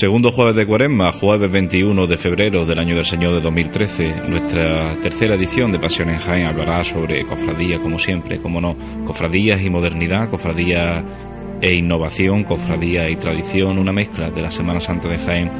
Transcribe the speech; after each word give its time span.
Segundo 0.00 0.32
jueves 0.32 0.56
de 0.56 0.66
Cuaresma, 0.66 1.12
jueves 1.12 1.52
21 1.52 2.06
de 2.06 2.16
febrero 2.16 2.64
del 2.64 2.78
año 2.78 2.96
del 2.96 3.04
Señor 3.04 3.34
de 3.34 3.42
2013, 3.42 4.30
nuestra 4.30 4.96
tercera 5.02 5.34
edición 5.34 5.72
de 5.72 5.78
Pasión 5.78 6.08
en 6.08 6.16
Jaén 6.16 6.46
hablará 6.46 6.82
sobre 6.84 7.22
cofradía, 7.26 7.78
como 7.80 7.98
siempre, 7.98 8.40
como 8.40 8.62
no, 8.62 8.74
cofradías 9.04 9.60
y 9.60 9.68
modernidad, 9.68 10.30
cofradías 10.30 11.04
e 11.60 11.74
innovación, 11.74 12.44
cofradía 12.44 13.10
y 13.10 13.16
tradición, 13.16 13.78
una 13.78 13.92
mezcla 13.92 14.30
de 14.30 14.40
la 14.40 14.50
Semana 14.50 14.80
Santa 14.80 15.06
de 15.06 15.18
Jaén 15.18 15.50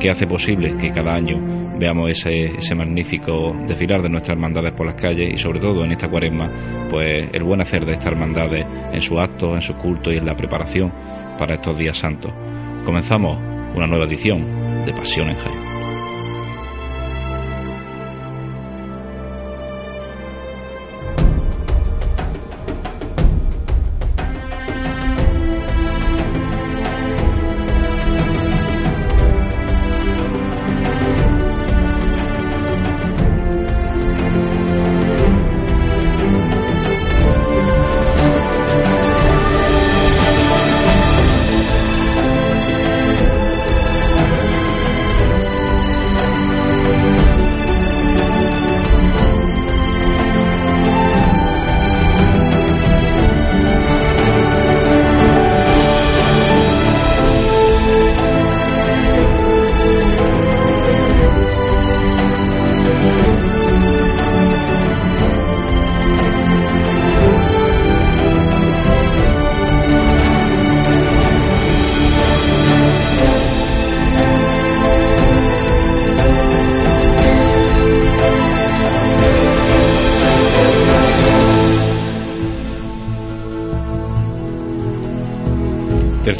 que 0.00 0.08
hace 0.08 0.26
posible 0.26 0.78
que 0.78 0.92
cada 0.92 1.12
año 1.12 1.76
veamos 1.78 2.08
ese, 2.08 2.56
ese 2.56 2.74
magnífico 2.74 3.54
desfilar 3.66 4.00
de 4.00 4.08
nuestras 4.08 4.34
hermandades 4.34 4.72
por 4.72 4.86
las 4.86 4.94
calles 4.94 5.34
y 5.34 5.36
sobre 5.36 5.60
todo 5.60 5.84
en 5.84 5.92
esta 5.92 6.08
cuaresma, 6.08 6.50
pues 6.90 7.28
el 7.34 7.42
buen 7.42 7.60
hacer 7.60 7.84
de 7.84 7.92
estas 7.92 8.12
hermandades 8.12 8.64
en 8.94 9.02
sus 9.02 9.18
actos, 9.18 9.56
en 9.56 9.60
sus 9.60 9.76
cultos 9.76 10.14
y 10.14 10.16
en 10.16 10.24
la 10.24 10.34
preparación 10.34 10.90
para 11.38 11.56
estos 11.56 11.76
días 11.76 11.98
santos. 11.98 12.32
Comenzamos 12.82 13.59
una 13.74 13.86
nueva 13.86 14.04
edición 14.04 14.44
de 14.84 14.92
Pasión 14.92 15.28
en 15.30 15.36
Jaén. 15.36 15.69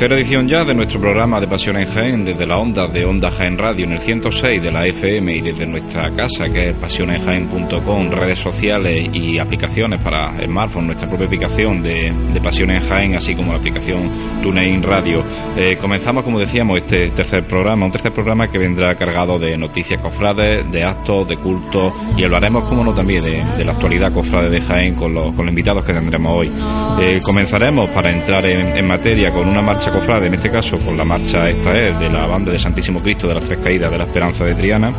Tercera 0.01 0.19
edición 0.19 0.49
ya 0.49 0.65
de 0.65 0.73
nuestro 0.73 0.99
programa 0.99 1.39
de 1.41 1.47
Pasión 1.47 1.77
en 1.77 1.87
Jaén, 1.87 2.25
desde 2.25 2.47
la 2.47 2.57
onda 2.57 2.87
de 2.87 3.05
Onda 3.05 3.31
Jaén 3.31 3.59
Radio 3.59 3.85
en 3.85 3.93
el 3.93 3.99
106 3.99 4.63
de 4.63 4.73
la 4.73 4.87
FM 4.87 5.37
y 5.37 5.41
desde 5.43 5.67
nuestra 5.67 6.11
casa 6.17 6.49
que 6.49 6.71
es 6.71 6.75
pasionenjaén.com, 6.77 8.11
redes 8.11 8.39
sociales 8.39 9.11
y 9.13 9.39
aplicaciones 9.39 10.01
para 10.01 10.35
smartphone, 10.43 10.87
nuestra 10.87 11.07
propia 11.07 11.27
aplicación 11.27 11.83
de, 11.83 12.15
de 12.33 12.41
Pasión 12.41 12.71
en 12.71 12.81
Jaén, 12.81 13.15
así 13.15 13.35
como 13.35 13.53
la 13.53 13.59
aplicación 13.59 14.41
TuneIn 14.43 14.83
Radio. 14.83 15.23
Eh, 15.57 15.77
comenzamos, 15.77 16.25
como 16.25 16.39
decíamos, 16.39 16.79
este 16.79 17.11
tercer 17.11 17.45
programa, 17.45 17.87
un 17.87 17.93
tercer 17.93 18.13
programa 18.13 18.49
que 18.49 18.59
vendrá 18.59 18.95
cargado 18.95 19.39
de 19.39 19.57
noticias 19.57 20.01
cofrades, 20.01 20.71
de 20.71 20.85
actos, 20.85 21.29
de 21.29 21.37
cultos 21.37 21.93
y 22.17 22.25
hablaremos, 22.25 22.65
como 22.69 22.85
no, 22.85 22.95
también 22.95 23.23
de, 23.23 23.65
la 23.65 23.73
actualidad 23.73 24.13
cofrade 24.13 24.49
de 24.49 24.61
Jaén 24.61 24.95
con 24.95 25.13
los, 25.13 25.35
con 25.35 25.47
los 25.47 25.53
invitados 25.53 25.85
que 25.85 25.93
tendremos 25.93 26.39
hoy. 26.39 26.53
Eh, 27.03 27.21
comenzaremos 27.23 27.91
para 27.91 28.11
entrar 28.11 28.45
en, 28.47 28.87
materia 28.87 29.31
con 29.31 29.49
una 29.49 29.63
marcha 29.63 29.93
cofrade, 29.93 30.27
en 30.27 30.35
este 30.35 30.51
caso 30.51 30.79
con 30.79 30.97
la 30.97 31.05
marcha 31.05 31.49
esta 31.49 31.79
es 31.79 31.99
de 31.99 32.11
la 32.11 32.27
banda 32.27 32.51
de 32.51 32.59
Santísimo 32.59 33.01
Cristo 33.01 33.29
de 33.29 33.35
las 33.35 33.45
Tres 33.45 33.59
Caídas 33.59 33.91
de 33.91 33.99
la 33.99 34.05
Esperanza 34.05 34.45
de 34.45 34.55
Triana. 34.55 34.93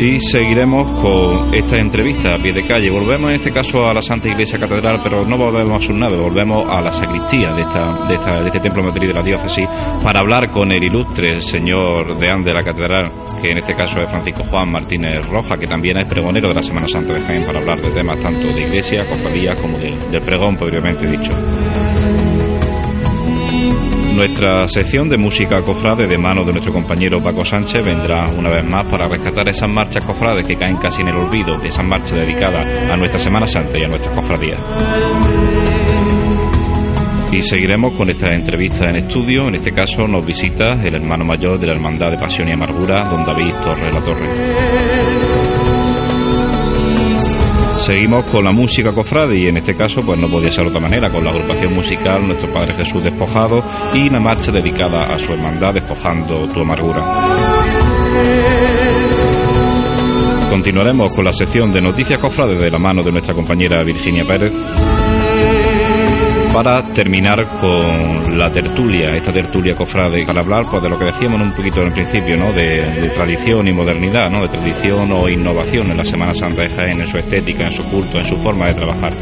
Y 0.00 0.20
seguiremos 0.20 0.92
con 0.92 1.52
esta 1.52 1.76
entrevista 1.76 2.36
a 2.36 2.38
pie 2.38 2.52
de 2.52 2.64
calle. 2.64 2.88
Volvemos 2.88 3.30
en 3.30 3.36
este 3.36 3.50
caso 3.50 3.84
a 3.84 3.92
la 3.92 4.00
Santa 4.00 4.28
Iglesia 4.28 4.56
Catedral, 4.56 5.00
pero 5.02 5.26
no 5.26 5.36
volvemos 5.36 5.82
a 5.82 5.86
su 5.86 5.92
nave, 5.92 6.16
volvemos 6.16 6.68
a 6.68 6.80
la 6.80 6.92
sacristía 6.92 7.52
de, 7.52 7.62
esta, 7.62 8.06
de, 8.06 8.14
esta, 8.14 8.40
de 8.40 8.46
este 8.46 8.60
templo 8.60 8.84
matriz 8.84 9.08
de 9.08 9.14
la 9.14 9.24
diócesis 9.24 9.66
para 10.00 10.20
hablar 10.20 10.50
con 10.50 10.70
el 10.70 10.84
ilustre 10.84 11.40
señor 11.40 12.16
deán 12.16 12.44
de 12.44 12.54
la 12.54 12.62
Catedral, 12.62 13.10
que 13.42 13.50
en 13.50 13.58
este 13.58 13.74
caso 13.74 13.98
es 13.98 14.08
Francisco 14.08 14.44
Juan 14.44 14.70
Martínez 14.70 15.26
Roja, 15.26 15.56
que 15.58 15.66
también 15.66 15.98
es 15.98 16.04
pregonero 16.04 16.48
de 16.48 16.54
la 16.54 16.62
Semana 16.62 16.86
Santa 16.86 17.14
de 17.14 17.22
Jaén, 17.22 17.44
para 17.44 17.58
hablar 17.58 17.78
de 17.78 17.90
temas 17.90 18.20
tanto 18.20 18.54
de 18.54 18.60
iglesia, 18.62 19.04
cofradías, 19.04 19.60
como 19.60 19.78
del, 19.78 19.98
del 20.12 20.22
pregón, 20.22 20.56
propiamente 20.56 21.08
dicho. 21.08 21.32
Nuestra 24.18 24.66
sección 24.66 25.08
de 25.08 25.16
música 25.16 25.62
cofrade 25.62 26.08
de 26.08 26.18
mano 26.18 26.44
de 26.44 26.50
nuestro 26.50 26.72
compañero 26.72 27.22
Paco 27.22 27.44
Sánchez 27.44 27.84
vendrá 27.84 28.28
una 28.36 28.50
vez 28.50 28.64
más 28.64 28.84
para 28.90 29.06
rescatar 29.06 29.48
esas 29.48 29.70
marchas 29.70 30.04
cofrades 30.04 30.44
que 30.44 30.56
caen 30.56 30.76
casi 30.76 31.02
en 31.02 31.08
el 31.10 31.18
olvido, 31.18 31.62
esas 31.62 31.86
marchas 31.86 32.18
dedicadas 32.18 32.66
a 32.90 32.96
nuestra 32.96 33.20
Semana 33.20 33.46
Santa 33.46 33.78
y 33.78 33.84
a 33.84 33.86
nuestras 33.86 34.12
cofradías. 34.16 34.60
Y 37.30 37.42
seguiremos 37.42 37.92
con 37.92 38.10
esta 38.10 38.34
entrevista 38.34 38.90
en 38.90 38.96
estudio. 38.96 39.46
En 39.46 39.54
este 39.54 39.70
caso 39.70 40.08
nos 40.08 40.26
visita 40.26 40.72
el 40.84 40.96
hermano 40.96 41.24
mayor 41.24 41.56
de 41.56 41.68
la 41.68 41.74
Hermandad 41.74 42.10
de 42.10 42.18
Pasión 42.18 42.48
y 42.48 42.52
Amargura, 42.52 43.04
don 43.04 43.24
David 43.24 43.54
Torres 43.62 43.92
La 43.92 44.02
Torre. 44.02 45.37
Seguimos 47.88 48.26
con 48.26 48.44
la 48.44 48.52
música 48.52 48.92
cofrade 48.92 49.40
y 49.40 49.48
en 49.48 49.56
este 49.56 49.74
caso 49.74 50.02
pues 50.04 50.20
no 50.20 50.28
podía 50.28 50.50
ser 50.50 50.64
de 50.64 50.68
otra 50.68 50.82
manera, 50.82 51.10
con 51.10 51.24
la 51.24 51.30
agrupación 51.30 51.72
musical 51.72 52.26
Nuestro 52.26 52.52
Padre 52.52 52.74
Jesús 52.74 53.02
Despojado 53.02 53.64
y 53.94 54.10
la 54.10 54.20
marcha 54.20 54.52
dedicada 54.52 55.04
a 55.04 55.18
su 55.18 55.32
hermandad 55.32 55.72
Despojando 55.72 56.46
tu 56.48 56.60
amargura. 56.60 57.00
Continuaremos 60.50 61.12
con 61.12 61.24
la 61.24 61.32
sección 61.32 61.72
de 61.72 61.80
noticias 61.80 62.20
cofrades 62.20 62.60
de 62.60 62.70
la 62.70 62.78
mano 62.78 63.02
de 63.02 63.10
nuestra 63.10 63.32
compañera 63.32 63.82
Virginia 63.82 64.26
Pérez 64.26 64.52
para 66.58 66.82
terminar 66.92 67.60
con 67.60 68.36
la 68.36 68.50
tertulia, 68.50 69.14
esta 69.14 69.30
tertulia 69.30 69.76
cofrade, 69.76 70.26
para 70.26 70.40
hablar 70.40 70.64
pues, 70.68 70.82
de 70.82 70.88
lo 70.88 70.98
que 70.98 71.04
decíamos 71.04 71.40
un 71.40 71.52
poquito 71.52 71.82
en 71.82 71.86
el 71.86 71.92
principio, 71.92 72.36
¿no? 72.36 72.52
De, 72.52 72.82
de, 73.00 73.08
tradición 73.10 73.68
y 73.68 73.72
modernidad, 73.72 74.28
¿no? 74.28 74.42
De 74.42 74.48
tradición 74.48 75.12
o 75.12 75.28
innovación 75.28 75.88
en 75.92 75.98
la 75.98 76.04
Semana 76.04 76.34
Santa 76.34 76.62
de 76.62 76.70
Jaén, 76.70 76.98
en 76.98 77.06
su 77.06 77.16
estética, 77.16 77.66
en 77.66 77.70
su 77.70 77.84
culto, 77.84 78.18
en 78.18 78.26
su 78.26 78.36
forma 78.38 78.66
de 78.66 78.74
trabajar. 78.74 79.16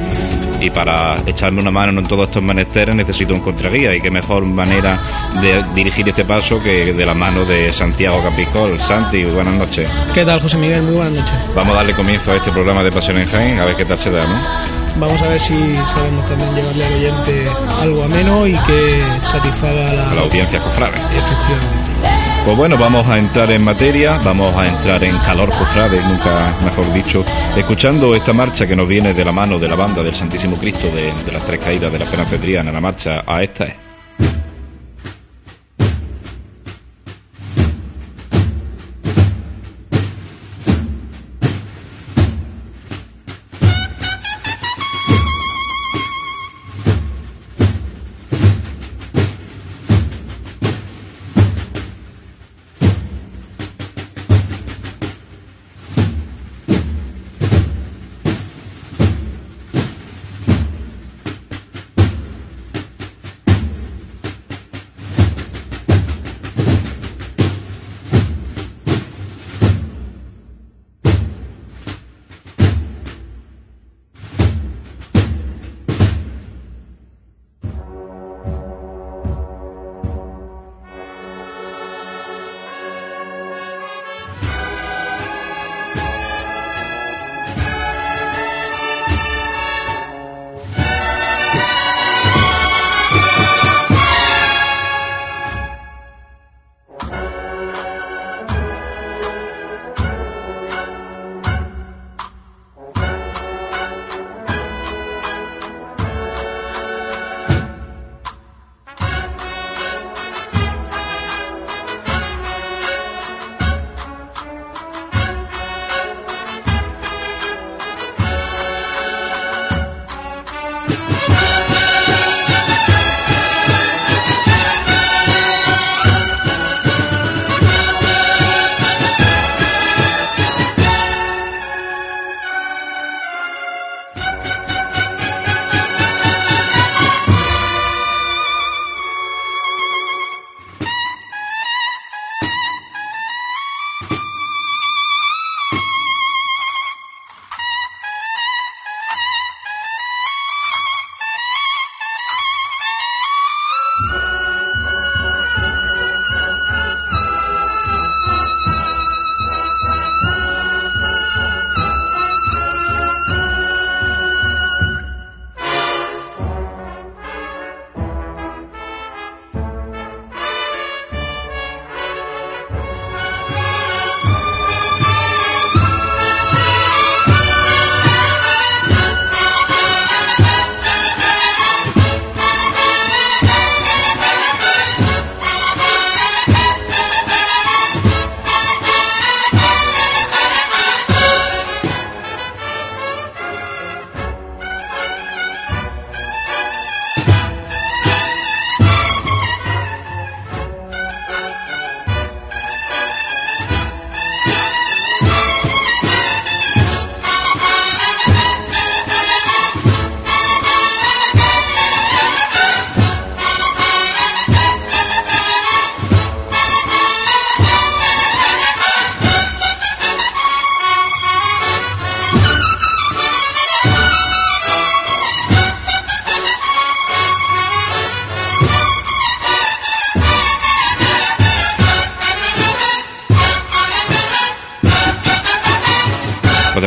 Y 0.62 0.70
para 0.70 1.16
echarme 1.26 1.60
una 1.60 1.70
mano 1.70 2.00
en 2.00 2.06
todos 2.06 2.24
estos 2.24 2.42
menesteres 2.42 2.96
necesito 2.96 3.34
un 3.34 3.40
contraguía 3.40 3.94
y 3.94 4.00
qué 4.00 4.10
mejor 4.10 4.46
manera 4.46 4.98
de 5.38 5.62
dirigir 5.74 6.08
este 6.08 6.24
paso 6.24 6.58
que 6.58 6.94
de 6.94 7.04
la 7.04 7.12
mano 7.12 7.44
de 7.44 7.70
Santiago 7.70 8.16
Capicol. 8.22 8.80
Santi, 8.80 9.22
buenas 9.24 9.56
noches. 9.56 9.92
¿Qué 10.14 10.24
tal, 10.24 10.40
José 10.40 10.56
Miguel? 10.56 10.84
Muy 10.84 10.94
buenas 10.94 11.12
noches. 11.12 11.54
Vamos 11.54 11.74
a 11.74 11.76
darle 11.76 11.92
comienzo 11.92 12.32
a 12.32 12.36
este 12.36 12.50
programa 12.50 12.82
de 12.82 12.90
Pasión 12.90 13.18
en 13.18 13.28
Jaén, 13.28 13.60
a 13.60 13.66
ver 13.66 13.76
qué 13.76 13.84
tal 13.84 13.98
se 13.98 14.10
da, 14.10 14.26
¿no? 14.26 14.85
Vamos 14.98 15.20
a 15.20 15.28
ver 15.28 15.40
si 15.40 15.54
sabemos 15.86 16.26
también 16.26 16.54
llevarle 16.54 16.84
al 16.84 16.94
oyente 16.94 17.46
algo 17.80 18.04
ameno 18.04 18.46
y 18.46 18.52
que 18.52 19.02
satisfaga 19.24 19.92
la, 19.92 20.10
a 20.10 20.14
la 20.14 20.20
audiencia 20.22 20.58
cofrade. 20.60 20.96
Efectivamente. 20.96 21.96
Pues 22.44 22.56
bueno, 22.56 22.78
vamos 22.78 23.06
a 23.08 23.18
entrar 23.18 23.50
en 23.50 23.64
materia, 23.64 24.18
vamos 24.24 24.56
a 24.56 24.66
entrar 24.66 25.02
en 25.02 25.16
calor 25.18 25.50
cofrade, 25.50 26.00
nunca 26.02 26.54
mejor 26.64 26.92
dicho, 26.92 27.24
escuchando 27.56 28.14
esta 28.14 28.32
marcha 28.32 28.66
que 28.66 28.76
nos 28.76 28.86
viene 28.86 29.12
de 29.12 29.24
la 29.24 29.32
mano 29.32 29.58
de 29.58 29.68
la 29.68 29.74
banda 29.74 30.02
del 30.02 30.14
Santísimo 30.14 30.56
Cristo 30.56 30.86
de, 30.86 31.12
de 31.12 31.32
las 31.32 31.44
Tres 31.44 31.58
Caídas 31.58 31.92
de 31.92 31.98
la 31.98 32.04
Esperanza 32.04 32.36
Triana, 32.36 32.70
la 32.70 32.80
marcha 32.80 33.24
a 33.26 33.42
esta 33.42 33.85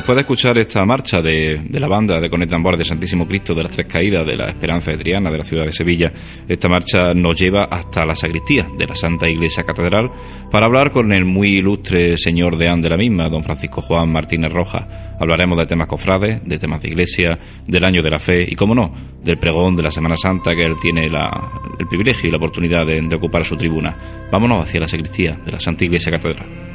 después 0.09 0.25
de 0.25 0.33
escuchar 0.33 0.57
esta 0.57 0.83
marcha 0.85 1.21
de, 1.21 1.69
la 1.69 1.87
banda 1.87 2.19
de 2.19 2.29
Tambores 2.47 2.79
de 2.79 2.85
Santísimo 2.85 3.27
Cristo 3.27 3.53
de 3.53 3.61
las 3.61 3.71
Tres 3.71 3.85
Caídas 3.85 4.25
de 4.25 4.35
la 4.35 4.47
Esperanza 4.47 4.89
de 4.89 4.97
Triana 4.97 5.29
de 5.29 5.37
la 5.37 5.43
ciudad 5.43 5.65
de 5.65 5.71
Sevilla, 5.71 6.11
esta 6.47 6.67
marcha 6.67 7.13
nos 7.13 7.39
lleva 7.39 7.65
hasta 7.65 8.07
la 8.07 8.15
sacristía 8.15 8.67
de 8.75 8.87
la 8.87 8.95
Santa 8.95 9.29
Iglesia 9.29 9.63
Catedral 9.63 10.09
para 10.49 10.65
hablar 10.65 10.89
con 10.89 11.13
el 11.13 11.25
muy 11.25 11.59
ilustre 11.59 12.17
señor 12.17 12.57
deán 12.57 12.81
de 12.81 12.89
la 12.89 12.97
misma, 12.97 13.29
don 13.29 13.43
Francisco 13.43 13.81
Juan 13.81 14.11
Martínez 14.11 14.51
Rojas. 14.51 14.83
Hablaremos 15.19 15.59
de 15.59 15.67
temas 15.67 15.87
cofrades, 15.87 16.41
de 16.43 16.57
temas 16.57 16.81
de 16.81 16.87
iglesia, 16.87 17.37
del 17.67 17.85
año 17.85 18.01
de 18.01 18.09
la 18.09 18.17
fe 18.17 18.47
y, 18.47 18.55
como 18.55 18.73
no, 18.73 18.91
del 19.23 19.37
pregón 19.37 19.75
de 19.75 19.83
la 19.83 19.91
Semana 19.91 20.17
Santa 20.17 20.55
que 20.55 20.63
él 20.63 20.73
tiene 20.81 21.03
el 21.03 21.87
privilegio 21.87 22.29
y 22.29 22.31
la 22.31 22.37
oportunidad 22.37 22.87
de 22.87 23.15
ocupar 23.15 23.45
su 23.45 23.55
tribuna. 23.55 24.25
Vámonos 24.31 24.67
hacia 24.67 24.79
la 24.79 24.87
sacristía 24.87 25.39
de 25.45 25.51
la 25.51 25.59
Santa 25.59 25.85
Iglesia 25.85 26.11
Catedral. 26.11 26.68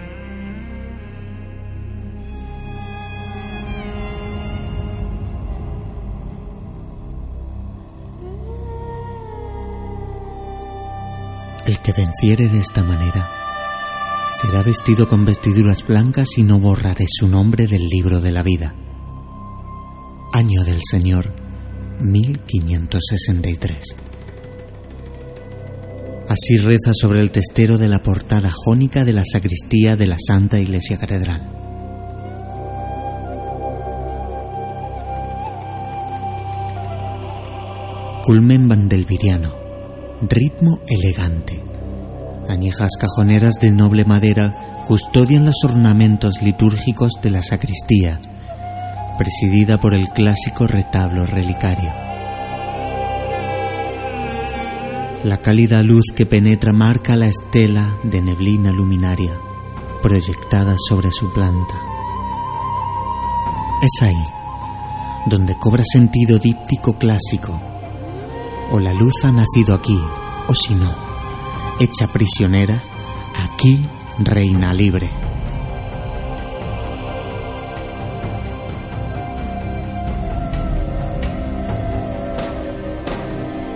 Que 11.85 11.93
venciere 11.93 12.49
de 12.49 12.59
esta 12.59 12.83
manera 12.83 13.31
será 14.31 14.63
vestido 14.63 15.07
con 15.07 15.25
vestiduras 15.25 15.87
blancas 15.87 16.29
y 16.39 16.43
no 16.43 16.59
borraré 16.59 17.05
su 17.09 17.29
nombre 17.29 17.67
del 17.67 17.87
libro 17.87 18.21
de 18.21 18.33
la 18.33 18.43
vida. 18.43 18.75
Año 20.33 20.65
del 20.65 20.81
Señor 20.91 21.31
1563. 22.01 23.97
Así 26.27 26.57
reza 26.57 26.93
sobre 26.95 27.21
el 27.21 27.31
testero 27.31 27.79
de 27.79 27.89
la 27.89 28.03
portada 28.03 28.51
jónica 28.51 29.05
de 29.05 29.13
la 29.13 29.23
sacristía 29.31 29.95
de 29.95 30.07
la 30.07 30.17
Santa 30.19 30.59
Iglesia 30.59 30.99
Catedral. 30.99 31.51
Culmen 38.25 38.69
Vandelviriano 38.69 39.65
ritmo 40.29 40.81
elegante. 40.87 41.64
Añejas 42.49 42.91
cajoneras 42.99 43.55
de 43.61 43.71
noble 43.71 44.05
madera 44.05 44.55
custodian 44.87 45.45
los 45.45 45.65
ornamentos 45.65 46.43
litúrgicos 46.43 47.13
de 47.23 47.31
la 47.31 47.43
sacristía, 47.43 48.21
presidida 49.19 49.79
por 49.79 49.95
el 49.95 50.09
clásico 50.11 50.67
retablo 50.67 51.27
relicario. 51.27 51.93
La 55.25 55.39
cálida 55.39 55.83
luz 55.83 56.05
que 56.15 56.27
penetra 56.27 56.73
marca 56.73 57.17
la 57.17 57.29
estela 57.29 57.97
de 58.03 58.21
neblina 58.21 58.73
luminaria 58.73 59.33
proyectada 60.03 60.77
sobre 60.77 61.11
su 61.11 61.33
planta. 61.33 61.75
Es 63.83 64.03
ahí 64.03 64.25
donde 65.27 65.59
cobra 65.59 65.83
sentido 65.91 66.39
díptico 66.39 66.99
clásico 66.99 67.59
o 68.71 68.81
la 68.81 68.93
luz 68.93 69.15
ha 69.25 69.33
nacido 69.33 69.75
aquí, 69.75 70.01
o 70.49 70.55
si 70.55 70.75
no, 70.75 71.04
hecha 71.81 72.07
prisionera, 72.13 72.81
aquí 73.37 73.83
reina 74.19 74.73
libre. 74.73 75.09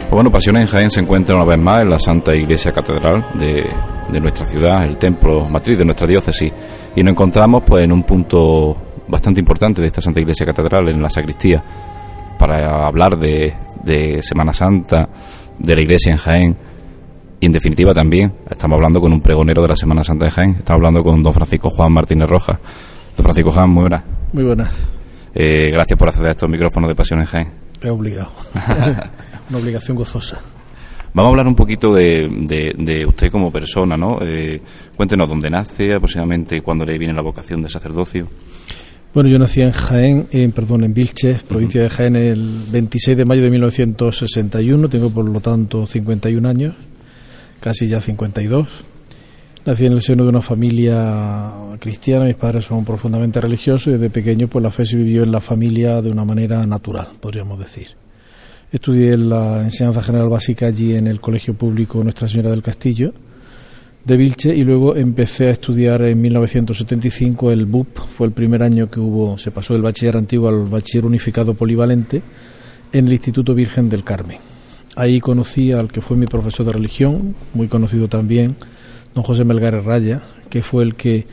Pues 0.00 0.10
bueno, 0.10 0.30
Pasiones 0.30 0.62
en 0.62 0.68
Jaén 0.68 0.90
se 0.90 1.00
encuentra 1.00 1.36
una 1.36 1.44
vez 1.44 1.58
más 1.58 1.82
en 1.82 1.90
la 1.90 1.98
Santa 1.98 2.34
Iglesia 2.34 2.72
Catedral 2.72 3.26
de, 3.34 3.68
de, 4.10 4.20
nuestra 4.20 4.46
ciudad, 4.46 4.84
el 4.84 4.96
templo 4.96 5.46
matriz 5.48 5.76
de 5.76 5.84
nuestra 5.84 6.06
diócesis, 6.06 6.50
y 6.96 7.02
nos 7.02 7.12
encontramos 7.12 7.62
pues 7.66 7.84
en 7.84 7.92
un 7.92 8.04
punto 8.04 8.74
bastante 9.06 9.40
importante 9.40 9.82
de 9.82 9.88
esta 9.88 10.00
Santa 10.00 10.20
Iglesia 10.20 10.46
Catedral, 10.46 10.88
en 10.88 11.02
la 11.02 11.10
sacristía, 11.10 11.62
para 12.38 12.86
hablar 12.86 13.18
de, 13.18 13.54
de 13.82 14.22
Semana 14.22 14.54
Santa, 14.54 15.08
de 15.58 15.74
la 15.74 15.82
iglesia 15.82 16.12
en 16.12 16.18
Jaén. 16.18 16.56
Y 17.40 17.46
en 17.46 17.52
definitiva 17.52 17.94
también 17.94 18.32
estamos 18.50 18.76
hablando 18.76 19.00
con 19.00 19.12
un 19.12 19.20
pregonero 19.20 19.62
de 19.62 19.68
la 19.68 19.76
Semana 19.76 20.02
Santa 20.02 20.26
de 20.26 20.32
Jaén. 20.32 20.50
Estamos 20.58 20.78
hablando 20.78 21.02
con 21.02 21.22
don 21.22 21.32
Francisco 21.32 21.70
Juan 21.70 21.92
Martínez 21.92 22.28
Rojas. 22.28 22.58
Don 23.16 23.24
Francisco 23.24 23.52
Juan, 23.52 23.70
muy 23.70 23.82
buenas. 23.82 24.02
Muy 24.32 24.44
buenas. 24.44 24.70
Eh, 25.34 25.70
gracias 25.70 25.98
por 25.98 26.08
acceder 26.08 26.28
a 26.28 26.30
estos 26.32 26.50
micrófonos 26.50 26.88
de 26.88 26.94
Pasión 26.96 27.20
en 27.20 27.26
Jaén. 27.26 27.48
He 27.80 27.90
obligado. 27.90 28.32
Una 29.50 29.58
obligación 29.58 29.96
gozosa. 29.96 30.40
Vamos 31.14 31.28
a 31.28 31.30
hablar 31.30 31.46
un 31.46 31.54
poquito 31.54 31.94
de, 31.94 32.28
de, 32.76 33.06
usted 33.06 33.30
como 33.30 33.50
persona, 33.50 33.96
¿no? 33.96 34.18
Eh, 34.20 34.60
cuéntenos 34.96 35.28
dónde 35.28 35.48
nace, 35.48 35.94
aproximadamente 35.94 36.60
cuándo 36.60 36.84
le 36.84 36.98
viene 36.98 37.14
la 37.14 37.22
vocación 37.22 37.62
de 37.62 37.70
sacerdocio. 37.70 38.28
Bueno, 39.14 39.30
yo 39.30 39.38
nací 39.38 39.62
en 39.62 39.70
Jaén, 39.70 40.26
en, 40.32 40.52
perdón, 40.52 40.84
en 40.84 40.92
Vilches, 40.92 41.42
provincia 41.42 41.82
de 41.82 41.88
Jaén, 41.88 42.14
el 42.16 42.64
26 42.70 43.16
de 43.16 43.24
mayo 43.24 43.42
de 43.42 43.50
1961. 43.50 44.88
Tengo, 44.88 45.10
por 45.10 45.28
lo 45.28 45.40
tanto, 45.40 45.86
51 45.86 46.46
años, 46.46 46.74
casi 47.60 47.88
ya 47.88 48.00
52. 48.00 48.68
Nací 49.66 49.86
en 49.86 49.92
el 49.92 50.02
seno 50.02 50.22
de 50.22 50.30
una 50.30 50.42
familia 50.42 51.52
cristiana, 51.78 52.24
mis 52.24 52.36
padres 52.36 52.64
son 52.64 52.84
profundamente 52.84 53.40
religiosos 53.40 53.88
y 53.88 53.90
desde 53.92 54.08
pequeño 54.08 54.48
pues 54.48 54.62
la 54.62 54.70
fe 54.70 54.86
se 54.86 54.96
vivió 54.96 55.24
en 55.24 55.32
la 55.32 55.40
familia 55.40 56.00
de 56.00 56.10
una 56.10 56.24
manera 56.24 56.64
natural, 56.66 57.08
podríamos 57.20 57.58
decir. 57.58 57.88
Estudié 58.72 59.16
la 59.16 59.62
enseñanza 59.62 60.02
general 60.02 60.28
básica 60.28 60.66
allí 60.66 60.94
en 60.94 61.06
el 61.06 61.20
Colegio 61.20 61.54
Público 61.54 62.02
Nuestra 62.02 62.28
Señora 62.28 62.50
del 62.50 62.62
Castillo 62.62 63.12
de 64.04 64.16
Vilche 64.16 64.54
y 64.54 64.64
luego 64.64 64.96
empecé 64.96 65.48
a 65.48 65.50
estudiar 65.50 66.02
en 66.02 66.20
1975 66.20 67.52
el 67.52 67.66
BUP, 67.66 67.98
fue 67.98 68.26
el 68.26 68.32
primer 68.32 68.62
año 68.62 68.90
que 68.90 69.00
hubo, 69.00 69.36
se 69.36 69.50
pasó 69.50 69.74
del 69.74 69.82
bachiller 69.82 70.16
antiguo 70.16 70.48
al 70.48 70.64
bachiller 70.64 71.04
unificado 71.04 71.52
polivalente 71.52 72.22
en 72.90 73.06
el 73.06 73.12
Instituto 73.12 73.54
Virgen 73.54 73.90
del 73.90 74.04
Carmen. 74.04 74.38
Ahí 74.98 75.20
conocí 75.20 75.70
al 75.70 75.92
que 75.92 76.00
fue 76.00 76.16
mi 76.16 76.26
profesor 76.26 76.66
de 76.66 76.72
religión, 76.72 77.36
muy 77.54 77.68
conocido 77.68 78.08
también, 78.08 78.56
don 79.14 79.22
José 79.22 79.44
Melgares 79.44 79.84
Raya, 79.84 80.22
que 80.50 80.62
fue 80.62 80.82
el 80.82 80.96
que 80.96 81.26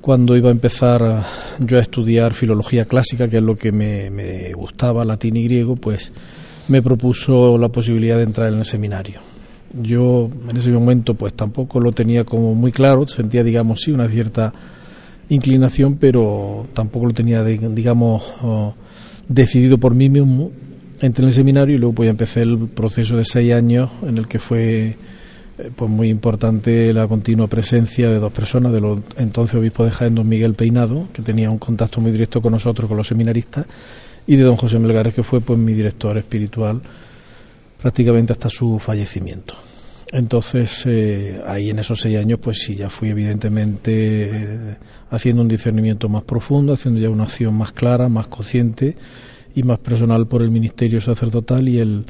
cuando 0.00 0.36
iba 0.36 0.48
a 0.48 0.52
empezar 0.52 1.24
yo 1.58 1.78
a 1.78 1.80
estudiar 1.80 2.34
filología 2.34 2.84
clásica, 2.84 3.28
que 3.28 3.38
es 3.38 3.42
lo 3.42 3.56
que 3.56 3.72
me, 3.72 4.10
me 4.10 4.52
gustaba, 4.52 5.04
latín 5.04 5.36
y 5.36 5.44
griego, 5.44 5.74
pues 5.74 6.12
me 6.68 6.82
propuso 6.82 7.58
la 7.58 7.68
posibilidad 7.68 8.16
de 8.16 8.22
entrar 8.22 8.52
en 8.52 8.60
el 8.60 8.64
seminario 8.64 9.20
yo 9.72 10.30
en 10.48 10.56
ese 10.56 10.70
momento 10.70 11.14
pues 11.14 11.34
tampoco 11.34 11.80
lo 11.80 11.92
tenía 11.92 12.24
como 12.24 12.54
muy 12.54 12.72
claro, 12.72 13.06
sentía 13.06 13.44
digamos 13.44 13.82
sí 13.82 13.92
una 13.92 14.08
cierta 14.08 14.52
inclinación, 15.28 15.96
pero 15.96 16.66
tampoco 16.74 17.06
lo 17.06 17.12
tenía 17.12 17.44
digamos 17.44 18.22
decidido 19.28 19.78
por 19.78 19.94
mí 19.94 20.08
mismo. 20.08 20.50
Entré 21.00 21.22
en 21.22 21.28
el 21.28 21.34
seminario 21.34 21.76
y 21.76 21.78
luego 21.78 21.94
pues 21.94 22.10
empecé 22.10 22.42
el 22.42 22.68
proceso 22.68 23.16
de 23.16 23.24
seis 23.24 23.54
años 23.54 23.90
en 24.06 24.18
el 24.18 24.28
que 24.28 24.38
fue 24.38 24.88
eh, 25.58 25.70
pues 25.74 25.90
muy 25.90 26.10
importante 26.10 26.92
la 26.92 27.08
continua 27.08 27.46
presencia 27.48 28.10
de 28.10 28.18
dos 28.18 28.32
personas, 28.32 28.70
de 28.72 28.82
los 28.82 29.00
entonces 29.16 29.54
obispo 29.54 29.82
de 29.84 29.92
Jaén, 29.92 30.14
don 30.14 30.28
Miguel 30.28 30.54
Peinado, 30.54 31.08
que 31.14 31.22
tenía 31.22 31.50
un 31.50 31.58
contacto 31.58 32.02
muy 32.02 32.12
directo 32.12 32.42
con 32.42 32.52
nosotros, 32.52 32.86
con 32.86 32.98
los 32.98 33.06
seminaristas, 33.06 33.64
y 34.26 34.36
de 34.36 34.42
don 34.42 34.56
José 34.56 34.78
Melgares, 34.78 35.14
que 35.14 35.22
fue 35.22 35.40
pues 35.40 35.58
mi 35.58 35.72
director 35.72 36.18
espiritual 36.18 36.82
prácticamente 37.80 38.34
hasta 38.34 38.50
su 38.50 38.78
fallecimiento. 38.78 39.54
Entonces, 40.12 40.82
eh, 40.84 41.40
ahí 41.46 41.70
en 41.70 41.78
esos 41.78 42.00
seis 42.00 42.18
años, 42.18 42.40
pues 42.42 42.58
sí, 42.58 42.74
ya 42.74 42.90
fui 42.90 43.08
evidentemente 43.08 43.92
eh, 43.92 44.76
haciendo 45.10 45.40
un 45.40 45.48
discernimiento 45.48 46.10
más 46.10 46.24
profundo, 46.24 46.74
haciendo 46.74 47.00
ya 47.00 47.08
una 47.08 47.24
acción 47.24 47.54
más 47.54 47.72
clara, 47.72 48.10
más 48.10 48.26
consciente 48.26 48.96
y 49.54 49.62
más 49.62 49.78
personal 49.78 50.26
por 50.26 50.42
el 50.42 50.50
ministerio 50.50 51.00
sacerdotal 51.00 51.68
y 51.68 51.78
el 51.78 52.06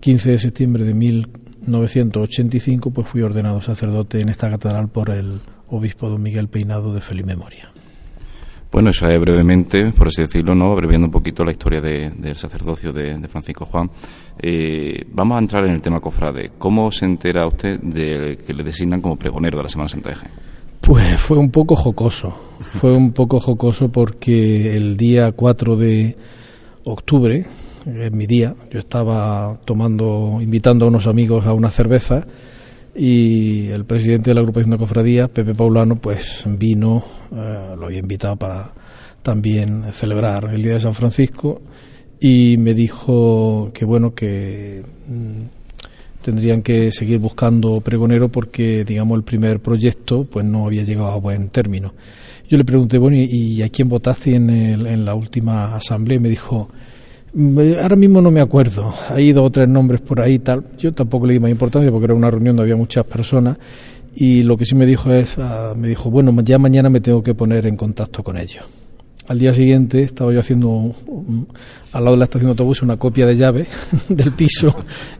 15 0.00 0.30
de 0.32 0.38
septiembre 0.38 0.84
de 0.84 0.94
1985 0.94 2.90
pues 2.90 3.08
fui 3.08 3.22
ordenado 3.22 3.60
sacerdote 3.60 4.20
en 4.20 4.28
esta 4.28 4.50
catedral 4.50 4.88
por 4.88 5.10
el 5.10 5.40
obispo 5.68 6.08
don 6.08 6.22
Miguel 6.22 6.48
Peinado 6.48 6.92
de 6.92 7.00
feliz 7.00 7.24
memoria. 7.24 7.70
Bueno, 8.70 8.90
eso 8.90 9.08
es 9.08 9.20
brevemente, 9.20 9.92
por 9.92 10.08
así 10.08 10.22
decirlo, 10.22 10.52
¿no? 10.56 10.72
abreviando 10.72 11.06
un 11.06 11.12
poquito 11.12 11.44
la 11.44 11.52
historia 11.52 11.80
del 11.80 12.36
sacerdocio 12.36 12.92
de, 12.92 13.16
Francisco 13.28 13.66
Juan. 13.66 13.88
Eh, 14.36 15.04
vamos 15.12 15.36
a 15.36 15.38
entrar 15.38 15.64
en 15.64 15.70
el 15.74 15.80
tema 15.80 16.00
cofrade. 16.00 16.50
¿Cómo 16.58 16.90
se 16.90 17.04
entera 17.04 17.46
usted 17.46 17.78
de 17.78 18.36
que 18.44 18.52
le 18.52 18.64
designan 18.64 19.00
como 19.00 19.16
pregonero 19.16 19.58
de 19.58 19.62
la 19.62 19.68
Semana 19.68 19.88
Santa 19.88 20.08
de 20.08 20.16
Jaén? 20.16 20.32
Pues 20.80 21.20
fue 21.20 21.38
un 21.38 21.50
poco 21.50 21.76
jocoso. 21.76 22.34
Fue 22.58 22.92
un 22.92 23.12
poco 23.12 23.38
jocoso 23.38 23.90
porque 23.90 24.76
el 24.76 24.96
día 24.96 25.30
4 25.30 25.76
de 25.76 26.16
octubre, 26.84 27.46
es 27.86 28.12
mi 28.12 28.26
día, 28.26 28.54
yo 28.70 28.78
estaba 28.78 29.58
tomando, 29.64 30.38
invitando 30.40 30.84
a 30.84 30.88
unos 30.88 31.06
amigos 31.06 31.46
a 31.46 31.52
una 31.52 31.70
cerveza 31.70 32.26
y 32.94 33.68
el 33.68 33.84
presidente 33.84 34.30
de 34.30 34.34
la 34.34 34.40
agrupación 34.40 34.70
de 34.70 34.78
cofradías, 34.78 35.28
Pepe 35.28 35.54
Paulano, 35.54 35.96
pues 35.96 36.44
vino, 36.46 37.04
eh, 37.32 37.74
lo 37.78 37.86
había 37.86 37.98
invitado 37.98 38.36
para 38.36 38.72
también 39.22 39.92
celebrar 39.92 40.50
el 40.52 40.62
Día 40.62 40.74
de 40.74 40.80
San 40.80 40.94
Francisco 40.94 41.60
y 42.20 42.56
me 42.58 42.74
dijo 42.74 43.70
que 43.74 43.84
bueno, 43.84 44.14
que 44.14 44.82
mm, 45.08 46.22
tendrían 46.22 46.62
que 46.62 46.90
seguir 46.92 47.18
buscando 47.18 47.80
pregonero 47.80 48.28
porque, 48.28 48.84
digamos, 48.84 49.16
el 49.18 49.24
primer 49.24 49.60
proyecto 49.60 50.24
pues 50.24 50.44
no 50.44 50.66
había 50.66 50.84
llegado 50.84 51.08
a 51.08 51.16
buen 51.16 51.48
término. 51.48 51.92
Yo 52.54 52.58
le 52.58 52.64
pregunté, 52.64 52.98
bueno, 52.98 53.16
¿y 53.16 53.62
a 53.62 53.68
quién 53.68 53.88
votaste 53.88 54.36
en, 54.36 54.48
en 54.48 55.04
la 55.04 55.16
última 55.16 55.74
asamblea? 55.74 56.18
Y 56.18 56.20
me 56.20 56.28
dijo, 56.28 56.68
mm, 57.32 57.58
ahora 57.82 57.96
mismo 57.96 58.20
no 58.20 58.30
me 58.30 58.40
acuerdo, 58.40 58.94
hay 59.08 59.32
dos 59.32 59.46
o 59.46 59.50
tres 59.50 59.68
nombres 59.68 60.02
por 60.02 60.20
ahí 60.20 60.34
y 60.34 60.38
tal. 60.38 60.62
Yo 60.78 60.92
tampoco 60.92 61.26
le 61.26 61.32
di 61.32 61.40
más 61.40 61.50
importancia 61.50 61.90
porque 61.90 62.04
era 62.04 62.14
una 62.14 62.30
reunión 62.30 62.54
donde 62.54 62.70
había 62.70 62.80
muchas 62.80 63.04
personas 63.06 63.56
y 64.14 64.44
lo 64.44 64.56
que 64.56 64.64
sí 64.64 64.76
me 64.76 64.86
dijo 64.86 65.12
es, 65.12 65.36
ah, 65.36 65.74
me 65.76 65.88
dijo, 65.88 66.12
bueno, 66.12 66.32
ya 66.42 66.56
mañana 66.58 66.88
me 66.90 67.00
tengo 67.00 67.24
que 67.24 67.34
poner 67.34 67.66
en 67.66 67.76
contacto 67.76 68.22
con 68.22 68.38
ellos. 68.38 68.64
Al 69.26 69.40
día 69.40 69.52
siguiente 69.52 70.04
estaba 70.04 70.32
yo 70.32 70.38
haciendo 70.38 70.94
al 71.90 72.04
lado 72.04 72.14
de 72.14 72.18
la 72.20 72.26
estación 72.26 72.46
de 72.46 72.50
autobús 72.50 72.82
una 72.82 72.98
copia 72.98 73.26
de 73.26 73.36
llave 73.36 73.66
del 74.08 74.30
piso 74.30 74.72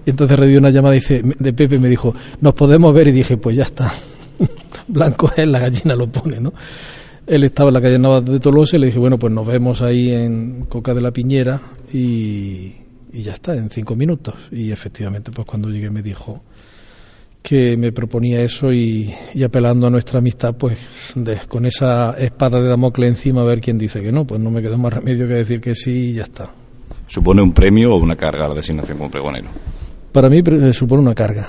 y 0.06 0.10
entonces 0.10 0.38
recibí 0.38 0.56
una 0.56 0.70
llamada 0.70 0.94
dice, 0.94 1.20
de 1.36 1.52
Pepe 1.52 1.80
me 1.80 1.88
dijo, 1.88 2.14
nos 2.40 2.54
podemos 2.54 2.94
ver 2.94 3.08
y 3.08 3.10
dije, 3.10 3.36
pues 3.38 3.56
ya 3.56 3.64
está, 3.64 3.92
blanco 4.86 5.32
es, 5.36 5.48
la 5.48 5.58
gallina 5.58 5.96
lo 5.96 6.06
pone, 6.06 6.38
¿no? 6.38 6.52
Él 7.26 7.44
estaba 7.44 7.70
en 7.70 7.74
la 7.74 7.80
calle 7.80 7.98
Navas 7.98 8.24
de 8.24 8.40
Tolosa 8.40 8.76
y 8.76 8.80
le 8.80 8.86
dije, 8.86 8.98
bueno, 8.98 9.18
pues 9.18 9.32
nos 9.32 9.46
vemos 9.46 9.82
ahí 9.82 10.10
en 10.10 10.66
Coca 10.66 10.92
de 10.94 11.00
la 11.00 11.10
Piñera 11.10 11.60
y, 11.92 12.74
y 13.12 13.22
ya 13.22 13.32
está, 13.32 13.54
en 13.54 13.70
cinco 13.70 13.96
minutos. 13.96 14.34
Y 14.50 14.70
efectivamente, 14.70 15.30
pues 15.30 15.46
cuando 15.46 15.70
llegué 15.70 15.90
me 15.90 16.02
dijo, 16.02 16.42
que 17.44 17.76
me 17.76 17.92
proponía 17.92 18.40
eso 18.40 18.72
y, 18.72 19.14
apelando 19.44 19.86
a 19.86 19.90
nuestra 19.90 20.18
amistad, 20.18 20.54
pues 20.54 20.78
con 21.46 21.66
esa 21.66 22.12
espada 22.12 22.58
de 22.58 22.68
Damocles 22.68 23.10
encima 23.10 23.42
a 23.42 23.44
ver 23.44 23.60
quién 23.60 23.76
dice 23.76 24.00
que 24.00 24.10
no, 24.10 24.26
pues 24.26 24.40
no 24.40 24.50
me 24.50 24.62
quedó 24.62 24.78
más 24.78 24.94
remedio 24.94 25.28
que 25.28 25.34
decir 25.34 25.60
que 25.60 25.74
sí 25.74 25.92
y 26.08 26.12
ya 26.14 26.22
está. 26.22 26.50
¿Supone 27.06 27.42
un 27.42 27.52
premio 27.52 27.92
o 27.92 27.98
una 27.98 28.16
carga 28.16 28.48
la 28.48 28.54
designación 28.54 28.96
como 28.96 29.10
pregonero? 29.10 29.48
Para 30.10 30.30
mí 30.30 30.42
eh, 30.42 30.72
supone 30.72 31.02
una 31.02 31.14
carga, 31.14 31.46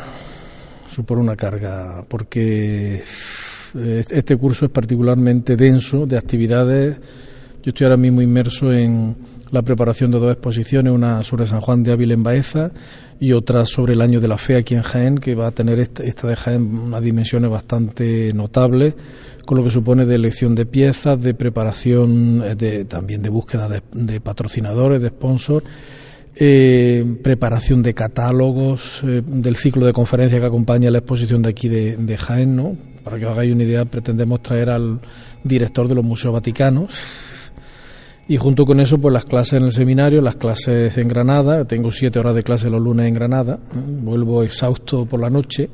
supone 0.89 1.21
una 1.21 1.37
carga, 1.37 2.03
porque 2.09 3.01
este 3.75 4.37
curso 4.37 4.65
es 4.65 4.71
particularmente 4.71 5.55
denso 5.55 6.05
de 6.05 6.17
actividades. 6.17 6.97
Yo 7.63 7.71
estoy 7.71 7.85
ahora 7.85 7.97
mismo 7.97 8.21
inmerso 8.21 8.71
en 8.71 9.15
la 9.51 9.61
preparación 9.61 10.11
de 10.11 10.19
dos 10.19 10.31
exposiciones, 10.31 10.91
una 10.91 11.23
sobre 11.23 11.45
San 11.45 11.61
Juan 11.61 11.83
de 11.83 11.91
Ávila 11.91 12.13
en 12.13 12.23
Baeza 12.23 12.71
y 13.19 13.31
otra 13.31 13.65
sobre 13.65 13.93
el 13.93 14.01
año 14.01 14.19
de 14.19 14.27
la 14.27 14.37
fe 14.37 14.57
aquí 14.57 14.75
en 14.75 14.81
Jaén, 14.81 15.17
que 15.17 15.35
va 15.35 15.47
a 15.47 15.51
tener 15.51 15.79
esta, 15.79 16.03
de 16.03 16.35
Jaén 16.35 16.77
unas 16.77 17.01
dimensiones 17.01 17.49
bastante 17.49 18.33
notables, 18.33 18.95
con 19.45 19.57
lo 19.57 19.63
que 19.63 19.69
supone 19.69 20.05
de 20.05 20.15
elección 20.15 20.55
de 20.55 20.65
piezas, 20.65 21.21
de 21.21 21.33
preparación, 21.33 22.43
eh, 22.43 22.55
de, 22.55 22.85
también 22.85 23.21
de 23.21 23.29
búsqueda 23.29 23.69
de, 23.69 24.19
patrocinadores, 24.19 25.01
de 25.01 25.09
sponsors, 25.09 25.65
eh, 26.35 27.05
preparación 27.23 27.81
de 27.81 27.93
catálogos, 27.93 29.01
eh, 29.03 29.21
del 29.25 29.55
ciclo 29.55 29.85
de 29.85 29.93
conferencias 29.93 30.41
que 30.41 30.47
acompaña 30.47 30.91
la 30.91 30.97
exposición 30.97 31.41
de 31.41 31.49
aquí 31.49 31.69
de, 31.69 31.95
de 31.95 32.17
Jaén, 32.17 32.55
¿no? 32.55 32.75
Para 33.05 33.17
que 33.17 33.25
os 33.25 33.31
hagáis 33.31 33.53
una 33.53 33.63
idea, 33.63 33.85
pretendemos 33.85 34.41
traer 34.41 34.69
al 34.69 34.99
director 35.43 35.87
de 35.87 35.95
los 35.95 36.03
museos 36.03 36.33
vaticanos, 36.33 36.91
y 38.27 38.37
junto 38.37 38.65
con 38.65 38.79
eso, 38.79 38.97
pues 38.97 39.13
las 39.13 39.25
clases 39.25 39.53
en 39.53 39.65
el 39.65 39.71
seminario, 39.71 40.19
las 40.19 40.37
clases 40.37 40.97
en 40.97 41.07
Granada. 41.07 41.65
Tengo 41.65 41.91
siete 41.91 42.17
horas 42.17 42.33
de 42.33 42.41
clase 42.41 42.71
los 42.71 42.81
lunes 42.81 43.07
en 43.07 43.13
Granada. 43.13 43.59
Vuelvo 43.71 44.41
exhausto 44.41 45.05
por 45.05 45.19
la 45.21 45.29
noche. 45.29 45.69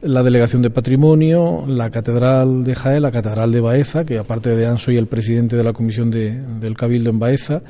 La 0.00 0.24
delegación 0.24 0.60
de 0.62 0.70
patrimonio, 0.70 1.64
la 1.68 1.90
catedral 1.90 2.64
de 2.64 2.74
Jaén, 2.74 3.02
la 3.02 3.12
catedral 3.12 3.52
de 3.52 3.60
Baeza, 3.60 4.04
que 4.04 4.18
aparte 4.18 4.50
de 4.50 4.56
Dean 4.56 4.78
soy 4.78 4.96
el 4.96 5.06
presidente 5.06 5.56
de 5.56 5.62
la 5.62 5.72
comisión 5.72 6.10
de, 6.10 6.40
del 6.58 6.76
Cabildo 6.76 7.10
en 7.10 7.20
Baeza. 7.20 7.62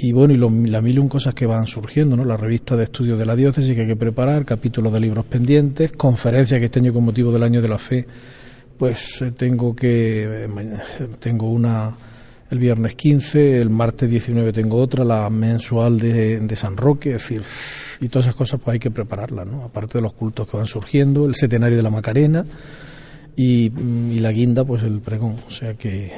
Y 0.00 0.12
bueno, 0.12 0.32
y 0.32 0.36
lo, 0.36 0.48
la 0.48 0.80
mil 0.80 0.94
y 0.94 0.98
un 0.98 1.08
cosas 1.08 1.34
que 1.34 1.44
van 1.44 1.66
surgiendo, 1.66 2.16
¿no? 2.16 2.24
La 2.24 2.36
revista 2.36 2.76
de 2.76 2.84
estudios 2.84 3.18
de 3.18 3.26
la 3.26 3.34
diócesis 3.34 3.74
que 3.74 3.80
hay 3.80 3.86
que 3.88 3.96
preparar, 3.96 4.44
capítulos 4.44 4.92
de 4.92 5.00
libros 5.00 5.24
pendientes, 5.24 5.90
conferencias 5.90 6.60
que 6.60 6.66
este 6.66 6.78
año 6.78 6.92
con 6.92 7.04
motivo 7.04 7.32
del 7.32 7.42
año 7.42 7.60
de 7.60 7.68
la 7.68 7.78
fe, 7.78 8.06
pues 8.78 9.20
eh, 9.22 9.32
tengo 9.32 9.74
que, 9.74 10.44
eh, 10.44 10.48
tengo 11.18 11.50
una 11.50 11.96
el 12.50 12.58
viernes 12.58 12.94
15, 12.94 13.60
el 13.60 13.70
martes 13.70 14.08
19 14.08 14.52
tengo 14.52 14.78
otra, 14.78 15.04
la 15.04 15.28
mensual 15.28 15.98
de, 15.98 16.38
de, 16.38 16.56
San 16.56 16.76
Roque, 16.76 17.16
es 17.16 17.22
decir, 17.22 17.42
y 18.00 18.08
todas 18.08 18.26
esas 18.26 18.36
cosas 18.36 18.60
pues 18.64 18.74
hay 18.74 18.78
que 18.78 18.90
prepararlas, 18.90 19.46
¿no? 19.46 19.64
Aparte 19.64 19.98
de 19.98 20.02
los 20.02 20.14
cultos 20.14 20.48
que 20.48 20.56
van 20.56 20.66
surgiendo, 20.66 21.26
el 21.26 21.34
setenario 21.34 21.76
de 21.76 21.82
la 21.82 21.90
Macarena 21.90 22.46
y, 23.36 23.70
mm, 23.70 24.12
y 24.12 24.20
la 24.20 24.32
guinda, 24.32 24.64
pues 24.64 24.82
el 24.82 25.00
pregón, 25.00 25.36
o 25.46 25.50
sea 25.50 25.74
que 25.74 26.12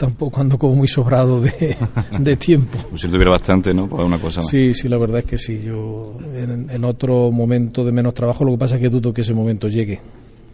tampoco 0.00 0.40
ando 0.40 0.56
como 0.56 0.76
muy 0.76 0.88
sobrado 0.88 1.42
de, 1.42 1.76
de 2.18 2.36
tiempo. 2.36 2.78
Si 2.96 3.06
tuviera 3.06 3.32
bastante, 3.32 3.74
¿no? 3.74 3.86
Pues 3.86 4.02
una 4.02 4.18
cosa 4.18 4.40
más. 4.40 4.48
Sí, 4.48 4.72
sí, 4.72 4.88
la 4.88 4.96
verdad 4.96 5.18
es 5.18 5.26
que 5.26 5.36
sí. 5.36 5.60
Yo 5.62 6.16
en, 6.34 6.70
en, 6.70 6.84
otro 6.84 7.30
momento 7.30 7.84
de 7.84 7.92
menos 7.92 8.14
trabajo, 8.14 8.42
lo 8.42 8.52
que 8.52 8.58
pasa 8.58 8.76
es 8.76 8.80
que 8.80 8.88
dudo 8.88 9.12
que 9.12 9.20
ese 9.20 9.34
momento 9.34 9.68
llegue. 9.68 10.00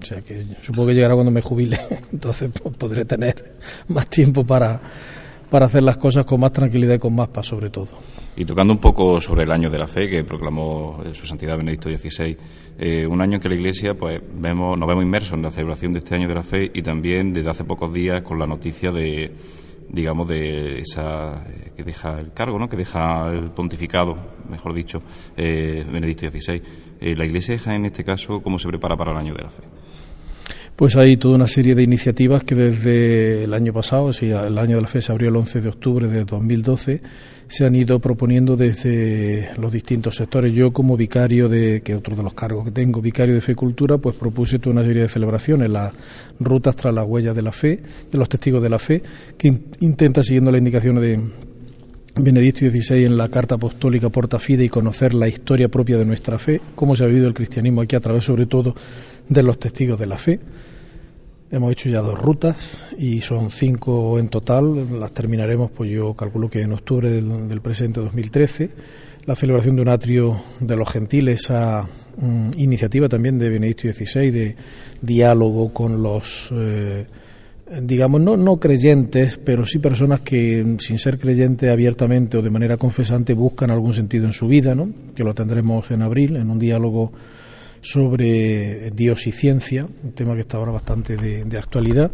O 0.02 0.04
sea 0.04 0.20
que 0.20 0.44
supongo 0.62 0.88
que 0.88 0.94
llegará 0.94 1.14
cuando 1.14 1.30
me 1.30 1.42
jubile. 1.42 1.78
Entonces 2.12 2.50
pues, 2.60 2.74
podré 2.76 3.04
tener 3.04 3.54
más 3.86 4.08
tiempo 4.08 4.44
para, 4.44 4.80
para 5.48 5.66
hacer 5.66 5.84
las 5.84 5.96
cosas 5.96 6.24
con 6.24 6.40
más 6.40 6.52
tranquilidad 6.52 6.94
y 6.94 6.98
con 6.98 7.14
más 7.14 7.28
paz 7.28 7.46
sobre 7.46 7.70
todo. 7.70 7.90
Y 8.36 8.44
tocando 8.44 8.72
un 8.72 8.80
poco 8.80 9.20
sobre 9.20 9.44
el 9.44 9.52
año 9.52 9.70
de 9.70 9.78
la 9.78 9.86
fe 9.86 10.08
que 10.08 10.24
proclamó 10.24 11.02
eh, 11.04 11.14
su 11.14 11.24
santidad 11.24 11.56
Benedicto 11.56 11.88
XVI, 11.88 12.36
eh, 12.78 13.06
un 13.06 13.20
año 13.20 13.34
en 13.34 13.40
que 13.40 13.48
la 13.48 13.54
Iglesia 13.54 13.94
pues 13.94 14.20
vemos, 14.34 14.78
nos 14.78 14.88
vemos 14.88 15.04
inmersos 15.04 15.32
en 15.32 15.42
la 15.42 15.50
celebración 15.50 15.92
de 15.92 16.00
este 16.00 16.14
año 16.14 16.28
de 16.28 16.34
la 16.34 16.42
fe 16.42 16.70
y 16.72 16.82
también 16.82 17.32
desde 17.32 17.50
hace 17.50 17.64
pocos 17.64 17.92
días 17.92 18.22
con 18.22 18.38
la 18.38 18.46
noticia 18.46 18.90
de 18.90 19.32
digamos 19.88 20.28
de 20.28 20.80
esa 20.80 21.44
eh, 21.48 21.72
que 21.76 21.84
deja 21.84 22.18
el 22.18 22.32
cargo, 22.32 22.58
¿no? 22.58 22.68
que 22.68 22.76
deja 22.76 23.30
el 23.32 23.50
pontificado, 23.50 24.16
mejor 24.50 24.74
dicho, 24.74 25.00
Benedicto 25.36 26.28
XVI. 26.28 26.60
la 27.14 27.24
Iglesia 27.24 27.56
en 27.66 27.86
este 27.86 28.04
caso, 28.04 28.42
¿cómo 28.42 28.58
se 28.58 28.68
prepara 28.68 28.96
para 28.96 29.12
el 29.12 29.18
año 29.18 29.34
de 29.34 29.42
la 29.42 29.50
fe? 29.50 29.62
Pues 30.76 30.94
hay 30.94 31.16
toda 31.16 31.36
una 31.36 31.46
serie 31.46 31.74
de 31.74 31.82
iniciativas 31.82 32.44
que 32.44 32.54
desde 32.54 33.44
el 33.44 33.54
año 33.54 33.72
pasado, 33.72 34.12
si 34.12 34.28
el 34.28 34.58
año 34.58 34.76
de 34.76 34.82
la 34.82 34.88
fe 34.88 35.00
se 35.00 35.10
abrió 35.10 35.30
el 35.30 35.36
11 35.36 35.62
de 35.62 35.68
octubre 35.70 36.06
de 36.06 36.26
2012, 36.26 37.00
se 37.48 37.64
han 37.64 37.76
ido 37.76 38.00
proponiendo 38.00 38.56
desde 38.56 39.50
los 39.56 39.72
distintos 39.72 40.16
sectores. 40.16 40.52
Yo 40.52 40.72
como 40.72 40.96
vicario 40.96 41.48
de, 41.48 41.80
que 41.82 41.94
otro 41.94 42.16
de 42.16 42.22
los 42.22 42.34
cargos 42.34 42.64
que 42.64 42.70
tengo, 42.72 43.00
vicario 43.00 43.34
de 43.34 43.40
fe 43.40 43.52
y 43.52 43.54
cultura, 43.54 43.98
pues 43.98 44.16
propuse 44.16 44.58
toda 44.58 44.74
una 44.74 44.84
serie 44.84 45.02
de 45.02 45.08
celebraciones, 45.08 45.70
las 45.70 45.92
rutas 46.40 46.74
tras 46.74 46.92
las 46.92 47.06
huellas 47.06 47.36
de 47.36 47.42
la 47.42 47.52
fe, 47.52 47.80
de 48.10 48.18
los 48.18 48.28
testigos 48.28 48.62
de 48.62 48.68
la 48.68 48.78
fe, 48.78 49.02
que 49.38 49.54
intenta 49.80 50.22
siguiendo 50.22 50.50
las 50.50 50.58
indicaciones 50.58 51.02
de 51.02 51.20
Benedicto 52.18 52.60
XVI 52.60 53.04
en 53.04 53.16
la 53.16 53.28
Carta 53.28 53.56
Apostólica 53.56 54.08
Porta 54.08 54.38
Fide 54.38 54.64
y 54.64 54.68
conocer 54.68 55.12
la 55.14 55.28
historia 55.28 55.68
propia 55.68 55.98
de 55.98 56.06
nuestra 56.06 56.38
fe, 56.38 56.60
cómo 56.74 56.96
se 56.96 57.04
ha 57.04 57.06
vivido 57.06 57.28
el 57.28 57.34
cristianismo 57.34 57.82
aquí 57.82 57.94
a 57.94 58.00
través 58.00 58.24
sobre 58.24 58.46
todo 58.46 58.74
de 59.28 59.42
los 59.42 59.58
testigos 59.58 59.98
de 59.98 60.06
la 60.06 60.16
fe. 60.16 60.40
Hemos 61.48 61.70
hecho 61.70 61.88
ya 61.88 62.00
dos 62.00 62.18
rutas 62.18 62.84
y 62.98 63.20
son 63.20 63.52
cinco 63.52 64.18
en 64.18 64.28
total. 64.28 64.98
Las 64.98 65.12
terminaremos, 65.12 65.70
pues 65.70 65.88
yo 65.90 66.12
calculo 66.14 66.50
que 66.50 66.62
en 66.62 66.72
octubre 66.72 67.08
del, 67.08 67.60
presente 67.60 68.00
2013. 68.00 68.70
La 69.26 69.36
celebración 69.36 69.76
de 69.76 69.82
un 69.82 69.88
atrio 69.88 70.40
de 70.58 70.76
los 70.76 70.88
gentiles, 70.88 71.44
esa 71.44 71.86
mm, 72.16 72.50
iniciativa 72.56 73.08
también 73.08 73.38
de 73.38 73.48
Benedicto 73.48 73.92
XVI 73.92 74.30
de 74.32 74.56
diálogo 75.00 75.72
con 75.72 76.02
los, 76.02 76.50
eh, 76.52 77.06
digamos, 77.80 78.20
no, 78.20 78.36
no 78.36 78.58
creyentes, 78.58 79.38
pero 79.38 79.64
sí 79.64 79.78
personas 79.78 80.22
que 80.22 80.76
sin 80.80 80.98
ser 80.98 81.16
creyentes 81.16 81.70
abiertamente 81.70 82.38
o 82.38 82.42
de 82.42 82.50
manera 82.50 82.76
confesante 82.76 83.34
buscan 83.34 83.70
algún 83.70 83.94
sentido 83.94 84.26
en 84.26 84.32
su 84.32 84.48
vida, 84.48 84.74
¿no? 84.74 84.88
que 85.14 85.22
lo 85.22 85.32
tendremos 85.32 85.90
en 85.92 86.02
abril 86.02 86.36
en 86.36 86.50
un 86.50 86.58
diálogo 86.58 87.12
sobre 87.86 88.90
Dios 88.90 89.26
y 89.26 89.32
ciencia, 89.32 89.86
un 90.02 90.12
tema 90.12 90.34
que 90.34 90.40
está 90.40 90.56
ahora 90.56 90.72
bastante 90.72 91.16
de, 91.16 91.58
actualidad, 91.58 92.10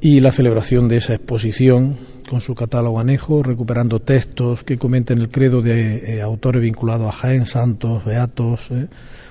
y 0.00 0.20
la 0.20 0.32
celebración 0.32 0.88
de 0.88 0.96
esa 0.96 1.14
exposición 1.14 1.96
con 2.28 2.40
su 2.40 2.54
catálogo 2.54 3.00
anejo, 3.00 3.42
recuperando 3.42 4.00
textos 4.00 4.62
que 4.62 4.78
comenten 4.78 5.18
el 5.18 5.30
credo 5.30 5.62
de 5.62 6.16
eh, 6.16 6.22
autores 6.22 6.62
vinculados 6.62 7.08
a 7.08 7.12
Jaén, 7.12 7.46
santos, 7.46 8.04
beatos, 8.04 8.70
eh, 8.70 8.88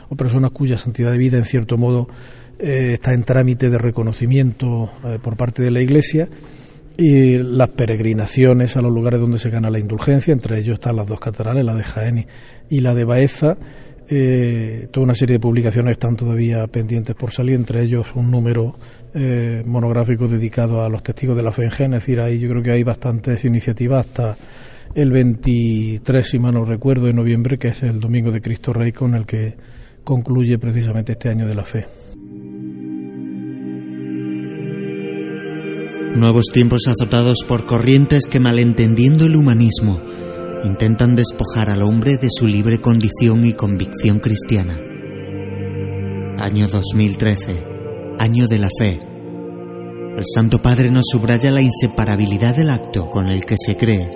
o 0.09 0.15
personas 0.15 0.51
cuya 0.51 0.77
santidad 0.77 1.11
de 1.11 1.17
vida, 1.17 1.37
en 1.37 1.45
cierto 1.45 1.77
modo, 1.77 2.07
eh, 2.59 2.93
está 2.93 3.13
en 3.13 3.23
trámite 3.23 3.69
de 3.69 3.77
reconocimiento 3.77 4.91
por 5.21 5.37
parte 5.37 5.61
de 5.61 5.71
la 5.71 5.81
Iglesia 5.81 6.27
y 6.97 7.37
las 7.37 7.69
peregrinaciones 7.69 8.75
a 8.75 8.81
los 8.81 8.91
lugares 8.91 9.21
donde 9.21 9.39
se 9.39 9.49
gana 9.49 9.69
la 9.69 9.79
indulgencia, 9.79 10.33
entre 10.33 10.59
ellos 10.59 10.73
están 10.73 10.97
las 10.97 11.07
dos 11.07 11.19
catedrales, 11.19 11.63
la 11.63 11.73
de 11.73 11.83
Jaén 11.83 12.27
y 12.69 12.81
la 12.81 12.93
de 12.93 13.05
Baeza, 13.05 13.57
eh, 14.11 14.87
toda 14.91 15.03
una 15.03 15.13
serie 15.13 15.33
de 15.33 15.39
publicaciones 15.39 15.91
están 15.91 16.15
todavía 16.15 16.65
pendientes 16.65 17.15
por 17.15 17.31
salir, 17.31 17.55
entre 17.55 17.83
ellos 17.83 18.07
un 18.15 18.31
número 18.31 18.75
eh, 19.13 19.61
monográfico 19.67 20.27
dedicado 20.27 20.83
a 20.83 20.89
los 20.89 21.03
testigos 21.03 21.37
de 21.37 21.43
la 21.43 21.51
fe 21.51 21.65
en 21.65 21.71
Gen, 21.71 21.93
es 21.93 22.01
decir, 22.01 22.19
ahí 22.19 22.39
yo 22.39 22.49
creo 22.49 22.63
que 22.63 22.71
hay 22.71 22.83
bastantes 22.83 23.45
iniciativas 23.45 24.07
hasta 24.07 24.35
el 24.95 25.11
23, 25.11 26.27
si 26.27 26.39
mal 26.39 26.55
no 26.55 26.65
recuerdo, 26.65 27.05
de 27.05 27.13
noviembre, 27.13 27.59
que 27.59 27.67
es 27.67 27.83
el 27.83 27.99
Domingo 27.99 28.31
de 28.31 28.41
Cristo 28.41 28.73
Rey, 28.73 28.91
con 28.91 29.13
el 29.13 29.27
que 29.27 29.55
concluye 30.03 30.57
precisamente 30.57 31.11
este 31.11 31.29
año 31.29 31.47
de 31.47 31.55
la 31.55 31.65
fe. 31.65 31.85
Nuevos 36.15 36.45
tiempos 36.51 36.81
azotados 36.87 37.43
por 37.47 37.67
corrientes 37.67 38.25
que 38.25 38.39
malentendiendo 38.39 39.25
el 39.25 39.35
humanismo, 39.35 40.01
intentan 40.63 41.15
despojar 41.15 41.69
al 41.69 41.81
hombre 41.81 42.17
de 42.17 42.27
su 42.29 42.47
libre 42.47 42.79
condición 42.79 43.45
y 43.45 43.53
convicción 43.53 44.19
cristiana. 44.19 44.79
año 46.37 46.67
2013, 46.67 47.63
año 48.17 48.47
de 48.47 48.59
la 48.59 48.69
fe. 48.77 48.99
El 50.17 50.23
Santo 50.33 50.61
Padre 50.61 50.89
nos 50.91 51.05
subraya 51.11 51.51
la 51.51 51.61
inseparabilidad 51.61 52.55
del 52.55 52.69
acto 52.69 53.09
con 53.09 53.27
el 53.27 53.45
que 53.45 53.55
se 53.57 53.77
cree 53.77 54.09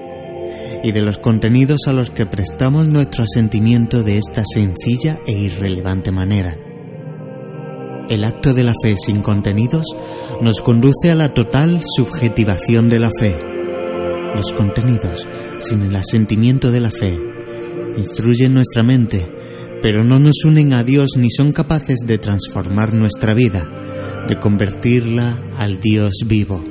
y 0.84 0.92
de 0.92 1.02
los 1.02 1.18
contenidos 1.18 1.88
a 1.88 1.94
los 1.94 2.10
que 2.10 2.26
prestamos 2.26 2.88
nuestro 2.88 3.26
sentimiento 3.26 4.04
de 4.04 4.18
esta 4.18 4.44
sencilla 4.46 5.20
e 5.26 5.32
irrelevante 5.32 6.12
manera. 6.12 6.58
El 8.10 8.26
acto 8.26 8.54
de 8.54 8.66
la 8.66 8.74
fe 8.82 8.96
sin 8.98 9.22
contenidos 9.22 9.86
nos 10.42 10.62
conduce 10.62 11.10
a 11.10 11.16
la 11.16 11.34
total 11.34 11.82
subjetivación 11.96 12.90
de 12.90 13.00
la 13.00 13.10
fe. 13.18 13.38
Los 14.36 14.52
contenidos 14.52 15.26
sin 15.64 15.82
el 15.82 15.96
asentimiento 15.96 16.72
de 16.72 16.80
la 16.80 16.92
fe 16.92 17.20
instruyen 17.98 18.54
nuestra 18.54 18.84
mente, 18.84 19.28
pero 19.82 20.04
no 20.04 20.20
nos 20.20 20.44
unen 20.46 20.74
a 20.74 20.84
Dios 20.84 21.12
ni 21.18 21.30
son 21.30 21.52
capaces 21.52 22.00
de 22.06 22.18
transformar 22.18 22.94
nuestra 22.94 23.34
vida, 23.34 23.70
de 24.28 24.40
convertirla 24.40 25.42
al 25.58 25.80
Dios 25.80 26.14
vivo. 26.26 26.64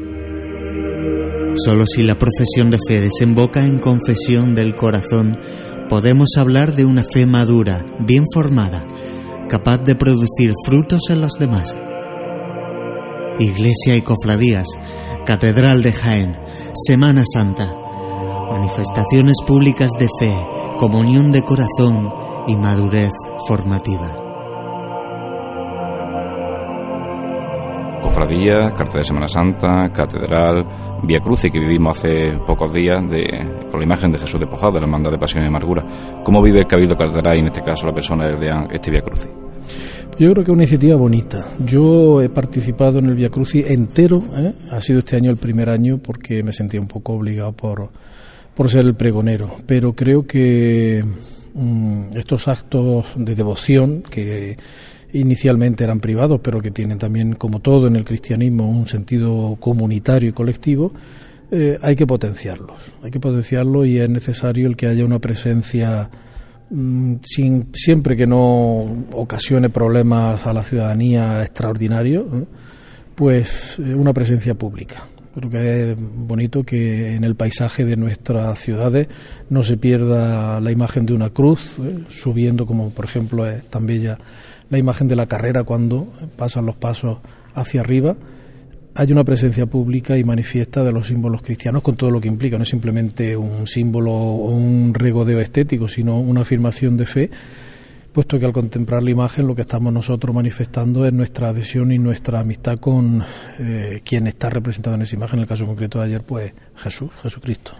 Solo 1.54 1.84
si 1.86 2.02
la 2.02 2.18
profesión 2.18 2.70
de 2.70 2.78
fe 2.86 3.00
desemboca 3.00 3.64
en 3.64 3.78
confesión 3.78 4.54
del 4.54 4.74
corazón, 4.74 5.38
podemos 5.88 6.30
hablar 6.38 6.74
de 6.74 6.86
una 6.86 7.04
fe 7.04 7.26
madura, 7.26 7.84
bien 8.00 8.24
formada, 8.32 8.86
capaz 9.48 9.78
de 9.78 9.94
producir 9.94 10.52
frutos 10.64 11.02
en 11.10 11.20
los 11.20 11.32
demás. 11.38 11.76
Iglesia 13.38 13.96
y 13.96 14.02
cofradías, 14.02 14.66
Catedral 15.26 15.82
de 15.82 15.92
Jaén, 15.92 16.36
Semana 16.86 17.24
Santa, 17.30 17.81
manifestaciones 18.52 19.36
públicas 19.46 19.90
de 19.98 20.08
fe, 20.18 20.34
comunión 20.78 21.32
de 21.32 21.42
corazón 21.42 22.12
y 22.46 22.54
madurez 22.54 23.12
formativa. 23.48 24.18
cofradías, 28.02 28.74
carta 28.74 28.98
de 28.98 29.04
Semana 29.04 29.26
Santa, 29.26 29.90
catedral, 29.90 30.66
Vía 31.02 31.20
Crucis 31.20 31.50
que 31.50 31.58
vivimos 31.58 31.96
hace 31.96 32.32
pocos 32.46 32.74
días 32.74 33.00
de, 33.08 33.24
con 33.70 33.80
la 33.80 33.86
imagen 33.86 34.12
de 34.12 34.18
Jesús 34.18 34.38
despojado 34.38 34.72
de 34.72 34.80
la 34.80 34.86
hermandad 34.86 35.12
de 35.12 35.18
Pasión 35.18 35.44
y 35.44 35.46
Amargura. 35.46 35.82
¿Cómo 36.22 36.42
vive 36.42 36.60
el 36.60 36.66
Cabildo 36.66 36.94
Catedral 36.94 37.36
y 37.36 37.40
en 37.40 37.46
este 37.46 37.62
caso 37.62 37.86
la 37.86 37.94
persona 37.94 38.26
de 38.26 38.50
este 38.70 38.90
Vía 38.90 39.00
Crucis? 39.00 39.30
Yo 40.18 40.30
creo 40.30 40.34
que 40.34 40.42
es 40.42 40.48
una 40.48 40.64
iniciativa 40.64 40.96
bonita. 40.96 41.52
Yo 41.64 42.20
he 42.20 42.28
participado 42.28 42.98
en 42.98 43.06
el 43.06 43.14
Via 43.14 43.30
Crucis 43.30 43.64
entero. 43.66 44.22
¿eh? 44.36 44.52
Ha 44.70 44.80
sido 44.82 44.98
este 44.98 45.16
año 45.16 45.30
el 45.30 45.38
primer 45.38 45.70
año 45.70 45.96
porque 45.96 46.42
me 46.42 46.52
sentía 46.52 46.80
un 46.80 46.88
poco 46.88 47.14
obligado 47.14 47.52
por, 47.52 47.90
por 48.54 48.70
ser 48.70 48.84
el 48.84 48.94
pregonero. 48.94 49.56
Pero 49.66 49.94
creo 49.94 50.26
que 50.26 51.04
mm, 51.54 52.16
estos 52.16 52.48
actos 52.48 53.06
de 53.16 53.34
devoción 53.34 54.02
que 54.02 54.56
inicialmente 55.12 55.84
eran 55.84 56.00
privados, 56.00 56.40
pero 56.42 56.60
que 56.60 56.70
tienen 56.70 56.98
también, 56.98 57.34
como 57.34 57.60
todo 57.60 57.86
en 57.86 57.96
el 57.96 58.04
cristianismo, 58.04 58.68
un 58.68 58.86
sentido 58.86 59.56
comunitario 59.60 60.30
y 60.30 60.32
colectivo, 60.32 60.92
eh, 61.50 61.78
hay 61.82 61.94
que 61.96 62.06
potenciarlos. 62.06 62.78
Hay 63.02 63.10
que 63.10 63.20
potenciarlos 63.20 63.86
y 63.86 63.98
es 63.98 64.08
necesario 64.08 64.66
el 64.66 64.76
que 64.76 64.86
haya 64.86 65.04
una 65.04 65.18
presencia 65.18 66.08
mm, 66.70 67.16
sin, 67.22 67.68
siempre 67.74 68.16
que 68.16 68.26
no 68.26 68.86
ocasione 69.12 69.68
problemas 69.68 70.46
a 70.46 70.52
la 70.54 70.64
ciudadanía 70.64 71.42
extraordinario, 71.42 72.26
¿eh? 72.32 72.44
pues 73.14 73.78
eh, 73.78 73.94
una 73.94 74.14
presencia 74.14 74.54
pública. 74.54 75.04
Creo 75.34 75.50
que 75.50 75.92
es 75.92 75.96
bonito 75.98 76.62
que 76.62 77.14
en 77.14 77.24
el 77.24 77.36
paisaje 77.36 77.86
de 77.86 77.96
nuestras 77.96 78.58
ciudades 78.58 79.08
no 79.48 79.62
se 79.62 79.78
pierda 79.78 80.60
la 80.60 80.70
imagen 80.70 81.06
de 81.06 81.14
una 81.14 81.30
cruz, 81.30 81.78
subiendo 82.08 82.66
como 82.66 82.90
por 82.90 83.06
ejemplo 83.06 83.48
es 83.48 83.64
tan 83.70 83.86
bella 83.86 84.18
la 84.68 84.78
imagen 84.78 85.08
de 85.08 85.16
la 85.16 85.26
carrera 85.26 85.64
cuando 85.64 86.12
pasan 86.36 86.66
los 86.66 86.76
pasos 86.76 87.18
hacia 87.54 87.80
arriba, 87.80 88.16
hay 88.94 89.10
una 89.10 89.24
presencia 89.24 89.64
pública 89.64 90.18
y 90.18 90.24
manifiesta 90.24 90.84
de 90.84 90.92
los 90.92 91.06
símbolos 91.06 91.40
cristianos 91.40 91.82
con 91.82 91.96
todo 91.96 92.10
lo 92.10 92.20
que 92.20 92.28
implica, 92.28 92.58
no 92.58 92.64
es 92.64 92.68
simplemente 92.68 93.34
un 93.34 93.66
símbolo 93.66 94.12
o 94.12 94.54
un 94.54 94.92
regodeo 94.92 95.40
estético, 95.40 95.88
sino 95.88 96.20
una 96.20 96.42
afirmación 96.42 96.98
de 96.98 97.06
fe, 97.06 97.30
puesto 98.12 98.38
que 98.38 98.46
al 98.46 98.52
contemplar 98.52 99.02
la 99.02 99.10
imagen 99.10 99.46
lo 99.46 99.54
que 99.54 99.62
estamos 99.62 99.92
nosotros 99.92 100.34
manifestando 100.34 101.06
es 101.06 101.12
nuestra 101.12 101.48
adhesión 101.48 101.92
y 101.92 101.98
nuestra 101.98 102.40
amistad 102.40 102.78
con 102.78 103.22
eh, 103.58 104.00
quien 104.04 104.26
está 104.26 104.50
representado 104.50 104.96
en 104.96 105.02
esa 105.02 105.16
imagen, 105.16 105.38
en 105.38 105.42
el 105.42 105.48
caso 105.48 105.64
concreto 105.64 105.98
de 105.98 106.04
ayer, 106.04 106.22
pues 106.22 106.52
Jesús, 106.76 107.10
Jesucristo. 107.22 107.72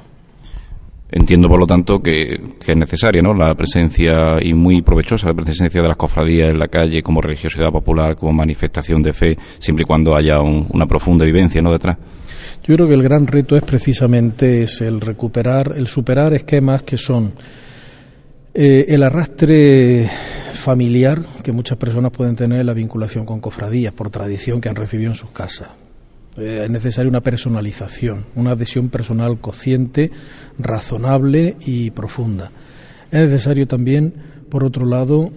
Entiendo, 1.15 1.47
por 1.47 1.61
lo 1.61 1.67
tanto, 1.67 2.01
que, 2.01 2.41
es 2.67 2.77
necesaria 2.77 3.21
¿no? 3.21 3.35
la 3.35 3.55
presencia 3.55 4.39
y 4.41 4.55
muy 4.55 4.81
provechosa 4.81 5.27
la 5.27 5.35
presencia 5.35 5.83
de 5.83 5.89
las 5.89 5.97
cofradías 5.99 6.49
en 6.49 6.59
la 6.59 6.69
calle 6.69 7.03
como 7.03 7.21
religiosidad 7.21 7.71
popular, 7.71 8.17
como 8.17 8.33
manifestación 8.33 9.03
de 9.03 9.13
fe, 9.13 9.37
siempre 9.59 9.83
y 9.83 9.87
cuando 9.87 10.17
haya 10.17 10.41
una 10.41 10.87
profunda 10.87 11.27
vivencia 11.27 11.61
¿no? 11.61 11.71
detrás. 11.71 11.99
Yo 12.65 12.77
creo 12.77 12.89
que 12.89 12.95
el 12.95 13.03
gran 13.03 13.27
reto 13.27 13.57
es 13.57 13.63
precisamente 13.63 14.63
es 14.63 14.81
el 14.81 15.03
recuperar, 15.03 15.75
el 15.77 15.87
superar 15.87 16.33
esquemas 16.33 16.83
que 16.83 16.97
son 16.97 17.35
eh, 18.55 18.87
el 18.89 19.03
arrastre 19.03 20.11
familiar 20.55 21.23
que 21.43 21.53
muchas 21.53 21.79
personas 21.79 22.13
pueden 22.13 22.37
tener 22.37 22.61
en 22.61 22.67
la 22.67 22.75
vinculación 22.75 23.25
con 23.25 23.41
cofradías 23.41 23.93
por 23.93 24.11
tradición 24.11 24.61
que 24.61 24.69
han 24.69 24.77
recibido 24.77 25.11
en 25.11 25.17
sus 25.17 25.31
casas 25.31 25.69
eh, 26.37 26.63
es 26.65 26.71
necesaria 26.71 27.09
una 27.09 27.21
personalización, 27.21 28.25
una 28.35 28.53
adhesión 28.53 28.89
personal 28.89 29.39
consciente, 29.39 30.11
razonable 30.59 31.57
y 31.61 31.91
profunda. 31.91 32.51
Es 33.11 33.21
necesario 33.29 33.67
también, 33.67 34.15
por 34.49 34.65
otro 34.65 34.87
lado, 34.87 35.31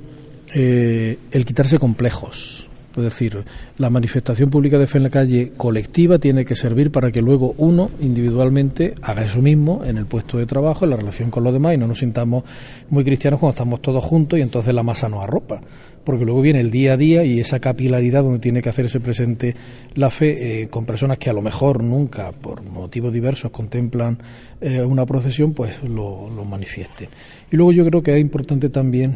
eh, 0.54 1.18
el 1.32 1.46
quitarse 1.46 1.78
complejos. 1.78 2.70
Es 2.98 3.04
decir, 3.04 3.44
la 3.78 3.90
manifestación 3.90 4.50
pública 4.50 4.78
de 4.78 4.88
fe 4.88 4.98
en 4.98 5.04
la 5.04 5.10
calle 5.10 5.52
colectiva 5.58 6.20
tiene 6.20 6.46
que 6.46 6.56
servir 6.56 6.92
para 6.92 7.12
que 7.12 7.22
luego 7.22 7.56
uno 7.58 7.90
individualmente 8.00 8.96
haga 9.02 9.24
eso 9.24 9.42
mismo 9.42 9.84
en 9.86 9.98
el 9.98 10.06
puesto 10.06 10.38
de 10.38 10.46
trabajo, 10.46 10.86
en 10.86 10.92
la 10.92 10.98
relación 10.98 11.32
con 11.32 11.44
los 11.44 11.54
demás 11.54 11.76
y 11.76 11.78
no 11.78 11.88
nos 11.88 12.00
sintamos 12.00 12.44
muy 12.90 13.04
cristianos 13.04 13.40
cuando 13.40 13.54
estamos 13.54 13.82
todos 13.82 14.04
juntos 14.04 14.40
y 14.40 14.42
entonces 14.42 14.74
la 14.74 14.84
masa 14.84 15.10
nos 15.10 15.24
arropa 15.24 15.62
porque 16.06 16.24
luego 16.24 16.42
viene 16.42 16.62
el 16.62 16.72
día 16.72 16.94
a 16.94 16.98
día 16.98 17.26
y 17.26 17.40
esa 17.40 17.60
capilaridad 17.60 18.24
donde 18.24 18.40
tiene 18.40 18.62
que 18.62 18.70
hacerse 18.70 19.00
presente 19.00 19.56
la 19.96 20.10
fe 20.10 20.62
eh, 20.62 20.68
con 20.70 20.86
personas 20.86 21.18
que 21.18 21.30
a 21.30 21.34
lo 21.34 21.42
mejor 21.42 21.84
nunca, 21.84 22.32
por 22.32 22.64
motivos 22.64 23.12
diversos, 23.12 23.52
contemplan 23.52 24.20
eh, 24.62 24.82
una 24.82 25.06
procesión, 25.06 25.54
pues 25.54 25.84
lo, 25.84 26.30
manifiesten. 26.46 27.10
Y 27.52 27.58
luego 27.58 27.72
yo 27.72 27.84
creo 27.86 28.04
que 28.04 28.14
es 28.14 28.22
importante 28.22 28.70
también 28.70 29.16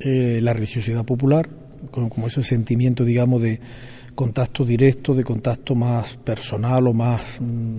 eh, 0.00 0.40
la 0.42 0.54
religiosidad 0.54 1.04
popular, 1.04 1.48
como, 1.90 2.26
ese 2.26 2.42
sentimiento, 2.42 3.04
digamos, 3.04 3.42
de 3.42 3.60
contacto 4.14 4.64
directo, 4.64 5.14
de 5.14 5.24
contacto 5.24 5.74
más 5.74 6.16
personal 6.16 6.86
o 6.88 6.92
más, 6.92 7.22
mm, 7.40 7.78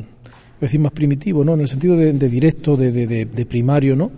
decir, 0.61 0.79
más 0.79 0.91
primitivo, 0.91 1.43
¿no? 1.43 1.53
En 1.53 1.61
el 1.61 1.67
sentido 1.67 1.95
de, 1.95 2.13
directo, 2.13 2.77
de, 2.77 2.91
de 2.91 3.45
primario, 3.45 3.95
¿no? 3.95 4.11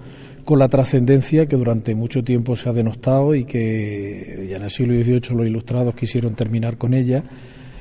con 0.46 0.60
la 0.60 0.68
trascendencia 0.68 1.46
que 1.46 1.56
durante 1.56 1.96
mucho 1.96 2.24
tiempo 2.24 2.56
se 2.56 2.70
ha 2.70 2.74
denostado 2.74 3.36
y 3.36 3.46
que 3.46 4.48
ya 4.50 4.58
en 4.58 4.64
el 4.64 4.70
siglo 4.70 4.94
XVIII 4.96 5.38
los 5.38 5.48
ilustrados 5.48 5.96
quisieron 5.96 6.36
terminar 6.36 6.78
con 6.78 6.94
ella. 6.94 7.24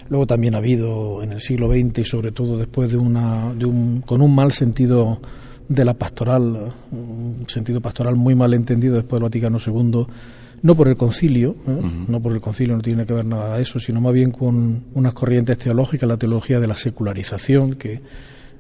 Luego 0.08 0.26
también 0.26 0.54
ha 0.54 0.58
habido 0.58 1.22
en 1.22 1.32
el 1.32 1.40
siglo 1.40 1.68
XX 1.68 1.98
y 2.00 2.04
sobre 2.04 2.32
todo 2.32 2.58
después 2.58 2.90
de 2.90 2.96
una, 2.96 3.54
de 3.54 3.64
un, 3.64 4.02
con 4.02 4.20
un 4.20 4.34
mal 4.34 4.52
sentido 4.52 5.20
de 5.68 5.84
la 5.84 5.94
pastoral, 5.94 6.74
un 6.90 7.44
sentido 7.46 7.80
pastoral 7.80 8.16
muy 8.16 8.34
mal 8.34 8.52
entendido 8.54 8.96
después 8.96 9.20
del 9.20 9.24
Vaticano 9.24 9.58
II, 9.64 10.06
no 10.62 10.74
por 10.74 10.88
el 10.88 10.96
concilio, 10.96 11.56
¿eh? 11.66 11.80
no 12.08 12.20
por 12.20 12.32
el 12.32 12.40
concilio, 12.40 12.76
no 12.76 12.82
tiene 12.82 13.06
que 13.06 13.14
ver 13.14 13.24
nada 13.24 13.56
de 13.56 13.62
eso, 13.62 13.80
sino 13.80 14.00
más 14.00 14.12
bien 14.12 14.30
con 14.30 14.84
unas 14.94 15.14
corrientes 15.14 15.58
teológicas, 15.58 16.08
la 16.08 16.16
teología 16.16 16.60
de 16.60 16.66
la 16.66 16.76
secularización, 16.76 17.74
que 17.74 18.02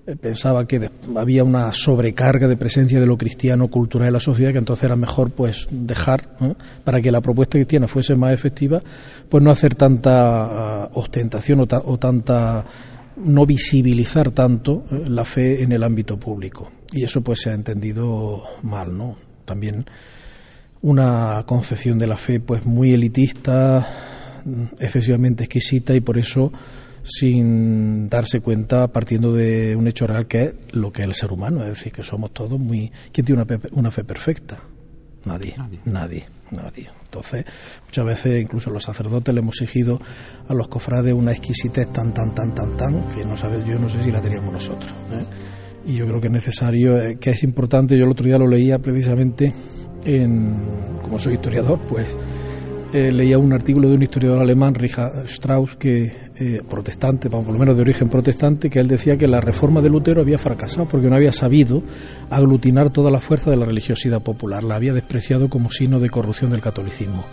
eh, 0.06 0.16
pensaba 0.16 0.66
que 0.66 0.90
había 1.16 1.44
una 1.44 1.72
sobrecarga 1.74 2.48
de 2.48 2.56
presencia 2.56 2.98
de 2.98 3.06
lo 3.06 3.18
cristiano 3.18 3.68
cultural 3.68 4.08
en 4.08 4.14
la 4.14 4.20
sociedad 4.20 4.52
que 4.52 4.58
entonces 4.58 4.84
era 4.84 4.96
mejor 4.96 5.30
pues 5.30 5.66
dejar 5.70 6.36
para 6.84 7.02
que 7.02 7.12
la 7.12 7.20
propuesta 7.20 7.52
cristiana 7.52 7.86
fuese 7.86 8.16
más 8.16 8.32
efectiva 8.32 8.82
pues 9.28 9.44
no 9.44 9.50
hacer 9.50 9.74
tanta 9.74 10.84
ah, 10.84 10.90
ostentación 10.94 11.60
o, 11.60 11.98
tanta 11.98 12.64
no 13.16 13.44
visibilizar 13.44 14.30
tanto 14.30 14.84
eh, 14.90 15.04
la 15.06 15.24
fe 15.24 15.62
en 15.62 15.72
el 15.72 15.82
ámbito 15.82 16.18
público. 16.18 16.70
Y 16.92 17.04
eso 17.04 17.20
pues 17.20 17.42
se 17.42 17.50
ha 17.50 17.54
entendido 17.54 18.42
mal 18.62 18.96
no 18.96 19.16
también 19.44 19.84
una 20.82 21.42
concepción 21.46 21.98
de 21.98 22.06
la 22.06 22.16
fe 22.16 22.40
pues 22.40 22.66
muy 22.66 22.92
elitista 22.92 23.86
excesivamente 24.78 25.44
exquisita 25.44 25.94
y 25.94 26.00
por 26.00 26.18
eso 26.18 26.52
sin 27.02 28.08
darse 28.08 28.40
cuenta 28.40 28.88
partiendo 28.88 29.32
de 29.32 29.74
un 29.76 29.88
hecho 29.88 30.06
real 30.06 30.26
que 30.26 30.42
es 30.42 30.54
lo 30.72 30.92
que 30.92 31.02
es 31.02 31.08
el 31.08 31.14
ser 31.14 31.32
humano, 31.32 31.62
es 31.64 31.70
decir, 31.70 31.92
que 31.92 32.02
somos 32.02 32.32
todos 32.32 32.58
muy... 32.58 32.92
¿Quién 33.12 33.24
tiene 33.24 33.42
una, 33.42 33.60
una 33.72 33.90
fe 33.90 34.04
perfecta? 34.04 34.60
Nadie, 35.24 35.54
nadie, 35.84 36.24
nadie, 36.50 36.88
Entonces, 37.04 37.44
muchas 37.84 38.04
veces 38.06 38.42
incluso 38.42 38.70
los 38.70 38.82
sacerdotes 38.82 39.34
le 39.34 39.40
hemos 39.40 39.60
exigido 39.60 40.00
a 40.48 40.54
los 40.54 40.68
cofrades 40.68 41.12
una 41.12 41.32
exquisitez 41.32 41.92
tan, 41.92 42.14
tan, 42.14 42.34
tan, 42.34 42.54
tan, 42.54 42.76
tan, 42.76 43.08
que 43.14 43.24
no 43.24 43.36
sabe, 43.36 43.62
yo 43.66 43.78
no 43.78 43.88
sé 43.88 44.02
si 44.02 44.10
la 44.10 44.20
teníamos 44.20 44.52
nosotros. 44.52 44.94
¿eh? 45.12 45.24
Y 45.86 45.94
yo 45.94 46.06
creo 46.06 46.20
que 46.20 46.28
es 46.28 46.32
necesario, 46.32 46.98
eh, 46.98 47.18
que 47.18 47.30
es 47.30 47.42
importante, 47.42 47.98
yo 47.98 48.04
el 48.04 48.10
otro 48.10 48.24
día 48.24 48.38
lo 48.38 48.46
leía 48.46 48.78
precisamente 48.78 49.52
en, 50.04 50.56
como 51.02 51.18
soy 51.18 51.34
historiador, 51.34 51.78
pues 51.88 52.16
eh, 52.92 53.12
leía 53.12 53.38
un 53.38 53.52
artículo 53.52 53.88
de 53.88 53.94
un 53.94 54.02
historiador 54.02 54.40
alemán, 54.40 54.74
Richard 54.74 55.24
Strauss, 55.26 55.76
que 55.76 56.12
eh, 56.34 56.62
protestante, 56.68 57.30
por 57.30 57.46
lo 57.46 57.58
menos 57.58 57.76
de 57.76 57.82
origen 57.82 58.08
protestante, 58.08 58.68
que 58.68 58.80
él 58.80 58.88
decía 58.88 59.16
que 59.16 59.28
la 59.28 59.40
reforma 59.40 59.80
de 59.80 59.90
Lutero 59.90 60.22
había 60.22 60.38
fracasado 60.38 60.88
porque 60.88 61.08
no 61.08 61.14
había 61.14 61.32
sabido 61.32 61.82
aglutinar 62.30 62.90
toda 62.90 63.10
la 63.10 63.20
fuerza 63.20 63.50
de 63.50 63.56
la 63.56 63.66
religiosidad 63.66 64.22
popular, 64.22 64.64
la 64.64 64.74
había 64.74 64.92
despreciado 64.92 65.48
como 65.48 65.70
signo 65.70 66.00
de 66.00 66.10
corrupción 66.10 66.50
del 66.50 66.60
catolicismo 66.60 67.24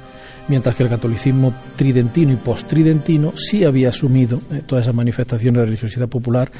mientras 0.47 0.75
que 0.75 0.83
el 0.83 0.89
catolicismo 0.89 1.53
tridentino 1.75 2.31
y 2.33 2.37
post-tridentino 2.37 3.33
sí 3.35 3.63
había 3.63 3.89
asumido 3.89 4.39
eh, 4.51 4.63
todas 4.65 4.85
esas 4.85 4.95
manifestaciones 4.95 5.59
de 5.59 5.65
religiosidad 5.65 6.07
popular, 6.07 6.51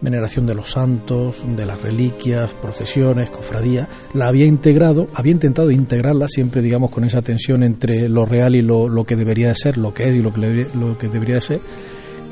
veneración 0.00 0.46
de 0.46 0.54
los 0.54 0.70
santos, 0.70 1.42
de 1.56 1.66
las 1.66 1.80
reliquias, 1.80 2.52
procesiones, 2.54 3.30
cofradías, 3.30 3.88
la 4.14 4.28
había 4.28 4.46
integrado, 4.46 5.08
había 5.14 5.32
intentado 5.32 5.70
integrarla 5.70 6.28
siempre, 6.28 6.62
digamos, 6.62 6.90
con 6.90 7.04
esa 7.04 7.22
tensión 7.22 7.62
entre 7.62 8.08
lo 8.08 8.26
real 8.26 8.54
y 8.54 8.62
lo, 8.62 9.04
que 9.04 9.16
debería 9.16 9.48
de 9.48 9.54
ser, 9.54 9.78
lo 9.78 9.94
que 9.94 10.08
es 10.08 10.16
y 10.16 10.22
lo 10.22 10.32
que, 10.32 10.66
lo 10.74 10.98
que 10.98 11.08
debería 11.08 11.36
de 11.36 11.40
ser, 11.40 11.60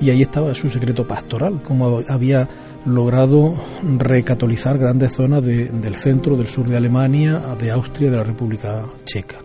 y 0.00 0.10
ahí 0.10 0.22
estaba 0.22 0.54
su 0.54 0.68
secreto 0.68 1.06
pastoral, 1.06 1.62
como 1.62 2.00
había 2.08 2.48
logrado 2.84 3.54
recatolizar 3.98 4.78
grandes 4.78 5.12
zonas 5.12 5.42
del 5.42 5.94
centro, 5.94 6.36
del 6.36 6.48
sur 6.48 6.68
de 6.68 6.76
Alemania, 6.76 7.40
de 7.58 7.70
Austria, 7.70 8.10
de 8.10 8.16
la 8.16 8.24
República 8.24 8.86
Checa. 9.04 9.43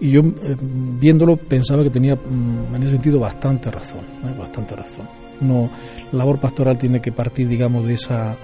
Y 0.00 0.10
yo, 0.10 0.20
eh, 0.20 0.56
viéndolo, 0.60 1.36
pensaba 1.36 1.82
que 1.82 1.90
tenía 1.90 2.14
mm, 2.14 2.74
en 2.74 2.82
ese 2.82 2.92
sentido 2.92 3.18
bastante 3.18 3.70
razón, 3.70 4.00
¿eh? 4.24 4.34
bastante 4.38 4.76
razón. 4.76 5.08
No, 5.40 5.70
la 6.12 6.18
labor 6.18 6.40
pastoral 6.40 6.78
tiene 6.78 7.00
que 7.00 7.12
partir, 7.12 7.48
digamos, 7.48 7.86
de 7.86 7.94
esa 7.94 8.36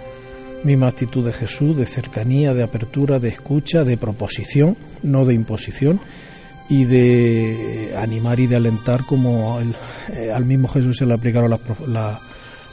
misma 0.64 0.88
actitud 0.88 1.24
de 1.24 1.32
Jesús, 1.32 1.76
de 1.76 1.86
cercanía, 1.86 2.54
de 2.54 2.62
apertura, 2.62 3.18
de 3.18 3.28
escucha, 3.28 3.84
de 3.84 3.96
proposición, 3.96 4.76
no 5.02 5.24
de 5.24 5.34
imposición, 5.34 6.00
y 6.68 6.84
de 6.84 7.94
animar 7.96 8.40
y 8.40 8.46
de 8.46 8.56
alentar 8.56 9.04
como 9.04 9.60
eh, 9.60 10.32
al 10.34 10.46
mismo 10.46 10.68
Jesús 10.68 10.96
se 10.96 11.04
le 11.04 11.14
aplicaron 11.14 11.50
las, 11.50 11.60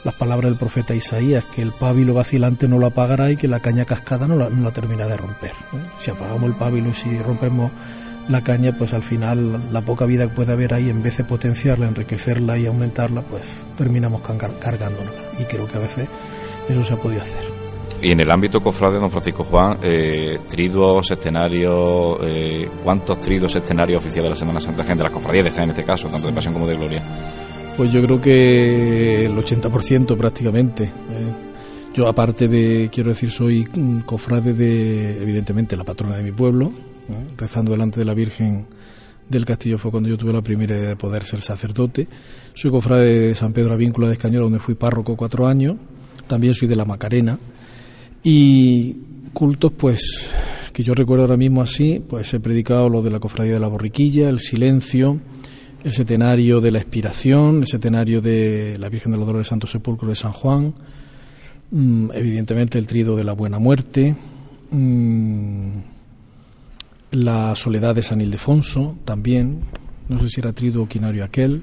las 0.04 0.14
palabras 0.14 0.50
del 0.50 0.58
profeta 0.58 0.94
Isaías, 0.94 1.44
que 1.54 1.62
el 1.62 1.72
pábilo 1.72 2.14
vacilante 2.14 2.66
no 2.68 2.78
lo 2.78 2.86
apagará 2.86 3.30
y 3.30 3.36
que 3.36 3.48
la 3.48 3.60
caña 3.60 3.84
cascada 3.84 4.26
no 4.26 4.36
la, 4.36 4.48
no 4.48 4.64
la 4.64 4.72
termina 4.72 5.06
de 5.06 5.16
romper. 5.16 5.52
Si 5.98 6.10
apagamos 6.10 6.44
el 6.44 6.54
pábilo 6.54 6.88
y 6.88 6.94
si 6.94 7.18
rompemos 7.18 7.70
la 8.28 8.42
caña, 8.42 8.72
pues 8.76 8.92
al 8.92 9.02
final 9.02 9.72
la 9.72 9.82
poca 9.82 10.06
vida 10.06 10.28
que 10.28 10.34
puede 10.34 10.52
haber 10.52 10.74
ahí, 10.74 10.88
en 10.88 11.02
vez 11.02 11.16
de 11.16 11.24
potenciarla, 11.24 11.88
enriquecerla 11.88 12.58
y 12.58 12.66
aumentarla, 12.66 13.22
pues 13.22 13.42
terminamos 13.76 14.22
cargándola. 14.22 15.10
Y 15.38 15.44
creo 15.44 15.66
que 15.66 15.76
a 15.76 15.80
veces 15.80 16.08
eso 16.68 16.84
se 16.84 16.94
ha 16.94 16.96
podido 16.96 17.22
hacer. 17.22 17.42
Y 18.00 18.10
en 18.10 18.18
el 18.18 18.30
ámbito 18.32 18.60
cofrade, 18.60 18.98
don 18.98 19.10
Francisco 19.12 19.44
Juan, 19.44 19.78
eh, 19.80 20.40
triduos, 20.48 21.08
escenarios, 21.10 22.18
eh, 22.24 22.68
¿cuántos 22.82 23.20
tridos, 23.20 23.54
escenarios 23.54 24.00
oficiales 24.00 24.24
de 24.24 24.30
la 24.30 24.36
Semana 24.36 24.60
Santa 24.60 24.82
de 24.82 25.02
las 25.02 25.12
cofradías 25.12 25.44
de 25.44 25.50
Jaén 25.52 25.64
en 25.64 25.70
este 25.70 25.84
caso, 25.84 26.08
tanto 26.08 26.26
de 26.26 26.32
Pasión 26.32 26.52
como 26.52 26.66
de 26.66 26.76
Gloria? 26.76 27.02
Pues 27.76 27.92
yo 27.92 28.02
creo 28.02 28.20
que 28.20 29.26
el 29.26 29.36
80% 29.36 30.16
prácticamente. 30.16 30.84
Eh. 30.84 31.32
Yo 31.94 32.08
aparte 32.08 32.48
de, 32.48 32.88
quiero 32.90 33.10
decir, 33.10 33.30
soy 33.30 33.68
cofrade 34.04 34.52
de, 34.54 35.22
evidentemente, 35.22 35.76
la 35.76 35.84
patrona 35.84 36.16
de 36.16 36.22
mi 36.22 36.32
pueblo, 36.32 36.72
rezando 37.36 37.72
delante 37.72 38.00
de 38.00 38.04
la 38.04 38.14
Virgen 38.14 38.66
del 39.28 39.44
Castillo 39.44 39.78
fue 39.78 39.90
cuando 39.90 40.08
yo 40.08 40.16
tuve 40.16 40.32
la 40.32 40.42
primera 40.42 40.76
idea 40.76 40.90
de 40.90 40.96
poder 40.96 41.24
ser 41.24 41.40
sacerdote. 41.40 42.06
Soy 42.54 42.70
cofrade 42.70 43.28
de 43.28 43.34
San 43.34 43.52
Pedro 43.52 43.74
Avíncula 43.74 44.08
de 44.08 44.14
Escañola, 44.14 44.44
donde 44.44 44.58
fui 44.58 44.74
párroco 44.74 45.16
cuatro 45.16 45.46
años. 45.46 45.76
También 46.26 46.54
soy 46.54 46.68
de 46.68 46.76
la 46.76 46.84
Macarena. 46.84 47.38
Y 48.22 48.96
cultos, 49.32 49.72
pues, 49.72 50.30
que 50.72 50.82
yo 50.82 50.94
recuerdo 50.94 51.24
ahora 51.24 51.36
mismo 51.36 51.62
así, 51.62 52.02
pues 52.06 52.32
he 52.34 52.40
predicado 52.40 52.88
lo 52.88 53.02
de 53.02 53.10
la 53.10 53.20
cofradía 53.20 53.54
de 53.54 53.60
la 53.60 53.68
borriquilla, 53.68 54.28
el 54.28 54.38
silencio, 54.38 55.18
el 55.82 55.92
setenario 55.92 56.60
de 56.60 56.70
la 56.70 56.78
expiración, 56.78 57.60
el 57.60 57.66
setenario 57.66 58.20
de 58.20 58.76
la 58.78 58.88
Virgen 58.88 59.12
de 59.12 59.18
los 59.18 59.26
Dolores 59.26 59.48
Santo 59.48 59.66
Sepulcro 59.66 60.08
de 60.08 60.16
San 60.16 60.32
Juan, 60.32 60.74
mm, 61.70 62.10
evidentemente 62.14 62.78
el 62.78 62.86
trido 62.86 63.16
de 63.16 63.24
la 63.24 63.32
Buena 63.32 63.58
Muerte, 63.58 64.14
mm, 64.70 65.91
la 67.12 67.54
soledad 67.54 67.94
de 67.94 68.02
San 68.02 68.20
Ildefonso 68.20 68.96
también, 69.04 69.60
no 70.08 70.18
sé 70.18 70.28
si 70.28 70.40
era 70.40 70.52
trido 70.52 70.82
o 70.82 70.88
quinario 70.88 71.24
aquel, 71.24 71.62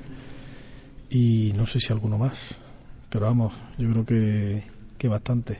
y 1.09 1.51
no 1.57 1.65
sé 1.65 1.79
si 1.79 1.91
alguno 1.91 2.17
más, 2.17 2.33
pero 3.09 3.25
vamos, 3.25 3.53
yo 3.77 3.89
creo 3.89 4.05
que, 4.05 4.63
que 4.97 5.07
bastante. 5.07 5.59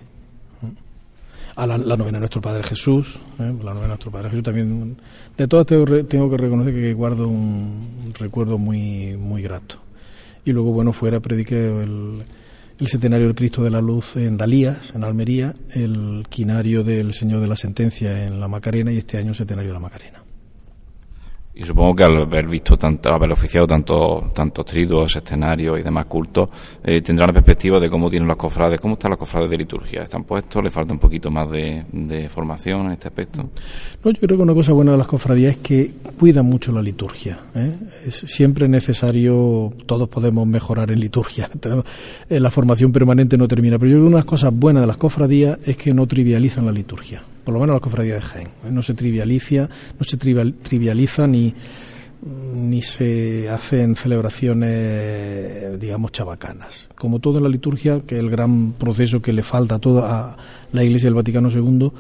A 1.56 1.66
la, 1.66 1.78
novena 1.78 2.18
de 2.18 2.20
nuestro 2.20 2.42
Padre 2.42 2.64
Jesús, 2.64 3.20
¿eh? 3.40 3.54
la 3.64 3.74
novena 3.74 3.82
de 3.82 3.88
nuestro 3.88 4.12
Padre 4.12 4.30
Jesús 4.30 4.44
también, 4.44 4.98
de 5.36 5.48
todas 5.48 5.66
tengo, 5.66 5.86
tengo 6.06 6.30
que 6.30 6.38
reconocer 6.38 6.74
que 6.74 6.94
guardo 6.94 7.28
un 7.28 8.14
recuerdo 8.18 8.58
muy, 8.58 9.18
muy 9.18 9.42
grato. 9.42 9.76
Y 10.46 10.52
luego, 10.52 10.72
bueno, 10.72 10.94
fuera 10.94 11.20
prediqué 11.20 11.84
el, 11.84 12.24
el 12.80 12.88
centenario 12.88 13.28
del 13.28 13.36
Cristo 13.36 13.64
de 13.64 13.72
la 13.72 13.82
Luz 13.82 14.16
en 14.16 14.38
Dalías, 14.38 14.94
en 14.96 15.04
Almería, 15.04 15.54
el 15.74 16.26
quinario 16.30 16.84
del 16.84 17.14
Señor 17.14 17.42
de 17.42 17.48
la 17.48 17.56
Sentencia 17.56 18.26
en 18.26 18.40
la 18.40 18.48
Macarena 18.48 18.92
y 18.92 18.98
este 18.98 19.18
año 19.18 19.30
el 19.30 19.36
centenario 19.36 19.72
de 19.72 19.74
la 19.74 19.80
Macarena. 19.80 20.19
Y 21.60 21.66
supongo 21.66 21.94
que 21.94 22.04
al 22.06 22.22
haber 22.22 22.48
visto 22.48 22.78
tanto, 22.78 23.10
haber 23.10 23.34
oficiado 23.34 23.68
tantos 23.68 24.32
tantos 24.32 24.66
tridos, 24.66 25.14
escenarios 25.14 25.78
y 25.78 25.84
demás 25.84 26.06
cultos, 26.06 26.48
eh, 26.82 27.02
tendrá 27.02 27.26
una 27.26 27.34
perspectiva 27.34 27.82
de 27.82 27.90
cómo 27.90 28.10
tienen 28.10 28.30
los 28.30 28.38
cofrades, 28.38 28.80
cómo 28.80 28.94
están 28.94 29.12
los 29.12 29.20
cofrades 29.20 29.52
de 29.52 29.58
liturgia. 29.58 30.04
¿Están 30.04 30.24
puestos? 30.24 30.64
¿Le 30.64 30.70
falta 30.70 30.94
un 30.94 31.00
poquito 31.00 31.30
más 31.30 31.52
de, 31.52 32.30
formación 32.30 32.86
en 32.86 32.92
este 32.94 33.10
aspecto? 33.10 33.42
No, 33.44 34.12
yo 34.12 34.20
creo 34.22 34.38
que 34.38 34.44
una 34.44 34.54
cosa 34.54 34.72
buena 34.72 34.94
de 34.94 35.00
las 35.00 35.08
cofradías 35.08 35.58
es 35.58 35.62
que 35.62 35.92
cuidan 36.18 36.46
mucho 36.46 36.72
la 36.72 36.82
liturgia. 36.82 37.38
¿eh? 37.54 37.76
Es 38.06 38.16
siempre 38.16 38.70
necesario, 38.70 39.74
todos 39.86 40.08
podemos 40.08 40.48
mejorar 40.48 40.92
en 40.92 41.02
liturgia. 41.02 41.50
Eh, 42.30 42.40
la 42.40 42.52
formación 42.52 42.92
permanente 42.92 43.38
no 43.38 43.48
termina, 43.48 43.80
pero 43.80 43.90
yo 43.90 43.96
creo 43.96 44.04
que 44.04 44.08
una 44.08 44.18
de 44.18 44.22
las 44.22 44.26
cosas 44.26 44.54
buenas 44.54 44.82
de 44.84 44.88
las 44.88 44.98
cofradías 44.98 45.58
es 45.66 45.78
que 45.78 45.94
no 45.94 46.06
trivializan 46.06 46.66
la 46.66 46.72
liturgia 46.72 47.24
por 47.44 47.54
lo 47.54 47.60
menos 47.60 47.76
la 47.76 47.80
cofradía 47.80 48.16
de 48.16 48.22
Jaén. 48.22 48.48
¿eh? 48.66 48.72
No 48.72 48.82
se 48.82 48.94
trivializa, 48.94 49.70
no 50.00 50.06
se 50.06 50.18
trivializa 50.18 51.28
ni, 51.28 51.54
ni 52.22 52.82
se 52.82 53.50
hacen 53.50 53.96
celebraciones, 53.96 55.80
digamos, 55.80 56.12
chabacanas. 56.12 56.90
Como 56.96 57.20
todo 57.20 57.38
en 57.38 57.44
la 57.44 57.50
liturgia, 57.50 58.02
que 58.06 58.16
es 58.16 58.22
el 58.22 58.30
gran 58.30 58.74
proceso 58.74 59.22
que 59.22 59.34
le 59.34 59.44
falta 59.44 59.76
a 59.76 59.80
toda 59.80 60.38
la 60.72 60.84
Iglesia 60.84 61.08
del 61.08 61.14
Vaticano 61.16 61.50
II, 61.50 61.92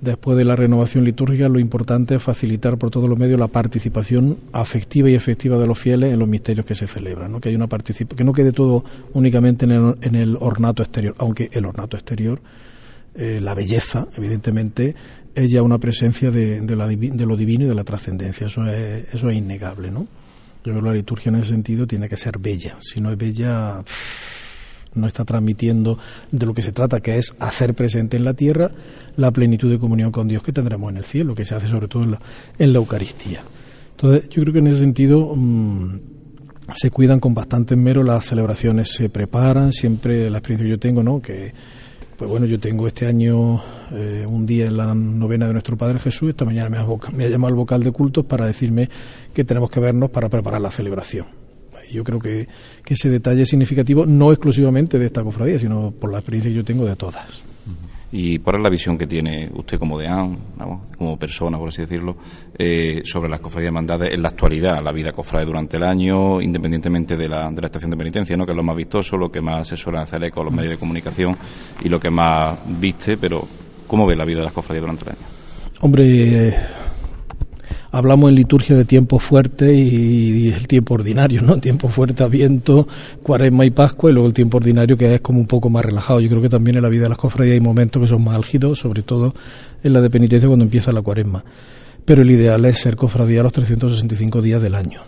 después 0.00 0.36
de 0.36 0.44
la 0.44 0.56
renovación 0.56 1.04
litúrgica, 1.04 1.48
lo 1.48 1.58
importante 1.58 2.16
es 2.16 2.22
facilitar 2.22 2.78
por 2.78 2.90
todos 2.90 3.08
los 3.08 3.18
medios 3.18 3.38
la 3.38 3.48
participación 3.48 4.38
afectiva 4.52 5.10
y 5.10 5.14
efectiva 5.14 5.58
de 5.58 5.66
los 5.66 5.78
fieles 5.78 6.12
en 6.12 6.18
los 6.18 6.28
misterios 6.28 6.66
que 6.66 6.74
se 6.74 6.86
celebran, 6.86 7.32
¿no? 7.32 7.40
que, 7.40 7.50
hay 7.50 7.54
una 7.54 7.68
que 7.68 8.24
no 8.24 8.32
quede 8.32 8.52
todo 8.52 8.84
únicamente 9.12 9.64
en 9.64 9.72
el, 9.72 9.94
en 10.00 10.14
el 10.14 10.36
ornato 10.40 10.82
exterior, 10.82 11.14
aunque 11.18 11.50
el 11.52 11.66
ornato 11.66 11.96
exterior 11.96 12.40
eh, 13.16 13.40
la 13.40 13.54
belleza, 13.54 14.06
evidentemente, 14.16 14.94
es 15.34 15.50
ya 15.50 15.62
una 15.62 15.78
presencia 15.78 16.30
de, 16.30 16.60
de, 16.60 16.76
lo 16.76 17.36
divino 17.36 17.64
y 17.64 17.68
de 17.68 17.74
la 17.74 17.84
trascendencia. 17.84 18.46
Eso 18.46 18.66
es, 18.66 19.12
eso 19.12 19.28
es 19.28 19.36
innegable, 19.36 19.90
¿no? 19.90 20.06
Yo 20.64 20.72
creo 20.72 20.82
que 20.82 20.88
la 20.88 20.94
liturgia 20.94 21.30
en 21.30 21.36
ese 21.36 21.50
sentido 21.50 21.86
tiene 21.86 22.08
que 22.08 22.16
ser 22.16 22.38
bella. 22.38 22.76
Si 22.80 23.00
no 23.00 23.10
es 23.12 23.18
bella, 23.18 23.84
no 24.94 25.06
está 25.06 25.24
transmitiendo 25.24 25.98
de 26.32 26.46
lo 26.46 26.54
que 26.54 26.62
se 26.62 26.72
trata, 26.72 27.00
que 27.00 27.18
es 27.18 27.34
hacer 27.38 27.74
presente 27.74 28.16
en 28.16 28.24
la 28.24 28.34
tierra 28.34 28.70
la 29.16 29.30
plenitud 29.30 29.70
de 29.70 29.78
comunión 29.78 30.10
con 30.10 30.26
Dios 30.26 30.42
que 30.42 30.52
tendremos 30.52 30.90
en 30.90 30.96
el 30.96 31.04
cielo, 31.04 31.34
que 31.34 31.44
se 31.44 31.54
hace 31.54 31.66
sobre 31.66 31.88
todo 31.88 32.02
en 32.02 32.12
la, 32.12 32.20
en 32.58 32.72
la 32.72 32.78
Eucaristía. 32.78 33.42
Entonces, 33.92 34.28
yo 34.28 34.42
creo 34.42 34.52
que 34.52 34.58
en 34.58 34.66
ese 34.66 34.80
sentido 34.80 35.34
mm, 35.36 36.00
se 36.74 36.90
cuidan 36.90 37.20
con 37.20 37.34
bastante 37.34 37.76
mero, 37.76 38.02
las 38.02 38.26
celebraciones 38.26 38.92
se 38.92 39.08
preparan, 39.08 39.72
siempre 39.72 40.28
la 40.30 40.38
experiencia 40.38 40.64
que 40.64 40.70
yo 40.70 40.78
tengo, 40.78 41.02
¿no? 41.02 41.22
Que 41.22 41.52
pues 42.16 42.30
bueno, 42.30 42.46
yo 42.46 42.58
tengo 42.58 42.86
este 42.86 43.06
año 43.06 43.62
eh, 43.92 44.24
un 44.26 44.46
día 44.46 44.66
en 44.66 44.76
la 44.76 44.94
novena 44.94 45.46
de 45.46 45.52
nuestro 45.52 45.76
Padre 45.76 46.00
Jesús. 46.00 46.30
Esta 46.30 46.44
mañana 46.44 46.70
me 46.70 46.78
ha, 46.78 46.86
me 47.12 47.24
ha 47.24 47.28
llamado 47.28 47.50
el 47.50 47.56
vocal 47.56 47.82
de 47.82 47.92
cultos 47.92 48.24
para 48.24 48.46
decirme 48.46 48.88
que 49.34 49.44
tenemos 49.44 49.70
que 49.70 49.80
vernos 49.80 50.10
para 50.10 50.28
preparar 50.28 50.60
la 50.60 50.70
celebración. 50.70 51.26
Yo 51.92 52.02
creo 52.02 52.18
que, 52.18 52.48
que 52.84 52.94
ese 52.94 53.10
detalle 53.10 53.42
es 53.42 53.48
significativo 53.48 54.06
no 54.06 54.32
exclusivamente 54.32 54.98
de 54.98 55.06
esta 55.06 55.22
cofradía, 55.22 55.58
sino 55.58 55.92
por 55.92 56.10
la 56.10 56.18
experiencia 56.18 56.50
que 56.50 56.56
yo 56.56 56.64
tengo 56.64 56.84
de 56.84 56.96
todas. 56.96 57.42
¿Y 58.12 58.38
cuál 58.38 58.56
es 58.56 58.62
la 58.62 58.70
visión 58.70 58.96
que 58.96 59.06
tiene 59.06 59.50
usted 59.52 59.78
como 59.78 59.98
deán, 59.98 60.38
como 60.96 61.18
persona, 61.18 61.58
por 61.58 61.68
así 61.68 61.82
decirlo, 61.82 62.16
eh, 62.56 63.02
sobre 63.04 63.28
las 63.28 63.40
cofradías 63.40 63.68
hermandades 63.68 64.14
en 64.14 64.22
la 64.22 64.28
actualidad, 64.28 64.82
la 64.82 64.92
vida 64.92 65.12
cofrade 65.12 65.44
durante 65.44 65.76
el 65.76 65.82
año, 65.82 66.40
independientemente 66.40 67.16
de 67.16 67.28
la, 67.28 67.50
de 67.50 67.60
la 67.60 67.66
estación 67.66 67.90
de 67.90 67.96
penitencia, 67.96 68.36
¿no? 68.36 68.46
que 68.46 68.52
es 68.52 68.56
lo 68.56 68.62
más 68.62 68.76
vistoso, 68.76 69.16
lo 69.16 69.30
que 69.30 69.40
más 69.40 69.66
se 69.66 69.76
suele 69.76 69.98
hacer 69.98 70.22
eco 70.22 70.40
a 70.40 70.44
los 70.44 70.52
medios 70.52 70.72
de 70.72 70.78
comunicación 70.78 71.36
y 71.84 71.88
lo 71.88 71.98
que 71.98 72.10
más 72.10 72.56
viste, 72.80 73.16
pero 73.16 73.46
¿cómo 73.88 74.06
ve 74.06 74.14
la 74.14 74.24
vida 74.24 74.38
de 74.38 74.44
las 74.44 74.52
cofradías 74.52 74.82
durante 74.82 75.04
el 75.04 75.10
año? 75.10 75.26
Hombre, 75.80 76.56
hablamos 77.90 78.28
en 78.30 78.36
liturgia 78.36 78.76
de 78.76 78.84
tiempo 78.84 79.18
fuerte 79.18 79.72
y, 79.72 80.48
el 80.48 80.66
tiempo 80.66 80.94
ordinario, 80.94 81.42
¿no? 81.42 81.58
Tiempo 81.58 81.88
fuerte, 81.88 82.22
a 82.22 82.26
viento, 82.26 82.86
cuaresma 83.22 83.64
y 83.64 83.70
pascua, 83.70 84.10
y 84.10 84.12
luego 84.12 84.28
el 84.28 84.34
tiempo 84.34 84.58
ordinario 84.58 84.96
que 84.96 85.14
es 85.14 85.20
como 85.20 85.40
un 85.40 85.46
poco 85.46 85.70
más 85.70 85.84
relajado. 85.84 86.20
Yo 86.20 86.28
creo 86.28 86.42
que 86.42 86.48
también 86.48 86.76
en 86.76 86.82
la 86.82 86.88
vida 86.88 87.04
de 87.04 87.08
las 87.10 87.18
cofradías 87.18 87.54
hay 87.54 87.60
momentos 87.60 88.00
que 88.02 88.08
son 88.08 88.24
más 88.24 88.36
álgidos, 88.36 88.78
sobre 88.78 89.02
todo 89.02 89.34
en 89.82 89.92
la 89.92 90.00
de 90.00 90.10
penitencia 90.10 90.48
cuando 90.48 90.64
empieza 90.64 90.92
la 90.92 91.02
cuaresma. 91.02 91.44
Pero 92.04 92.22
el 92.22 92.30
ideal 92.30 92.64
es 92.64 92.78
ser 92.78 92.96
cofradía 92.96 93.42
los 93.42 93.52
365 93.52 94.42
días 94.42 94.62
del 94.62 94.74
año. 94.74 95.02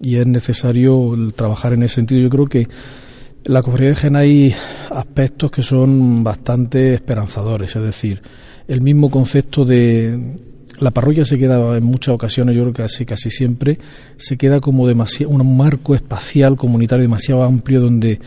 y 0.00 0.16
es 0.16 0.26
necesario 0.26 1.12
trabajar 1.34 1.72
en 1.72 1.82
ese 1.82 1.96
sentido. 1.96 2.20
Yo 2.20 2.30
creo 2.30 2.46
que 2.46 2.68
la 3.44 3.62
cofradía 3.62 3.90
de 3.90 3.94
Jaén 3.96 4.16
hay 4.16 4.54
aspectos 4.90 5.50
que 5.50 5.62
son 5.62 6.22
bastante 6.22 6.94
esperanzadores, 6.94 7.74
es 7.74 7.82
decir, 7.82 8.22
el 8.68 8.80
mismo 8.82 9.10
concepto 9.10 9.64
de 9.64 10.38
la 10.80 10.90
parroquia 10.90 11.24
se 11.24 11.38
queda 11.38 11.76
en 11.76 11.84
muchas 11.84 12.14
ocasiones, 12.14 12.54
yo 12.56 12.62
creo 12.62 12.88
que 12.88 13.04
casi, 13.04 13.30
siempre, 13.30 13.78
se 14.16 14.36
queda 14.36 14.60
como 14.60 14.86
demasiado, 14.86 15.32
un 15.32 15.56
marco 15.56 15.94
espacial 15.94 16.56
comunitario 16.56 17.02
demasiado 17.02 17.42
amplio 17.42 17.80
donde 17.80 18.20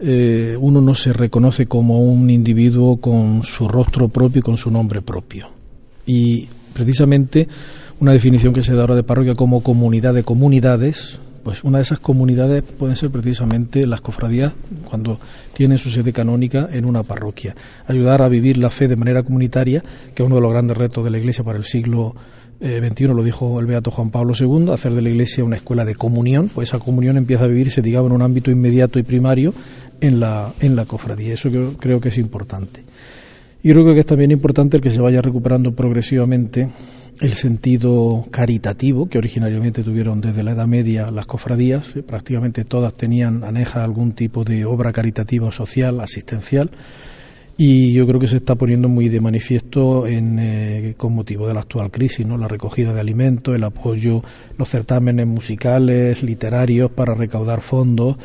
eh, 0.00 0.56
uno 0.58 0.80
no 0.80 0.94
se 0.94 1.12
reconoce 1.12 1.66
como 1.66 2.00
un 2.00 2.30
individuo 2.30 2.98
con 2.98 3.42
su 3.42 3.68
rostro 3.68 4.08
propio 4.08 4.40
y 4.40 4.42
con 4.42 4.56
su 4.56 4.70
nombre 4.70 5.02
propio. 5.02 5.48
Y 6.06 6.48
precisamente 6.72 7.48
una 8.00 8.12
definición 8.12 8.54
que 8.54 8.62
se 8.62 8.74
da 8.74 8.80
ahora 8.80 8.96
de 8.96 9.02
parroquia 9.02 9.34
como 9.34 9.62
comunidad 9.62 10.14
de 10.14 10.22
comunidades, 10.22 11.20
pues 11.42 11.64
una 11.64 11.78
de 11.78 11.82
esas 11.82 11.98
comunidades 11.98 12.62
pueden 12.62 12.96
ser 12.96 13.10
precisamente 13.10 13.86
las 13.86 14.00
cofradías 14.00 14.52
cuando 14.88 15.18
tienen 15.54 15.78
su 15.78 15.90
sede 15.90 16.12
canónica 16.12 16.68
en 16.70 16.84
una 16.84 17.02
parroquia. 17.02 17.54
Ayudar 17.86 18.22
a 18.22 18.28
vivir 18.28 18.58
la 18.58 18.70
fe 18.70 18.88
de 18.88 18.96
manera 18.96 19.22
comunitaria, 19.22 19.82
que 20.14 20.22
es 20.22 20.26
uno 20.26 20.36
de 20.36 20.42
los 20.42 20.50
grandes 20.52 20.76
retos 20.76 21.04
de 21.04 21.10
la 21.10 21.18
Iglesia 21.18 21.44
para 21.44 21.58
el 21.58 21.64
siglo 21.64 22.14
XXI, 22.60 23.04
eh, 23.04 23.08
lo 23.08 23.22
dijo 23.22 23.58
el 23.58 23.66
Beato 23.66 23.90
Juan 23.90 24.10
Pablo 24.10 24.34
II, 24.38 24.70
hacer 24.70 24.92
de 24.94 25.02
la 25.02 25.08
Iglesia 25.08 25.44
una 25.44 25.56
escuela 25.56 25.84
de 25.84 25.94
comunión, 25.94 26.50
pues 26.54 26.68
esa 26.68 26.78
comunión 26.78 27.16
empieza 27.16 27.44
a 27.44 27.48
vivirse, 27.48 27.80
digamos, 27.80 28.10
en 28.10 28.16
un 28.16 28.22
ámbito 28.22 28.50
inmediato 28.50 28.98
y 28.98 29.02
primario 29.02 29.54
en 30.00 30.20
la, 30.20 30.52
en 30.60 30.76
la 30.76 30.84
cofradía. 30.84 31.34
Eso 31.34 31.48
creo, 31.48 31.72
creo 31.78 32.00
que 32.00 32.10
es 32.10 32.18
importante. 32.18 32.82
Y 33.62 33.70
creo 33.70 33.94
que 33.94 34.00
es 34.00 34.06
también 34.06 34.30
importante 34.30 34.76
el 34.76 34.82
que 34.82 34.90
se 34.90 35.00
vaya 35.00 35.20
recuperando 35.20 35.72
progresivamente 35.72 36.68
el 37.20 37.34
sentido 37.34 38.26
caritativo 38.30 39.08
que 39.08 39.18
originariamente 39.18 39.82
tuvieron 39.82 40.20
desde 40.20 40.42
la 40.42 40.52
Edad 40.52 40.66
Media 40.66 41.10
las 41.10 41.26
cofradías, 41.26 41.94
eh, 41.94 42.02
prácticamente 42.02 42.64
todas 42.64 42.94
tenían 42.94 43.44
aneja 43.44 43.84
algún 43.84 44.12
tipo 44.12 44.42
de 44.42 44.64
obra 44.64 44.92
caritativa 44.92 45.52
social, 45.52 46.00
asistencial, 46.00 46.70
y 47.58 47.92
yo 47.92 48.06
creo 48.06 48.18
que 48.18 48.26
se 48.26 48.38
está 48.38 48.54
poniendo 48.54 48.88
muy 48.88 49.10
de 49.10 49.20
manifiesto 49.20 50.06
en, 50.06 50.38
eh, 50.38 50.94
con 50.96 51.14
motivo 51.14 51.46
de 51.46 51.52
la 51.52 51.60
actual 51.60 51.90
crisis, 51.90 52.26
¿no? 52.26 52.38
la 52.38 52.48
recogida 52.48 52.94
de 52.94 53.00
alimentos, 53.00 53.54
el 53.54 53.64
apoyo, 53.64 54.22
los 54.56 54.70
certámenes 54.70 55.26
musicales, 55.26 56.22
literarios 56.22 56.90
para 56.90 57.14
recaudar 57.14 57.60
fondos, 57.60 58.16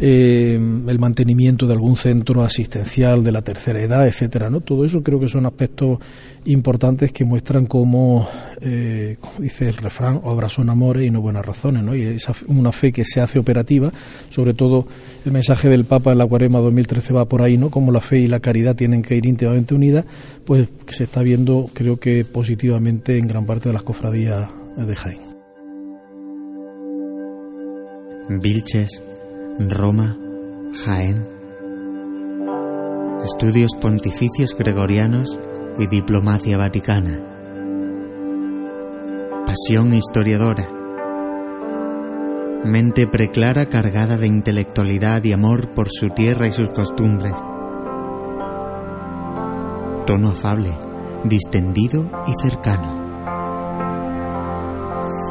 eh, 0.00 0.54
el 0.54 0.98
mantenimiento 1.00 1.66
de 1.66 1.72
algún 1.72 1.96
centro 1.96 2.44
asistencial 2.44 3.24
de 3.24 3.32
la 3.32 3.42
tercera 3.42 3.82
edad, 3.82 4.06
etcétera, 4.06 4.48
¿no? 4.48 4.60
Todo 4.60 4.84
eso 4.84 5.02
creo 5.02 5.18
que 5.18 5.26
son 5.26 5.44
aspectos 5.44 5.98
importantes 6.44 7.10
que 7.12 7.24
muestran 7.24 7.66
cómo, 7.66 8.28
eh, 8.60 9.16
como 9.20 9.40
dice 9.40 9.68
el 9.68 9.76
refrán, 9.76 10.20
obras 10.22 10.52
son 10.52 10.70
amores 10.70 11.04
y 11.04 11.10
no 11.10 11.20
buenas 11.20 11.44
razones, 11.44 11.82
¿no? 11.82 11.96
Y 11.96 12.04
esa 12.04 12.32
una 12.46 12.70
fe 12.70 12.92
que 12.92 13.04
se 13.04 13.20
hace 13.20 13.40
operativa, 13.40 13.90
sobre 14.28 14.54
todo 14.54 14.86
el 15.26 15.32
mensaje 15.32 15.68
del 15.68 15.84
Papa 15.84 16.12
en 16.12 16.18
la 16.18 16.26
Cuarema 16.26 16.60
2013 16.60 17.12
va 17.12 17.24
por 17.24 17.42
ahí, 17.42 17.58
¿no? 17.58 17.70
Como 17.70 17.90
la 17.90 18.00
fe 18.00 18.20
y 18.20 18.28
la 18.28 18.38
caridad 18.38 18.76
tienen 18.76 19.02
que 19.02 19.16
ir 19.16 19.26
íntimamente 19.26 19.74
unidas, 19.74 20.04
pues 20.44 20.68
se 20.86 21.04
está 21.04 21.22
viendo, 21.22 21.68
creo 21.72 21.98
que 21.98 22.24
positivamente 22.24 23.18
en 23.18 23.26
gran 23.26 23.46
parte 23.46 23.68
de 23.68 23.72
las 23.72 23.82
cofradías 23.82 24.48
de 24.76 24.94
Jaén. 24.94 25.22
Vilches 28.40 29.02
Roma, 29.60 30.16
Jaén. 30.72 31.24
Estudios 33.24 33.72
pontificios 33.80 34.54
gregorianos 34.56 35.40
y 35.78 35.88
diplomacia 35.88 36.56
vaticana. 36.56 37.20
Pasión 39.44 39.92
historiadora. 39.94 40.68
Mente 42.64 43.08
preclara 43.08 43.66
cargada 43.66 44.16
de 44.16 44.28
intelectualidad 44.28 45.24
y 45.24 45.32
amor 45.32 45.72
por 45.72 45.88
su 45.90 46.10
tierra 46.10 46.46
y 46.46 46.52
sus 46.52 46.70
costumbres. 46.70 47.34
Tono 50.06 50.30
afable, 50.30 50.70
distendido 51.24 52.08
y 52.28 52.32
cercano. 52.48 52.96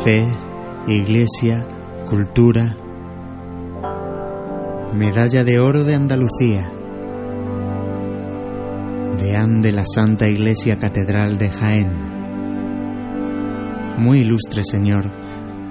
Fe, 0.04 0.28
iglesia, 0.86 1.66
cultura, 2.10 2.76
Medalla 4.94 5.44
de 5.44 5.60
Oro 5.60 5.84
de 5.84 5.96
Andalucía. 5.96 6.72
Deán 9.20 9.62
de 9.62 9.72
la 9.72 9.86
Santa 9.86 10.28
Iglesia 10.28 10.80
Catedral 10.80 11.38
de 11.38 11.50
Jaén. 11.50 11.92
Muy 13.98 14.22
ilustre 14.22 14.64
señor, 14.64 15.12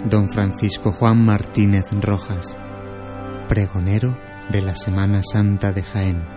don 0.08 0.30
Francisco 0.30 0.92
Juan 0.92 1.24
Martínez 1.24 1.84
Rojas, 2.00 2.56
pregonero 3.48 4.14
de 4.50 4.62
la 4.62 4.74
Semana 4.74 5.22
Santa 5.22 5.72
de 5.72 5.82
Jaén. 5.82 6.35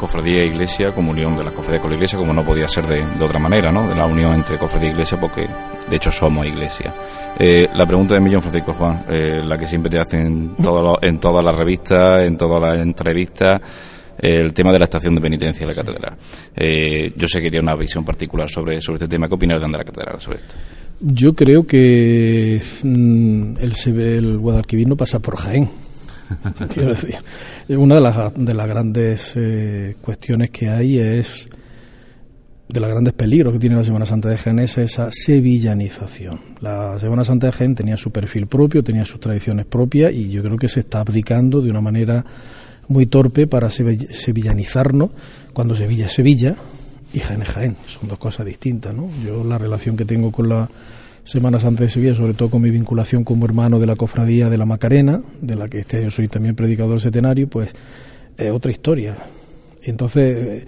Cofradía 0.00 0.40
e 0.40 0.46
iglesia, 0.46 0.92
comunión 0.92 1.36
de 1.36 1.44
la 1.44 1.50
cofradía 1.50 1.78
con 1.78 1.90
la 1.90 1.96
iglesia, 1.96 2.18
como 2.18 2.32
no 2.32 2.42
podía 2.42 2.66
ser 2.66 2.86
de, 2.86 3.22
otra 3.22 3.38
manera, 3.38 3.70
¿no? 3.70 3.86
De 3.86 3.94
la 3.94 4.06
unión 4.06 4.32
entre 4.32 4.56
cofradía 4.56 4.88
e 4.88 4.92
iglesia, 4.92 5.20
porque 5.20 5.46
de 5.88 5.96
hecho 5.96 6.10
somos 6.10 6.46
iglesia. 6.46 6.94
Eh, 7.38 7.68
la 7.74 7.84
pregunta 7.84 8.14
de 8.14 8.20
Millón 8.20 8.40
Francisco 8.40 8.72
Juan, 8.72 9.04
eh, 9.10 9.42
la 9.44 9.58
que 9.58 9.66
siempre 9.66 9.90
te 9.90 9.98
hacen 9.98 10.54
en 10.56 11.20
todas 11.20 11.44
las 11.44 11.54
revistas, 11.54 12.24
en 12.24 12.38
todas 12.38 12.62
las 12.62 12.80
entrevistas, 12.80 13.60
el 14.18 14.54
tema 14.54 14.72
de 14.72 14.78
la 14.78 14.84
estación 14.84 15.14
de 15.14 15.20
penitencia 15.20 15.66
de 15.66 15.74
la 15.74 15.82
catedral. 15.82 16.16
Eh, 16.56 17.12
yo 17.14 17.26
sé 17.26 17.42
que 17.42 17.50
tiene 17.50 17.64
una 17.64 17.76
visión 17.76 18.02
particular 18.02 18.48
sobre, 18.48 18.80
sobre 18.80 18.96
este 18.96 19.08
tema. 19.08 19.28
¿Qué 19.28 19.34
opinas 19.34 19.60
de 19.60 19.68
la 19.68 19.84
catedral 19.84 20.18
sobre 20.18 20.38
esto? 20.38 20.54
Yo 20.98 21.34
creo 21.34 21.66
que 21.66 22.62
mm, 22.82 23.56
el, 23.58 24.00
el 24.00 24.38
Guadalquivir 24.38 24.88
no 24.88 24.96
pasa 24.96 25.18
por 25.18 25.36
Jaén 25.36 25.68
Una 27.68 27.96
de 27.96 28.00
las, 28.00 28.34
de 28.34 28.54
las 28.54 28.68
grandes 28.68 29.32
eh, 29.36 29.96
cuestiones 30.00 30.50
que 30.50 30.68
hay 30.68 30.98
es, 30.98 31.48
de 32.68 32.80
los 32.80 32.88
grandes 32.88 33.14
peligros 33.14 33.52
que 33.52 33.58
tiene 33.58 33.76
la 33.76 33.84
Semana 33.84 34.06
Santa 34.06 34.28
de 34.28 34.38
Jaén 34.38 34.60
es 34.60 34.78
esa 34.78 35.10
sevillanización. 35.10 36.40
La 36.60 36.98
Semana 36.98 37.24
Santa 37.24 37.48
de 37.48 37.52
Jaén 37.52 37.74
tenía 37.74 37.96
su 37.96 38.10
perfil 38.10 38.46
propio, 38.46 38.82
tenía 38.82 39.04
sus 39.04 39.20
tradiciones 39.20 39.66
propias 39.66 40.12
y 40.12 40.30
yo 40.30 40.42
creo 40.42 40.56
que 40.56 40.68
se 40.68 40.80
está 40.80 41.00
abdicando 41.00 41.60
de 41.60 41.70
una 41.70 41.80
manera 41.80 42.24
muy 42.88 43.06
torpe 43.06 43.46
para 43.46 43.70
sevillanizarnos 43.70 45.10
cuando 45.52 45.74
Sevilla 45.74 46.06
es 46.06 46.12
Sevilla 46.12 46.56
y 47.12 47.20
Jaén 47.20 47.42
es 47.42 47.48
Jaén. 47.48 47.76
Son 47.86 48.08
dos 48.08 48.18
cosas 48.18 48.46
distintas, 48.46 48.94
¿no? 48.94 49.08
Yo 49.24 49.42
la 49.44 49.58
relación 49.58 49.96
que 49.96 50.04
tengo 50.04 50.30
con 50.30 50.48
la 50.48 50.68
Semana 51.24 51.58
Santa 51.58 51.84
de 51.84 51.90
Sevilla, 51.90 52.14
sobre 52.14 52.34
todo 52.34 52.50
con 52.50 52.62
mi 52.62 52.70
vinculación 52.70 53.24
como 53.24 53.44
hermano 53.44 53.78
de 53.78 53.86
la 53.86 53.96
cofradía 53.96 54.48
de 54.48 54.58
la 54.58 54.64
Macarena, 54.64 55.20
de 55.40 55.54
la 55.54 55.68
que 55.68 55.80
este 55.80 55.98
año 55.98 56.10
soy 56.10 56.28
también 56.28 56.54
predicador 56.54 56.92
del 56.92 57.00
centenario, 57.00 57.48
pues 57.48 57.70
es 58.36 58.50
otra 58.50 58.70
historia. 58.70 59.18
Entonces, 59.82 60.36
eh, 60.36 60.66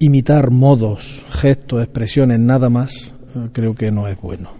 imitar 0.00 0.50
modos, 0.50 1.24
gestos, 1.30 1.82
expresiones, 1.82 2.40
nada 2.40 2.68
más, 2.68 3.14
eh, 3.34 3.48
creo 3.52 3.74
que 3.74 3.90
no 3.90 4.08
es 4.08 4.20
bueno. 4.20 4.50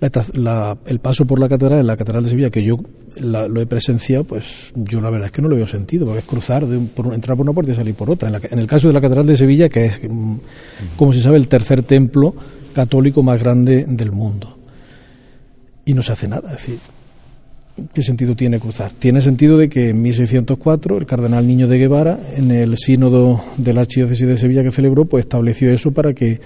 el 0.00 0.98
paso 1.00 1.26
por 1.26 1.38
la 1.38 1.48
catedral, 1.48 1.80
en 1.80 1.86
la 1.86 1.96
catedral 1.96 2.24
de 2.24 2.30
Sevilla, 2.30 2.50
que 2.50 2.62
yo 2.62 2.78
lo 3.20 3.60
he 3.60 3.66
presenciado, 3.66 4.24
pues 4.24 4.72
yo 4.74 5.00
la 5.00 5.10
verdad 5.10 5.26
es 5.26 5.32
que 5.32 5.40
no 5.40 5.48
lo 5.48 5.56
veo 5.56 5.66
sentido, 5.66 6.04
porque 6.04 6.20
es 6.20 6.26
cruzar, 6.26 6.66
de 6.66 6.76
entrar 6.76 7.36
por 7.36 7.44
una 7.44 7.52
puerta 7.52 7.72
y 7.72 7.74
salir 7.74 7.94
por 7.94 8.10
otra. 8.10 8.28
En, 8.28 8.34
en, 8.34 8.58
el 8.58 8.66
caso 8.66 8.88
de 8.88 8.94
la 8.94 9.00
catedral 9.00 9.26
de 9.26 9.36
Sevilla, 9.36 9.68
que 9.68 9.86
es, 9.86 10.00
mm, 10.02 10.36
como 10.96 11.12
se 11.12 11.20
sabe, 11.20 11.36
el 11.36 11.48
tercer 11.48 11.82
templo 11.82 12.34
católico 12.74 13.22
más 13.22 13.38
grande 13.40 13.86
del 13.88 14.12
mundo. 14.12 14.53
Y 15.84 15.94
no 15.94 16.02
se 16.02 16.12
hace 16.12 16.28
nada. 16.28 16.52
Es 16.52 16.58
decir, 16.58 16.78
¿qué 17.92 18.02
sentido 18.02 18.34
tiene 18.34 18.58
cruzar? 18.58 18.92
Tiene 18.92 19.20
sentido 19.20 19.58
de 19.58 19.68
que 19.68 19.90
en 19.90 20.02
1604 20.02 20.98
el 20.98 21.06
cardenal 21.06 21.46
Niño 21.46 21.68
de 21.68 21.78
Guevara, 21.78 22.18
en 22.36 22.50
el 22.50 22.76
sínodo 22.76 23.42
de 23.56 23.72
la 23.72 23.82
Archidiócesis 23.82 24.26
de 24.26 24.36
Sevilla 24.36 24.62
que 24.62 24.70
celebró, 24.70 25.04
pues 25.04 25.24
estableció 25.24 25.70
eso 25.70 25.90
para 25.92 26.14
que, 26.14 26.40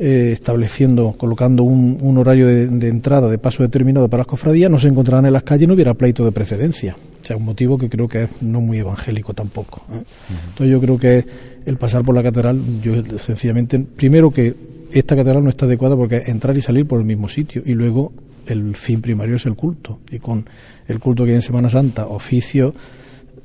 eh, 0.00 0.30
estableciendo, 0.32 1.14
colocando 1.18 1.64
un, 1.64 1.98
un 2.00 2.18
horario 2.18 2.46
de, 2.46 2.88
entrada, 2.88 3.28
de 3.28 3.38
paso 3.38 3.62
determinado 3.62 4.08
para 4.08 4.20
las 4.20 4.28
cofradías, 4.28 4.70
no 4.70 4.78
se 4.78 4.88
encontraran 4.88 5.26
en 5.26 5.32
las 5.32 5.42
calles 5.42 5.64
y 5.64 5.66
no 5.66 5.74
hubiera 5.74 5.94
pleito 5.94 6.24
de 6.24 6.32
precedencia. 6.32 6.96
O 7.20 7.26
sea, 7.26 7.36
un 7.36 7.44
motivo 7.44 7.76
que 7.76 7.88
creo 7.88 8.06
que 8.06 8.22
es 8.22 8.30
no 8.40 8.60
muy 8.60 8.78
evangélico 8.78 9.34
tampoco. 9.34 9.82
¿eh? 9.92 10.02
Entonces 10.50 10.70
yo 10.70 10.80
creo 10.80 10.98
que 10.98 11.24
el 11.66 11.76
pasar 11.78 12.04
por 12.04 12.14
la 12.14 12.22
catedral, 12.22 12.60
yo 12.80 12.94
sencillamente, 13.18 13.78
primero 13.80 14.30
que 14.30 14.54
esta 14.92 15.16
catedral 15.16 15.42
no 15.42 15.50
está 15.50 15.66
adecuada 15.66 15.96
porque 15.96 16.22
entrar 16.26 16.56
y 16.56 16.60
salir 16.60 16.86
por 16.86 17.00
el 17.00 17.04
mismo 17.04 17.28
sitio 17.28 17.62
y 17.66 17.74
luego 17.74 18.12
el 18.48 18.76
fin 18.76 19.00
primario 19.00 19.36
es 19.36 19.46
el 19.46 19.54
culto 19.54 20.00
y 20.10 20.18
con 20.18 20.48
el 20.86 20.98
culto 20.98 21.24
que 21.24 21.30
hay 21.30 21.36
en 21.36 21.42
Semana 21.42 21.68
Santa, 21.68 22.06
oficio 22.06 22.74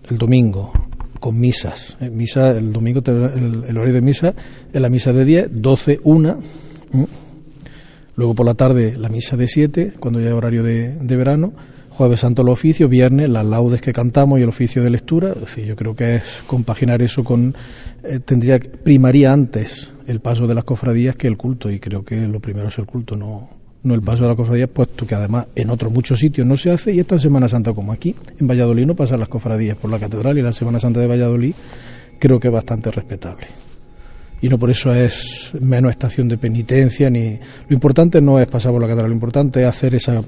el 0.09 0.17
domingo, 0.17 0.71
con 1.19 1.39
misas. 1.39 1.97
Eh, 2.01 2.09
misa, 2.09 2.51
el 2.51 2.73
domingo, 2.73 3.01
el, 3.05 3.77
horario 3.77 3.93
de 3.93 4.01
misa 4.01 4.33
es 4.71 4.81
la 4.81 4.89
misa 4.89 5.13
de 5.13 5.25
10, 5.25 5.47
12, 5.51 5.99
1. 6.03 6.39
Luego 8.15 8.35
por 8.35 8.45
la 8.45 8.53
tarde 8.53 8.97
la 8.97 9.09
misa 9.09 9.37
de 9.37 9.47
7, 9.47 9.93
cuando 9.99 10.19
ya 10.19 10.27
hay 10.27 10.33
horario 10.33 10.63
de, 10.63 11.15
verano. 11.15 11.53
Jueves 11.89 12.21
Santo 12.21 12.41
el 12.41 12.49
oficio, 12.49 12.89
viernes 12.89 13.29
las 13.29 13.45
laudes 13.45 13.79
que 13.79 13.93
cantamos 13.93 14.39
y 14.39 14.43
el 14.43 14.49
oficio 14.49 14.83
de 14.83 14.89
lectura. 14.89 15.33
yo 15.65 15.75
creo 15.75 15.95
que 15.95 16.15
es 16.15 16.43
compaginar 16.47 17.01
eso 17.01 17.23
con. 17.23 17.55
Eh, 18.03 18.19
tendría 18.19 18.59
primaría 18.59 19.31
antes 19.31 19.91
el 20.07 20.19
paso 20.19 20.47
de 20.47 20.55
las 20.55 20.63
cofradías 20.63 21.15
que 21.15 21.27
el 21.27 21.37
culto 21.37 21.69
y 21.69 21.79
creo 21.79 22.03
que 22.03 22.27
lo 22.27 22.39
primero 22.39 22.67
es 22.67 22.77
el 22.79 22.85
culto, 22.85 23.15
no, 23.15 23.49
no 23.83 23.93
el 23.93 24.01
paso 24.01 24.23
de 24.23 24.29
la 24.29 24.35
cofradía, 24.35 24.67
puesto 24.67 25.05
que 25.05 25.15
además 25.15 25.47
en 25.55 25.69
otros 25.69 25.91
muchos 25.91 26.19
sitios 26.19 26.47
no 26.47 26.57
se 26.57 26.71
hace 26.71 26.93
y 26.93 26.99
esta 26.99 27.19
Semana 27.19 27.47
Santa 27.47 27.73
como 27.73 27.91
aquí. 27.91 28.15
En 28.39 28.47
Valladolid 28.47 28.85
no 28.85 28.95
pasan 28.95 29.19
las 29.19 29.29
cofradías 29.29 29.77
por 29.77 29.91
la 29.91 29.99
catedral 29.99 30.37
y 30.37 30.41
la 30.41 30.51
Semana 30.51 30.79
Santa 30.79 30.99
de 30.99 31.07
Valladolid 31.07 31.53
creo 32.19 32.39
que 32.39 32.47
es 32.47 32.53
bastante 32.53 32.89
respetable. 32.91 33.47
Y 34.41 34.49
no 34.49 34.59
por 34.59 34.69
eso 34.69 34.93
es 34.93 35.53
menos 35.61 35.91
estación 35.91 36.27
de 36.27 36.37
penitencia, 36.37 37.09
ni 37.09 37.39
lo 37.69 37.73
importante 37.73 38.19
no 38.19 38.39
es 38.39 38.47
pasar 38.47 38.73
por 38.73 38.81
la 38.81 38.87
catedral, 38.87 39.09
lo 39.09 39.15
importante 39.15 39.61
es 39.61 39.67
hacer 39.67 39.95
esa 39.95 40.21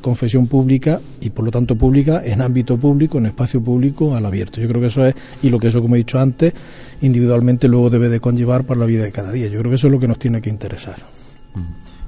confesión 0.00 0.46
pública 0.46 0.98
y 1.20 1.28
por 1.28 1.44
lo 1.44 1.50
tanto 1.50 1.76
pública 1.76 2.22
en 2.24 2.40
ámbito 2.40 2.78
público, 2.78 3.18
en 3.18 3.26
espacio 3.26 3.62
público, 3.62 4.16
al 4.16 4.24
abierto. 4.24 4.58
Yo 4.58 4.68
creo 4.68 4.80
que 4.80 4.86
eso 4.86 5.04
es, 5.04 5.14
y 5.42 5.50
lo 5.50 5.58
que 5.58 5.68
eso, 5.68 5.82
como 5.82 5.96
he 5.96 5.98
dicho 5.98 6.18
antes, 6.18 6.54
individualmente 7.02 7.68
luego 7.68 7.90
debe 7.90 8.08
de 8.08 8.20
conllevar 8.20 8.64
para 8.64 8.80
la 8.80 8.86
vida 8.86 9.04
de 9.04 9.12
cada 9.12 9.32
día. 9.32 9.48
Yo 9.48 9.58
creo 9.58 9.70
que 9.70 9.76
eso 9.76 9.88
es 9.88 9.92
lo 9.92 10.00
que 10.00 10.08
nos 10.08 10.18
tiene 10.18 10.40
que 10.40 10.48
interesar. 10.48 10.96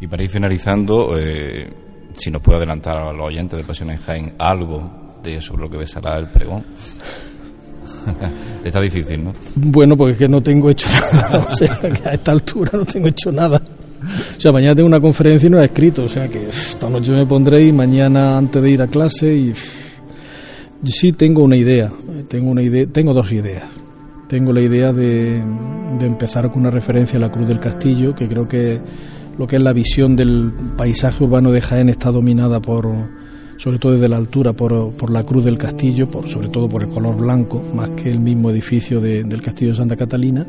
Y 0.01 0.07
para 0.07 0.23
ir 0.23 0.31
finalizando, 0.31 1.19
eh, 1.19 1.69
si 2.17 2.31
nos 2.31 2.41
puede 2.41 2.59
adelantar 2.59 2.97
a 2.97 3.13
los 3.13 3.27
oyentes 3.27 3.59
de 3.59 3.65
Pasión 3.65 3.91
en 3.91 3.99
Jaén 3.99 4.35
algo 4.39 5.19
de 5.23 5.41
sobre 5.41 5.63
lo 5.63 5.71
que 5.71 5.77
besará 5.77 6.19
el 6.19 6.29
pregón. 6.29 6.65
Está 8.65 8.81
difícil, 8.81 9.25
¿no? 9.25 9.33
Bueno, 9.55 9.97
porque 9.97 10.13
es 10.13 10.19
que 10.19 10.29
no 10.29 10.41
tengo 10.41 10.71
hecho 10.71 10.89
nada. 10.91 11.47
O 11.51 11.53
sea, 11.53 11.79
que 11.79 12.09
a 12.09 12.13
esta 12.13 12.33
altura 12.33 12.71
no 12.75 12.85
tengo 12.85 13.09
hecho 13.09 13.31
nada. 13.31 13.61
O 14.37 14.41
sea, 14.41 14.53
mañana 14.53 14.75
tengo 14.75 14.87
una 14.87 15.01
conferencia 15.01 15.47
y 15.47 15.51
no 15.51 15.59
la 15.59 15.65
he 15.65 15.67
escrito. 15.67 16.05
O 16.05 16.09
sea, 16.09 16.29
que 16.29 16.49
esta 16.49 16.89
noche 16.89 17.13
me 17.13 17.27
pondré 17.27 17.63
y 17.63 17.73
mañana 17.73 18.39
antes 18.39 18.63
de 18.63 18.71
ir 18.71 18.83
a 18.83 18.89
clase 18.89 19.35
y... 19.35 19.55
Sí 20.83 21.13
tengo 21.13 21.43
una 21.43 21.57
idea. 21.57 21.93
Tengo, 22.27 22.51
una 22.51 22.63
idea, 22.63 22.87
tengo 22.87 23.13
dos 23.13 23.31
ideas. 23.33 23.65
Tengo 24.29 24.51
la 24.51 24.63
idea 24.63 24.95
de, 24.95 25.45
de 25.99 26.07
empezar 26.07 26.51
con 26.51 26.63
una 26.63 26.71
referencia 26.71 27.19
a 27.19 27.21
la 27.21 27.31
Cruz 27.31 27.49
del 27.49 27.61
Castillo, 27.61 28.15
que 28.15 28.27
creo 28.27 28.49
que 28.49 28.81
lo 29.41 29.47
que 29.47 29.57
es 29.57 29.63
la 29.63 29.73
visión 29.73 30.17
del 30.17 30.53
paisaje 30.77 31.25
urbano 31.25 31.51
de 31.51 31.63
Jaén 31.63 31.89
está 31.89 32.11
dominada 32.11 32.61
por 32.61 32.87
sobre 33.57 33.79
todo 33.79 33.95
desde 33.95 34.07
la 34.07 34.19
altura, 34.19 34.53
por, 34.53 35.11
la 35.11 35.25
cruz 35.25 35.45
del 35.45 35.57
castillo, 35.57 36.11
por, 36.11 36.29
sobre 36.29 36.49
todo 36.49 36.69
por 36.69 36.83
el 36.83 36.91
color 36.91 37.17
blanco, 37.17 37.63
más 37.75 37.89
que 37.93 38.11
el 38.11 38.21
mismo 38.21 38.51
edificio 38.51 39.01
del 39.01 39.41
castillo 39.41 39.71
de 39.71 39.77
Santa 39.79 39.97
Catalina. 39.97 40.47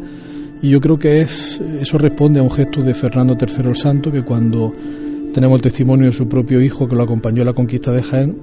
Y 0.61 0.69
yo 0.69 0.81
creo 0.81 0.99
que 0.99 1.21
es, 1.21 1.61
eso 1.79 1.97
responde 1.97 2.41
a 2.41 2.43
un 2.43 2.51
gesto 2.51 2.81
de 2.81 2.93
Fernando 2.93 3.37
III 3.39 3.69
el 3.69 3.75
Santo, 3.77 4.11
que 4.11 4.23
cuando 4.23 4.73
tenemos 5.33 5.55
el 5.55 5.61
testimonio 5.61 6.07
de 6.07 6.13
su 6.13 6.27
propio 6.27 6.61
hijo 6.61 6.85
que 6.85 6.95
lo 6.95 7.03
acompañó 7.03 7.43
a 7.43 7.45
la 7.45 7.53
conquista 7.53 7.93
de 7.93 8.03
Jaén, 8.03 8.37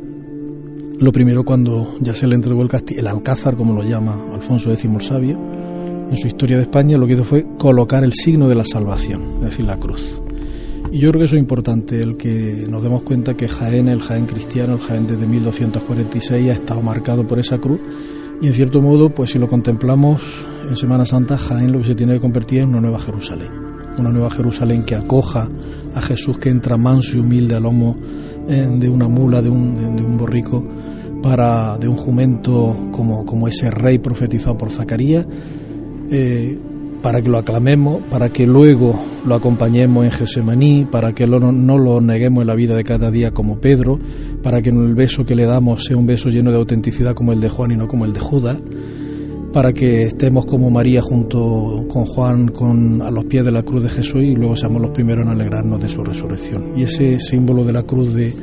lo 0.98 1.12
primero 1.12 1.44
cuando 1.44 1.94
ya 2.00 2.14
se 2.14 2.26
le 2.26 2.36
entregó 2.36 2.62
el, 2.62 2.68
castillo, 2.68 3.00
el 3.00 3.06
alcázar, 3.06 3.54
como 3.54 3.74
lo 3.74 3.82
llama 3.82 4.16
Alfonso 4.32 4.72
X 4.72 4.86
el 4.86 5.02
Sabio, 5.02 5.38
en 6.10 6.16
su 6.16 6.26
historia 6.26 6.56
de 6.56 6.62
España, 6.62 6.96
lo 6.96 7.06
que 7.06 7.12
hizo 7.12 7.24
fue 7.24 7.44
colocar 7.58 8.02
el 8.02 8.14
signo 8.14 8.48
de 8.48 8.54
la 8.54 8.64
salvación, 8.64 9.22
es 9.40 9.50
decir, 9.50 9.66
la 9.66 9.78
cruz. 9.78 10.22
Y 10.90 11.00
yo 11.00 11.10
creo 11.10 11.20
que 11.20 11.26
eso 11.26 11.36
es 11.36 11.40
importante, 11.40 12.00
el 12.00 12.16
que 12.16 12.66
nos 12.68 12.82
demos 12.82 13.02
cuenta 13.02 13.34
que 13.34 13.46
Jaén, 13.46 13.88
el 13.88 14.00
Jaén 14.00 14.26
cristiano, 14.26 14.74
el 14.74 14.80
Jaén 14.80 15.06
desde 15.06 15.26
1246 15.26 16.48
ha 16.48 16.52
estado 16.52 16.80
marcado 16.80 17.26
por 17.26 17.38
esa 17.38 17.58
cruz 17.58 17.80
y 18.40 18.46
en 18.46 18.52
cierto 18.52 18.80
modo, 18.80 19.10
pues 19.10 19.30
si 19.30 19.38
lo 19.38 19.48
contemplamos 19.48 20.22
en 20.68 20.76
Semana 20.76 21.04
Santa, 21.04 21.36
Jaén 21.36 21.72
lo 21.72 21.80
que 21.80 21.88
se 21.88 21.94
tiene 21.96 22.14
que 22.14 22.20
convertir 22.20 22.60
en 22.60 22.68
una 22.68 22.80
nueva 22.80 23.00
Jerusalén. 23.00 23.50
Una 23.98 24.10
nueva 24.10 24.30
Jerusalén 24.30 24.84
que 24.84 24.94
acoja 24.94 25.48
a 25.92 26.00
Jesús 26.00 26.38
que 26.38 26.48
entra 26.48 26.76
manso 26.76 27.16
y 27.16 27.20
humilde 27.20 27.56
al 27.56 27.64
lomo 27.64 27.96
eh, 28.48 28.68
de 28.78 28.88
una 28.88 29.08
mula, 29.08 29.42
de 29.42 29.50
un, 29.50 29.96
de 29.96 30.02
un 30.04 30.16
borrico, 30.16 30.64
para, 31.20 31.76
de 31.78 31.88
un 31.88 31.96
jumento 31.96 32.90
como, 32.92 33.26
como 33.26 33.48
ese 33.48 33.70
rey 33.70 33.98
profetizado 33.98 34.56
por 34.56 34.70
Zacarías. 34.70 35.26
Eh, 36.10 36.58
para 37.02 37.22
que 37.22 37.28
lo 37.28 37.38
aclamemos, 37.38 38.02
para 38.10 38.30
que 38.30 38.46
luego 38.46 38.98
lo 39.24 39.34
acompañemos 39.34 40.04
en 40.04 40.10
Gesemaní, 40.10 40.86
para 40.90 41.12
que 41.12 41.26
no, 41.26 41.52
no 41.52 41.78
lo 41.78 42.00
neguemos 42.00 42.42
en 42.42 42.48
la 42.48 42.54
vida 42.54 42.74
de 42.74 42.84
cada 42.84 43.10
día 43.10 43.32
como 43.32 43.60
Pedro, 43.60 43.98
para 44.42 44.62
que 44.62 44.70
el 44.70 44.94
beso 44.94 45.24
que 45.24 45.34
le 45.34 45.44
damos 45.44 45.84
sea 45.84 45.96
un 45.96 46.06
beso 46.06 46.28
lleno 46.28 46.50
de 46.50 46.56
autenticidad 46.56 47.14
como 47.14 47.32
el 47.32 47.40
de 47.40 47.48
Juan 47.48 47.72
y 47.72 47.76
no 47.76 47.88
como 47.88 48.04
el 48.04 48.12
de 48.12 48.20
Judas, 48.20 48.58
para 49.52 49.72
que 49.72 50.04
estemos 50.04 50.46
como 50.46 50.70
María 50.70 51.00
junto 51.02 51.86
con 51.88 52.04
Juan 52.04 52.48
con, 52.48 53.02
a 53.02 53.10
los 53.10 53.24
pies 53.24 53.44
de 53.44 53.52
la 53.52 53.62
cruz 53.62 53.82
de 53.82 53.88
Jesús 53.88 54.22
y 54.22 54.34
luego 54.34 54.56
seamos 54.56 54.80
los 54.80 54.90
primeros 54.90 55.24
en 55.26 55.32
alegrarnos 55.32 55.80
de 55.80 55.88
su 55.88 56.04
resurrección. 56.04 56.78
Y 56.78 56.82
ese 56.82 57.18
símbolo 57.18 57.64
de 57.64 57.72
la 57.72 57.82
cruz 57.82 58.14
de, 58.14 58.34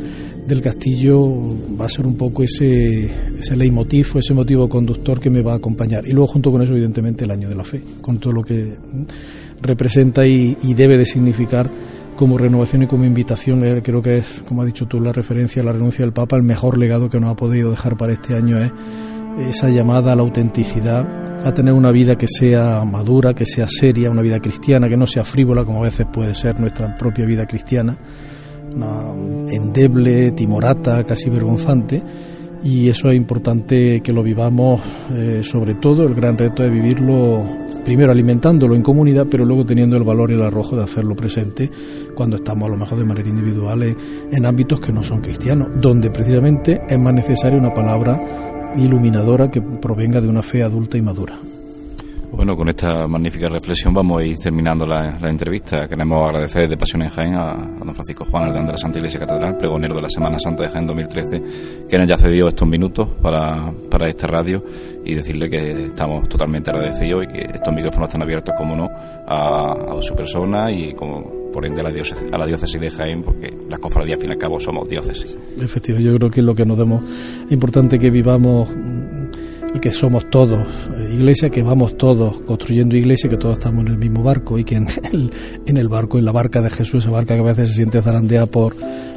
del 0.47 0.61
castillo 0.61 1.19
va 1.79 1.85
a 1.85 1.89
ser 1.89 2.05
un 2.05 2.15
poco 2.15 2.43
ese, 2.43 3.05
ese 3.37 3.55
leitmotiv, 3.55 4.17
ese 4.17 4.33
motivo 4.33 4.69
conductor 4.69 5.19
que 5.19 5.29
me 5.29 5.41
va 5.41 5.53
a 5.53 5.55
acompañar. 5.55 6.07
Y 6.07 6.11
luego 6.11 6.27
junto 6.27 6.51
con 6.51 6.61
eso, 6.61 6.73
evidentemente, 6.73 7.25
el 7.25 7.31
año 7.31 7.49
de 7.49 7.55
la 7.55 7.63
fe, 7.63 7.81
con 8.01 8.19
todo 8.19 8.33
lo 8.33 8.43
que 8.43 8.77
representa 9.61 10.25
y, 10.25 10.55
debe 10.75 10.97
de 10.97 11.05
significar 11.05 11.69
como 12.15 12.37
renovación 12.37 12.83
y 12.83 12.87
como 12.87 13.05
invitación. 13.05 13.65
Eh, 13.65 13.81
creo 13.83 14.01
que 14.01 14.19
es, 14.19 14.43
como 14.47 14.61
ha 14.61 14.65
dicho 14.65 14.85
tú, 14.85 14.99
la 14.99 15.11
referencia 15.11 15.61
a 15.61 15.65
la 15.65 15.71
renuncia 15.71 16.05
del 16.05 16.13
Papa, 16.13 16.35
el 16.35 16.43
mejor 16.43 16.77
legado 16.77 17.09
que 17.09 17.19
nos 17.19 17.31
ha 17.31 17.35
podido 17.35 17.71
dejar 17.71 17.97
para 17.97 18.13
este 18.13 18.35
año 18.35 18.59
es 18.59 18.71
esa 19.49 19.69
llamada 19.69 20.13
a 20.13 20.15
la 20.15 20.21
autenticidad, 20.21 21.45
a 21.45 21.53
tener 21.53 21.73
una 21.73 21.91
vida 21.91 22.17
que 22.17 22.27
sea 22.27 22.85
madura, 22.85 23.33
que 23.33 23.45
sea 23.45 23.67
seria, 23.67 24.09
una 24.09 24.21
vida 24.21 24.39
cristiana, 24.39 24.87
que 24.87 24.95
no 24.95 25.07
sea 25.07 25.25
frívola 25.25 25.65
como 25.65 25.79
a 25.79 25.83
veces 25.83 26.07
puede 26.11 26.33
ser 26.33 26.59
nuestra 26.59 26.95
propia 26.97 27.25
vida 27.25 27.45
cristiana 27.45 27.97
endeble, 29.49 30.31
timorata, 30.31 31.03
casi 31.03 31.29
vergonzante, 31.29 32.01
y 32.63 32.89
eso 32.89 33.09
es 33.09 33.15
importante 33.15 34.01
que 34.01 34.11
lo 34.11 34.23
vivamos, 34.23 34.81
eh, 35.11 35.41
sobre 35.43 35.75
todo 35.75 36.03
el 36.03 36.15
gran 36.15 36.37
reto 36.37 36.63
de 36.63 36.69
vivirlo 36.69 37.43
primero 37.85 38.11
alimentándolo 38.11 38.75
en 38.75 38.81
comunidad, 38.81 39.27
pero 39.29 39.45
luego 39.45 39.63
teniendo 39.63 39.95
el 39.95 40.03
valor 40.03 40.31
y 40.31 40.33
el 40.33 40.41
arrojo 40.41 40.75
de 40.75 40.83
hacerlo 40.83 41.15
presente 41.15 41.69
cuando 42.15 42.37
estamos 42.37 42.67
a 42.67 42.71
lo 42.71 42.77
mejor 42.77 42.97
de 42.97 43.05
manera 43.05 43.29
individual 43.29 43.83
en 43.83 44.45
ámbitos 44.45 44.79
que 44.79 44.91
no 44.91 45.03
son 45.03 45.21
cristianos, 45.21 45.79
donde 45.79 46.09
precisamente 46.09 46.81
es 46.89 46.99
más 46.99 47.13
necesaria 47.13 47.59
una 47.59 47.73
palabra 47.73 48.73
iluminadora 48.75 49.51
que 49.51 49.61
provenga 49.61 50.19
de 50.19 50.27
una 50.27 50.41
fe 50.41 50.63
adulta 50.63 50.97
y 50.97 51.03
madura. 51.03 51.37
Bueno, 52.31 52.55
con 52.55 52.69
esta 52.69 53.07
magnífica 53.07 53.47
reflexión 53.47 53.93
vamos 53.93 54.21
a 54.21 54.25
ir 54.25 54.37
terminando 54.37 54.85
la, 54.85 55.17
entrevista. 55.29 55.87
Queremos 55.87 56.27
agradecer 56.29 56.67
de 56.67 56.77
Pasión 56.77 57.01
en 57.01 57.09
Jaén 57.09 57.35
a, 57.35 57.53
don 57.53 57.93
Francisco 57.93 58.25
Juan 58.25 58.53
de 58.53 58.71
la 58.71 58.77
Santa 58.77 58.97
Iglesia 58.97 59.19
Catedral, 59.19 59.57
pregonero 59.57 59.95
de 59.95 60.01
la 60.01 60.09
Semana 60.09 60.37
Santa 60.39 60.63
de 60.63 60.69
Jaén 60.69 60.85
2013, 60.85 61.41
que 61.87 61.97
nos 61.97 62.05
haya 62.05 62.17
cedido 62.17 62.47
estos 62.47 62.67
minutos 62.67 63.07
para, 63.21 63.71
para 63.89 64.09
esta 64.09 64.27
radio 64.27 64.63
y 65.05 65.13
decirle 65.13 65.49
que 65.49 65.85
estamos 65.85 66.27
totalmente 66.27 66.71
agradecidos 66.71 67.23
y 67.23 67.27
que 67.27 67.41
estos 67.53 67.73
micrófonos 67.73 68.09
están 68.09 68.23
abiertos, 68.23 68.53
como 68.57 68.75
no, 68.75 68.89
a, 69.27 70.01
su 70.01 70.15
persona 70.15 70.71
y 70.71 70.93
como 70.93 71.51
por 71.53 71.65
ende 71.65 71.79
a 71.79 71.85
la, 71.85 71.91
diócesis, 71.91 72.25
a 72.33 72.37
la 72.37 72.45
diócesis 72.45 72.81
de 72.81 72.91
Jaén, 72.91 73.23
porque 73.23 73.53
las 73.69 73.79
cofradías, 73.79 74.17
al 74.17 74.21
fin 74.21 74.29
y 74.31 74.33
al 74.33 74.39
cabo, 74.39 74.59
somos 74.59 74.89
diócesis. 74.89 75.37
Efectivamente, 75.57 76.11
yo 76.11 76.17
creo 76.17 76.29
que 76.29 76.41
es 76.41 76.45
lo 76.45 76.53
que 76.53 76.65
nos 76.65 76.77
demos 76.77 77.01
importante 77.49 77.97
que 77.97 78.09
vivamos 78.09 78.69
y 79.75 79.79
que 79.79 79.91
somos 79.91 80.29
todos 80.29 80.65
eh, 80.95 81.13
iglesia, 81.13 81.49
que 81.49 81.61
vamos 81.61 81.97
todos 81.97 82.39
construyendo 82.41 82.95
iglesia, 82.95 83.29
que 83.29 83.37
todos 83.37 83.57
estamos 83.57 83.85
en 83.85 83.91
el 83.91 83.97
mismo 83.97 84.23
barco 84.23 84.57
y 84.57 84.63
que 84.63 84.75
en 84.75 84.87
el, 85.11 85.31
en 85.65 85.77
el 85.77 85.89
barco, 85.89 86.17
en 86.17 86.25
la 86.25 86.31
barca 86.31 86.61
de 86.61 86.69
Jesús, 86.69 87.03
esa 87.03 87.11
barca 87.11 87.35
que 87.35 87.41
a 87.41 87.43
veces 87.43 87.69
se 87.69 87.75
siente 87.75 88.01
zarandeada 88.01 88.45
por 88.45 88.75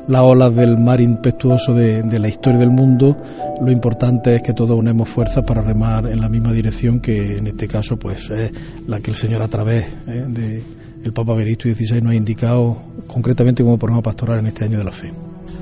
las 0.09 0.22
olas 0.22 0.54
del 0.56 0.78
mar 0.78 1.00
impetuoso 1.00 1.74
de, 1.74 2.02
la 2.18 2.28
historia 2.28 2.59
del 2.59 2.70
mundo, 2.70 3.16
lo 3.61 3.70
importante 3.70 4.34
es 4.34 4.42
que 4.42 4.52
todos 4.52 4.76
unemos 4.76 5.09
fuerzas 5.09 5.44
para 5.44 5.61
remar 5.61 6.06
en 6.06 6.20
la 6.20 6.28
misma 6.28 6.52
dirección 6.52 7.00
que 7.00 7.36
en 7.36 7.46
este 7.46 7.68
caso 7.68 7.96
pues 7.96 8.28
es 8.30 8.50
la 8.86 8.98
que 8.98 9.11
el 9.11 9.16
Señor 9.16 9.42
a 9.42 9.48
través 9.48 9.86
eh, 10.06 10.24
de 10.28 10.62
el 11.04 11.12
Papa 11.12 11.34
Benedicto 11.34 11.68
XVI 11.68 12.00
nos 12.00 12.12
ha 12.12 12.16
indicado 12.16 12.76
concretamente 13.06 13.62
como 13.62 13.78
programa 13.78 14.02
pastoral 14.02 14.40
en 14.40 14.48
este 14.48 14.64
año 14.64 14.78
de 14.78 14.84
la 14.84 14.92
fe. 14.92 15.12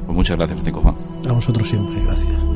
Pues 0.06 0.16
muchas 0.16 0.36
gracias, 0.36 0.56
Francisco 0.58 0.80
Juan. 0.80 0.94
A 1.28 1.32
vosotros 1.32 1.68
siempre, 1.68 2.00
gracias. 2.02 2.55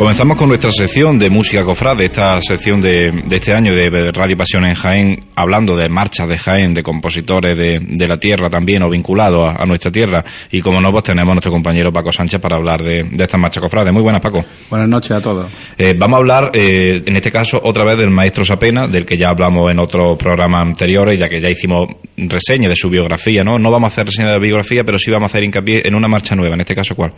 Comenzamos 0.00 0.38
con 0.38 0.48
nuestra 0.48 0.72
sección 0.72 1.18
de 1.18 1.28
música 1.28 1.62
cofrade, 1.62 2.06
esta 2.06 2.40
sección 2.40 2.80
de, 2.80 3.22
este 3.30 3.52
año 3.52 3.74
de 3.74 4.10
Radio 4.10 4.34
Pasión 4.34 4.64
en 4.64 4.72
Jaén, 4.72 5.24
hablando 5.34 5.76
de 5.76 5.90
marchas 5.90 6.26
de 6.26 6.38
Jaén, 6.38 6.72
de 6.72 6.82
compositores 6.82 7.54
de, 7.54 8.08
la 8.08 8.16
tierra 8.16 8.48
también 8.48 8.82
o 8.82 8.88
vinculados 8.88 9.54
a, 9.54 9.66
nuestra 9.66 9.92
tierra. 9.92 10.24
Y 10.50 10.62
como 10.62 10.80
no, 10.80 10.90
pues 10.90 11.04
tenemos 11.04 11.32
a 11.32 11.34
nuestro 11.34 11.52
compañero 11.52 11.92
Paco 11.92 12.10
Sánchez 12.10 12.40
para 12.40 12.56
hablar 12.56 12.82
de, 12.82 13.02
de 13.10 13.24
estas 13.24 13.38
marchas 13.38 13.62
cofrades. 13.62 13.92
Muy 13.92 14.00
buenas, 14.00 14.22
Paco. 14.22 14.42
Buenas 14.70 14.88
noches 14.88 15.10
a 15.10 15.20
todos. 15.20 15.50
Eh, 15.76 15.94
vamos 15.94 16.16
a 16.16 16.20
hablar, 16.20 16.50
eh, 16.54 17.02
en 17.04 17.16
este 17.16 17.30
caso, 17.30 17.60
otra 17.62 17.84
vez 17.84 17.98
del 17.98 18.08
maestro 18.08 18.42
Sapena, 18.42 18.86
del 18.86 19.04
que 19.04 19.18
ya 19.18 19.28
hablamos 19.28 19.70
en 19.70 19.80
otros 19.80 20.16
programas 20.16 20.62
anteriores, 20.66 21.18
ya 21.18 21.28
que 21.28 21.42
ya 21.42 21.50
hicimos 21.50 21.88
reseña 22.28 22.68
de 22.68 22.76
su 22.76 22.90
biografía, 22.90 23.44
¿no? 23.44 23.58
No 23.58 23.70
vamos 23.70 23.90
a 23.90 23.92
hacer 23.92 24.06
reseña 24.06 24.28
de 24.28 24.34
la 24.34 24.40
biografía, 24.40 24.84
pero 24.84 24.98
sí 24.98 25.10
vamos 25.10 25.28
a 25.28 25.30
hacer 25.32 25.44
hincapié 25.44 25.82
en 25.84 25.94
una 25.94 26.08
marcha 26.08 26.34
nueva, 26.34 26.54
en 26.54 26.60
este 26.60 26.74
caso, 26.74 26.94
¿cuál? 26.94 27.12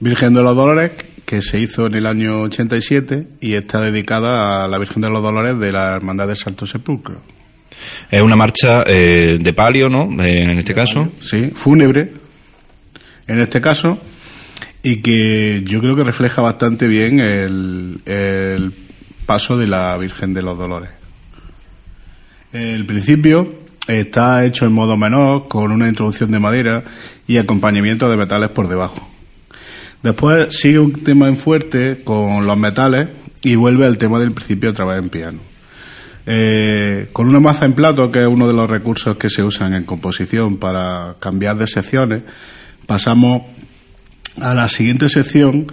Virgen 0.00 0.34
de 0.34 0.42
los 0.42 0.54
Dolores, 0.54 0.92
que 1.24 1.42
se 1.42 1.60
hizo 1.60 1.86
en 1.86 1.94
el 1.94 2.06
año 2.06 2.42
87 2.42 3.26
y 3.40 3.54
está 3.54 3.80
dedicada 3.80 4.64
a 4.64 4.68
la 4.68 4.78
Virgen 4.78 5.02
de 5.02 5.10
los 5.10 5.22
Dolores 5.22 5.58
de 5.58 5.72
la 5.72 5.96
Hermandad 5.96 6.28
del 6.28 6.36
Santo 6.36 6.66
Sepulcro. 6.66 7.20
Es 8.10 8.22
una 8.22 8.36
marcha 8.36 8.82
eh, 8.86 9.38
de 9.40 9.52
palio, 9.52 9.88
¿no? 9.88 10.08
Eh, 10.22 10.42
en 10.42 10.58
este 10.58 10.74
caso. 10.74 11.12
sí, 11.20 11.50
fúnebre, 11.54 12.12
en 13.26 13.40
este 13.40 13.60
caso, 13.60 13.98
y 14.82 15.00
que 15.00 15.62
yo 15.64 15.80
creo 15.80 15.96
que 15.96 16.04
refleja 16.04 16.42
bastante 16.42 16.86
bien 16.86 17.20
el, 17.20 18.00
el 18.04 18.72
paso 19.26 19.56
de 19.56 19.66
la 19.66 19.96
Virgen 19.96 20.34
de 20.34 20.42
los 20.42 20.58
Dolores. 20.58 20.90
El 22.52 22.86
principio 22.86 23.63
está 23.86 24.44
hecho 24.44 24.66
en 24.66 24.72
modo 24.72 24.96
menor, 24.96 25.48
con 25.48 25.72
una 25.72 25.88
introducción 25.88 26.30
de 26.30 26.38
madera 26.38 26.84
y 27.26 27.36
acompañamiento 27.36 28.08
de 28.08 28.16
metales 28.16 28.50
por 28.50 28.68
debajo. 28.68 29.08
Después 30.02 30.54
sigue 30.58 30.78
un 30.78 30.92
tema 31.04 31.28
en 31.28 31.36
fuerte 31.36 32.02
con 32.04 32.46
los 32.46 32.58
metales 32.58 33.10
y 33.42 33.56
vuelve 33.56 33.86
al 33.86 33.98
tema 33.98 34.18
del 34.18 34.32
principio 34.32 34.70
otra 34.70 34.84
vez 34.84 35.02
en 35.02 35.08
piano. 35.08 35.40
Eh, 36.26 37.08
con 37.12 37.28
una 37.28 37.40
maza 37.40 37.66
en 37.66 37.74
plato, 37.74 38.10
que 38.10 38.22
es 38.22 38.26
uno 38.26 38.46
de 38.46 38.54
los 38.54 38.68
recursos 38.68 39.16
que 39.16 39.28
se 39.28 39.42
usan 39.42 39.74
en 39.74 39.84
composición 39.84 40.56
para 40.56 41.16
cambiar 41.20 41.56
de 41.56 41.66
secciones, 41.66 42.22
pasamos 42.86 43.42
a 44.40 44.54
la 44.54 44.68
siguiente 44.68 45.08
sección 45.08 45.66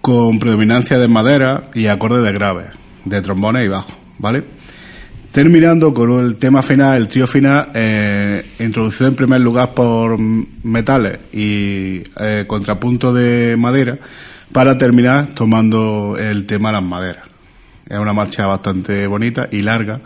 con 0.00 0.38
predominancia 0.38 0.98
de 0.98 1.08
madera 1.08 1.70
y 1.74 1.86
acordes 1.86 2.24
de 2.24 2.32
graves, 2.32 2.66
de 3.04 3.20
trombones 3.20 3.64
y 3.64 3.68
bajo, 3.68 3.92
¿vale? 4.18 4.44
Terminando 5.32 5.92
con 5.92 6.24
el 6.24 6.36
tema 6.36 6.62
final, 6.62 6.96
el 6.96 7.08
trío 7.08 7.26
final, 7.26 7.68
eh, 7.74 8.44
introducido 8.60 9.08
en 9.08 9.14
primer 9.14 9.40
lugar 9.40 9.74
por 9.74 10.18
metales 10.18 11.18
y 11.32 12.02
eh, 12.18 12.44
contrapunto 12.46 13.12
de 13.12 13.56
madera, 13.58 13.98
para 14.52 14.78
terminar 14.78 15.28
tomando 15.34 16.16
el 16.18 16.46
tema 16.46 16.72
las 16.72 16.82
maderas. 16.82 17.24
Es 17.86 17.98
una 17.98 18.12
marcha 18.14 18.46
bastante 18.46 19.06
bonita 19.06 19.48
y 19.52 19.62
larga, 19.62 20.00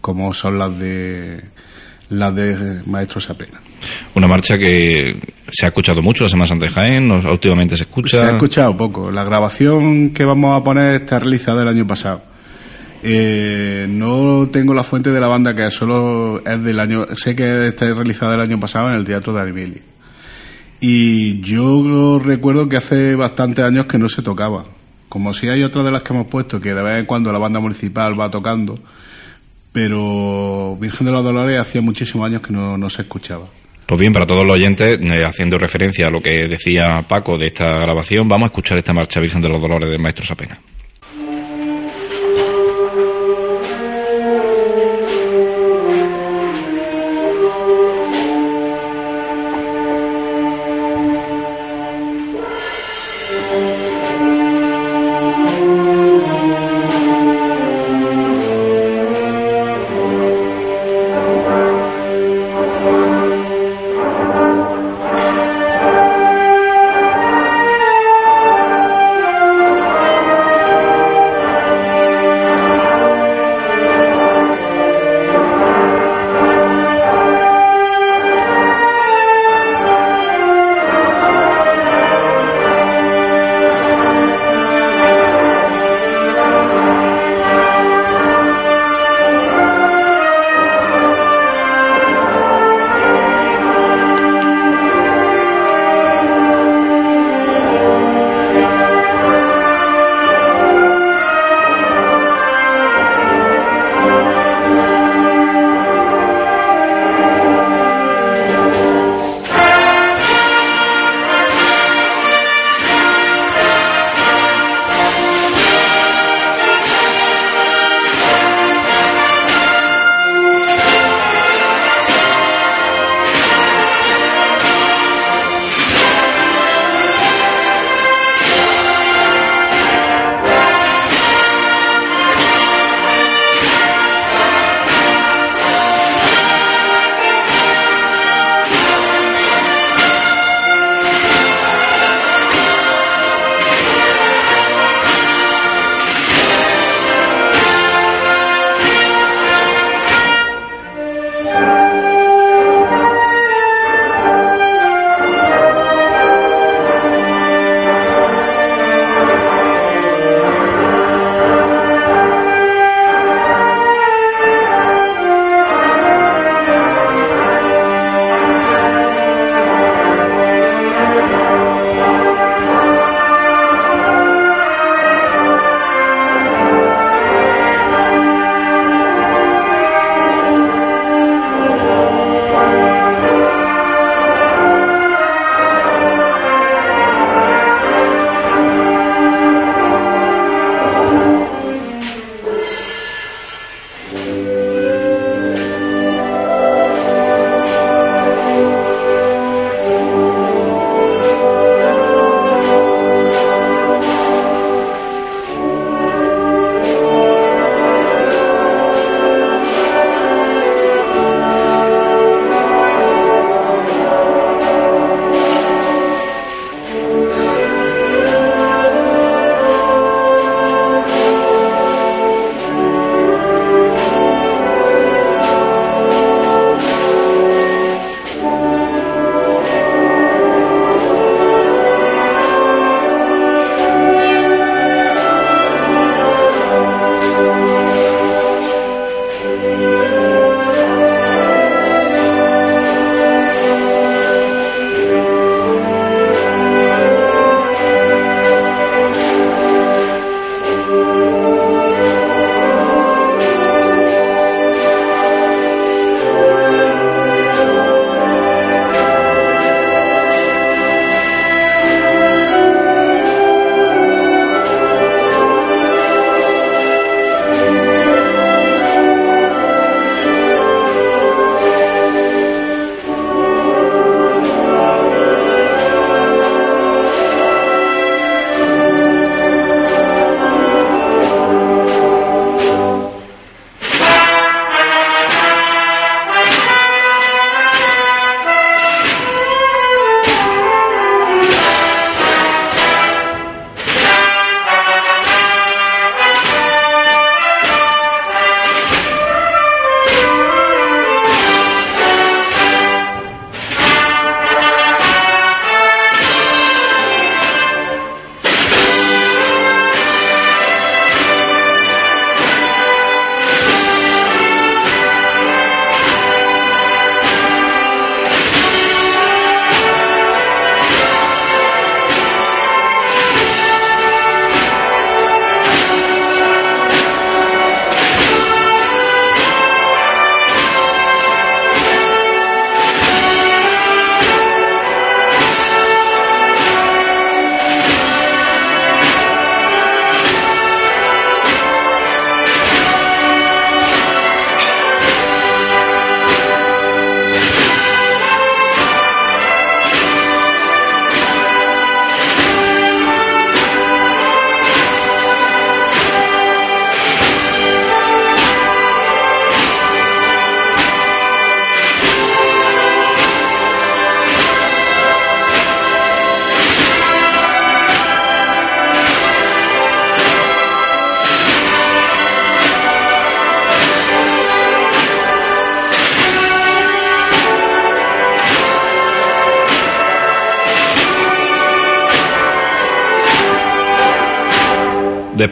como 0.00 0.34
son 0.34 0.58
las 0.58 0.78
de 0.78 1.40
las 2.10 2.34
de 2.34 2.82
Maestro 2.86 3.20
Sapena. 3.20 3.60
Una 4.14 4.28
marcha 4.28 4.58
que 4.58 5.16
se 5.50 5.66
ha 5.66 5.68
escuchado 5.68 6.02
mucho 6.02 6.24
la 6.24 6.28
Semana 6.28 6.48
Santa 6.48 6.66
de 6.66 6.72
Jaén, 6.72 7.10
últimamente 7.10 7.76
se 7.76 7.84
escucha. 7.84 8.18
Se 8.18 8.24
ha 8.24 8.30
escuchado 8.32 8.76
poco. 8.76 9.10
La 9.10 9.24
grabación 9.24 10.10
que 10.10 10.24
vamos 10.24 10.58
a 10.58 10.62
poner 10.62 11.02
está 11.02 11.18
realizada 11.18 11.62
el 11.62 11.68
año 11.68 11.86
pasado. 11.86 12.35
Eh, 13.08 13.86
no 13.88 14.48
tengo 14.50 14.74
la 14.74 14.82
fuente 14.82 15.10
de 15.10 15.20
la 15.20 15.28
banda 15.28 15.54
que 15.54 15.70
solo 15.70 16.42
es 16.44 16.62
del 16.62 16.80
año. 16.80 17.06
Sé 17.16 17.36
que 17.36 17.68
está 17.68 17.92
realizada 17.94 18.34
el 18.34 18.40
año 18.40 18.58
pasado 18.58 18.90
en 18.90 18.96
el 18.96 19.04
Teatro 19.04 19.32
de 19.32 19.40
Aribili. 19.40 19.82
Y 20.80 21.40
yo 21.40 22.18
recuerdo 22.18 22.68
que 22.68 22.76
hace 22.76 23.14
bastantes 23.14 23.64
años 23.64 23.86
que 23.86 23.98
no 23.98 24.08
se 24.08 24.22
tocaba 24.22 24.64
como 25.08 25.32
si 25.32 25.48
hay 25.48 25.62
otras 25.62 25.84
de 25.84 25.90
las 25.90 26.02
que 26.02 26.12
hemos 26.12 26.26
puesto, 26.26 26.60
que 26.60 26.74
de 26.74 26.82
vez 26.82 26.98
en 26.98 27.06
cuando 27.06 27.32
la 27.32 27.38
banda 27.38 27.60
municipal 27.60 28.18
va 28.18 28.30
tocando, 28.30 28.74
pero 29.72 30.76
Virgen 30.80 31.06
de 31.06 31.12
los 31.12 31.24
Dolores 31.24 31.58
hacía 31.58 31.80
muchísimos 31.80 32.26
años 32.26 32.42
que 32.42 32.52
no, 32.52 32.90
se 32.90 33.02
escuchaba. 33.02 33.46
Pues 33.86 34.00
bien, 34.00 34.12
para 34.12 34.26
todos 34.26 34.44
los 34.44 34.56
oyentes, 34.56 34.98
eh, 35.00 35.24
haciendo 35.24 35.58
referencia 35.58 36.08
a 36.08 36.10
lo 36.10 36.20
que 36.20 36.48
decía 36.48 37.04
Paco 37.08 37.38
de 37.38 37.46
esta 37.46 37.64
grabación, 37.78 38.28
vamos 38.28 38.44
a 38.44 38.46
escuchar 38.48 38.78
esta 38.78 38.92
marcha 38.92 39.20
Virgen 39.20 39.40
de 39.40 39.48
los 39.48 39.62
Dolores 39.62 39.88
del 39.88 40.00
Maestro 40.00 40.24
Sapena. 40.26 40.58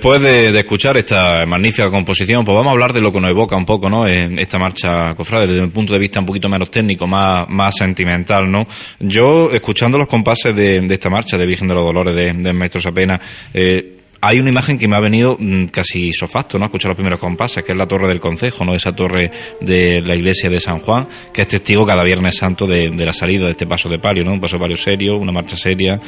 Después 0.05 0.20
de, 0.20 0.59
escuchar 0.59 0.98
esta 0.98 1.46
magnífica 1.46 1.90
composición, 1.90 2.44
pues 2.44 2.55
vamos 2.55 2.68
a 2.68 2.72
hablar 2.72 2.92
de 2.92 3.00
lo 3.00 3.11
que 3.11 3.22
nos 3.22 3.30
evoca 3.30 3.57
un 3.57 3.64
poco, 3.64 3.88
¿no? 3.88 4.07
Esta 4.07 4.59
marcha 4.59 5.14
cofrade, 5.14 5.46
desde 5.46 5.64
un 5.64 5.70
punto 5.70 5.94
de 5.94 5.98
vista 5.98 6.20
un 6.20 6.26
poquito 6.26 6.46
menos 6.46 6.70
técnico, 6.70 7.07
más, 7.07 7.48
más 7.48 7.74
sentimental, 7.74 8.52
¿no? 8.52 8.66
Yo, 9.00 9.50
escuchando 9.50 9.96
los 9.96 10.07
compases 10.07 10.55
de, 10.55 10.86
esta 10.90 11.09
marcha 11.09 11.38
de 11.38 11.46
Virgen 11.46 11.68
de 11.68 11.74
los 11.74 11.84
Dolores 11.84 12.14
de, 12.14 12.34
de 12.34 12.52
Maestro 12.52 12.82
Sapena, 12.82 13.18
eh, 13.55 14.00
hay 14.20 14.38
una 14.40 14.50
imagen 14.50 14.76
que 14.76 14.86
me 14.86 14.94
ha 14.94 15.00
venido 15.00 15.38
mm, 15.40 15.68
casi 15.68 16.12
sofacto, 16.12 16.59
¿no? 16.59 16.66
Escuchar 16.66 16.90
los 16.90 16.96
primeros 16.96 17.18
compases, 17.18 17.64
que 17.64 17.72
es 17.72 17.78
la 17.78 17.86
torre 17.86 18.07
del 18.07 18.20
concejo, 18.20 18.62
¿no? 18.62 18.74
Esa 18.74 18.94
torre 18.94 19.30
de 19.62 20.02
la 20.02 20.14
iglesia 20.14 20.50
de 20.50 20.61
San 20.61 20.80
Juan, 20.80 21.09
que 21.32 21.40
es 21.40 21.48
testigo 21.48 21.86
cada 21.86 22.05
Viernes 22.05 22.36
Santo 22.36 22.66
de, 22.66 22.90
la 22.90 23.14
salida 23.14 23.46
de 23.46 23.52
este 23.52 23.66
paso 23.66 23.88
de 23.88 23.98
palio, 23.98 24.22
¿no? 24.22 24.34
Un 24.34 24.40
paso 24.42 24.59
de 24.59 24.61
palio 24.61 24.76
serio, 24.76 25.16
una 25.16 25.32
marcha 25.32 25.57
seria. 25.57 25.98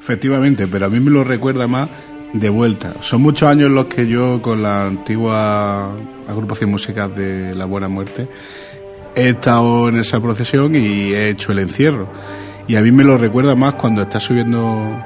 Efectivamente, 0.00 0.66
pero 0.66 0.86
a 0.86 0.88
mí 0.88 0.98
me 0.98 1.12
lo 1.12 1.22
recuerda 1.22 1.68
más 1.68 1.88
de 2.32 2.48
vuelta. 2.48 2.94
Son 3.00 3.22
muchos 3.22 3.48
años 3.48 3.70
los 3.70 3.86
que 3.86 4.06
yo 4.06 4.40
con 4.42 4.62
la 4.62 4.86
antigua 4.86 5.96
agrupación 6.28 6.70
musical 6.70 7.14
de 7.14 7.54
La 7.54 7.64
Buena 7.64 7.88
Muerte 7.88 8.28
he 9.14 9.30
estado 9.30 9.88
en 9.88 9.98
esa 9.98 10.20
procesión 10.20 10.74
y 10.74 11.12
he 11.12 11.30
hecho 11.30 11.52
el 11.52 11.58
encierro. 11.60 12.08
Y 12.68 12.76
a 12.76 12.82
mí 12.82 12.92
me 12.92 13.04
lo 13.04 13.18
recuerda 13.18 13.56
más 13.56 13.74
cuando 13.74 14.02
está 14.02 14.20
subiendo 14.20 15.04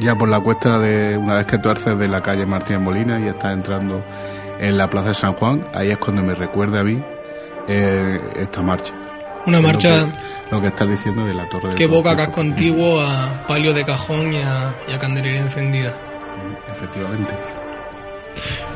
ya 0.00 0.16
por 0.16 0.28
la 0.28 0.40
cuesta 0.40 0.78
de 0.78 1.16
una 1.16 1.36
vez 1.36 1.46
que 1.46 1.58
tú 1.58 1.68
haces 1.68 1.98
de 1.98 2.08
la 2.08 2.22
calle 2.22 2.46
Martín 2.46 2.82
Molina 2.82 3.20
y 3.20 3.28
estás 3.28 3.52
entrando 3.52 4.02
en 4.58 4.78
la 4.78 4.88
Plaza 4.88 5.08
de 5.08 5.14
San 5.14 5.34
Juan, 5.34 5.66
ahí 5.74 5.90
es 5.90 5.98
cuando 5.98 6.22
me 6.22 6.34
recuerda 6.34 6.80
a 6.80 6.84
mí 6.84 7.02
eh, 7.68 8.20
esta 8.36 8.62
marcha. 8.62 8.94
Una 9.46 9.60
marcha. 9.60 10.06
Lo 10.50 10.60
que, 10.60 10.68
estás 10.68 10.88
diciendo 10.88 11.26
de 11.26 11.34
la 11.34 11.48
torre 11.48 11.74
Que 11.74 11.84
evoca 11.84 12.12
acá 12.12 12.30
contigo 12.30 13.00
a 13.00 13.44
palio 13.46 13.74
de 13.74 13.84
cajón 13.84 14.32
y 14.32 14.38
a, 14.38 14.72
y 14.88 14.92
a 14.92 14.98
candelería 14.98 15.40
encendida 15.40 15.94
efectivamente. 16.68 17.32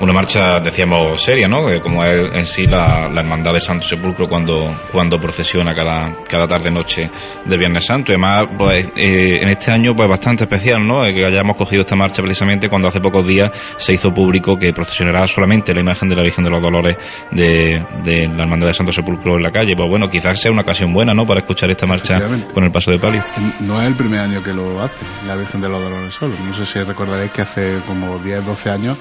Una 0.01 0.12
marcha, 0.12 0.61
decíamos, 0.61 1.20
seria, 1.20 1.49
¿no? 1.49 1.66
Como 1.82 2.05
es 2.05 2.32
en 2.32 2.46
sí 2.46 2.66
la, 2.66 3.11
hermandad 3.16 3.53
de 3.53 3.61
Santo 3.61 3.84
Sepulcro 3.84 4.28
cuando, 4.28 4.72
cuando 4.92 5.20
procesiona 5.20 5.74
cada, 5.74 6.14
cada 6.28 6.46
tarde-noche 6.46 7.11
de 7.44 7.57
Viernes 7.57 7.84
Santo. 7.84 8.12
Y 8.12 8.14
además, 8.14 8.46
pues, 8.57 8.86
eh, 8.96 9.40
en 9.42 9.49
este 9.49 9.72
año, 9.72 9.96
pues 9.96 10.09
bastante 10.09 10.44
especial, 10.44 10.86
¿no? 10.86 11.03
Que 11.12 11.26
hayamos 11.26 11.57
cogido 11.57 11.80
esta 11.80 11.96
marcha 11.96 12.22
precisamente 12.22 12.68
cuando 12.68 12.86
hace 12.86 13.01
pocos 13.01 13.26
días 13.26 13.51
se 13.76 13.94
hizo 13.94 14.14
público 14.14 14.57
que 14.57 14.72
procesionará 14.72 15.26
solamente 15.26 15.74
la 15.74 15.80
imagen 15.80 16.09
de 16.09 16.14
la 16.14 16.22
Virgen 16.22 16.44
de 16.44 16.51
los 16.51 16.62
Dolores 16.62 16.96
de, 17.32 17.84
de 18.05 18.28
la 18.28 18.44
hermandad 18.44 18.68
de 18.68 18.74
Santo 18.74 18.92
Sepulcro 18.92 19.36
en 19.36 19.42
la 19.42 19.51
calle. 19.51 19.74
Pues 19.74 19.88
bueno, 19.88 20.09
quizás 20.09 20.40
sea 20.40 20.53
una 20.53 20.62
ocasión 20.62 20.92
buena, 20.92 21.12
¿no? 21.12 21.26
Para 21.26 21.40
escuchar 21.40 21.70
esta 21.72 21.86
marcha 21.86 22.20
con 22.55 22.62
el 22.62 22.70
paso 22.70 22.92
de 22.92 22.99
palio. 23.01 23.24
No 23.61 23.80
es 23.80 23.88
el 23.88 23.94
primer 23.94 24.20
año 24.20 24.44
que 24.44 24.53
lo 24.53 24.80
hace 24.80 25.05
la 25.26 25.34
Virgen 25.34 25.61
de 25.61 25.68
los 25.68 25.82
Dolores 25.82 26.14
solo. 26.14 26.34
No 26.46 26.55
sé 26.55 26.64
si 26.64 26.78
recordaréis 26.82 27.32
que 27.32 27.42
hace 27.42 27.80
como 27.84 28.16
10, 28.20 28.46
12 28.46 28.70
años 28.70 28.99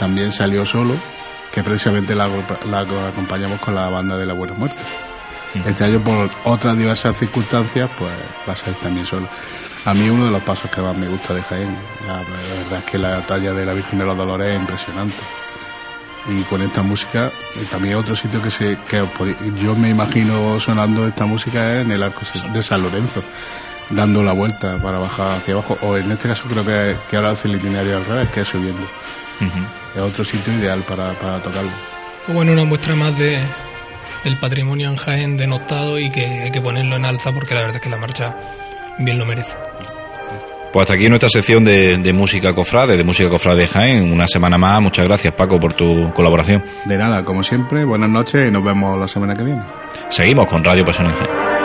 también 0.00 0.32
salió 0.40 0.64
solo, 0.64 0.94
que 1.52 1.62
precisamente 1.62 2.14
la, 2.14 2.24
acompañamos 3.08 3.60
con 3.60 3.74
la 3.74 3.90
banda 3.90 4.16
de 4.16 4.24
la 4.24 4.32
Buena 4.32 4.54
Muerte. 4.54 4.78
Este 5.66 5.84
año, 5.84 6.02
por 6.02 6.30
otras 6.44 6.78
diversas 6.78 7.14
circunstancias, 7.18 7.90
pues 7.98 8.10
va 8.48 8.54
a 8.54 8.56
ser 8.56 8.72
también 8.76 9.04
solo. 9.04 9.28
A 9.84 9.92
mí 9.92 10.08
uno 10.08 10.24
de 10.24 10.30
los 10.30 10.42
pasos 10.42 10.70
que 10.70 10.80
más 10.80 10.96
me 10.96 11.08
gusta 11.08 11.34
de 11.34 11.42
Jaén, 11.42 11.76
la, 12.06 12.22
verdad 12.22 12.78
es 12.78 12.84
que 12.84 12.96
la 12.96 13.26
talla 13.26 13.52
de 13.52 13.66
la 13.66 13.74
Virgen 13.74 13.98
de 13.98 14.06
los 14.06 14.16
Dolores 14.16 14.48
es 14.48 14.56
impresionante. 14.58 15.18
Y 16.26 16.40
con 16.44 16.62
esta 16.62 16.80
música, 16.80 17.30
también 17.70 17.96
otro 17.96 18.16
sitio 18.16 18.40
que, 18.40 18.50
se, 18.50 18.78
que 18.88 19.06
yo 19.62 19.76
me 19.76 19.90
imagino 19.90 20.58
sonando 20.58 21.06
esta 21.06 21.26
música 21.26 21.74
es 21.74 21.84
en 21.84 21.92
el 21.92 22.02
arco 22.02 22.22
de 22.50 22.62
San 22.62 22.82
Lorenzo, 22.82 23.22
dando 23.90 24.22
la 24.22 24.32
vuelta 24.32 24.78
para 24.78 24.96
bajar 24.96 25.32
hacia 25.32 25.52
abajo, 25.52 25.76
o 25.82 25.98
en 25.98 26.10
este 26.10 26.28
caso 26.28 26.44
creo 26.48 26.64
que, 26.64 26.96
que 27.10 27.16
ahora 27.16 27.32
hace 27.32 27.46
el 27.46 27.56
itinerario 27.56 27.98
al 27.98 28.06
revés, 28.06 28.30
que 28.30 28.40
es 28.40 28.48
subiendo 28.48 28.86
es 29.94 30.00
otro 30.00 30.24
sitio 30.24 30.52
ideal 30.52 30.82
para, 30.82 31.12
para 31.14 31.42
tocarlo. 31.42 31.70
Pues 32.26 32.36
bueno, 32.36 32.52
una 32.52 32.64
muestra 32.64 32.94
más 32.94 33.18
de, 33.18 33.40
del 34.24 34.38
patrimonio 34.38 34.90
en 34.90 34.96
Jaén 34.96 35.36
denotado 35.36 35.98
y 35.98 36.10
que 36.10 36.24
hay 36.24 36.50
que 36.50 36.60
ponerlo 36.60 36.96
en 36.96 37.04
alza 37.04 37.32
porque 37.32 37.54
la 37.54 37.60
verdad 37.60 37.76
es 37.76 37.82
que 37.82 37.90
la 37.90 37.96
marcha 37.96 38.36
bien 38.98 39.18
lo 39.18 39.26
merece. 39.26 39.56
Pues 40.72 40.84
hasta 40.84 40.94
aquí 40.94 41.08
nuestra 41.08 41.28
sección 41.28 41.64
de, 41.64 41.96
de, 41.96 42.12
música 42.12 42.54
cofrade, 42.54 42.96
de 42.96 43.02
música 43.02 43.28
cofrade 43.28 43.62
de 43.62 43.66
Jaén. 43.66 44.12
Una 44.12 44.28
semana 44.28 44.56
más. 44.56 44.80
Muchas 44.80 45.04
gracias, 45.04 45.34
Paco, 45.34 45.58
por 45.58 45.74
tu 45.74 46.12
colaboración. 46.12 46.62
De 46.84 46.96
nada, 46.96 47.24
como 47.24 47.42
siempre, 47.42 47.84
buenas 47.84 48.08
noches 48.08 48.48
y 48.48 48.52
nos 48.52 48.62
vemos 48.62 48.96
la 48.96 49.08
semana 49.08 49.34
que 49.34 49.42
viene. 49.42 49.62
Seguimos 50.10 50.46
con 50.46 50.62
Radio 50.62 50.84
Pasión 50.84 51.08
en 51.08 51.14
Jaén. 51.14 51.59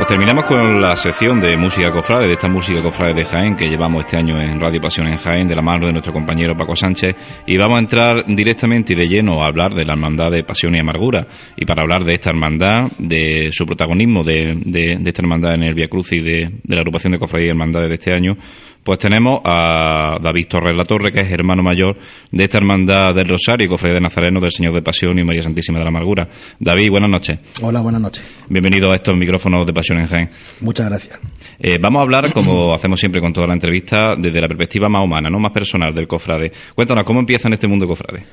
Pues 0.00 0.08
terminamos 0.08 0.44
con 0.44 0.80
la 0.80 0.96
sección 0.96 1.38
de 1.40 1.58
música 1.58 1.92
cofrade, 1.92 2.26
de 2.26 2.32
esta 2.32 2.48
música 2.48 2.82
cofrade 2.82 3.12
de 3.12 3.22
Jaén 3.26 3.54
que 3.54 3.68
llevamos 3.68 4.06
este 4.06 4.16
año 4.16 4.40
en 4.40 4.58
Radio 4.58 4.80
Pasión 4.80 5.06
en 5.06 5.18
Jaén, 5.18 5.46
de 5.46 5.54
la 5.54 5.60
mano 5.60 5.88
de 5.88 5.92
nuestro 5.92 6.14
compañero 6.14 6.56
Paco 6.56 6.74
Sánchez, 6.74 7.14
y 7.46 7.58
vamos 7.58 7.76
a 7.76 7.80
entrar 7.80 8.24
directamente 8.26 8.94
y 8.94 8.96
de 8.96 9.06
lleno 9.06 9.44
a 9.44 9.48
hablar 9.48 9.74
de 9.74 9.84
la 9.84 9.92
hermandad 9.92 10.30
de 10.30 10.42
Pasión 10.42 10.74
y 10.74 10.78
Amargura. 10.78 11.26
Y 11.54 11.66
para 11.66 11.82
hablar 11.82 12.04
de 12.04 12.14
esta 12.14 12.30
hermandad, 12.30 12.90
de 12.96 13.50
su 13.52 13.66
protagonismo, 13.66 14.24
de, 14.24 14.62
de, 14.64 14.94
esta 15.04 15.20
hermandad 15.20 15.56
en 15.56 15.64
el 15.64 15.74
Via 15.74 15.88
Cruz 15.88 16.12
y 16.12 16.20
de, 16.20 16.48
de 16.62 16.74
la 16.74 16.80
agrupación 16.80 17.12
de 17.12 17.18
cofradías 17.18 17.48
y 17.48 17.50
hermandades 17.50 17.90
de 17.90 17.94
este 17.96 18.14
año, 18.14 18.38
pues 18.82 18.98
tenemos 18.98 19.40
a 19.44 20.18
David 20.22 20.46
Torres 20.48 20.76
La 20.76 20.84
Torre, 20.84 21.12
que 21.12 21.20
es 21.20 21.30
hermano 21.30 21.62
mayor 21.62 21.96
de 22.30 22.44
esta 22.44 22.58
hermandad 22.58 23.14
del 23.14 23.28
Rosario, 23.28 23.68
cofradía 23.68 23.94
de 23.94 24.00
Nazareno 24.00 24.40
del 24.40 24.50
Señor 24.50 24.72
de 24.72 24.82
Pasión 24.82 25.18
y 25.18 25.24
María 25.24 25.42
Santísima 25.42 25.78
de 25.78 25.84
la 25.84 25.90
Amargura. 25.90 26.28
David, 26.58 26.90
buenas 26.90 27.10
noches. 27.10 27.38
Hola, 27.62 27.80
buenas 27.80 28.00
noches. 28.00 28.24
Bienvenido 28.48 28.90
a 28.90 28.94
estos 28.94 29.16
micrófonos 29.16 29.66
de 29.66 29.72
Pasión 29.72 29.98
en 29.98 30.06
Jaén. 30.06 30.30
Muchas 30.60 30.88
gracias. 30.88 31.20
Eh, 31.58 31.78
vamos 31.80 32.00
a 32.00 32.02
hablar, 32.02 32.32
como 32.32 32.74
hacemos 32.74 32.98
siempre 32.98 33.20
con 33.20 33.32
toda 33.32 33.46
la 33.46 33.54
entrevista, 33.54 34.14
desde 34.16 34.40
la 34.40 34.48
perspectiva 34.48 34.88
más 34.88 35.04
humana, 35.04 35.28
no 35.28 35.38
más 35.38 35.52
personal 35.52 35.94
del 35.94 36.08
cofrade. 36.08 36.50
Cuéntanos, 36.74 37.04
¿cómo 37.04 37.20
empieza 37.20 37.48
en 37.48 37.54
este 37.54 37.68
mundo 37.68 37.86
cofrade? 37.86 38.24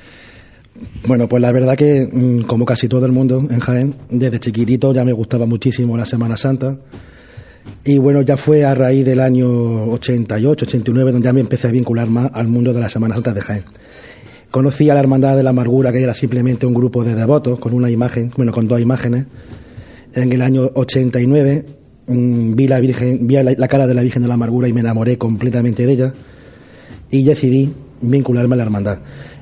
Bueno, 1.06 1.28
pues 1.28 1.42
la 1.42 1.52
verdad 1.52 1.76
que, 1.76 2.08
mm, 2.10 2.42
como 2.42 2.64
casi 2.64 2.88
todo 2.88 3.04
el 3.04 3.12
mundo 3.12 3.38
en 3.50 3.58
Jaén, 3.58 3.94
desde 4.08 4.38
chiquitito 4.38 4.94
ya 4.94 5.04
me 5.04 5.12
gustaba 5.12 5.44
muchísimo 5.44 5.96
la 5.96 6.04
Semana 6.04 6.36
Santa 6.36 6.76
y 7.84 7.98
bueno, 7.98 8.22
ya 8.22 8.36
fue 8.36 8.64
a 8.64 8.74
raíz 8.74 9.04
del 9.04 9.20
año 9.20 9.48
88, 9.92 10.64
89, 10.66 11.12
donde 11.12 11.24
ya 11.24 11.32
me 11.32 11.40
empecé 11.40 11.68
a 11.68 11.70
vincular 11.70 12.08
más 12.08 12.30
al 12.34 12.48
mundo 12.48 12.72
de 12.72 12.80
la 12.80 12.88
Semana 12.88 13.14
Santa 13.14 13.32
de 13.32 13.40
Jaén. 13.40 13.64
Conocí 14.50 14.88
a 14.88 14.94
la 14.94 15.00
Hermandad 15.00 15.36
de 15.36 15.42
la 15.42 15.50
Amargura, 15.50 15.92
que 15.92 16.02
era 16.02 16.14
simplemente 16.14 16.66
un 16.66 16.74
grupo 16.74 17.04
de 17.04 17.14
devotos 17.14 17.58
con 17.58 17.74
una 17.74 17.90
imagen, 17.90 18.32
bueno, 18.36 18.52
con 18.52 18.66
dos 18.66 18.80
imágenes. 18.80 19.26
En 20.14 20.32
el 20.32 20.40
año 20.40 20.70
89 20.74 21.66
mm, 22.06 22.54
vi 22.54 22.66
la 22.66 22.80
Virgen, 22.80 23.26
vi 23.26 23.34
la, 23.34 23.68
cara 23.68 23.86
de 23.86 23.94
la 23.94 24.02
Virgen 24.02 24.22
de 24.22 24.28
la 24.28 24.34
Amargura 24.34 24.68
y 24.68 24.72
me 24.72 24.80
enamoré 24.80 25.18
completamente 25.18 25.84
de 25.84 25.92
ella 25.92 26.12
y 27.10 27.24
decidí 27.24 27.72
vincularme 28.00 28.54
a 28.54 28.58
la 28.58 28.64
hermandad. 28.64 28.98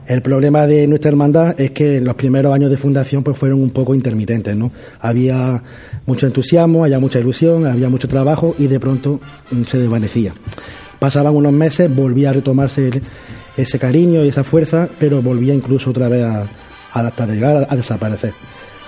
El 0.06 0.22
problema 0.22 0.68
de 0.68 0.86
nuestra 0.86 1.10
hermandad 1.10 1.60
es 1.60 1.72
que 1.72 2.00
los 2.00 2.14
primeros 2.14 2.54
años 2.54 2.70
de 2.70 2.76
fundación 2.76 3.24
pues 3.24 3.36
fueron 3.36 3.60
un 3.60 3.70
poco 3.70 3.92
intermitentes, 3.92 4.56
¿no? 4.56 4.70
Había 5.00 5.60
mucho 6.06 6.26
entusiasmo, 6.26 6.84
había 6.84 7.00
mucha 7.00 7.18
ilusión, 7.18 7.66
había 7.66 7.88
mucho 7.88 8.06
trabajo 8.06 8.54
y 8.56 8.68
de 8.68 8.78
pronto 8.78 9.18
mm, 9.50 9.64
se 9.64 9.78
desvanecía. 9.78 10.32
Pasaban 11.00 11.34
unos 11.34 11.52
meses, 11.52 11.92
volvía 11.94 12.30
a 12.30 12.34
retomarse 12.34 12.90
ese 13.56 13.78
cariño 13.80 14.24
y 14.24 14.28
esa 14.28 14.44
fuerza, 14.44 14.88
pero 15.00 15.20
volvía 15.22 15.52
incluso 15.52 15.90
otra 15.90 16.08
vez 16.08 16.22
a, 16.22 16.46
a, 16.92 17.12
a 17.68 17.76
desaparecer. 17.76 18.32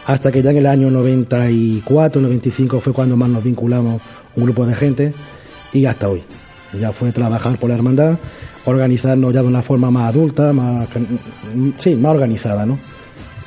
Hasta 0.06 0.30
que 0.30 0.40
ya 0.40 0.52
en 0.52 0.58
el 0.58 0.66
año 0.66 0.88
94, 0.88 2.22
95 2.22 2.80
fue 2.80 2.92
cuando 2.92 3.16
más 3.16 3.28
nos 3.28 3.42
vinculamos 3.42 4.00
un 4.36 4.44
grupo 4.44 4.64
de 4.64 4.74
gente 4.74 5.12
y 5.72 5.84
hasta 5.84 6.08
hoy. 6.08 6.22
Ya 6.72 6.92
fue 6.92 7.12
trabajar 7.12 7.58
por 7.58 7.70
la 7.70 7.76
hermandad, 7.76 8.18
organizarnos 8.64 9.32
ya 9.32 9.42
de 9.42 9.48
una 9.48 9.62
forma 9.62 9.90
más 9.90 10.10
adulta, 10.10 10.52
más, 10.52 10.88
sí, 11.76 11.94
más 11.94 12.12
organizada, 12.12 12.66
¿no? 12.66 12.78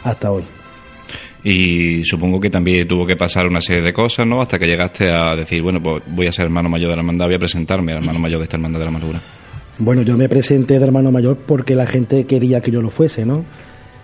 Hasta 0.04 0.32
hoy. 0.32 0.44
Y 1.44 2.04
supongo 2.06 2.40
que 2.40 2.50
también 2.50 2.88
tuvo 2.88 3.06
que 3.06 3.16
pasar 3.16 3.48
una 3.48 3.62
serie 3.62 3.82
de 3.82 3.94
cosas, 3.94 4.28
¿no? 4.28 4.42
Hasta 4.42 4.60
que 4.60 4.66
llegaste 4.66 5.10
a 5.12 5.36
decir, 5.36 5.62
bueno, 5.62 5.82
pues 5.82 6.04
voy 6.08 6.28
a 6.28 6.32
ser 6.32 6.46
hermano 6.46 6.70
mayor 6.70 6.90
de 6.90 6.96
la 6.96 7.02
hermandad, 7.02 7.26
voy 7.26 7.36
a 7.36 7.40
presentarme 7.40 7.94
hermano 7.94 8.20
mayor 8.20 8.40
de 8.40 8.44
esta 8.44 8.58
hermandad 8.58 8.80
de 8.80 8.86
la 8.86 8.90
amargura. 8.90 9.22
Bueno, 9.80 10.04
yo 10.04 10.18
me 10.18 10.30
presenté 10.30 10.78
de 10.78 10.86
hermano 10.86 11.12
mayor 11.12 11.38
porque 11.38 11.74
la 11.74 11.88
gente 11.88 12.26
quería 12.26 12.62
que 12.62 12.70
yo 12.70 12.82
lo 12.82 12.92
fuese, 12.92 13.26
¿no? 13.26 13.44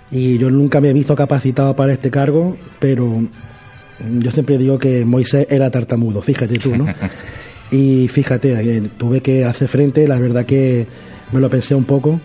Y 0.10 0.38
yo 0.38 0.50
nunca 0.50 0.82
me 0.82 0.90
he 0.90 0.94
visto 0.94 1.16
capacitado 1.16 1.76
para 1.76 1.94
este 1.94 2.10
cargo, 2.10 2.58
pero 2.80 3.22
yo 4.20 4.32
siempre 4.32 4.58
digo 4.58 4.80
que 4.80 5.06
Moisés 5.06 5.46
era 5.50 5.70
tartamudo, 5.70 6.22
fíjate 6.22 6.58
tú, 6.58 6.76
¿no? 6.76 6.86
Y 7.72 8.08
fíjate, 8.08 8.54
eh, 8.54 8.82
tuve 8.98 9.22
que 9.22 9.44
hacer 9.46 9.68
frente, 9.68 10.08
la 10.08 10.20
verdad 10.20 10.46
que 10.46 10.88
me 11.32 11.40
lo 11.40 11.50
pensé 11.50 11.76
un 11.76 11.84
poco, 11.84 12.20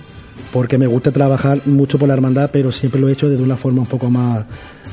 porque 0.52 0.78
me 0.78 0.86
gusta 0.86 1.10
trabajar 1.10 1.62
mucho 1.66 1.98
por 1.98 2.08
la 2.08 2.14
hermandad, 2.14 2.50
pero 2.52 2.70
siempre 2.70 3.00
lo 3.00 3.08
he 3.08 3.12
hecho 3.12 3.28
de 3.28 3.42
una 3.42 3.56
forma 3.56 3.80
un 3.80 3.88
poco 3.88 4.08
más, 4.10 4.44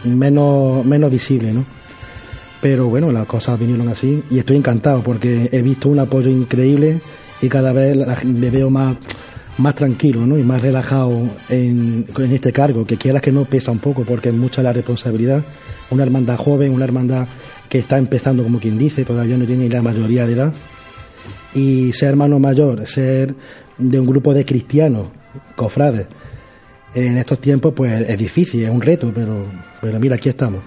menos, 0.06 0.86
menos 0.86 1.12
visible, 1.12 1.54
¿no? 1.54 1.66
Pero 2.62 2.88
bueno, 2.88 3.12
las 3.12 3.26
cosas 3.26 3.58
vinieron 3.58 3.88
así 3.88 4.22
y 4.30 4.39
estoy 4.39 4.58
encantado 4.58 5.02
porque 5.02 5.50
he 5.52 5.62
visto 5.62 5.88
un 5.88 6.00
apoyo 6.00 6.30
increíble 6.30 7.02
y 7.41 7.47
cada 7.47 7.72
vez 7.72 7.97
me 8.26 8.50
veo 8.50 8.70
más, 8.70 8.97
más 9.58 9.76
tranquilo 9.76 10.26
¿no? 10.26 10.38
y 10.38 10.43
más 10.43 10.62
relajado 10.62 11.22
en, 11.47 12.06
en 12.18 12.32
este 12.34 12.52
cargo, 12.52 12.86
que 12.86 12.97
quieras 12.97 13.22
que 13.22 13.32
no 13.32 13.45
pesa 13.45 13.72
un 13.72 13.80
poco 13.80 14.04
porque 14.04 14.30
es 14.30 14.36
mucha 14.36 14.62
la 14.62 14.74
responsabilidad. 14.74 15.41
Una 15.89 16.04
hermandad 16.04 16.36
joven, 16.36 16.74
una 16.74 16.84
hermandad 16.84 17.28
que 17.70 17.80
está 17.80 17.97
empezando 17.97 18.43
como 18.43 18.59
quien 18.59 18.78
dice, 18.78 19.05
todavía 19.05 19.38
no 19.38 19.45
tiene 19.45 19.70
la 19.70 19.82
mayoría 19.82 20.26
de 20.26 20.34
edad. 20.34 20.53
Y 21.53 21.93
ser 21.93 22.09
hermano 22.09 22.39
mayor, 22.39 22.86
ser 22.88 23.36
de 23.78 23.99
un 23.99 24.05
grupo 24.05 24.34
de 24.34 24.45
cristianos, 24.45 25.07
cofrades, 25.55 26.07
en 26.93 27.17
estos 27.17 27.39
tiempos 27.39 27.74
pues 27.76 28.09
es 28.09 28.17
difícil, 28.17 28.63
es 28.63 28.70
un 28.70 28.82
reto, 28.82 29.11
pero, 29.13 29.45
pero 29.82 29.99
mira, 29.99 30.15
aquí 30.15 30.30
estamos. 30.30 30.61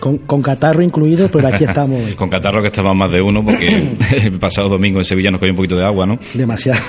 Con, 0.00 0.18
con, 0.18 0.40
catarro 0.40 0.80
incluido, 0.82 1.28
pero 1.28 1.48
aquí 1.48 1.64
estamos 1.68 2.00
hoy. 2.04 2.12
con 2.12 2.28
catarro 2.28 2.62
que 2.62 2.68
estaba 2.68 2.94
más 2.94 3.10
de 3.10 3.20
uno, 3.20 3.44
porque 3.44 3.66
el 4.16 4.38
pasado 4.38 4.68
domingo 4.68 4.98
en 5.00 5.04
Sevilla 5.04 5.30
nos 5.30 5.40
cogió 5.40 5.52
un 5.52 5.56
poquito 5.56 5.76
de 5.76 5.84
agua, 5.84 6.06
¿no? 6.06 6.18
Demasiado. 6.34 6.80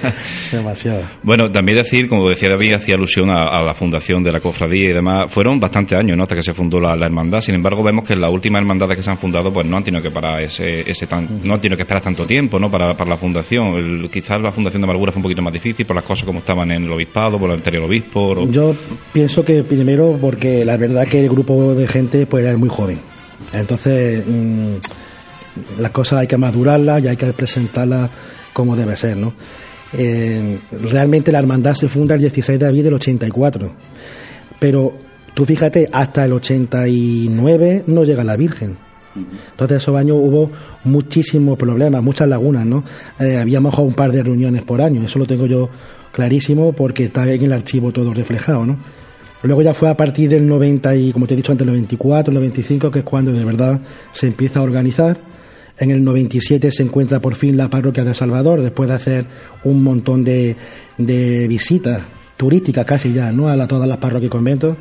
Demasiado. 0.52 1.02
Bueno, 1.22 1.50
también 1.52 1.78
decir, 1.78 2.08
como 2.08 2.28
decía 2.28 2.48
David, 2.48 2.74
hacía 2.74 2.94
alusión 2.94 3.28
a, 3.30 3.48
a, 3.48 3.62
la 3.62 3.74
fundación 3.74 4.22
de 4.22 4.32
la 4.32 4.40
cofradía 4.40 4.90
y 4.90 4.92
demás. 4.92 5.30
Fueron 5.30 5.60
bastantes 5.60 5.98
años, 5.98 6.16
¿no? 6.16 6.22
Hasta 6.22 6.36
que 6.36 6.42
se 6.42 6.54
fundó 6.54 6.80
la, 6.80 6.96
la, 6.96 7.06
hermandad. 7.06 7.40
Sin 7.40 7.54
embargo, 7.54 7.82
vemos 7.82 8.06
que 8.06 8.16
las 8.16 8.30
últimas 8.30 8.60
hermandades 8.60 8.96
que 8.96 9.02
se 9.02 9.10
han 9.10 9.18
fundado, 9.18 9.52
pues 9.52 9.66
no 9.66 9.76
han 9.76 9.84
tenido 9.84 10.02
que 10.02 10.10
parar 10.10 10.40
ese, 10.42 10.90
ese 10.90 11.06
tan, 11.06 11.40
no 11.42 11.54
han 11.54 11.60
tenido 11.60 11.76
que 11.76 11.82
esperar 11.82 12.02
tanto 12.02 12.24
tiempo, 12.24 12.58
¿no? 12.58 12.70
Para, 12.70 12.94
para 12.94 13.10
la 13.10 13.16
fundación. 13.16 13.74
El, 13.74 14.10
quizás 14.10 14.40
la 14.40 14.52
fundación 14.52 14.80
de 14.80 14.84
Amargura 14.84 15.12
fue 15.12 15.18
un 15.18 15.24
poquito 15.24 15.42
más 15.42 15.52
difícil 15.52 15.84
por 15.84 15.96
las 15.96 16.04
cosas 16.04 16.24
como 16.24 16.38
estaban 16.38 16.70
en 16.70 16.84
el 16.84 16.92
obispado, 16.92 17.38
por 17.38 17.50
el 17.50 17.56
anterior 17.56 17.84
obispo. 17.84 18.20
O... 18.20 18.50
Yo 18.50 18.74
pienso 19.12 19.44
que 19.44 19.62
primero 19.62 20.16
porque 20.20 20.64
la 20.64 20.76
verdad 20.76 21.06
que 21.06 21.20
el 21.20 21.28
grupo 21.28 21.74
de 21.74 21.86
gente, 21.86 22.26
pues 22.26 22.53
muy 22.56 22.68
joven. 22.68 22.98
Entonces, 23.52 24.24
mmm, 24.26 24.76
las 25.80 25.90
cosas 25.90 26.20
hay 26.20 26.26
que 26.26 26.36
madurarlas 26.36 27.02
y 27.02 27.08
hay 27.08 27.16
que 27.16 27.32
presentarlas 27.32 28.10
como 28.52 28.76
debe 28.76 28.96
ser, 28.96 29.16
¿no? 29.16 29.34
Eh, 29.96 30.58
realmente 30.90 31.30
la 31.30 31.38
hermandad 31.38 31.74
se 31.74 31.88
funda 31.88 32.14
el 32.14 32.20
16 32.20 32.58
de 32.58 32.66
abril 32.66 32.82
del 32.82 32.94
84, 32.94 33.70
pero 34.58 34.94
tú 35.34 35.44
fíjate, 35.44 35.88
hasta 35.92 36.24
el 36.24 36.32
89 36.32 37.84
no 37.86 38.04
llega 38.04 38.24
la 38.24 38.36
Virgen. 38.36 38.76
Entonces, 39.52 39.76
esos 39.76 39.96
años 39.96 40.16
hubo 40.18 40.50
muchísimos 40.82 41.56
problemas, 41.56 42.02
muchas 42.02 42.26
lagunas, 42.26 42.66
¿no? 42.66 42.82
Eh, 43.20 43.36
había 43.36 43.60
mejor 43.60 43.86
un 43.86 43.94
par 43.94 44.10
de 44.10 44.24
reuniones 44.24 44.64
por 44.64 44.82
año, 44.82 45.04
eso 45.04 45.20
lo 45.20 45.26
tengo 45.26 45.46
yo 45.46 45.70
clarísimo 46.10 46.72
porque 46.72 47.04
está 47.04 47.30
en 47.30 47.44
el 47.44 47.52
archivo 47.52 47.92
todo 47.92 48.12
reflejado, 48.12 48.66
¿no? 48.66 48.78
Luego 49.44 49.60
ya 49.60 49.74
fue 49.74 49.90
a 49.90 49.96
partir 49.96 50.30
del 50.30 50.48
90 50.48 50.96
y, 50.96 51.12
como 51.12 51.26
te 51.26 51.34
he 51.34 51.36
dicho 51.36 51.52
antes, 51.52 51.66
el 51.66 51.72
94, 51.72 52.30
el 52.30 52.34
95, 52.34 52.90
que 52.90 53.00
es 53.00 53.04
cuando 53.04 53.30
de 53.30 53.44
verdad 53.44 53.78
se 54.10 54.26
empieza 54.26 54.60
a 54.60 54.62
organizar. 54.62 55.18
En 55.78 55.90
el 55.90 56.02
97 56.02 56.72
se 56.72 56.82
encuentra 56.82 57.20
por 57.20 57.34
fin 57.34 57.54
la 57.54 57.68
parroquia 57.68 58.04
de 58.04 58.14
Salvador, 58.14 58.62
después 58.62 58.88
de 58.88 58.94
hacer 58.94 59.26
un 59.64 59.82
montón 59.82 60.24
de, 60.24 60.56
de 60.96 61.46
visitas 61.46 62.00
turísticas 62.38 62.86
casi 62.86 63.12
ya, 63.12 63.32
¿no? 63.32 63.48
A 63.48 63.56
la, 63.56 63.68
todas 63.68 63.86
las 63.86 63.98
parroquias 63.98 64.28
y 64.28 64.30
conventos. 64.30 64.78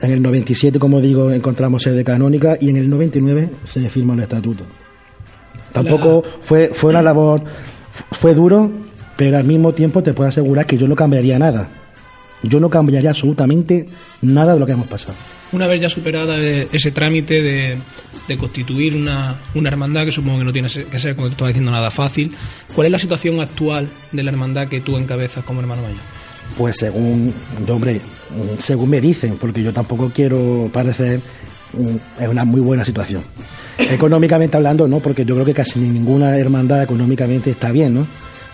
En 0.00 0.10
el 0.10 0.22
97, 0.22 0.78
como 0.78 1.02
digo, 1.02 1.30
encontramos 1.30 1.82
sede 1.82 2.02
canónica 2.02 2.56
y 2.58 2.70
en 2.70 2.76
el 2.76 2.88
99 2.88 3.50
se 3.64 3.90
firma 3.90 4.14
el 4.14 4.20
estatuto. 4.20 4.64
Tampoco 5.72 6.22
fue, 6.40 6.70
fue 6.72 6.90
una 6.90 7.02
labor, 7.02 7.42
fue 8.12 8.32
duro, 8.32 8.70
pero 9.16 9.36
al 9.36 9.44
mismo 9.44 9.72
tiempo 9.72 10.02
te 10.02 10.14
puedo 10.14 10.30
asegurar 10.30 10.64
que 10.64 10.78
yo 10.78 10.88
no 10.88 10.96
cambiaría 10.96 11.38
nada. 11.38 11.68
Yo 12.42 12.60
no 12.60 12.68
cambiaría 12.68 13.10
absolutamente 13.10 13.88
nada 14.22 14.54
de 14.54 14.60
lo 14.60 14.66
que 14.66 14.72
hemos 14.72 14.86
pasado. 14.86 15.14
Una 15.52 15.66
vez 15.66 15.80
ya 15.80 15.88
superada 15.88 16.38
ese 16.38 16.90
trámite 16.90 17.40
de, 17.42 17.76
de 18.28 18.36
constituir 18.36 18.96
una, 18.96 19.36
una, 19.54 19.68
hermandad, 19.68 20.04
que 20.04 20.12
supongo 20.12 20.38
que 20.38 20.44
no 20.44 20.52
tiene 20.52 20.68
que 20.68 20.98
ser, 20.98 21.14
como 21.14 21.28
te 21.28 21.32
estaba 21.32 21.48
diciendo, 21.48 21.70
nada 21.70 21.90
fácil, 21.90 22.34
¿cuál 22.74 22.86
es 22.86 22.92
la 22.92 22.98
situación 22.98 23.40
actual 23.40 23.88
de 24.12 24.22
la 24.22 24.30
hermandad 24.30 24.68
que 24.68 24.80
tú 24.80 24.96
encabezas 24.96 25.44
como 25.44 25.60
hermano 25.60 25.82
mayor? 25.82 25.98
Pues 26.56 26.76
según, 26.76 27.32
hombre, 27.68 28.00
según 28.58 28.90
me 28.90 29.00
dicen, 29.00 29.36
porque 29.38 29.62
yo 29.62 29.72
tampoco 29.72 30.10
quiero 30.14 30.70
parecer, 30.72 31.20
es 32.20 32.28
una 32.28 32.44
muy 32.44 32.60
buena 32.60 32.84
situación. 32.84 33.22
Económicamente 33.78 34.56
hablando, 34.56 34.88
no, 34.88 35.00
porque 35.00 35.24
yo 35.24 35.34
creo 35.34 35.46
que 35.46 35.54
casi 35.54 35.78
ninguna 35.80 36.36
hermandad 36.38 36.82
económicamente 36.82 37.50
está 37.50 37.72
bien, 37.72 37.94
¿no? 37.94 38.06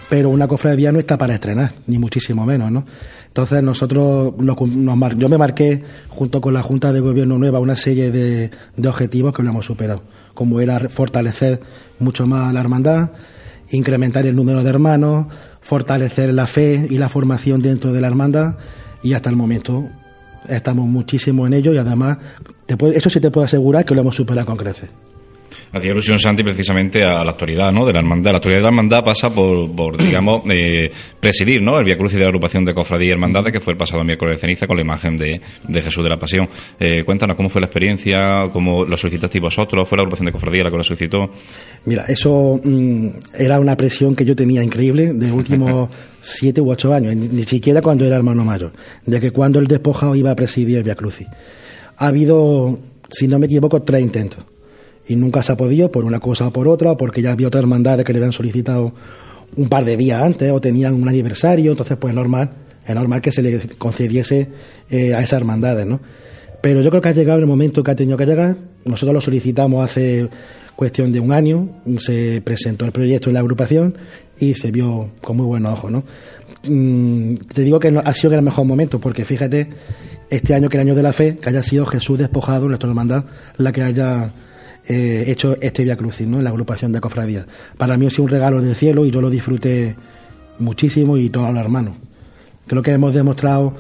Pero 0.08 0.28
una 0.28 0.46
cofradía 0.46 0.92
no 0.92 0.98
está 0.98 1.16
para 1.16 1.34
estrenar, 1.34 1.74
ni 1.86 1.98
muchísimo 1.98 2.44
menos, 2.44 2.70
¿no? 2.70 2.84
Entonces 3.32 3.62
nosotros, 3.62 4.34
nos, 4.36 4.60
nos, 4.60 5.16
yo 5.16 5.28
me 5.30 5.38
marqué 5.38 5.82
junto 6.10 6.42
con 6.42 6.52
la 6.52 6.62
Junta 6.62 6.92
de 6.92 7.00
Gobierno 7.00 7.38
Nueva 7.38 7.60
una 7.60 7.76
serie 7.76 8.10
de, 8.10 8.50
de 8.76 8.88
objetivos 8.88 9.32
que 9.32 9.42
lo 9.42 9.48
hemos 9.48 9.64
superado, 9.64 10.02
como 10.34 10.60
era 10.60 10.90
fortalecer 10.90 11.60
mucho 11.98 12.26
más 12.26 12.52
la 12.52 12.60
hermandad, 12.60 13.12
incrementar 13.70 14.26
el 14.26 14.36
número 14.36 14.62
de 14.62 14.68
hermanos, 14.68 15.28
fortalecer 15.62 16.34
la 16.34 16.46
fe 16.46 16.86
y 16.90 16.98
la 16.98 17.08
formación 17.08 17.62
dentro 17.62 17.90
de 17.94 18.02
la 18.02 18.08
hermandad 18.08 18.56
y 19.02 19.14
hasta 19.14 19.30
el 19.30 19.36
momento 19.36 19.88
estamos 20.46 20.86
muchísimo 20.86 21.46
en 21.46 21.54
ello 21.54 21.72
y 21.72 21.78
además 21.78 22.18
te 22.66 22.76
puede, 22.76 22.98
eso 22.98 23.08
sí 23.08 23.18
te 23.18 23.30
puedo 23.30 23.46
asegurar 23.46 23.86
que 23.86 23.94
lo 23.94 24.02
hemos 24.02 24.14
superado 24.14 24.46
con 24.46 24.58
creces. 24.58 24.90
Hacía 25.72 25.92
alusión 25.92 26.18
Santi 26.18 26.42
precisamente 26.42 27.02
a 27.02 27.24
la 27.24 27.30
actualidad 27.30 27.72
¿no? 27.72 27.86
de 27.86 27.94
la 27.94 28.00
hermandad. 28.00 28.32
La 28.32 28.36
actualidad 28.36 28.58
de 28.58 28.62
la 28.64 28.68
hermandad 28.68 29.02
pasa 29.02 29.30
por, 29.30 29.74
por 29.74 29.96
digamos, 29.96 30.42
eh, 30.50 30.92
presidir 31.18 31.62
¿no? 31.62 31.78
el 31.78 31.84
Via 31.86 31.96
Cruz 31.96 32.12
y 32.12 32.16
de 32.16 32.22
la 32.22 32.28
agrupación 32.28 32.62
de 32.66 32.74
cofradía 32.74 33.08
y 33.08 33.12
hermandades 33.12 33.52
que 33.54 33.60
fue 33.60 33.72
el 33.72 33.78
pasado 33.78 34.04
miércoles 34.04 34.36
de 34.36 34.40
ceniza 34.42 34.66
con 34.66 34.76
la 34.76 34.82
imagen 34.82 35.16
de, 35.16 35.40
de 35.66 35.82
Jesús 35.82 36.04
de 36.04 36.10
la 36.10 36.18
Pasión. 36.18 36.46
Eh, 36.78 37.04
cuéntanos 37.04 37.38
cómo 37.38 37.48
fue 37.48 37.62
la 37.62 37.68
experiencia, 37.68 38.50
cómo 38.52 38.84
lo 38.84 38.96
solicitasteis 38.98 39.40
vosotros, 39.40 39.88
fue 39.88 39.96
la 39.96 40.02
agrupación 40.02 40.26
de 40.26 40.32
cofradía 40.32 40.64
la 40.64 40.70
que 40.70 40.76
lo 40.76 40.84
solicitó. 40.84 41.30
Mira, 41.86 42.04
eso 42.06 42.60
mmm, 42.62 43.08
era 43.38 43.58
una 43.58 43.74
presión 43.74 44.14
que 44.14 44.26
yo 44.26 44.36
tenía 44.36 44.62
increíble 44.62 45.14
de 45.14 45.32
últimos 45.32 45.88
siete 46.20 46.60
u 46.60 46.70
ocho 46.70 46.92
años, 46.92 47.16
ni, 47.16 47.28
ni, 47.28 47.44
siquiera 47.44 47.80
cuando 47.80 48.04
era 48.04 48.16
hermano 48.16 48.44
mayor, 48.44 48.72
de 49.06 49.18
que 49.20 49.30
cuando 49.30 49.58
el 49.58 49.66
despojado 49.66 50.14
iba 50.16 50.32
a 50.32 50.36
presidir 50.36 50.76
el 50.76 50.82
Via 50.82 50.96
Crucis. 50.96 51.28
Ha 51.96 52.08
habido, 52.08 52.78
si 53.08 53.26
no 53.26 53.38
me 53.38 53.46
equivoco, 53.46 53.80
tres 53.80 54.02
intentos 54.02 54.51
y 55.06 55.16
nunca 55.16 55.42
se 55.42 55.52
ha 55.52 55.56
podido 55.56 55.90
por 55.90 56.04
una 56.04 56.20
cosa 56.20 56.48
o 56.48 56.52
por 56.52 56.68
otra, 56.68 56.96
porque 56.96 57.22
ya 57.22 57.32
había 57.32 57.48
otras 57.48 57.62
hermandades 57.62 58.04
que 58.04 58.12
le 58.12 58.18
habían 58.18 58.32
solicitado 58.32 58.92
un 59.56 59.68
par 59.68 59.84
de 59.84 59.96
días 59.96 60.22
antes 60.22 60.50
o 60.50 60.60
tenían 60.60 60.94
un 60.94 61.08
aniversario, 61.08 61.72
entonces 61.72 61.96
pues 61.98 62.12
es 62.12 62.16
normal, 62.16 62.50
es 62.86 62.94
normal 62.94 63.20
que 63.20 63.32
se 63.32 63.42
le 63.42 63.60
concediese 63.78 64.48
eh, 64.90 65.14
a 65.14 65.20
esas 65.20 65.40
hermandades, 65.40 65.86
¿no? 65.86 66.00
Pero 66.60 66.80
yo 66.80 66.90
creo 66.90 67.02
que 67.02 67.08
ha 67.08 67.12
llegado 67.12 67.40
el 67.40 67.46
momento 67.46 67.82
que 67.82 67.90
ha 67.90 67.96
tenido 67.96 68.16
que 68.16 68.24
llegar, 68.24 68.56
nosotros 68.84 69.14
lo 69.14 69.20
solicitamos 69.20 69.84
hace 69.84 70.28
cuestión 70.76 71.12
de 71.12 71.20
un 71.20 71.32
año, 71.32 71.68
se 71.98 72.40
presentó 72.42 72.84
el 72.84 72.92
proyecto 72.92 73.28
en 73.28 73.34
la 73.34 73.40
agrupación 73.40 73.96
y 74.38 74.54
se 74.54 74.70
vio 74.70 75.10
con 75.20 75.36
muy 75.36 75.46
buenos 75.46 75.72
ojos, 75.72 75.90
¿no? 75.90 76.04
Mm, 76.68 77.34
te 77.52 77.62
digo 77.62 77.80
que 77.80 77.90
no, 77.90 78.00
ha 78.00 78.14
sido 78.14 78.32
el 78.34 78.42
mejor 78.42 78.64
momento, 78.64 79.00
porque 79.00 79.24
fíjate, 79.24 79.68
este 80.30 80.54
año 80.54 80.68
que 80.68 80.76
el 80.76 80.82
año 80.82 80.94
de 80.94 81.02
la 81.02 81.12
fe, 81.12 81.36
que 81.38 81.48
haya 81.48 81.62
sido 81.62 81.84
Jesús 81.84 82.18
despojado, 82.18 82.68
nuestra 82.68 82.88
hermandad, 82.88 83.24
la 83.56 83.72
que 83.72 83.82
haya 83.82 84.32
eh, 84.86 85.24
hecho 85.28 85.56
este 85.60 85.84
Via 85.84 85.96
Crucis, 85.96 86.26
¿no? 86.26 86.38
En 86.38 86.44
la 86.44 86.50
agrupación 86.50 86.92
de 86.92 87.00
cofradías. 87.00 87.46
Para 87.76 87.96
mí 87.96 88.06
ha 88.06 88.10
sido 88.10 88.24
un 88.24 88.30
regalo 88.30 88.60
del 88.60 88.74
cielo 88.74 89.06
y 89.06 89.10
yo 89.10 89.20
lo 89.20 89.30
disfruté 89.30 89.96
muchísimo 90.58 91.16
y 91.16 91.30
todos 91.30 91.50
los 91.50 91.58
hermanos. 91.58 91.96
Creo 92.66 92.82
que 92.82 92.92
hemos 92.92 93.14
demostrado, 93.14 93.74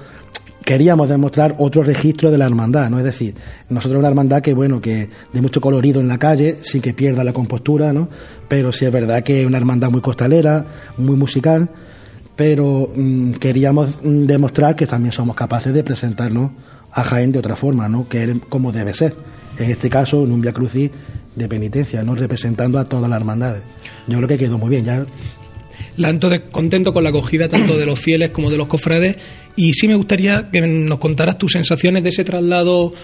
queríamos 0.64 1.08
demostrar 1.08 1.56
otro 1.58 1.82
registro 1.82 2.30
de 2.30 2.38
la 2.38 2.46
hermandad, 2.46 2.90
¿no? 2.90 2.98
Es 2.98 3.04
decir, 3.04 3.34
nosotros 3.68 3.98
una 3.98 4.08
hermandad 4.08 4.42
que, 4.42 4.54
bueno, 4.54 4.80
que 4.80 5.08
de 5.32 5.40
mucho 5.40 5.60
colorido 5.60 6.00
en 6.00 6.08
la 6.08 6.18
calle, 6.18 6.58
sin 6.62 6.80
que 6.80 6.94
pierda 6.94 7.24
la 7.24 7.32
compostura, 7.32 7.92
¿no? 7.92 8.08
Pero 8.48 8.72
sí 8.72 8.84
es 8.84 8.92
verdad 8.92 9.22
que 9.22 9.40
es 9.40 9.46
una 9.46 9.58
hermandad 9.58 9.90
muy 9.90 10.00
costalera, 10.00 10.66
muy 10.98 11.16
musical, 11.16 11.68
pero 12.36 12.92
mmm, 12.94 13.32
queríamos 13.32 13.96
demostrar 14.02 14.76
que 14.76 14.86
también 14.86 15.12
somos 15.12 15.36
capaces 15.36 15.72
de 15.74 15.82
presentarnos 15.84 16.52
a 16.92 17.02
Jaén 17.04 17.32
de 17.32 17.38
otra 17.38 17.56
forma, 17.56 17.88
¿no? 17.88 18.08
Que 18.08 18.24
es 18.24 18.30
como 18.48 18.72
debe 18.72 18.94
ser 18.94 19.14
en 19.58 19.70
este 19.70 19.88
caso 19.88 20.24
en 20.24 20.32
un 20.32 20.40
Via 20.40 20.52
Crucis 20.52 20.90
de 21.34 21.48
penitencia, 21.48 22.02
no 22.02 22.14
representando 22.14 22.78
a 22.78 22.84
todas 22.84 23.08
las 23.08 23.20
hermandades. 23.20 23.62
Yo 24.06 24.16
creo 24.18 24.28
que 24.28 24.38
quedó 24.38 24.58
muy 24.58 24.70
bien. 24.70 24.84
Ya 24.84 25.06
entonces, 25.98 26.42
contento 26.50 26.92
con 26.92 27.04
la 27.04 27.10
acogida 27.10 27.48
tanto 27.48 27.76
de 27.76 27.86
los 27.86 28.00
fieles 28.00 28.30
como 28.30 28.50
de 28.50 28.56
los 28.56 28.66
cofrades. 28.66 29.16
Y 29.56 29.72
sí 29.74 29.88
me 29.88 29.94
gustaría 29.94 30.50
que 30.50 30.60
nos 30.60 30.98
contaras 30.98 31.38
tus 31.38 31.52
sensaciones 31.52 32.02
de 32.02 32.08
ese 32.08 32.24
traslado, 32.24 32.94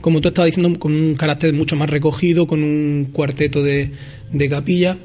como 0.00 0.20
tú 0.20 0.28
estabas 0.28 0.46
diciendo, 0.46 0.78
con 0.78 0.92
un 0.92 1.14
carácter 1.14 1.52
mucho 1.52 1.76
más 1.76 1.90
recogido, 1.90 2.46
con 2.46 2.62
un 2.62 3.10
cuarteto 3.12 3.62
de, 3.62 3.92
de 4.32 4.48
capilla. 4.48 4.98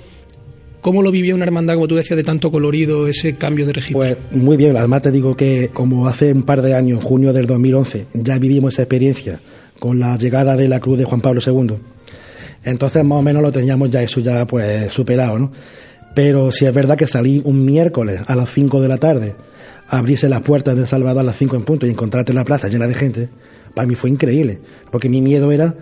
¿Cómo 0.81 1.01
lo 1.01 1.11
vivía 1.11 1.33
una 1.33 1.45
hermandad, 1.45 1.75
como 1.75 1.87
tú 1.87 1.95
decías, 1.95 2.17
de 2.17 2.23
tanto 2.23 2.51
colorido, 2.51 3.07
ese 3.07 3.35
cambio 3.35 3.65
de 3.65 3.73
registro? 3.73 3.99
Pues 3.99 4.17
muy 4.31 4.57
bien, 4.57 4.75
además 4.75 5.01
te 5.01 5.11
digo 5.11 5.35
que 5.35 5.69
como 5.69 6.07
hace 6.07 6.33
un 6.33 6.43
par 6.43 6.61
de 6.61 6.75
años, 6.75 7.01
junio 7.01 7.31
del 7.31 7.47
2011, 7.47 8.07
ya 8.13 8.37
vivimos 8.37 8.73
esa 8.73 8.83
experiencia 8.83 9.39
con 9.83 9.99
la 9.99 10.17
llegada 10.17 10.55
de 10.55 10.69
la 10.69 10.79
cruz 10.79 10.97
de 10.97 11.03
Juan 11.03 11.19
Pablo 11.19 11.41
II. 11.45 11.75
Entonces 12.63 13.03
más 13.03 13.19
o 13.19 13.21
menos 13.21 13.41
lo 13.41 13.51
teníamos 13.51 13.89
ya 13.89 14.01
eso 14.01 14.21
ya 14.21 14.47
pues 14.47 14.93
superado, 14.93 15.37
¿no? 15.37 15.51
Pero 16.15 16.53
si 16.53 16.65
es 16.65 16.73
verdad 16.73 16.95
que 16.95 17.05
salí 17.05 17.41
un 17.43 17.65
miércoles 17.65 18.21
a 18.25 18.33
las 18.33 18.49
5 18.49 18.79
de 18.79 18.87
la 18.87 18.97
tarde, 18.97 19.35
abrirse 19.89 20.29
las 20.29 20.39
puertas 20.39 20.77
del 20.77 20.87
Salvador 20.87 21.19
a 21.19 21.23
las 21.23 21.35
5 21.35 21.57
en 21.57 21.63
punto 21.65 21.85
y 21.85 21.89
encontrarte 21.89 22.31
la 22.31 22.45
plaza 22.45 22.69
llena 22.69 22.87
de 22.87 22.93
gente, 22.93 23.29
para 23.73 23.85
mí 23.85 23.95
fue 23.95 24.09
increíble, 24.09 24.61
porque 24.89 25.09
mi 25.09 25.19
miedo 25.19 25.51
era 25.51 25.75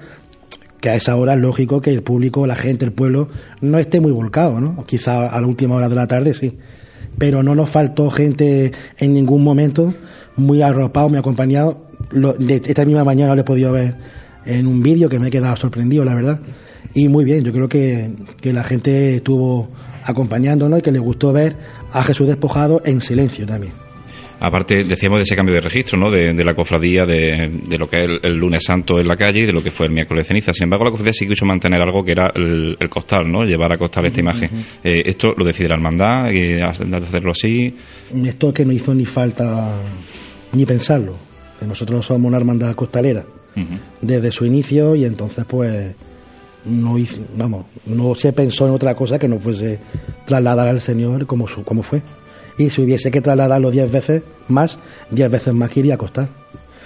que 0.80 0.89
a 0.89 0.95
esa 0.95 1.16
hora 1.16 1.36
es 1.36 1.39
lógico 1.39 1.80
que 1.80 1.91
el 1.91 2.02
público, 2.02 2.47
la 2.47 2.56
gente, 2.56 2.86
el 2.86 2.93
pueblo 2.93 3.30
no 3.62 3.78
esté 3.78 3.99
muy 3.99 4.12
volcado, 4.12 4.60
¿no? 4.60 4.84
Quizá 4.88 5.28
a 5.28 5.39
la 5.39 5.45
última 5.45 5.76
hora 5.76 5.89
de 5.89 5.95
la 5.95 6.08
tarde 6.08 6.34
sí, 6.34 6.58
pero 7.20 7.43
no 7.43 7.54
nos 7.54 7.70
faltó 7.70 8.10
gente 8.10 8.72
en 8.97 9.14
ningún 9.14 9.43
momento, 9.43 9.93
muy 10.38 10.64
arropado, 10.64 11.08
muy 11.08 11.20
acompañado. 11.20 11.91
Lo, 12.12 12.34
de 12.34 12.55
esta 12.55 12.86
misma 12.86 13.03
mañana 13.03 13.36
lo 13.36 13.41
he 13.41 13.45
podido 13.45 13.72
ver 13.72 13.95
en 14.45 14.68
un 14.68 14.82
vídeo 14.82 15.09
que 15.09 15.20
me 15.20 15.28
he 15.28 15.32
quedado 15.32 15.55
sorprendido, 15.55 16.03
la 16.03 16.16
verdad. 16.16 16.39
Y 16.93 17.07
muy 17.07 17.24
bien, 17.24 17.43
yo 17.43 17.53
creo 17.53 17.70
que, 17.70 18.12
que 18.41 18.53
la 18.53 18.64
gente 18.64 19.16
estuvo 19.16 19.70
acompañándonos 20.03 20.80
y 20.80 20.82
que 20.82 20.91
le 20.91 20.99
gustó 20.99 21.32
ver 21.32 21.55
a 21.91 22.03
Jesús 22.03 22.28
despojado 22.28 22.82
en 22.86 23.01
silencio 23.01 23.45
también. 23.45 23.74
Aparte, 24.43 24.84
decíamos 24.84 25.20
de 25.20 25.24
ese 25.24 25.36
cambio 25.36 25.53
de 25.53 25.62
registro, 25.62 25.99
¿no? 25.99 26.09
De, 26.09 26.34
la 26.34 26.55
cofradía, 26.55 27.05
de, 27.05 27.78
lo 27.78 27.88
que 27.88 28.05
es 28.05 28.09
el, 28.24 28.38
lunes 28.38 28.64
santo 28.66 28.99
en 28.99 29.07
la 29.07 29.16
calle 29.16 29.41
y 29.41 29.45
de 29.45 29.53
lo 29.53 29.62
que 29.62 29.70
fue 29.70 29.86
el 29.86 29.91
miércoles 29.91 30.26
de 30.26 30.30
ceniza. 30.30 30.51
Sin 30.51 30.64
embargo, 30.64 30.86
la 30.86 30.89
cofradía 30.89 31.14
sí 31.14 31.28
quiso 31.28 31.45
mantener 31.45 31.80
algo 31.80 32.03
que 32.03 32.14
era 32.14 32.32
el, 32.34 32.76
costal, 32.89 33.32
¿no? 33.32 33.43
Llevar 33.43 33.72
a 33.72 33.78
costal 33.78 34.07
esta 34.07 34.20
imagen. 34.20 34.49
Eh, 34.84 35.03
¿Esto 35.05 35.36
lo 35.38 35.45
decide 35.45 35.70
la 35.70 35.76
hermandad, 35.76 36.32
y 36.32 36.59
hacerlo 36.59 37.32
así? 37.32 37.72
Esto 38.26 38.51
que 38.51 38.66
no 38.66 38.72
hizo 38.72 38.95
ni 38.95 39.05
falta 39.05 39.76
ni 40.53 40.66
pensarlo. 40.66 41.30
Nosotros 41.66 42.05
somos 42.05 42.28
una 42.28 42.38
hermandad 42.38 42.76
costalera 42.76 43.26
desde 44.01 44.32
su 44.32 44.45
inicio 44.45 44.95
y 44.95 45.05
entonces, 45.05 45.45
pues, 45.47 45.93
no 46.66 46.97
hizo, 46.97 47.18
vamos, 47.36 47.66
no 47.86 48.16
se 48.16 48.32
pensó 48.34 48.68
en 48.68 48.74
otra 48.74 48.95
cosa 48.95 49.20
que 49.20 49.28
no 49.28 49.39
fuese 49.39 49.80
trasladar 50.26 50.68
al 50.68 50.80
Señor 50.80 51.26
como, 51.26 51.47
su, 51.47 51.64
como 51.64 51.84
fue 51.84 52.01
y 52.57 52.70
si 52.70 52.82
hubiese 52.82 53.12
que 53.12 53.22
trasladarlo 53.22 53.72
diez 53.72 53.91
veces 53.91 54.24
más, 54.47 54.78
diez 55.09 55.30
veces 55.30 55.53
más 55.53 55.70
que 55.70 55.80
iría 55.80 55.95
a 55.95 55.97
costar. 55.97 56.30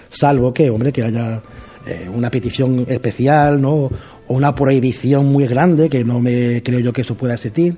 Salvo 0.10 0.54
que, 0.54 0.70
hombre, 0.70 0.92
que 0.92 1.04
haya 1.04 1.42
eh, 1.86 2.10
una 2.14 2.30
petición 2.30 2.86
especial, 2.88 3.62
¿no? 3.62 3.74
O 3.76 3.92
una 4.30 4.56
prohibición 4.56 5.26
muy 5.26 5.48
grande, 5.48 5.90
que 5.90 6.04
no 6.04 6.20
me 6.20 6.62
creo 6.64 6.80
yo 6.80 6.94
que 6.94 7.02
eso 7.02 7.16
pueda 7.16 7.34
existir, 7.34 7.76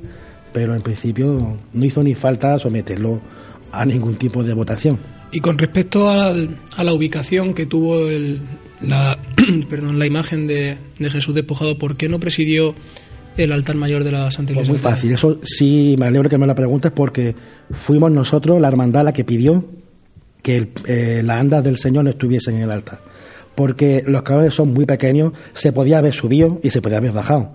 pero 0.54 0.76
en 0.76 0.82
principio 0.82 1.58
no 1.74 1.86
hizo 1.86 2.04
ni 2.04 2.16
falta 2.16 2.60
someterlo 2.60 3.20
a 3.72 3.86
ningún 3.86 4.16
tipo 4.16 4.44
de 4.44 4.54
votación. 4.54 5.00
Y 5.32 5.40
con 5.42 5.58
respecto 5.58 6.10
a 6.10 6.34
la 6.34 6.94
ubicación 6.94 7.54
que 7.54 7.66
tuvo 7.66 8.08
el, 8.08 8.40
la, 8.82 9.18
perdón, 9.70 10.00
la 10.00 10.06
imagen 10.06 10.48
de, 10.48 10.78
de 11.00 11.10
Jesús 11.10 11.36
despojado, 11.36 11.78
¿por 11.78 11.98
qué 11.98 12.10
no 12.10 12.20
presidió 12.20 12.76
el 13.38 13.52
altar 13.52 13.76
mayor 13.76 14.04
de 14.04 14.12
la 14.12 14.32
Santa 14.32 14.54
Iglesia? 14.54 14.74
Pues 14.74 14.84
muy 14.84 14.92
fácil, 14.92 15.12
eso 15.12 15.40
sí 15.44 15.96
me 15.98 16.06
alegro 16.06 16.30
que 16.30 16.38
me 16.38 16.48
lo 16.48 16.56
preguntes 16.56 16.92
porque 16.92 17.36
fuimos 17.72 18.12
nosotros, 18.12 18.60
la 18.62 18.68
hermandad, 18.68 19.04
la 19.04 19.14
que 19.14 19.24
pidió 19.24 19.66
que 20.42 20.70
eh, 20.86 21.22
las 21.24 21.40
andas 21.40 21.64
del 21.64 21.78
Señor 21.78 22.06
no 22.06 22.10
estuviesen 22.10 22.56
en 22.56 22.64
el 22.64 22.72
altar. 22.72 23.02
Porque 23.56 24.04
los 24.06 24.22
caballos 24.22 24.54
son 24.54 24.74
muy 24.74 24.86
pequeños, 24.86 25.34
se 25.54 25.72
podía 25.72 25.98
haber 25.98 26.14
subido 26.14 26.60
y 26.64 26.70
se 26.70 26.82
podía 26.82 26.98
haber 26.98 27.12
bajado. 27.12 27.54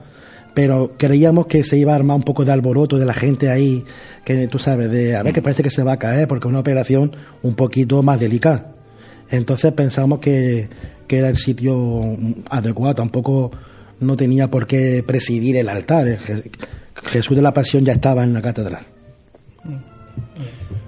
Pero 0.55 0.93
creíamos 0.99 1.47
que 1.47 1.65
se 1.65 1.79
iba 1.79 1.93
a 1.93 1.97
armar 1.97 2.17
un 2.17 2.23
poco 2.23 2.45
de 2.45 2.53
alboroto 2.53 2.99
de 2.99 3.07
la 3.07 3.15
gente 3.15 3.51
ahí, 3.51 3.85
que 4.25 4.47
tú 4.49 4.59
sabes, 4.59 4.91
de 4.91 5.17
a 5.17 5.23
ver 5.23 5.33
que 5.33 5.41
parece 5.41 5.63
que 5.63 5.71
se 5.71 5.83
va 5.83 5.93
a 5.93 5.99
caer, 5.99 6.29
porque 6.29 6.47
es 6.47 6.51
una 6.51 6.61
operación 6.61 7.17
un 7.43 7.55
poquito 7.55 8.03
más 8.03 8.21
delicada. 8.21 8.73
Entonces 9.31 9.73
pensamos 9.73 10.19
que, 10.19 10.69
que 11.07 11.19
era 11.19 11.29
el 11.29 11.39
sitio 11.39 12.17
adecuado, 12.51 12.95
tampoco 12.95 13.51
no 14.01 14.17
tenía 14.17 14.51
por 14.51 14.67
qué 14.67 15.03
presidir 15.07 15.57
el 15.57 15.69
altar. 15.69 16.19
Jesús 17.05 17.37
de 17.37 17.43
la 17.43 17.55
Pasión 17.55 17.85
ya 17.85 17.93
estaba 17.93 18.25
en 18.25 18.35
la 18.35 18.43
catedral. 18.43 18.85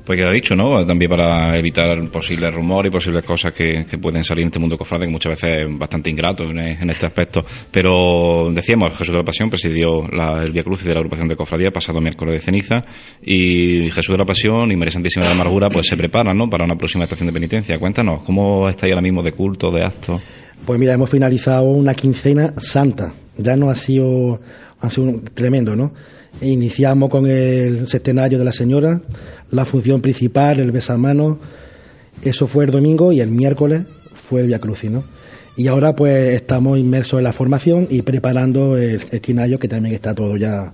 Pues 0.05 0.18
queda 0.18 0.30
dicho, 0.32 0.55
¿no? 0.55 0.84
También 0.84 1.11
para 1.11 1.59
evitar 1.59 1.98
posibles 2.11 2.55
rumores 2.55 2.90
y 2.90 2.92
posibles 2.92 3.24
cosas 3.24 3.55
que, 3.55 3.86
pueden 4.00 4.22
salir 4.22 4.42
en 4.42 4.48
este 4.48 4.59
mundo 4.59 4.76
cofrade, 4.76 5.07
que 5.07 5.11
muchas 5.11 5.30
veces 5.30 5.64
es 5.64 5.78
bastante 5.78 6.11
ingrato 6.11 6.44
en, 6.44 6.90
este 6.90 7.07
aspecto. 7.07 7.42
Pero 7.70 8.50
decíamos, 8.50 8.92
Jesús 8.92 9.12
de 9.12 9.18
la 9.18 9.24
Pasión 9.24 9.48
presidió 9.48 10.02
el 10.42 10.52
Via 10.52 10.62
Cruz 10.62 10.84
de 10.84 10.92
la 10.92 11.00
agrupación 11.00 11.26
de 11.26 11.36
cofradía 11.36 11.70
pasado 11.70 12.02
miércoles 12.02 12.34
de 12.34 12.40
ceniza 12.40 12.84
y 13.22 13.90
Jesús 13.90 14.12
de 14.12 14.18
la 14.18 14.26
Pasión 14.26 14.70
y 14.70 14.76
María 14.76 14.92
Santísima 14.92 15.24
de 15.24 15.30
la 15.30 15.36
Amargura 15.36 15.70
pues 15.70 15.86
se 15.86 15.96
preparan, 15.96 16.36
¿no? 16.36 16.50
Para 16.50 16.64
una 16.64 16.76
próxima 16.76 17.05
estación 17.05 17.28
de 17.28 17.32
penitencia. 17.32 17.78
Cuéntanos, 17.78 18.24
¿cómo 18.24 18.68
estáis 18.68 18.92
ahora 18.92 19.02
mismo 19.02 19.22
de 19.22 19.32
culto, 19.32 19.70
de 19.70 19.84
actos? 19.84 20.20
Pues 20.66 20.78
mira, 20.78 20.92
hemos 20.92 21.09
finalizado 21.09 21.64
una 21.64 21.94
quincena 21.94 22.52
santa. 22.59 23.14
Ya 23.38 23.57
no 23.57 23.70
ha 23.70 23.74
sido, 23.74 24.38
ha 24.80 24.90
sido 24.90 25.20
tremendo, 25.32 25.74
¿no? 25.74 25.94
Iniciamos 26.40 27.09
con 27.11 27.26
el 27.26 27.86
centenario 27.86 28.38
de 28.38 28.44
la 28.44 28.52
señora, 28.52 29.00
la 29.55 29.64
función 29.64 30.00
principal, 30.00 30.61
el 30.61 30.72
besamano. 30.72 31.38
Eso 32.22 32.46
fue 32.46 32.64
el 32.64 32.70
domingo 32.70 33.12
y 33.12 33.20
el 33.20 33.30
miércoles 33.30 33.84
fue 34.28 34.42
el 34.42 34.46
Via. 34.48 34.61
Y 35.57 35.68
ahora 35.68 35.94
pues 35.94 36.34
estamos 36.34 36.78
inmersos 36.78 37.18
en 37.18 37.24
la 37.24 37.32
formación 37.32 37.86
y 37.88 38.02
preparando 38.02 38.76
el 38.76 39.00
esquinario 39.11 39.59
que 39.59 39.68
también 39.68 39.94
está 39.94 40.14
todo 40.14 40.36
ya 40.36 40.72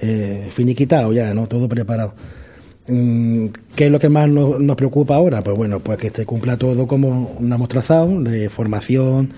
eh, 0.00 0.48
finiquitado, 0.52 1.12
ya, 1.12 1.34
¿no? 1.34 1.48
Todo 1.48 1.68
preparado. 1.68 2.14
Mm, 2.86 3.46
¿Qué 3.74 3.86
es 3.86 3.90
lo 3.90 3.98
que 3.98 4.08
más 4.08 4.28
nos, 4.28 4.76
preocupa 4.76 5.16
ahora? 5.16 5.42
Pues 5.42 5.56
bueno, 5.56 5.80
pues 5.80 5.98
que 5.98 6.10
se 6.10 6.26
cumpla 6.26 6.56
todo 6.56 6.86
como 6.86 7.36
una 7.40 7.56
mostrazado 7.56 8.20
de 8.22 8.50
formación, 8.50 9.32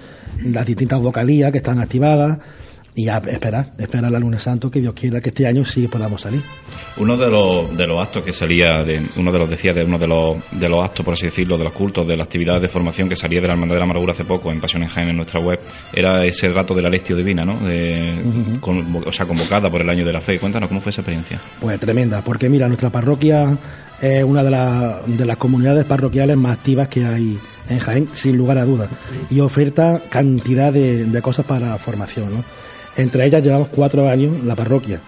las 0.45 0.67
distintas 0.67 1.01
vocalías 1.01 1.53
que 1.53 1.59
están 1.59 1.79
activadas, 1.79 2.39
y 2.97 3.09
a 3.11 3.19
esperar, 3.19 3.73
esperar 3.77 4.13
al 4.13 4.23
lunes 4.23 4.43
santo 4.43 4.71
que 4.71 4.81
Dios 4.81 4.95
quiera 4.95 5.21
que 5.21 5.29
este 5.29 5.47
año 5.47 5.67
sí 5.67 5.87
podamos 5.87 6.23
salir. 6.23 6.41
Uno 6.97 7.15
de 7.19 7.31
los, 7.31 7.77
de 7.77 7.87
los 7.87 8.03
actos 8.03 8.25
que 8.25 8.33
salía, 8.33 8.83
de, 8.83 9.03
uno 9.17 9.31
de 9.31 9.39
los 9.39 9.51
decía 9.51 9.75
de 9.75 9.85
uno 9.85 9.99
de 9.99 10.07
los, 10.07 10.39
de 10.51 10.67
los 10.67 10.83
actos, 10.83 11.05
por 11.05 11.13
así 11.13 11.27
decirlo, 11.27 11.59
de 11.59 11.65
los 11.65 11.75
cultos, 11.75 12.09
de 12.09 12.17
las 12.17 12.27
actividades 12.27 12.63
de 12.63 12.69
formación 12.69 13.07
que 13.07 13.15
salía 13.15 13.43
de 13.43 13.49
la 13.49 13.53
Hermandad 13.53 13.75
de 13.75 13.81
la 13.81 13.85
Amargura 13.85 14.13
hace 14.13 14.25
poco 14.25 14.51
en 14.51 14.63
Pasión 14.63 14.83
en 14.83 14.89
Jaén 14.89 15.11
en 15.11 15.17
nuestra 15.17 15.41
web, 15.41 15.61
era 15.93 16.25
ese 16.25 16.49
rato 16.49 16.75
de 16.75 16.81
la 16.81 16.89
Lestio 16.89 17.15
Divina, 17.15 17.45
¿no? 17.45 17.59
o 19.05 19.13
sea, 19.13 19.27
convocada 19.27 19.71
por 19.71 19.83
el 19.83 19.91
año 19.91 20.07
de 20.07 20.15
la 20.15 20.23
fe. 20.23 20.39
Cuéntanos 20.39 20.71
cómo 20.71 20.81
fue 20.81 20.89
esa 20.89 21.03
experiencia. 21.03 21.39
Pues 21.61 21.79
tremenda, 21.79 22.23
porque 22.23 22.49
mira, 22.49 22.67
nuestra 22.67 22.89
parroquia 22.89 23.59
es 24.01 24.25
una 24.25 24.43
de, 24.43 25.15
de 25.19 25.27
las 25.27 25.37
comunidades 25.37 25.85
parroquiales 25.85 26.39
más 26.39 26.57
activas 26.57 26.89
que 26.89 27.05
hay 27.05 27.39
en 27.69 27.79
Jaén, 27.79 28.09
sin 28.15 28.39
lugar 28.39 28.57
a 28.57 28.65
dudas, 28.65 28.89
y 29.29 29.41
oferta 29.41 30.01
cantidad 30.09 30.73
de, 30.73 31.05
de 31.05 31.23
cosas 31.23 31.45
para 31.45 31.77
formación, 31.77 32.37
¿no? 32.37 32.66
Entre 32.97 33.27
ellas 33.27 33.43
llevamos 33.43 33.69
cuatro 33.69 34.09
años 34.09 34.43
la 34.45 34.55
parroquia 34.55 35.01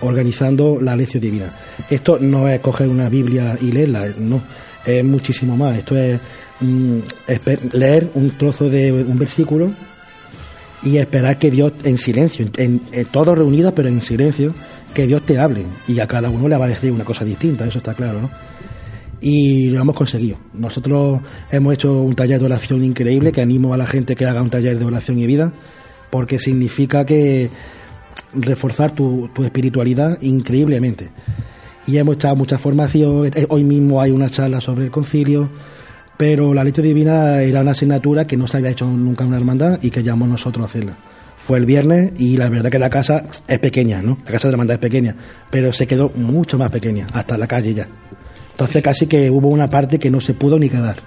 organizando 0.00 0.78
la 0.80 0.96
lección 0.96 1.20
divina. 1.20 1.50
Esto 1.90 2.18
no 2.20 2.48
es 2.48 2.60
coger 2.60 2.88
una 2.88 3.08
Biblia 3.08 3.56
y 3.60 3.72
leerla, 3.72 4.06
no, 4.18 4.42
es 4.84 5.04
muchísimo 5.04 5.56
más. 5.56 5.78
Esto 5.78 5.96
es, 5.96 6.20
mm, 6.60 6.98
leer 7.72 8.10
un 8.14 8.30
trozo 8.36 8.68
de 8.68 8.92
un 8.92 9.18
versículo 9.18 9.70
y 10.82 10.98
esperar 10.98 11.38
que 11.38 11.50
Dios 11.50 11.72
en 11.84 11.98
silencio, 11.98 12.46
en, 12.56 12.80
todos 13.10 13.36
reunidos 13.36 13.72
pero 13.74 13.88
en 13.88 14.00
silencio, 14.02 14.54
que 14.92 15.06
Dios 15.06 15.22
te 15.22 15.38
hable 15.38 15.64
y 15.88 15.98
a 15.98 16.06
cada 16.06 16.30
uno 16.30 16.46
le 16.46 16.56
va 16.56 16.66
a 16.66 16.68
decir 16.68 16.92
una 16.92 17.04
cosa 17.04 17.24
distinta, 17.24 17.66
eso 17.66 17.78
está 17.78 17.94
claro, 17.94 18.20
¿no? 18.20 18.30
Y 19.20 19.70
lo 19.70 19.80
hemos 19.80 19.96
conseguido. 19.96 20.36
Nosotros 20.52 21.20
hemos 21.50 21.72
hecho 21.72 22.02
un 22.02 22.14
taller 22.14 22.38
de 22.38 22.44
oración 22.44 22.84
increíble 22.84 23.32
que 23.32 23.40
animo 23.40 23.72
a 23.72 23.78
la 23.78 23.86
gente 23.86 24.14
que 24.14 24.26
haga 24.26 24.42
un 24.42 24.50
taller 24.50 24.78
de 24.78 24.84
oración 24.84 25.18
y 25.18 25.26
vida 25.26 25.54
porque 26.14 26.38
significa 26.38 27.04
que 27.04 27.50
reforzar 28.34 28.92
tu, 28.92 29.28
espiritualidad 29.42 30.22
increíblemente. 30.22 31.08
Y 31.88 31.96
hemos 31.96 32.14
echado 32.14 32.36
mucha 32.36 32.56
formación, 32.56 33.32
eh, 33.34 33.46
hoy 33.48 33.64
mismo 33.64 34.00
hay 34.00 34.12
una 34.12 34.30
charla 34.30 34.60
sobre 34.60 34.84
el 34.84 34.92
concilio, 34.92 35.50
pero 36.16 36.54
la 36.54 36.62
leche 36.62 36.82
divina 36.82 37.42
era 37.42 37.62
una 37.62 37.72
asignatura 37.72 38.28
que 38.28 38.36
no 38.36 38.46
se 38.46 38.58
había 38.58 38.70
hecho 38.70 38.86
nunca 38.86 39.24
en 39.24 39.28
una 39.30 39.38
hermandad 39.38 39.80
y 39.82 39.90
que 39.90 40.04
llamamos 40.04 40.28
nosotros 40.28 40.62
a 40.62 40.66
hacerla. 40.68 40.96
Fue 41.36 41.58
el 41.58 41.66
viernes 41.66 42.12
y 42.16 42.36
la 42.36 42.48
verdad 42.48 42.70
que 42.70 42.78
la 42.78 42.90
casa 42.90 43.24
es 43.48 43.58
pequeña, 43.58 44.00
¿no? 44.00 44.18
La 44.24 44.30
casa 44.30 44.46
de 44.46 44.52
la 44.52 44.54
hermandad 44.54 44.74
es 44.74 44.80
pequeña, 44.82 45.16
pero 45.50 45.72
se 45.72 45.88
quedó 45.88 46.12
mucho 46.14 46.58
más 46.58 46.70
pequeña, 46.70 47.08
hasta 47.12 47.36
la 47.36 47.48
calle 47.48 47.74
ya. 47.74 47.88
Entonces 48.52 48.80
casi 48.84 49.08
que 49.08 49.32
hubo 49.32 49.48
una 49.48 49.68
parte 49.68 49.98
que 49.98 50.12
no 50.12 50.20
se 50.20 50.34
pudo 50.34 50.60
ni 50.60 50.68
quedar, 50.68 50.98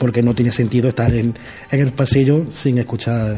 porque 0.00 0.20
no 0.20 0.34
tiene 0.34 0.50
sentido 0.50 0.88
estar 0.88 1.14
en 1.14 1.36
el 1.70 1.92
pasillo 1.92 2.46
sin 2.50 2.78
escuchar 2.78 3.36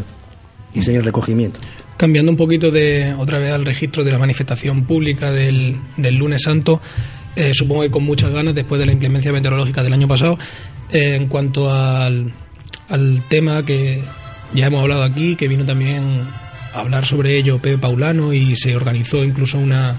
y 0.75 0.99
recogimiento. 0.99 1.61
Cambiando 1.97 2.33
un 2.33 2.37
poquito 2.37 2.71
de 2.71 3.15
otra 3.17 3.39
vez 3.39 3.53
al 3.53 3.65
registro 3.65 4.03
de 4.03 4.11
la 4.11 4.19
manifestación 4.19 4.85
pública 4.85 5.31
del, 5.31 5.79
del 5.97 6.17
lunes 6.17 6.43
santo, 6.43 6.81
eh, 7.37 7.53
supongo 7.55 7.83
que 7.83 7.91
con 7.91 8.05
muchas 8.05 8.31
ganas 8.31 8.55
después 8.55 8.79
de 8.79 8.87
la 8.87 8.93
inclemencia 8.93 9.33
meteorológica 9.33 9.83
del 9.83 9.93
año 9.93 10.09
pasado, 10.09 10.39
eh, 10.93 11.15
en 11.17 11.29
cuanto 11.29 11.73
al, 11.73 12.33
al 12.89 13.23
tema 13.29 13.63
que 13.65 14.03
ya 14.53 14.67
hemos 14.67 14.83
hablado 14.83 15.05
aquí, 15.05 15.37
que 15.37 15.49
vino 15.49 15.65
también 15.65 16.03
a 16.75 16.81
hablar 16.81 17.07
sobre 17.07 17.37
ello 17.37 17.59
Pepe 17.59 17.79
Paulano 17.79 18.33
y 18.33 18.57
se 18.57 18.75
organizó 18.75 19.25
incluso 19.25 19.59
una, 19.59 19.97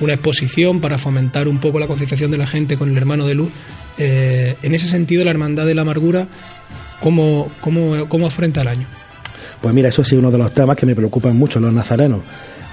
una 0.00 0.14
exposición 0.14 0.80
para 0.80 0.98
fomentar 0.98 1.48
un 1.48 1.58
poco 1.58 1.78
la 1.78 1.86
concienciación 1.86 2.30
de 2.30 2.38
la 2.38 2.46
gente 2.46 2.76
con 2.76 2.90
el 2.90 2.96
hermano 2.96 3.26
de 3.26 3.34
luz. 3.34 3.50
Eh, 3.98 4.56
en 4.62 4.74
ese 4.74 4.88
sentido, 4.88 5.24
la 5.24 5.30
Hermandad 5.30 5.66
de 5.66 5.74
la 5.74 5.82
Amargura, 5.82 6.28
¿cómo, 7.00 7.50
cómo, 7.60 8.08
cómo 8.08 8.26
afronta 8.26 8.62
el 8.62 8.68
año? 8.68 8.86
Pues 9.60 9.74
mira, 9.74 9.88
eso 9.88 10.04
sí 10.04 10.16
uno 10.16 10.30
de 10.30 10.38
los 10.38 10.52
temas 10.52 10.76
que 10.76 10.86
me 10.86 10.94
preocupan 10.94 11.36
mucho, 11.36 11.60
los 11.60 11.72
nazarenos. 11.72 12.20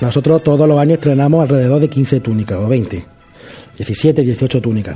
Nosotros 0.01 0.43
todos 0.43 0.67
los 0.67 0.77
años 0.77 0.95
estrenamos 0.95 1.41
alrededor 1.43 1.79
de 1.79 1.89
15 1.89 2.19
túnicas 2.19 2.59
o 2.59 2.67
20, 2.67 3.05
17, 3.77 4.21
18 4.21 4.61
túnicas. 4.61 4.95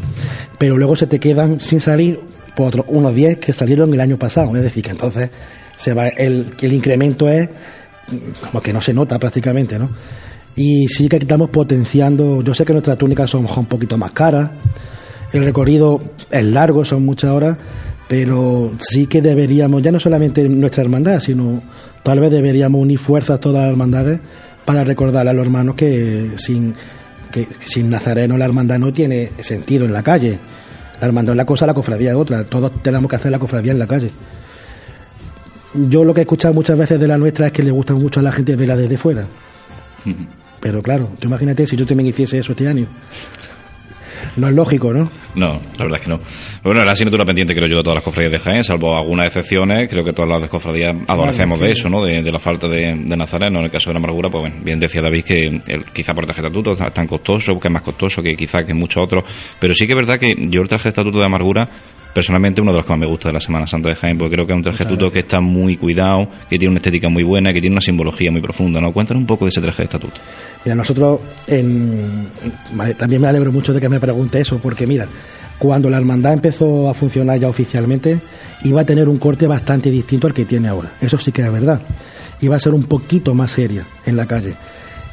Pero 0.57 0.77
luego 0.77 0.95
se 0.95 1.07
te 1.07 1.19
quedan 1.19 1.59
sin 1.59 1.81
salir 1.81 2.19
por 2.55 2.67
otros 2.67 2.85
unos 2.89 3.15
10 3.15 3.37
que 3.37 3.53
salieron 3.53 3.93
el 3.93 3.99
año 3.99 4.17
pasado. 4.17 4.55
Es 4.55 4.63
decir, 4.63 4.83
que 4.83 4.91
entonces 4.91 5.29
se 5.75 5.93
va 5.93 6.07
el, 6.07 6.53
el 6.59 6.73
incremento 6.73 7.29
es 7.29 7.49
como 8.41 8.61
que 8.61 8.73
no 8.73 8.81
se 8.81 8.93
nota 8.93 9.19
prácticamente, 9.19 9.77
¿no? 9.77 9.89
Y 10.55 10.87
sí 10.87 11.07
que 11.07 11.17
estamos 11.17 11.49
potenciando, 11.49 12.41
yo 12.41 12.53
sé 12.53 12.65
que 12.65 12.73
nuestras 12.73 12.97
túnicas 12.97 13.29
son 13.29 13.45
un 13.45 13.65
poquito 13.65 13.97
más 13.97 14.11
caras, 14.11 14.49
el 15.31 15.43
recorrido 15.43 16.01
es 16.31 16.43
largo, 16.43 16.83
son 16.83 17.05
muchas 17.05 17.31
horas, 17.31 17.57
Pero 18.07 18.71
sí 18.79 19.07
que 19.07 19.21
deberíamos, 19.21 19.81
ya 19.81 19.91
no 19.91 19.99
solamente 19.99 20.47
nuestra 20.47 20.83
hermandad, 20.83 21.19
sino 21.19 21.61
tal 22.03 22.19
vez 22.19 22.31
deberíamos 22.31 22.81
unir 22.81 22.99
fuerzas 22.99 23.39
todas 23.39 23.63
las 23.63 23.71
hermandades 23.71 24.19
para 24.63 24.83
recordar 24.83 25.27
a 25.27 25.33
los 25.33 25.45
hermanos 25.45 25.75
que 25.75 26.31
sin, 26.37 26.73
que 27.31 27.47
sin 27.59 27.89
Nazareno 27.89 28.37
la 28.37 28.45
hermandad 28.45 28.79
no 28.79 28.93
tiene 28.93 29.31
sentido 29.39 29.85
en 29.85 29.93
la 29.93 30.03
calle. 30.03 30.39
La 31.01 31.07
hermandad 31.07 31.33
es 31.33 31.37
la 31.37 31.45
cosa, 31.45 31.65
la 31.67 31.73
cofradía 31.73 32.11
es 32.11 32.15
otra. 32.15 32.43
Todos 32.45 32.81
tenemos 32.81 33.09
que 33.09 33.17
hacer 33.17 33.31
la 33.31 33.39
cofradía 33.39 33.71
en 33.71 33.79
la 33.79 33.87
calle. 33.87 34.09
Yo 35.73 36.03
lo 36.03 36.13
que 36.13 36.21
he 36.21 36.23
escuchado 36.23 36.53
muchas 36.53 36.77
veces 36.77 36.99
de 36.99 37.07
la 37.07 37.17
nuestra 37.17 37.47
es 37.47 37.51
que 37.51 37.61
le 37.61 37.71
gusta 37.71 37.93
mucho 37.93 38.19
a 38.19 38.23
la 38.23 38.31
gente 38.31 38.55
verla 38.55 38.75
desde 38.75 38.97
fuera. 38.97 39.25
Pero 40.59 40.81
claro, 40.81 41.09
tú 41.19 41.27
imagínate 41.27 41.67
si 41.67 41.75
yo 41.75 41.85
también 41.85 42.07
hiciese 42.07 42.39
eso 42.39 42.53
este 42.53 42.67
año. 42.67 42.87
No 44.37 44.47
es 44.47 44.53
lógico, 44.53 44.93
¿no? 44.93 45.09
No, 45.35 45.59
la 45.77 45.83
verdad 45.83 45.99
es 45.99 46.03
que 46.03 46.09
no. 46.09 46.19
Bueno, 46.63 46.85
la 46.85 46.91
asignatura 46.91 47.25
pendiente 47.25 47.55
creo 47.55 47.67
yo 47.67 47.77
de 47.77 47.83
todas 47.83 47.95
las 47.95 48.03
cofradías 48.03 48.31
de 48.31 48.39
Jaén, 48.39 48.63
salvo 48.63 48.95
algunas 48.95 49.27
excepciones, 49.27 49.89
creo 49.89 50.03
que 50.03 50.13
todas 50.13 50.41
las 50.41 50.49
cofradías 50.49 50.95
adolecemos 51.07 51.59
de 51.59 51.71
eso, 51.71 51.89
¿no? 51.89 52.03
De, 52.05 52.21
la 52.21 52.39
falta 52.39 52.67
de, 52.67 52.93
Nazareno. 52.95 53.59
En 53.59 53.65
el 53.65 53.71
caso 53.71 53.89
de 53.89 53.95
la 53.95 53.99
amargura, 53.99 54.29
pues 54.29 54.53
bien 54.63 54.79
decía 54.79 55.01
David 55.01 55.23
que 55.23 55.47
el, 55.47 55.85
quizá 55.91 56.13
por 56.13 56.25
traje 56.25 56.41
de 56.41 56.47
estatuto 56.47 56.73
es 56.73 56.93
tan 56.93 57.07
costoso, 57.07 57.57
que 57.57 57.67
es 57.67 57.73
más 57.73 57.81
costoso 57.81 58.21
que 58.21 58.35
quizá 58.35 58.63
que 58.63 58.73
muchos 58.73 59.03
otros. 59.03 59.23
Pero 59.59 59.73
sí 59.73 59.87
que 59.87 59.93
es 59.93 59.97
verdad 59.97 60.19
que 60.19 60.35
yo 60.37 60.61
el 60.61 60.67
traje 60.67 60.83
de 60.83 60.89
estatuto 60.89 61.19
de 61.19 61.25
amargura 61.25 61.69
personalmente 62.13 62.61
uno 62.61 62.71
de 62.71 62.77
los 62.77 62.85
que 62.85 62.91
más 62.91 62.99
me 62.99 63.05
gusta 63.05 63.29
de 63.29 63.33
la 63.33 63.39
Semana 63.39 63.67
Santa 63.67 63.89
de 63.89 63.95
Jaén, 63.95 64.17
porque 64.17 64.35
creo 64.35 64.47
que 64.47 64.53
es 64.53 64.57
un 64.57 64.63
traje 64.63 64.77
de 64.79 64.83
estatuto 64.83 65.11
que 65.11 65.19
está 65.19 65.39
muy 65.39 65.77
cuidado, 65.77 66.27
que 66.49 66.57
tiene 66.57 66.71
una 66.71 66.79
estética 66.79 67.09
muy 67.09 67.23
buena, 67.23 67.53
que 67.53 67.61
tiene 67.61 67.75
una 67.75 67.81
simbología 67.81 68.31
muy 68.31 68.41
profunda, 68.41 68.81
¿no? 68.81 68.91
Cuéntanos 68.91 69.21
un 69.21 69.27
poco 69.27 69.45
de 69.45 69.49
ese 69.49 69.61
traje 69.61 69.83
de 69.83 69.85
estatuto. 69.85 70.15
Mira, 70.65 70.75
nosotros 70.75 71.19
en, 71.47 72.27
también 72.97 73.21
me 73.21 73.27
alegro 73.27 73.51
mucho 73.51 73.73
de 73.73 73.79
que 73.79 73.89
me 73.89 73.99
pregunte 73.99 74.39
eso, 74.39 74.57
porque 74.57 74.87
mira, 74.87 75.07
cuando 75.57 75.89
la 75.89 75.97
hermandad 75.97 76.33
empezó 76.33 76.89
a 76.89 76.93
funcionar 76.93 77.39
ya 77.39 77.49
oficialmente, 77.49 78.19
iba 78.63 78.81
a 78.81 78.85
tener 78.85 79.09
un 79.09 79.17
corte 79.17 79.47
bastante 79.47 79.89
distinto 79.89 80.27
al 80.27 80.33
que 80.33 80.45
tiene 80.45 80.67
ahora. 80.67 80.91
Eso 81.01 81.17
sí 81.17 81.31
que 81.31 81.41
es 81.41 81.51
verdad. 81.51 81.81
Iba 82.41 82.55
a 82.55 82.59
ser 82.59 82.73
un 82.73 82.83
poquito 82.83 83.33
más 83.33 83.51
seria 83.51 83.83
en 84.05 84.17
la 84.17 84.27
calle. 84.27 84.53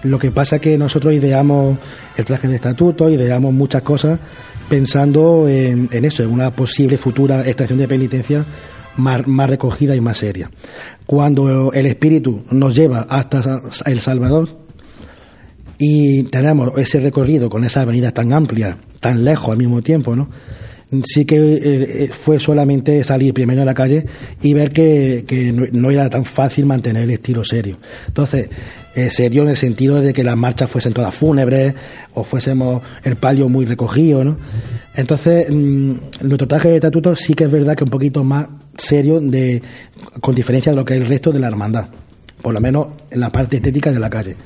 Lo 0.03 0.19
que 0.19 0.31
pasa 0.31 0.57
es 0.57 0.63
que 0.63 0.77
nosotros 0.77 1.15
ideamos 1.15 1.79
el 2.17 2.25
traje 2.27 2.47
de 2.47 2.57
estatuto, 2.57 3.09
ideamos 3.09 3.55
muchas 3.55 3.81
cosas 3.81 4.21
pensando 4.69 5.49
en, 5.49 5.89
eso, 6.05 6.23
en 6.23 6.31
una 6.31 6.51
posible 6.51 6.99
futura 6.99 7.43
estación 7.43 7.79
de 7.79 7.89
penitencia 7.89 8.45
más, 8.97 9.51
recogida 9.51 9.95
y 9.95 10.01
más 10.01 10.19
seria. 10.19 10.51
Cuando 11.07 11.73
el 11.73 11.87
espíritu 11.87 12.43
nos 12.51 12.75
lleva 12.75 13.07
hasta 13.09 13.63
El 13.87 14.01
Salvador 14.01 14.49
y 15.79 16.25
tenemos 16.25 16.73
ese 16.79 17.01
recorrido 17.01 17.51
con 17.51 17.65
esas 17.65 17.83
avenidas 17.83 18.15
tan 18.15 18.33
amplias, 18.33 18.77
tan 19.01 19.25
lejos 19.25 19.51
al 19.51 19.59
mismo 19.59 19.83
tiempo, 19.83 20.15
¿no? 20.15 20.29
sí 21.03 21.25
que 21.25 21.37
eh, 21.63 22.11
fue 22.13 22.39
solamente 22.39 23.03
salir 23.05 23.35
primero 23.35 23.63
a 23.63 23.65
la 23.65 23.75
calle 23.75 24.07
y 24.43 24.53
ver 24.55 24.73
que, 24.73 25.25
no, 25.73 25.91
era 25.91 26.09
tan 26.11 26.25
fácil 26.25 26.67
mantener 26.67 27.05
el 27.05 27.11
estilo 27.11 27.45
serio. 27.45 27.79
Entonces, 28.07 28.49
eh, 28.95 29.11
serio 29.11 29.43
en 29.43 29.49
el 29.49 29.57
sentido 29.57 30.01
de 30.01 30.13
que 30.13 30.23
las 30.23 30.37
marchas 30.37 30.71
fuesen 30.71 30.93
todas 30.93 31.15
fúnebres 31.15 31.75
o 32.15 32.25
fuésemos 32.25 32.83
el 33.03 33.17
palio 33.17 33.49
muy 33.49 33.65
recogido, 33.65 34.25
¿no? 34.25 34.39
Entonces, 34.95 35.51
nuestro 35.51 36.47
traje 36.47 36.69
de 36.69 36.77
estatuto 36.77 37.17
sí 37.17 37.35
que 37.35 37.45
es 37.45 37.51
verdad 37.51 37.75
que 37.75 37.85
un 37.85 37.91
poquito 37.91 38.23
más 38.23 38.47
serio 38.77 39.21
de, 39.21 39.63
con 40.21 40.35
diferencia 40.35 40.71
de 40.71 40.77
lo 40.77 40.85
que 40.85 40.95
es 40.95 41.03
el 41.03 41.09
resto 41.09 41.33
de 41.33 41.41
la 41.41 41.49
hermandad, 41.49 41.89
por 42.41 42.55
lo 42.55 42.61
menos 42.61 42.89
en 43.11 43.21
la 43.21 43.31
parte 43.31 43.57
estética 43.57 43.91
de 43.91 43.99
la 43.99 44.11
calle. 44.11 44.37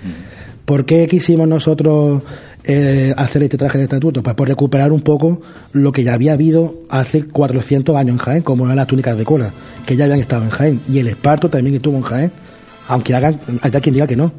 ¿Por 0.64 0.84
qué 0.84 1.06
quisimos 1.06 1.48
nosotros 1.48 2.22
eh, 2.64 3.14
hacer 3.16 3.42
este 3.42 3.56
traje 3.56 3.78
de 3.78 3.84
estatuto? 3.84 4.22
Pues 4.22 4.34
por 4.34 4.48
recuperar 4.48 4.92
un 4.92 5.00
poco 5.00 5.40
lo 5.72 5.92
que 5.92 6.04
ya 6.04 6.14
había 6.14 6.34
habido 6.34 6.82
hace 6.88 7.24
400 7.24 7.96
años 7.96 8.12
en 8.12 8.18
Jaén, 8.18 8.42
como 8.42 8.64
eran 8.64 8.76
las 8.76 8.86
túnicas 8.86 9.16
de 9.16 9.24
cola, 9.24 9.52
que 9.86 9.96
ya 9.96 10.04
habían 10.04 10.20
estado 10.20 10.44
en 10.44 10.50
Jaén, 10.50 10.80
y 10.88 10.98
el 10.98 11.08
esparto 11.08 11.50
también 11.50 11.76
estuvo 11.76 11.96
en 11.96 12.02
Jaén 12.02 12.32
aunque 12.88 13.14
hagan, 13.14 13.40
haya 13.62 13.80
quien 13.80 13.94
diga 13.94 14.06
que 14.06 14.16
no. 14.16 14.32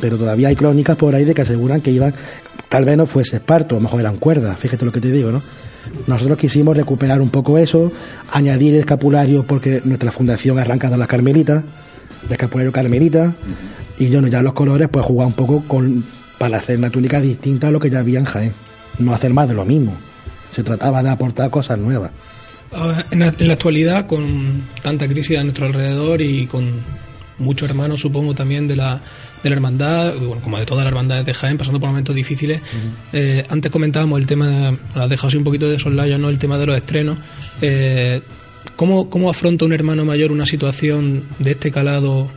Pero 0.00 0.16
todavía 0.16 0.48
hay 0.48 0.56
crónicas 0.56 0.96
por 0.96 1.14
ahí 1.14 1.24
de 1.24 1.34
que 1.34 1.42
aseguran 1.42 1.80
que 1.80 1.90
iban, 1.90 2.14
tal 2.68 2.84
vez 2.84 2.96
no 2.96 3.06
fuese 3.06 3.36
esparto, 3.36 3.76
a 3.76 3.78
lo 3.78 3.82
mejor 3.82 4.00
eran 4.00 4.16
cuerdas, 4.16 4.58
fíjate 4.58 4.84
lo 4.84 4.92
que 4.92 5.00
te 5.00 5.10
digo, 5.10 5.30
¿no? 5.30 5.42
Nosotros 6.06 6.36
quisimos 6.38 6.76
recuperar 6.76 7.20
un 7.20 7.30
poco 7.30 7.58
eso, 7.58 7.90
añadir 8.30 8.74
el 8.74 8.80
escapulario 8.80 9.44
porque 9.44 9.80
nuestra 9.84 10.12
fundación 10.12 10.58
arranca 10.58 10.90
de 10.90 10.98
las 10.98 11.08
carmelitas, 11.08 11.64
de 12.28 12.34
escapulario 12.34 12.72
carmelita, 12.72 13.34
y 13.98 14.08
yo 14.08 14.20
no, 14.20 14.28
ya 14.28 14.42
los 14.42 14.52
colores, 14.52 14.88
pues 14.90 15.04
jugar 15.04 15.26
un 15.26 15.32
poco 15.32 15.62
con 15.66 16.04
para 16.38 16.58
hacer 16.58 16.78
una 16.78 16.90
túnica 16.90 17.20
distinta 17.20 17.68
a 17.68 17.70
lo 17.72 17.80
que 17.80 17.90
ya 17.90 17.98
había 17.98 18.20
en 18.20 18.24
Jaén, 18.24 18.52
no 18.98 19.12
hacer 19.12 19.32
más 19.32 19.48
de 19.48 19.54
lo 19.54 19.64
mismo. 19.64 19.94
Se 20.52 20.62
trataba 20.62 21.02
de 21.02 21.10
aportar 21.10 21.50
cosas 21.50 21.78
nuevas. 21.78 22.12
Ah, 22.72 23.04
en 23.10 23.48
la 23.48 23.52
actualidad, 23.52 24.06
con 24.06 24.62
tanta 24.82 25.08
crisis 25.08 25.38
a 25.38 25.42
nuestro 25.42 25.66
alrededor 25.66 26.20
y 26.20 26.46
con 26.46 26.74
muchos 27.38 27.68
hermanos, 27.68 28.00
supongo, 28.00 28.34
también 28.34 28.68
de 28.68 28.76
la, 28.76 29.00
de 29.42 29.50
la 29.50 29.56
hermandad, 29.56 30.14
bueno, 30.16 30.42
como 30.42 30.58
de 30.58 30.66
todas 30.66 30.84
las 30.84 30.92
hermandades 30.92 31.26
de 31.26 31.34
Jaén, 31.34 31.58
pasando 31.58 31.80
por 31.80 31.88
momentos 31.88 32.14
difíciles. 32.14 32.60
Eh, 33.12 33.44
antes 33.48 33.70
comentábamos 33.70 34.20
el 34.20 34.26
tema, 34.26 34.76
has 34.94 35.08
dejado 35.08 35.28
así 35.28 35.36
un 35.36 35.44
poquito 35.44 35.68
de 35.68 35.78
soslayo, 35.78 36.18
¿no? 36.18 36.28
El 36.28 36.38
tema 36.38 36.58
de 36.58 36.66
los 36.66 36.76
estrenos. 36.76 37.18
Eh, 37.60 38.20
¿cómo, 38.76 39.10
¿Cómo 39.10 39.30
afronta 39.30 39.64
un 39.64 39.72
hermano 39.72 40.04
mayor 40.04 40.32
una 40.32 40.46
situación 40.46 41.24
de 41.38 41.52
este 41.52 41.70
calado 41.70 42.28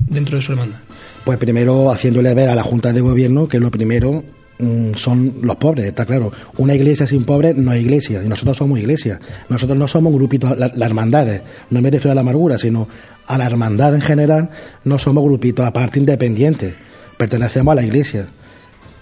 dentro 0.00 0.36
de 0.36 0.42
su 0.42 0.52
hermandad? 0.52 0.78
Pues 1.24 1.38
primero 1.38 1.90
haciéndole 1.90 2.34
ver 2.34 2.50
a 2.50 2.54
la 2.54 2.62
Junta 2.62 2.92
de 2.92 3.00
Gobierno 3.00 3.48
que 3.48 3.58
lo 3.58 3.70
primero 3.70 4.24
Mm, 4.58 4.94
son 4.94 5.34
los 5.42 5.56
pobres, 5.56 5.86
está 5.86 6.06
claro. 6.06 6.32
Una 6.58 6.74
iglesia 6.74 7.06
sin 7.06 7.24
pobres 7.24 7.56
no 7.56 7.72
es 7.72 7.82
iglesia, 7.82 8.22
y 8.22 8.28
nosotros 8.28 8.56
somos 8.56 8.78
iglesia. 8.78 9.18
Nosotros 9.48 9.76
no 9.76 9.88
somos 9.88 10.12
un 10.12 10.18
grupito, 10.18 10.54
las 10.54 10.76
hermandades, 10.76 11.42
no 11.70 11.82
me 11.82 11.90
refiero 11.90 12.12
a 12.12 12.14
la 12.14 12.20
amargura, 12.20 12.56
sino 12.56 12.88
a 13.26 13.38
la 13.38 13.46
hermandad 13.46 13.94
en 13.94 14.00
general, 14.00 14.50
no 14.84 14.98
somos 14.98 15.24
grupitos 15.24 15.66
aparte 15.66 15.98
independientes, 15.98 16.74
pertenecemos 17.16 17.72
a 17.72 17.74
la 17.76 17.82
iglesia. 17.82 18.26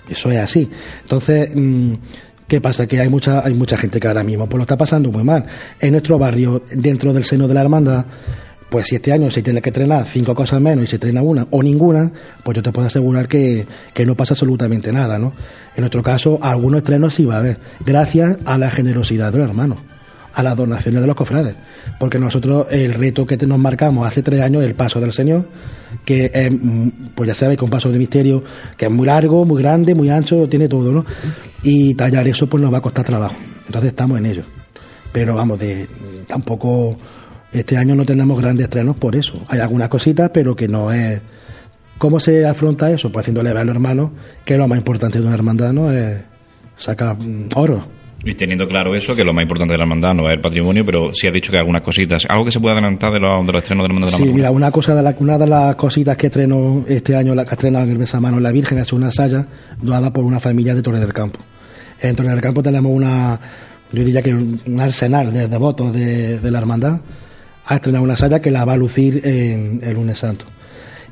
Eso 0.08 0.30
es 0.30 0.38
así. 0.38 0.68
Entonces, 1.02 1.50
mm, 1.54 1.94
¿qué 2.48 2.60
pasa? 2.60 2.86
Que 2.86 3.00
hay 3.00 3.08
mucha, 3.08 3.44
hay 3.44 3.54
mucha 3.54 3.76
gente 3.76 4.00
que 4.00 4.08
ahora 4.08 4.24
mismo 4.24 4.48
pues 4.48 4.58
lo 4.58 4.62
está 4.62 4.76
pasando 4.76 5.10
muy 5.10 5.24
mal. 5.24 5.46
En 5.80 5.92
nuestro 5.92 6.18
barrio, 6.18 6.62
dentro 6.72 7.12
del 7.12 7.24
seno 7.24 7.48
de 7.48 7.54
la 7.54 7.62
hermandad, 7.62 8.04
pues 8.72 8.86
si 8.86 8.96
este 8.96 9.12
año 9.12 9.30
se 9.30 9.42
tiene 9.42 9.60
que 9.60 9.68
entrenar 9.68 10.06
cinco 10.06 10.34
cosas 10.34 10.58
menos 10.58 10.84
y 10.84 10.86
se 10.86 10.96
entrena 10.96 11.20
una 11.20 11.46
o 11.50 11.62
ninguna, 11.62 12.10
pues 12.42 12.56
yo 12.56 12.62
te 12.62 12.72
puedo 12.72 12.86
asegurar 12.86 13.28
que, 13.28 13.66
no 14.06 14.16
pasa 14.16 14.32
absolutamente 14.32 14.90
nada, 14.92 15.18
¿no? 15.18 15.34
En 15.76 15.82
nuestro 15.82 16.02
caso, 16.02 16.38
algunos 16.40 16.78
estrenos 16.78 17.12
sí 17.12 17.26
va 17.26 17.34
a 17.34 17.38
haber, 17.40 17.58
gracias 17.84 18.38
a 18.46 18.56
la 18.56 18.70
generosidad 18.70 19.30
de 19.30 19.40
los 19.40 19.48
hermanos, 19.50 19.80
a 20.34 20.42
las 20.42 20.56
donaciones 20.56 21.00
de 21.00 21.06
los 21.06 21.16
cofrades, 21.16 21.54
porque 21.98 22.18
nosotros 22.18 22.66
el 22.70 22.94
reto 22.94 23.26
que 23.26 23.36
nos 23.46 23.58
marcamos 23.58 24.06
hace 24.06 24.22
tres 24.22 24.40
años, 24.40 24.64
el 24.64 24.74
paso 24.74 25.00
del 25.00 25.12
Señor, 25.12 25.48
que 26.04 26.30
es, 26.32 26.50
mm, 26.50 26.88
pues 27.14 27.28
ya 27.28 27.34
sabéis, 27.34 27.58
con 27.58 27.70
paso 27.70 27.90
de 27.90 27.98
misterio, 27.98 28.42
que 28.76 28.86
es 28.86 28.90
muy 28.90 29.06
largo, 29.06 29.44
muy 29.44 29.62
grande, 29.62 29.94
muy 29.94 30.10
ancho, 30.10 30.48
tiene 30.48 30.68
todo, 30.68 30.92
¿no? 30.92 31.04
Y 31.62 31.94
tallar 31.94 32.26
eso 32.26 32.48
pues 32.48 32.62
nos 32.62 32.72
va 32.72 32.78
a 32.78 32.82
costar 32.82 33.04
trabajo. 33.04 33.36
Entonces 33.66 33.90
estamos 33.90 34.18
en 34.18 34.26
ello. 34.26 34.42
Pero 35.12 35.34
vamos, 35.34 35.58
de 35.58 35.86
tampoco 36.26 36.96
este 37.52 37.76
año 37.76 37.94
no 37.94 38.04
tenemos 38.04 38.40
grandes 38.40 38.64
estrenos 38.64 38.96
por 38.96 39.14
eso. 39.14 39.42
Hay 39.48 39.60
algunas 39.60 39.88
cositas, 39.88 40.30
pero 40.32 40.56
que 40.56 40.68
no 40.68 40.90
es... 40.90 41.20
¿Cómo 41.98 42.18
se 42.18 42.46
afronta 42.46 42.90
eso? 42.90 43.12
Pues 43.12 43.24
haciéndole 43.24 43.50
ver 43.50 43.58
a 43.58 43.64
los 43.64 43.74
hermanos 43.74 44.10
que 44.44 44.56
lo 44.56 44.66
más 44.66 44.78
importante 44.78 45.20
de 45.20 45.26
una 45.26 45.34
hermandad 45.34 45.72
no 45.72 45.92
es 45.92 46.16
sacar 46.76 47.16
mm, 47.16 47.50
oro. 47.54 48.01
Y 48.24 48.34
teniendo 48.34 48.68
claro 48.68 48.94
eso, 48.94 49.16
que 49.16 49.24
lo 49.24 49.32
más 49.32 49.42
importante 49.42 49.72
de 49.72 49.78
la 49.78 49.84
hermandad 49.84 50.14
no 50.14 50.28
es 50.28 50.34
el 50.34 50.40
patrimonio, 50.40 50.84
pero 50.84 51.12
sí 51.12 51.26
ha 51.26 51.32
dicho 51.32 51.50
que 51.50 51.58
algunas 51.58 51.82
cositas. 51.82 52.24
¿Algo 52.28 52.44
que 52.44 52.52
se 52.52 52.60
puede 52.60 52.74
adelantar 52.74 53.12
de, 53.12 53.18
los, 53.18 53.44
de 53.44 53.52
los 53.52 53.62
estrenos 53.62 53.84
de 53.84 53.88
la 53.88 53.94
hermandad 53.94 54.12
de 54.12 54.18
la 54.18 54.24
Sí, 54.24 54.32
mira, 54.32 54.50
una, 54.50 54.70
cosa 54.70 54.94
de 54.94 55.02
la, 55.02 55.14
una 55.18 55.38
de 55.38 55.46
las 55.46 55.74
cositas 55.74 56.16
que 56.16 56.28
estreno 56.28 56.84
este 56.86 57.16
año, 57.16 57.34
la 57.34 57.44
que 57.44 57.54
estrena 57.54 57.82
en 57.82 57.90
el 57.90 57.98
Besamano 57.98 58.38
la 58.38 58.52
Virgen, 58.52 58.78
es 58.78 58.92
una 58.92 59.10
saya 59.10 59.46
donada 59.80 60.12
por 60.12 60.24
una 60.24 60.38
familia 60.38 60.74
de 60.74 60.82
Torre 60.82 61.00
del 61.00 61.12
Campo. 61.12 61.40
En 62.00 62.14
Torre 62.14 62.30
del 62.30 62.40
Campo 62.40 62.62
tenemos 62.62 62.92
una, 62.94 63.40
yo 63.92 64.04
diría 64.04 64.22
que 64.22 64.34
un 64.34 64.80
arsenal 64.80 65.32
de 65.32 65.48
devotos 65.48 65.92
de, 65.92 66.38
de 66.38 66.50
la 66.50 66.58
hermandad 66.58 67.00
a 67.64 67.74
estrenar 67.76 68.02
una 68.02 68.16
saya 68.16 68.40
que 68.40 68.50
la 68.50 68.64
va 68.64 68.74
a 68.74 68.76
lucir 68.76 69.20
en 69.24 69.80
el 69.82 69.94
lunes 69.94 70.18
santo. 70.18 70.46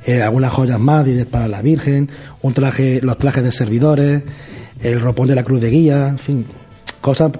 Eh, 0.06 0.22
algunas 0.22 0.52
joyas 0.52 0.80
más 0.80 1.06
para 1.30 1.46
la 1.46 1.60
Virgen, 1.60 2.08
un 2.40 2.54
traje, 2.54 3.00
los 3.02 3.18
trajes 3.18 3.44
de 3.44 3.52
servidores, 3.52 4.24
el 4.80 5.00
ropón 5.00 5.28
de 5.28 5.34
la 5.34 5.44
cruz 5.44 5.60
de 5.60 5.70
guía, 5.70 6.08
en 6.08 6.18
fin, 6.18 6.46
cosas 7.00 7.32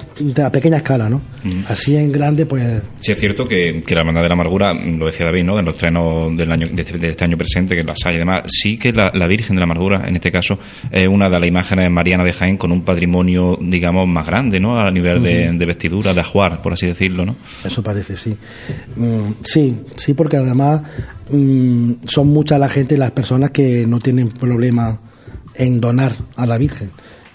a 0.42 0.50
pequeña 0.50 0.78
escala, 0.78 1.08
¿no? 1.10 1.20
Así 1.66 1.96
en 1.96 2.10
grande, 2.10 2.46
pues... 2.46 2.82
Sí, 3.00 3.12
es 3.12 3.18
cierto 3.18 3.46
que, 3.46 3.82
la 3.86 4.00
Hermandad 4.00 4.22
de 4.22 4.28
la 4.28 4.34
Amargura, 4.34 4.72
lo 4.72 5.06
decía 5.06 5.26
David, 5.26 5.44
¿no? 5.44 5.58
En 5.58 5.66
los 5.66 5.76
trenos 5.76 6.34
del 6.36 6.50
año, 6.50 6.66
de, 6.66 6.82
este, 6.82 7.08
este 7.08 7.24
año 7.24 7.36
presente, 7.36 7.76
que 7.76 7.84
la 7.84 7.94
Saya 7.94 8.16
y 8.16 8.18
demás, 8.18 8.44
sí 8.46 8.78
que 8.78 8.92
la, 8.92 9.10
Virgen 9.26 9.56
de 9.56 9.60
la 9.60 9.64
Amargura, 9.64 10.08
en 10.08 10.16
este 10.16 10.32
caso, 10.32 10.58
es 10.90 11.06
una 11.06 11.28
de 11.28 11.38
las 11.38 11.48
imágenes 11.48 11.90
marianas 11.90 12.26
de 12.26 12.32
Jaén 12.32 12.56
con 12.56 12.72
un 12.72 12.82
patrimonio, 12.82 13.58
digamos, 13.60 14.08
más 14.08 14.26
grande, 14.26 14.60
¿no? 14.60 14.78
A 14.78 14.90
nivel 14.90 15.22
de, 15.22 15.66
vestidura, 15.66 16.14
de 16.14 16.20
ajuar, 16.20 16.62
por 16.62 16.72
así 16.72 16.86
decirlo, 16.86 17.26
¿no? 17.26 17.36
Eso 17.64 17.82
parece, 17.82 18.16
sí. 18.16 18.36
Mm, 18.96 19.32
sí, 19.42 19.76
sí, 19.96 20.14
porque 20.14 20.38
además 20.38 20.82
mm, 21.30 21.92
son 22.06 22.28
muchas 22.28 22.58
la 22.58 22.68
gente, 22.68 22.96
las 22.96 23.10
personas 23.10 23.50
que 23.50 23.86
no 23.86 23.98
tienen 23.98 24.30
problema 24.30 25.00
en 25.54 25.80
donar 25.80 26.14
a 26.36 26.46
la 26.46 26.56
Virgen 26.56 26.90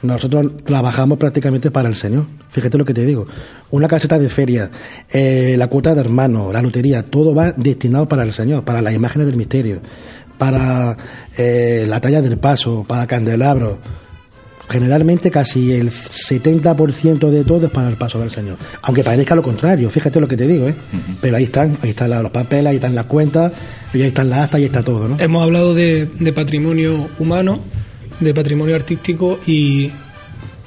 Nosotros 0.06 0.64
trabajamos 0.64 1.18
prácticamente 1.18 1.72
para 1.72 1.90
el 1.90 1.96
Señor. 1.96 2.26
Fíjate 2.50 2.78
lo 2.78 2.86
que 2.86 2.94
te 2.94 3.06
digo. 3.06 3.26
Una 3.72 3.88
caseta 3.88 4.18
de 4.18 4.30
feria, 4.30 4.70
eh, 5.12 5.56
la 5.58 5.68
cuota 5.68 5.94
de 5.94 6.02
hermano, 6.02 6.52
la 6.54 6.62
lotería, 6.62 7.04
todo 7.04 7.34
va 7.34 7.52
destinado 7.52 8.08
para 8.08 8.24
el 8.24 8.34
Señor, 8.34 8.64
para 8.64 8.82
las 8.82 8.94
imágenes 8.94 9.28
del 9.28 9.36
misterio, 9.36 9.82
para 10.38 10.96
eh, 11.38 11.86
la 11.88 12.00
talla 12.00 12.22
del 12.22 12.38
paso, 12.38 12.86
para 12.88 13.08
candelabros. 13.08 13.78
Generalmente 14.68 15.30
casi 15.30 15.74
el 15.74 15.92
70% 15.92 17.30
de 17.30 17.44
todo 17.44 17.68
es 17.68 17.72
para 17.72 17.88
el 17.88 17.98
paso 17.98 18.20
del 18.20 18.32
Señor. 18.32 18.58
Aunque 18.82 19.04
parezca 19.04 19.36
lo 19.36 19.44
contrario, 19.44 19.90
fíjate 19.92 20.20
lo 20.20 20.28
que 20.28 20.38
te 20.38 20.48
digo, 20.48 20.68
¿eh? 20.68 20.76
Pero 21.22 21.38
ahí 21.38 21.44
están, 21.44 21.78
ahí 21.84 21.92
están 21.92 22.10
los 22.10 22.32
papeles, 22.32 22.68
ahí 22.68 22.76
están 22.78 22.96
las 22.96 23.06
cuentas, 23.06 23.52
ahí 23.94 24.02
están 24.02 24.30
las 24.30 24.46
actas, 24.46 24.60
y 24.60 24.64
ahí 24.64 24.68
está 24.68 24.82
todo, 24.82 25.08
¿no? 25.08 25.20
Hemos 25.20 25.44
hablado 25.44 25.76
de, 25.76 26.08
de 26.20 26.34
patrimonio 26.34 27.08
humano, 27.20 27.62
de 28.20 28.34
patrimonio 28.34 28.76
artístico 28.76 29.40
y 29.46 29.92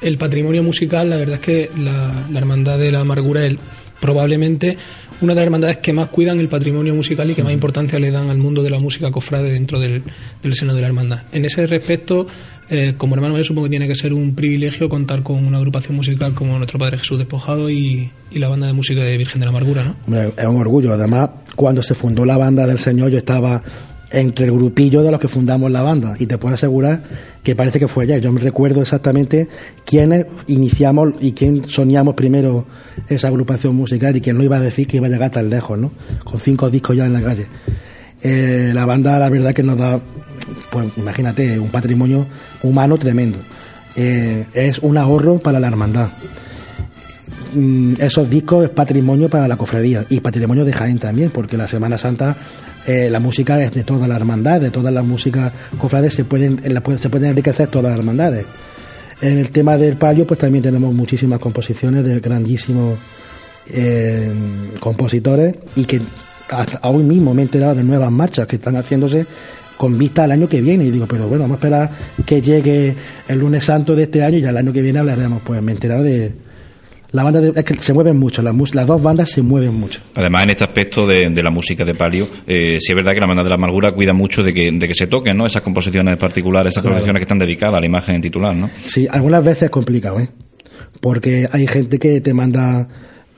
el 0.01 0.19
patrimonio 0.19 0.63
musical, 0.63 1.11
la 1.11 1.17
verdad 1.17 1.37
es 1.37 1.41
que 1.41 1.71
la, 1.79 2.27
la 2.31 2.39
Hermandad 2.39 2.79
de 2.79 2.93
la 2.93 3.01
Amargura 3.01 3.45
es 3.47 3.57
probablemente 4.01 4.77
una 5.21 5.33
de 5.33 5.41
las 5.41 5.47
hermandades 5.47 5.79
que 5.79 5.93
más 5.93 6.09
cuidan 6.09 6.39
el 6.39 6.49
patrimonio 6.49 6.95
musical 6.95 7.29
y 7.31 7.35
que 7.35 7.43
más 7.43 7.53
importancia 7.53 7.99
le 7.99 8.11
dan 8.11 8.31
al 8.31 8.39
mundo 8.39 8.63
de 8.63 8.71
la 8.71 8.79
música 8.79 9.11
cofrade 9.11 9.53
dentro 9.53 9.81
del, 9.81 10.03
del 10.43 10.55
seno 10.55 10.75
de 10.75 10.81
la 10.81 10.87
hermandad. 10.87 11.23
En 11.33 11.45
ese 11.45 11.67
respecto, 11.67 12.29
eh, 12.71 12.95
como 12.97 13.17
hermano 13.17 13.37
yo 13.37 13.43
supongo 13.43 13.67
que 13.67 13.71
tiene 13.71 13.89
que 13.89 13.97
ser 13.97 14.13
un 14.13 14.37
privilegio 14.37 14.89
contar 14.89 15.23
con 15.25 15.45
una 15.45 15.59
agrupación 15.59 15.97
musical 15.97 16.35
como 16.35 16.57
nuestro 16.57 16.79
Padre 16.79 16.99
Jesús 16.99 17.19
Despojado 17.19 17.69
y, 17.69 18.11
y 18.31 18.39
la 18.39 18.49
banda 18.49 18.69
de 18.69 18.73
música 18.75 19.03
de 19.03 19.17
Virgen 19.17 19.41
de 19.41 19.47
la 19.47 19.51
Amargura, 19.51 19.83
¿no? 19.83 19.97
Hombre, 20.07 20.33
es 20.37 20.47
un 20.47 20.57
orgullo. 20.57 20.93
Además, 20.93 21.31
cuando 21.57 21.83
se 21.83 21.95
fundó 21.95 22.25
la 22.25 22.39
banda 22.39 22.67
del 22.67 22.79
Señor, 22.79 23.11
yo 23.11 23.19
estaba 23.19 23.63
entre 24.11 24.47
el 24.47 24.53
grupillo 24.53 25.03
de 25.03 25.11
los 25.11 25.21
que 25.21 25.29
fundamos 25.29 25.71
la 25.71 25.83
banda 25.83 26.15
y 26.19 26.27
te 26.27 26.39
puedo 26.39 26.55
asegurar 26.55 27.03
que 27.49 27.57
parece 27.57 27.79
que 27.79 27.89
fue 27.89 28.05
ayer. 28.05 28.21
Yo 28.21 28.31
me 28.31 28.43
recuerdo 28.43 28.83
exactamente 28.83 29.49
quiénes 29.87 30.27
iniciamos 30.49 31.15
y 31.19 31.33
quién 31.33 31.65
soñamos 31.65 32.13
primero 32.13 32.67
esa 33.09 33.29
agrupación 33.29 33.75
musical 33.75 34.15
y 34.15 34.21
quién 34.21 34.37
no 34.37 34.45
iba 34.45 34.59
a 34.59 34.61
decir 34.61 34.87
que 34.87 34.99
iba 34.99 35.07
a 35.07 35.09
llegar 35.09 35.31
tan 35.31 35.49
lejos, 35.49 35.79
¿no? 35.79 35.91
Con 36.25 36.41
cinco 36.41 36.69
discos 36.69 36.95
ya 36.95 37.07
en 37.07 37.15
la 37.15 37.23
calle. 37.23 37.47
Eh, 38.23 38.73
la 38.75 38.85
banda, 38.85 39.19
la 39.19 39.31
verdad, 39.31 39.55
que 39.55 39.63
nos 39.63 39.79
da, 39.79 39.99
pues 40.71 40.89
imagínate, 40.99 41.59
un 41.59 41.71
patrimonio 41.71 42.27
humano 42.63 42.99
tremendo. 42.99 43.39
Eh, 43.97 44.45
es 44.53 44.81
un 44.81 44.99
ahorro 44.99 45.39
para 45.39 45.59
la 45.59 45.69
hermandad. 45.69 46.11
Mm, 47.55 47.95
esos 47.99 48.29
discos 48.29 48.65
es 48.65 48.71
patrimonio 48.71 49.31
para 49.31 49.49
la 49.49 49.57
cofradía 49.57 50.05
y 50.11 50.21
patrimonio 50.21 50.67
de 50.67 50.75
Jaén 50.75 50.99
también, 50.99 51.31
porque 51.31 51.57
la 51.57 51.67
Semana 51.67 51.97
Santa 51.97 52.37
eh, 52.89 53.11
la 53.11 53.21
música 53.21 53.63
es 53.63 53.75
de 53.75 53.85
toda 53.85 54.09
la 54.09 54.17
hermandad, 54.17 54.63
de 54.63 54.71
todas 54.71 54.91
las 54.91 55.05
músicas 55.05 55.53
cofrades 55.77 56.15
se 56.15 56.25
pueden, 56.25 56.59
en 56.65 56.73
la, 56.73 56.83
se 56.97 57.11
pueden 57.11 57.29
enriquecer 57.29 57.69
todas 57.69 57.91
las 57.91 57.99
hermandades. 57.99 58.47
En 59.21 59.37
el 59.37 59.51
tema 59.51 59.77
del 59.77 59.97
palio, 59.97 60.27
pues 60.27 60.41
también 60.41 60.63
tenemos 60.63 60.95
muchísimas 60.95 61.39
composiciones 61.39 62.03
de 62.03 62.19
grandísimos 62.19 62.99
eh, 63.69 64.33
compositores 64.81 65.55
y 65.77 65.85
que 65.85 66.01
hasta 66.49 66.89
hoy 66.89 67.03
mismo 67.03 67.35
me 67.35 67.43
he 67.43 67.45
enterado 67.45 67.75
de 67.75 67.85
nuevas 67.85 68.11
marchas 68.11 68.47
que 68.47 68.57
están 68.57 68.77
haciéndose 68.77 69.27
con 69.77 69.99
vista 69.99 70.25
al 70.25 70.33
año 70.33 70.49
que 70.49 70.63
viene. 70.63 70.85
Y 70.85 70.91
digo, 70.91 71.05
pero 71.07 71.29
bueno, 71.29 71.43
vamos 71.43 71.57
a 71.57 71.59
esperar 71.59 71.91
que 72.25 72.41
llegue 72.41 72.97
el 73.29 73.39
lunes 73.39 73.65
santo 73.65 73.95
de 73.95 74.05
este 74.05 74.25
año 74.25 74.39
y 74.39 74.41
ya 74.41 74.49
el 74.49 74.57
año 74.57 74.73
que 74.73 74.81
viene 74.81 74.99
hablaremos. 74.99 75.43
Pues 75.45 75.61
me 75.61 75.73
he 75.73 75.75
enterado 75.75 76.05
de, 76.05 76.33
la 77.11 77.23
banda 77.23 77.41
de, 77.41 77.53
es 77.55 77.65
que 77.65 77.77
se 77.77 77.93
mueven 77.95 78.19
mucho, 78.19 78.43
las, 78.43 78.55
las, 78.75 78.87
dos 78.87 79.03
bandas 79.03 79.31
se 79.31 79.41
mueven 79.41 79.75
mucho. 79.75 80.01
Además, 80.15 80.45
en 80.45 80.51
este 80.51 80.65
aspecto 80.65 81.07
de, 81.07 81.31
de 81.31 81.43
la 81.43 81.51
música 81.51 81.85
de 81.85 81.95
palio, 81.95 82.29
eh, 82.47 82.77
sí 82.81 82.93
es 82.93 82.97
verdad 82.97 83.15
que 83.15 83.21
la 83.21 83.27
banda 83.27 83.43
de 83.43 83.49
la 83.49 83.55
amargura 83.55 83.93
cuida 83.93 84.13
mucho 84.13 84.43
de 84.43 84.53
que, 84.53 84.71
de 84.71 84.89
que 84.89 84.95
se 84.95 85.07
toquen, 85.07 85.37
¿no? 85.37 85.47
Esas 85.47 85.63
composiciones 85.63 86.19
particulares, 86.19 86.75
esas 86.75 86.83
claro. 86.83 86.97
composiciones 86.97 87.21
que 87.21 87.25
están 87.25 87.39
dedicadas 87.39 87.77
a 87.77 87.81
la 87.81 87.87
imagen 87.87 88.21
titular, 88.21 88.55
¿no? 88.55 88.71
Sí, 88.85 89.07
algunas 89.11 89.43
veces 89.43 89.65
es 89.65 89.71
complicado, 89.71 90.21
¿eh? 90.21 90.29
Porque 91.01 91.49
hay 91.51 91.67
gente 91.67 91.99
que 91.99 92.21
te 92.21 92.35
manda, 92.35 92.89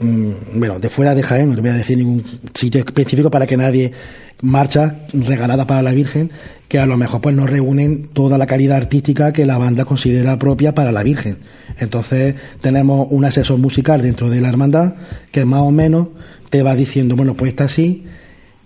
bueno, 0.00 0.78
de 0.78 0.88
fuera 0.88 1.14
de 1.14 1.22
Jaén, 1.22 1.54
no 1.54 1.60
voy 1.60 1.70
a 1.70 1.74
decir 1.74 1.98
ningún 1.98 2.24
sitio 2.54 2.80
específico 2.80 3.30
para 3.30 3.46
que 3.46 3.56
nadie 3.56 3.92
marcha 4.40 5.00
regalada 5.12 5.66
para 5.66 5.82
la 5.82 5.92
Virgen 5.92 6.30
que 6.68 6.78
a 6.78 6.86
lo 6.86 6.96
mejor 6.96 7.20
pues 7.20 7.34
no 7.34 7.46
reúnen 7.46 8.08
toda 8.12 8.38
la 8.38 8.46
calidad 8.46 8.76
artística 8.76 9.32
que 9.32 9.44
la 9.44 9.58
banda 9.58 9.84
considera 9.84 10.38
propia 10.38 10.74
para 10.74 10.92
la 10.92 11.02
Virgen. 11.02 11.38
Entonces 11.78 12.36
tenemos 12.60 13.08
un 13.10 13.24
asesor 13.24 13.58
musical 13.58 14.00
dentro 14.02 14.30
de 14.30 14.40
la 14.40 14.48
hermandad 14.48 14.94
que 15.32 15.44
más 15.44 15.60
o 15.60 15.70
menos 15.70 16.08
te 16.48 16.62
va 16.62 16.74
diciendo, 16.76 17.16
bueno, 17.16 17.34
pues 17.34 17.50
esta 17.50 17.68
sí, 17.68 18.04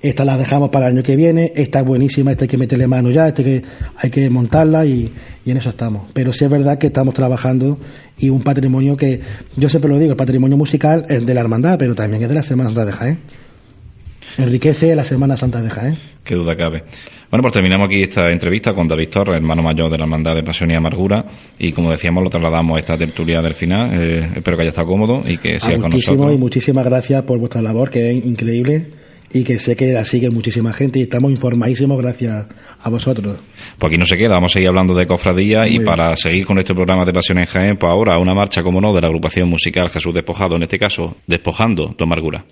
esta 0.09 0.25
la 0.25 0.37
dejamos 0.37 0.69
para 0.69 0.87
el 0.87 0.95
año 0.95 1.03
que 1.03 1.17
viene, 1.17 1.53
esta 1.57 1.81
es 1.81 1.85
buenísima, 1.87 2.33
esta 2.33 2.45
hay 2.45 2.49
que 2.49 2.59
meterle 2.59 2.87
mano 2.87 3.11
ya, 3.11 3.29
esta 3.29 3.43
que 3.43 3.63
hay 3.97 4.11
que 4.11 4.29
montarla 4.29 4.85
y, 4.85 5.11
y 5.45 5.51
en 5.51 5.57
eso 5.57 5.71
estamos. 5.71 6.11
Pero 6.13 6.33
sí 6.33 6.45
es 6.45 6.51
verdad 6.51 6.79
que 6.79 6.89
estamos 6.89 7.15
trabajando 7.15 7.79
y 8.19 8.29
un 8.29 8.43
patrimonio 8.43 8.97
que, 8.97 9.21
yo 9.57 9.69
siempre 9.69 9.91
lo 9.91 9.99
digo, 9.99 10.11
el 10.11 10.17
patrimonio 10.17 10.57
musical 10.57 11.07
es 11.09 11.25
de 11.25 11.35
la 11.35 11.41
hermandad, 11.41 11.79
pero 11.79 11.95
también 11.95 12.23
es 12.23 12.29
de 12.29 12.35
la 12.35 12.43
Semana 12.43 12.69
Santa 12.69 12.85
de 12.85 12.93
Jaén. 12.93 13.19
Enriquece 14.37 14.95
la 14.95 15.05
Semana 15.05 15.37
Santa 15.37 15.63
de 15.63 15.71
Jaén. 15.71 15.99
Qué 16.23 16.35
duda 16.35 16.55
cabe. 16.55 16.85
Bueno, 17.31 17.43
pues 17.43 17.55
terminamos 17.55 17.87
aquí 17.87 18.03
esta 18.03 18.31
entrevista 18.31 18.75
con 18.75 18.87
David 18.87 19.09
Torres, 19.09 19.37
hermano 19.37 19.63
mayor 19.63 19.91
de 19.91 19.99
la 19.99 20.05
Hermandad 20.05 20.35
de 20.35 20.43
Pasión 20.43 20.71
y 20.71 20.75
Amargura, 20.75 21.25
y 21.59 21.73
como 21.73 21.91
decíamos, 21.91 22.23
lo 22.23 22.31
trasladamos 22.31 22.77
a 22.77 22.81
esta 22.81 22.97
tertulia 22.97 23.41
del 23.41 23.55
final. 23.55 23.91
Eh, 23.93 24.29
espero 24.37 24.57
que 24.57 24.63
haya 24.63 24.71
estado 24.71 24.87
cómodo 24.87 25.23
y 25.27 25.39
que 25.39 25.59
siga 25.59 25.81
con 25.81 25.91
nosotros. 25.91 26.35
y 26.35 26.37
muchísimas 26.37 26.85
gracias 26.85 27.23
por 27.23 27.39
vuestra 27.39 27.63
labor, 27.63 27.91
que 27.91 28.11
es 28.11 28.25
increíble 28.25 29.04
y 29.35 29.43
que 29.43 29.59
sé 29.59 29.75
que 29.75 29.93
la 29.93 30.05
sigue 30.05 30.31
muchísima 30.31 30.73
gente 30.73 31.01
y 31.01 31.03
estamos 31.03 31.31
informadísimos 31.31 32.01
gracias 32.01 32.47
a 32.81 32.89
vosotros. 32.89 33.41
Pues 33.79 33.91
aquí 33.91 33.99
no 33.99 34.07
se 34.07 34.17
queda, 34.17 34.35
vamos 34.35 34.53
a 34.53 34.55
seguir 34.55 34.69
hablando 34.69 34.95
de 34.95 35.07
cofradía 35.07 35.63
Muy 35.63 35.69
y 35.69 35.73
bien. 35.73 35.85
para 35.85 36.15
seguir 36.15 36.47
con 36.47 36.59
este 36.59 36.73
programa 36.73 37.05
de 37.05 37.13
Pasión 37.13 37.39
en 37.39 37.47
Jaén, 37.47 37.77
pues 37.77 37.91
ahora 37.91 38.19
una 38.19 38.33
marcha, 38.33 38.63
como 38.63 38.81
no, 38.81 38.95
de 38.95 39.01
la 39.01 39.09
agrupación 39.09 39.49
musical 39.49 39.91
Jesús 39.91 40.15
Despojado, 40.15 40.55
en 40.57 40.63
este 40.63 40.79
caso, 40.79 41.17
Despojando 41.27 41.95
tu 41.97 42.05
Amargura. 42.05 42.45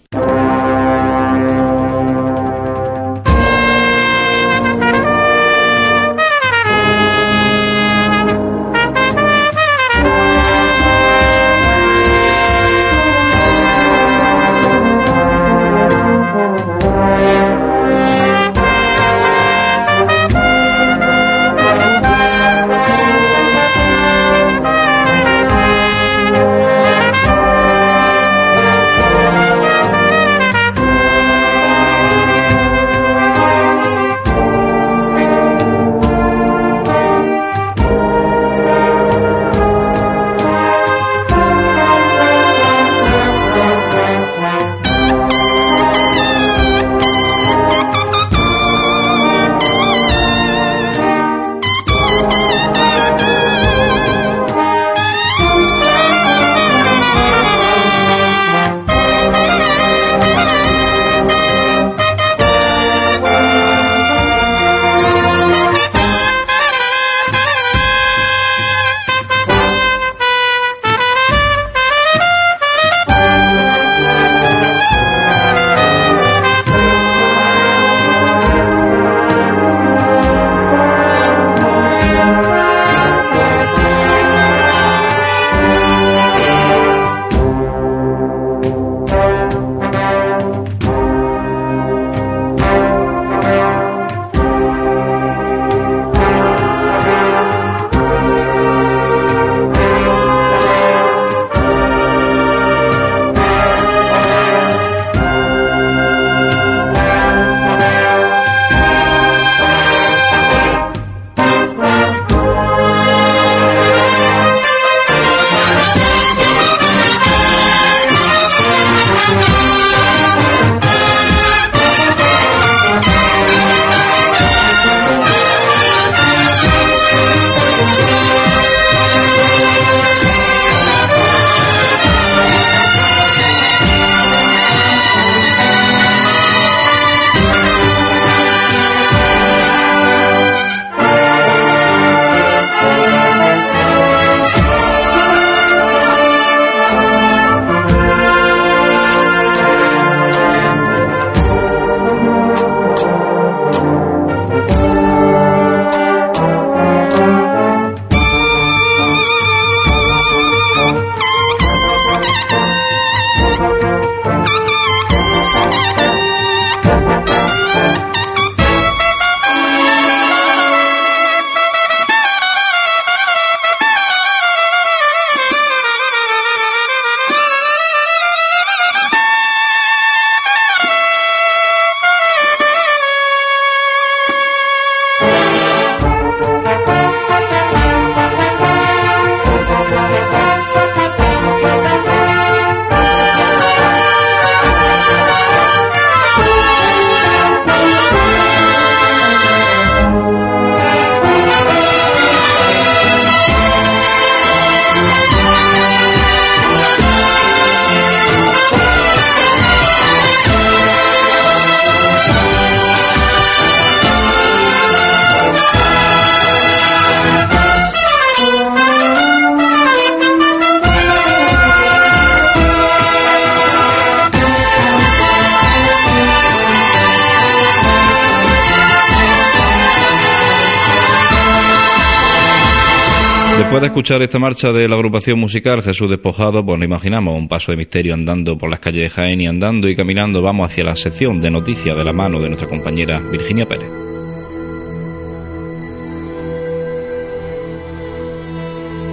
Escuchar 234.02 234.22
esta 234.22 234.40
marcha 234.40 234.72
de 234.72 234.88
la 234.88 234.96
agrupación 234.96 235.38
musical 235.38 235.80
Jesús 235.80 236.10
Despojado, 236.10 236.66
pues 236.66 236.76
nos 236.76 236.86
imaginamos 236.86 237.38
un 237.38 237.46
paso 237.46 237.70
de 237.70 237.76
misterio 237.76 238.14
andando 238.14 238.58
por 238.58 238.68
las 238.68 238.80
calles 238.80 239.02
de 239.02 239.10
Jaén 239.10 239.40
y 239.40 239.46
andando 239.46 239.88
y 239.88 239.94
caminando 239.94 240.42
vamos 240.42 240.68
hacia 240.68 240.82
la 240.82 240.96
sección 240.96 241.40
de 241.40 241.52
noticias 241.52 241.96
de 241.96 242.02
la 242.02 242.12
mano 242.12 242.40
de 242.40 242.48
nuestra 242.48 242.68
compañera 242.68 243.20
Virginia 243.20 243.64
Pérez. 243.64 243.88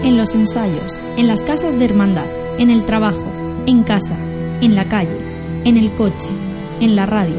En 0.03 0.17
los 0.17 0.33
ensayos, 0.33 1.03
en 1.17 1.27
las 1.27 1.43
casas 1.43 1.77
de 1.77 1.85
hermandad, 1.85 2.25
en 2.57 2.71
el 2.71 2.83
trabajo, 2.83 3.31
en 3.67 3.83
casa, 3.83 4.17
en 4.59 4.73
la 4.73 4.85
calle, 4.85 5.19
en 5.65 5.77
el 5.77 5.91
coche, 5.91 6.31
en 6.81 6.95
la 6.95 7.05
radio. 7.05 7.37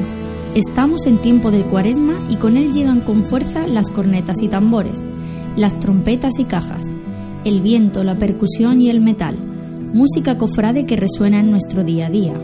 Estamos 0.54 1.04
en 1.04 1.20
tiempo 1.20 1.50
de 1.50 1.64
cuaresma 1.64 2.24
y 2.28 2.36
con 2.36 2.56
él 2.56 2.72
llegan 2.72 3.00
con 3.00 3.24
fuerza 3.24 3.66
las 3.66 3.90
cornetas 3.90 4.40
y 4.40 4.46
tambores, 4.46 5.04
las 5.56 5.80
trompetas 5.80 6.38
y 6.38 6.44
cajas, 6.44 6.94
el 7.44 7.62
viento, 7.62 8.04
la 8.04 8.16
percusión 8.16 8.80
y 8.80 8.90
el 8.90 9.00
metal, 9.00 9.36
música 9.94 10.36
cofrade 10.36 10.84
que 10.84 10.96
resuena 10.96 11.40
en 11.40 11.50
nuestro 11.50 11.84
día 11.84 12.06
a 12.06 12.10
día. 12.10 12.34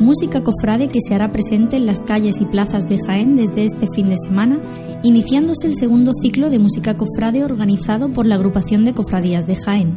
Música 0.00 0.42
cofrade 0.42 0.88
que 0.88 0.98
se 1.06 1.14
hará 1.14 1.30
presente 1.30 1.76
en 1.76 1.86
las 1.86 2.00
calles 2.00 2.40
y 2.40 2.46
plazas 2.46 2.88
de 2.88 2.98
Jaén 2.98 3.36
desde 3.36 3.64
este 3.64 3.86
fin 3.94 4.08
de 4.08 4.16
semana, 4.16 4.58
iniciándose 5.02 5.66
el 5.66 5.76
segundo 5.76 6.12
ciclo 6.20 6.50
de 6.50 6.58
música 6.58 6.96
cofrade 6.96 7.44
organizado 7.44 8.08
por 8.08 8.26
la 8.26 8.34
agrupación 8.34 8.84
de 8.84 8.94
cofradías 8.94 9.46
de 9.46 9.56
Jaén. 9.56 9.96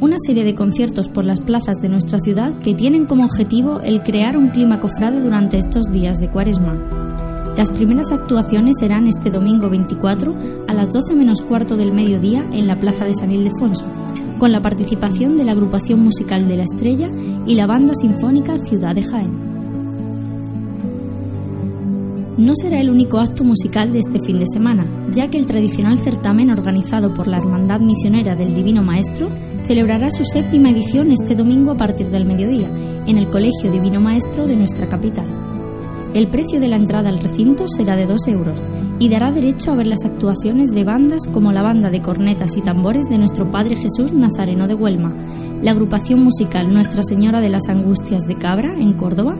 Una 0.00 0.16
serie 0.18 0.44
de 0.44 0.54
conciertos 0.54 1.08
por 1.08 1.24
las 1.24 1.40
plazas 1.40 1.76
de 1.80 1.88
nuestra 1.88 2.18
ciudad 2.18 2.58
que 2.58 2.74
tienen 2.74 3.06
como 3.06 3.24
objetivo 3.24 3.80
el 3.80 4.02
crear 4.02 4.36
un 4.36 4.48
clima 4.48 4.80
cofrade 4.80 5.20
durante 5.20 5.56
estos 5.56 5.90
días 5.90 6.18
de 6.18 6.30
cuaresma. 6.30 6.95
Las 7.56 7.70
primeras 7.70 8.12
actuaciones 8.12 8.76
serán 8.78 9.06
este 9.06 9.30
domingo 9.30 9.70
24 9.70 10.36
a 10.68 10.74
las 10.74 10.90
12 10.90 11.14
menos 11.14 11.40
cuarto 11.40 11.78
del 11.78 11.90
mediodía 11.90 12.46
en 12.52 12.66
la 12.66 12.78
Plaza 12.78 13.06
de 13.06 13.14
San 13.14 13.32
Ildefonso, 13.32 13.86
con 14.38 14.52
la 14.52 14.60
participación 14.60 15.38
de 15.38 15.44
la 15.44 15.52
agrupación 15.52 16.00
musical 16.00 16.46
de 16.48 16.58
La 16.58 16.64
Estrella 16.64 17.10
y 17.46 17.54
la 17.54 17.66
banda 17.66 17.94
sinfónica 17.94 18.58
Ciudad 18.58 18.94
de 18.94 19.02
Jaén. 19.02 19.56
No 22.36 22.52
será 22.54 22.78
el 22.78 22.90
único 22.90 23.18
acto 23.18 23.42
musical 23.42 23.90
de 23.90 24.00
este 24.00 24.18
fin 24.18 24.38
de 24.38 24.46
semana, 24.46 24.84
ya 25.10 25.30
que 25.30 25.38
el 25.38 25.46
tradicional 25.46 25.96
certamen 25.96 26.50
organizado 26.50 27.14
por 27.14 27.26
la 27.26 27.38
Hermandad 27.38 27.80
Misionera 27.80 28.36
del 28.36 28.54
Divino 28.54 28.82
Maestro 28.82 29.30
celebrará 29.66 30.10
su 30.10 30.24
séptima 30.24 30.68
edición 30.68 31.10
este 31.10 31.34
domingo 31.34 31.72
a 31.72 31.76
partir 31.78 32.08
del 32.10 32.26
mediodía, 32.26 32.68
en 33.06 33.16
el 33.16 33.30
Colegio 33.30 33.72
Divino 33.72 33.98
Maestro 33.98 34.46
de 34.46 34.56
nuestra 34.56 34.86
capital. 34.86 35.45
El 36.16 36.28
precio 36.28 36.60
de 36.60 36.68
la 36.68 36.76
entrada 36.76 37.10
al 37.10 37.18
recinto 37.18 37.66
será 37.68 37.94
de 37.94 38.06
2 38.06 38.28
euros 38.28 38.62
y 38.98 39.10
dará 39.10 39.32
derecho 39.32 39.70
a 39.70 39.74
ver 39.74 39.86
las 39.86 40.02
actuaciones 40.02 40.70
de 40.70 40.82
bandas 40.82 41.28
como 41.30 41.52
la 41.52 41.62
banda 41.62 41.90
de 41.90 42.00
cornetas 42.00 42.56
y 42.56 42.62
tambores 42.62 43.04
de 43.10 43.18
nuestro 43.18 43.50
Padre 43.50 43.76
Jesús 43.76 44.14
Nazareno 44.14 44.66
de 44.66 44.72
Huelma, 44.72 45.14
la 45.60 45.72
agrupación 45.72 46.24
musical 46.24 46.72
Nuestra 46.72 47.02
Señora 47.02 47.42
de 47.42 47.50
las 47.50 47.68
Angustias 47.68 48.22
de 48.22 48.34
Cabra, 48.38 48.80
en 48.80 48.94
Córdoba, 48.94 49.38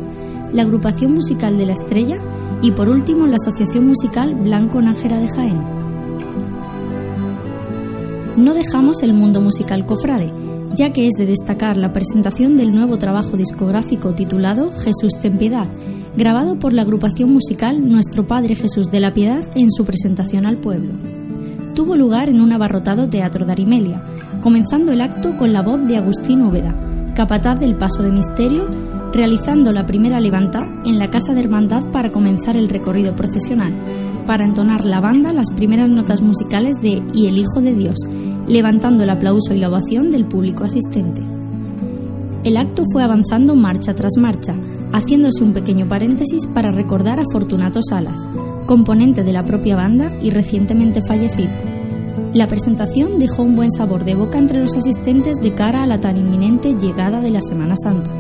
la 0.53 0.65
agrupación 0.65 1.15
musical 1.15 1.57
de 1.57 1.65
La 1.65 1.73
Estrella 1.73 2.19
y 2.61 2.73
por 2.73 2.91
último 2.91 3.27
la 3.27 3.37
asociación 3.37 3.87
musical 3.87 4.35
Blanco 4.35 4.83
Nájera 4.83 5.19
de 5.19 5.29
Jaén. 5.29 5.63
No 8.37 8.53
dejamos 8.53 9.03
el 9.03 9.15
mundo 9.15 9.41
musical 9.41 9.87
cofrade, 9.87 10.31
ya 10.75 10.93
que 10.93 11.07
es 11.07 11.15
de 11.17 11.25
destacar 11.25 11.79
la 11.79 11.95
presentación 11.95 12.55
del 12.55 12.71
nuevo 12.73 12.99
trabajo 12.99 13.39
discográfico 13.39 14.13
titulado 14.13 14.73
Jesús 14.73 15.19
ten 15.19 15.39
piedad, 15.39 15.69
grabado 16.17 16.59
por 16.59 16.73
la 16.73 16.83
agrupación 16.83 17.31
musical 17.31 17.87
Nuestro 17.87 18.27
Padre 18.27 18.55
Jesús 18.55 18.91
de 18.91 19.01
la 19.01 19.13
Piedad 19.13 19.51
en 19.55 19.71
su 19.71 19.85
presentación 19.85 20.47
al 20.47 20.59
pueblo. 20.59 20.95
Tuvo 21.75 21.95
lugar 21.95 22.31
en 22.31 22.41
un 22.41 22.53
abarrotado 22.53 23.09
teatro 23.09 23.45
de 23.45 23.53
Arimelia, 23.53 24.03
comenzando 24.43 24.93
el 24.93 25.03
acto 25.03 25.37
con 25.37 25.53
la 25.53 25.61
voz 25.61 25.87
de 25.87 25.99
Agustín 25.99 26.41
Úbeda, 26.41 26.75
capataz 27.15 27.61
del 27.61 27.77
Paso 27.77 28.03
de 28.03 28.13
Misterio, 28.13 28.67
realizando 29.13 29.73
la 29.73 29.85
primera 29.85 30.19
levanta 30.19 30.67
en 30.87 30.99
la 30.99 31.11
Casa 31.11 31.35
de 31.35 31.41
Hermandad 31.41 31.91
para 31.93 32.11
comenzar 32.11 32.57
el 32.57 32.71
recorrido 32.71 33.15
procesional, 33.15 33.75
para 34.27 34.47
entonar 34.47 34.87
la 34.87 35.01
banda 35.01 35.35
las 35.35 35.51
primeras 35.51 35.91
notas 35.91 36.23
musicales 36.23 36.77
de 36.81 37.03
Y 37.13 37.27
el 37.27 37.37
Hijo 37.37 37.61
de 37.61 37.75
Dios, 37.75 37.99
levantando 38.49 39.05
el 39.05 39.11
aplauso 39.11 39.53
y 39.53 39.59
la 39.59 39.69
ovación 39.69 40.09
del 40.09 40.27
público 40.27 40.65
asistente. 40.65 41.21
El 42.43 42.57
acto 42.57 42.85
fue 42.91 43.03
avanzando 43.03 43.55
marcha 43.55 43.95
tras 43.95 44.17
marcha, 44.17 44.55
haciéndose 44.93 45.43
un 45.43 45.53
pequeño 45.53 45.89
paréntesis 45.89 46.47
para 46.47 46.71
recordar 46.71 47.21
a 47.21 47.25
Fortunato 47.33 47.81
Salas, 47.83 48.29
componente 48.67 49.25
de 49.25 49.33
la 49.33 49.45
propia 49.45 49.77
banda 49.77 50.13
y 50.23 50.31
recientemente 50.31 51.03
fallecido. 51.07 51.51
La 52.33 52.49
presentación 52.49 53.19
dejó 53.19 53.43
un 53.43 53.57
buen 53.57 53.71
sabor 53.71 54.05
de 54.05 54.15
boca 54.15 54.39
entre 54.39 54.61
los 54.61 54.75
asistentes 54.75 55.37
de 55.37 55.55
cara 55.55 55.83
a 55.83 55.87
la 55.87 56.01
tan 56.01 56.17
inminente 56.17 56.75
llegada 56.75 57.21
de 57.21 57.31
la 57.31 57.41
Semana 57.43 57.77
Santa. 57.77 58.11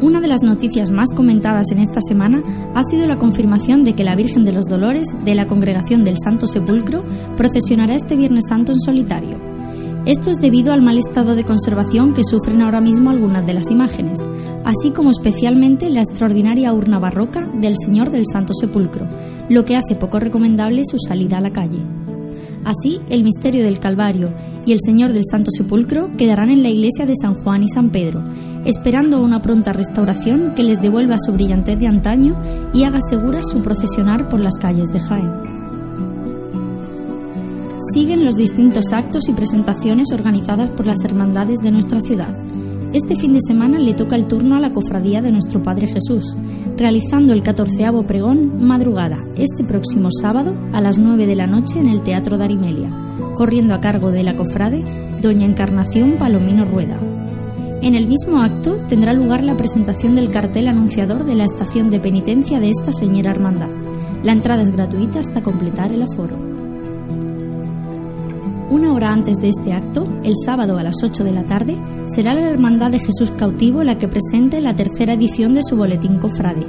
Una 0.00 0.20
de 0.20 0.26
las 0.26 0.42
noticias 0.42 0.90
más 0.90 1.10
comentadas 1.14 1.70
en 1.70 1.78
esta 1.78 2.00
semana 2.00 2.42
ha 2.74 2.82
sido 2.82 3.06
la 3.06 3.18
confirmación 3.18 3.84
de 3.84 3.94
que 3.94 4.02
la 4.02 4.16
Virgen 4.16 4.44
de 4.44 4.52
los 4.52 4.64
Dolores 4.64 5.06
de 5.24 5.36
la 5.36 5.46
Congregación 5.46 6.02
del 6.02 6.16
Santo 6.18 6.48
Sepulcro 6.48 7.04
procesionará 7.36 7.94
este 7.94 8.16
Viernes 8.16 8.46
Santo 8.48 8.72
en 8.72 8.80
solitario. 8.80 9.51
Esto 10.04 10.30
es 10.30 10.38
debido 10.38 10.72
al 10.72 10.82
mal 10.82 10.98
estado 10.98 11.36
de 11.36 11.44
conservación 11.44 12.12
que 12.12 12.24
sufren 12.24 12.60
ahora 12.60 12.80
mismo 12.80 13.10
algunas 13.10 13.46
de 13.46 13.54
las 13.54 13.70
imágenes, 13.70 14.18
así 14.64 14.90
como 14.90 15.10
especialmente 15.10 15.88
la 15.90 16.00
extraordinaria 16.00 16.72
urna 16.72 16.98
barroca 16.98 17.48
del 17.54 17.76
Señor 17.76 18.10
del 18.10 18.24
Santo 18.26 18.52
Sepulcro, 18.52 19.06
lo 19.48 19.64
que 19.64 19.76
hace 19.76 19.94
poco 19.94 20.18
recomendable 20.18 20.82
su 20.84 20.98
salida 20.98 21.38
a 21.38 21.40
la 21.40 21.52
calle. 21.52 21.78
Así, 22.64 23.00
el 23.10 23.22
misterio 23.22 23.62
del 23.62 23.78
Calvario 23.78 24.34
y 24.66 24.72
el 24.72 24.80
Señor 24.84 25.12
del 25.12 25.22
Santo 25.24 25.52
Sepulcro 25.56 26.10
quedarán 26.16 26.50
en 26.50 26.64
la 26.64 26.68
iglesia 26.68 27.06
de 27.06 27.14
San 27.14 27.36
Juan 27.36 27.62
y 27.62 27.68
San 27.68 27.90
Pedro, 27.90 28.24
esperando 28.64 29.20
una 29.20 29.40
pronta 29.40 29.72
restauración 29.72 30.54
que 30.56 30.64
les 30.64 30.78
devuelva 30.80 31.14
su 31.24 31.32
brillantez 31.32 31.78
de 31.78 31.86
antaño 31.86 32.42
y 32.74 32.82
haga 32.82 33.00
segura 33.08 33.44
su 33.44 33.62
procesionar 33.62 34.28
por 34.28 34.40
las 34.40 34.56
calles 34.56 34.88
de 34.88 34.98
Jaén 34.98 35.61
siguen 37.92 38.24
los 38.24 38.36
distintos 38.36 38.92
actos 38.92 39.28
y 39.28 39.32
presentaciones 39.32 40.12
organizadas 40.12 40.70
por 40.70 40.86
las 40.86 41.04
hermandades 41.04 41.58
de 41.58 41.70
nuestra 41.70 42.00
ciudad. 42.00 42.34
Este 42.92 43.16
fin 43.16 43.32
de 43.32 43.40
semana 43.46 43.78
le 43.78 43.94
toca 43.94 44.16
el 44.16 44.26
turno 44.26 44.56
a 44.56 44.60
la 44.60 44.72
cofradía 44.72 45.22
de 45.22 45.32
nuestro 45.32 45.62
Padre 45.62 45.88
Jesús, 45.88 46.36
realizando 46.76 47.32
el 47.32 47.42
catorceavo 47.42 48.06
pregón 48.06 48.66
madrugada, 48.66 49.18
este 49.36 49.64
próximo 49.64 50.08
sábado 50.10 50.54
a 50.72 50.80
las 50.80 50.98
9 50.98 51.26
de 51.26 51.36
la 51.36 51.46
noche 51.46 51.78
en 51.80 51.88
el 51.88 52.02
Teatro 52.02 52.38
de 52.38 52.44
Arimelia, 52.44 52.90
corriendo 53.34 53.74
a 53.74 53.80
cargo 53.80 54.10
de 54.10 54.22
la 54.22 54.36
cofrade 54.36 54.84
Doña 55.20 55.46
Encarnación 55.46 56.16
Palomino 56.18 56.64
Rueda. 56.64 56.98
En 57.82 57.94
el 57.94 58.06
mismo 58.06 58.40
acto 58.40 58.76
tendrá 58.88 59.12
lugar 59.12 59.42
la 59.42 59.56
presentación 59.56 60.14
del 60.14 60.30
cartel 60.30 60.68
anunciador 60.68 61.24
de 61.24 61.34
la 61.34 61.44
estación 61.44 61.90
de 61.90 62.00
penitencia 62.00 62.60
de 62.60 62.70
esta 62.70 62.92
señora 62.92 63.32
hermandad. 63.32 63.70
La 64.22 64.32
entrada 64.32 64.62
es 64.62 64.70
gratuita 64.70 65.20
hasta 65.20 65.42
completar 65.42 65.92
el 65.92 66.02
aforo. 66.02 66.41
Una 68.72 68.94
hora 68.94 69.12
antes 69.12 69.36
de 69.36 69.50
este 69.50 69.74
acto, 69.74 70.04
el 70.24 70.32
sábado 70.46 70.78
a 70.78 70.82
las 70.82 70.94
8 71.02 71.24
de 71.24 71.32
la 71.32 71.44
tarde, 71.44 71.76
será 72.06 72.32
la 72.32 72.48
Hermandad 72.48 72.90
de 72.90 73.00
Jesús 73.00 73.30
Cautivo 73.30 73.84
la 73.84 73.98
que 73.98 74.08
presente 74.08 74.62
la 74.62 74.74
tercera 74.74 75.12
edición 75.12 75.52
de 75.52 75.60
su 75.62 75.76
boletín 75.76 76.18
cofrade. 76.18 76.64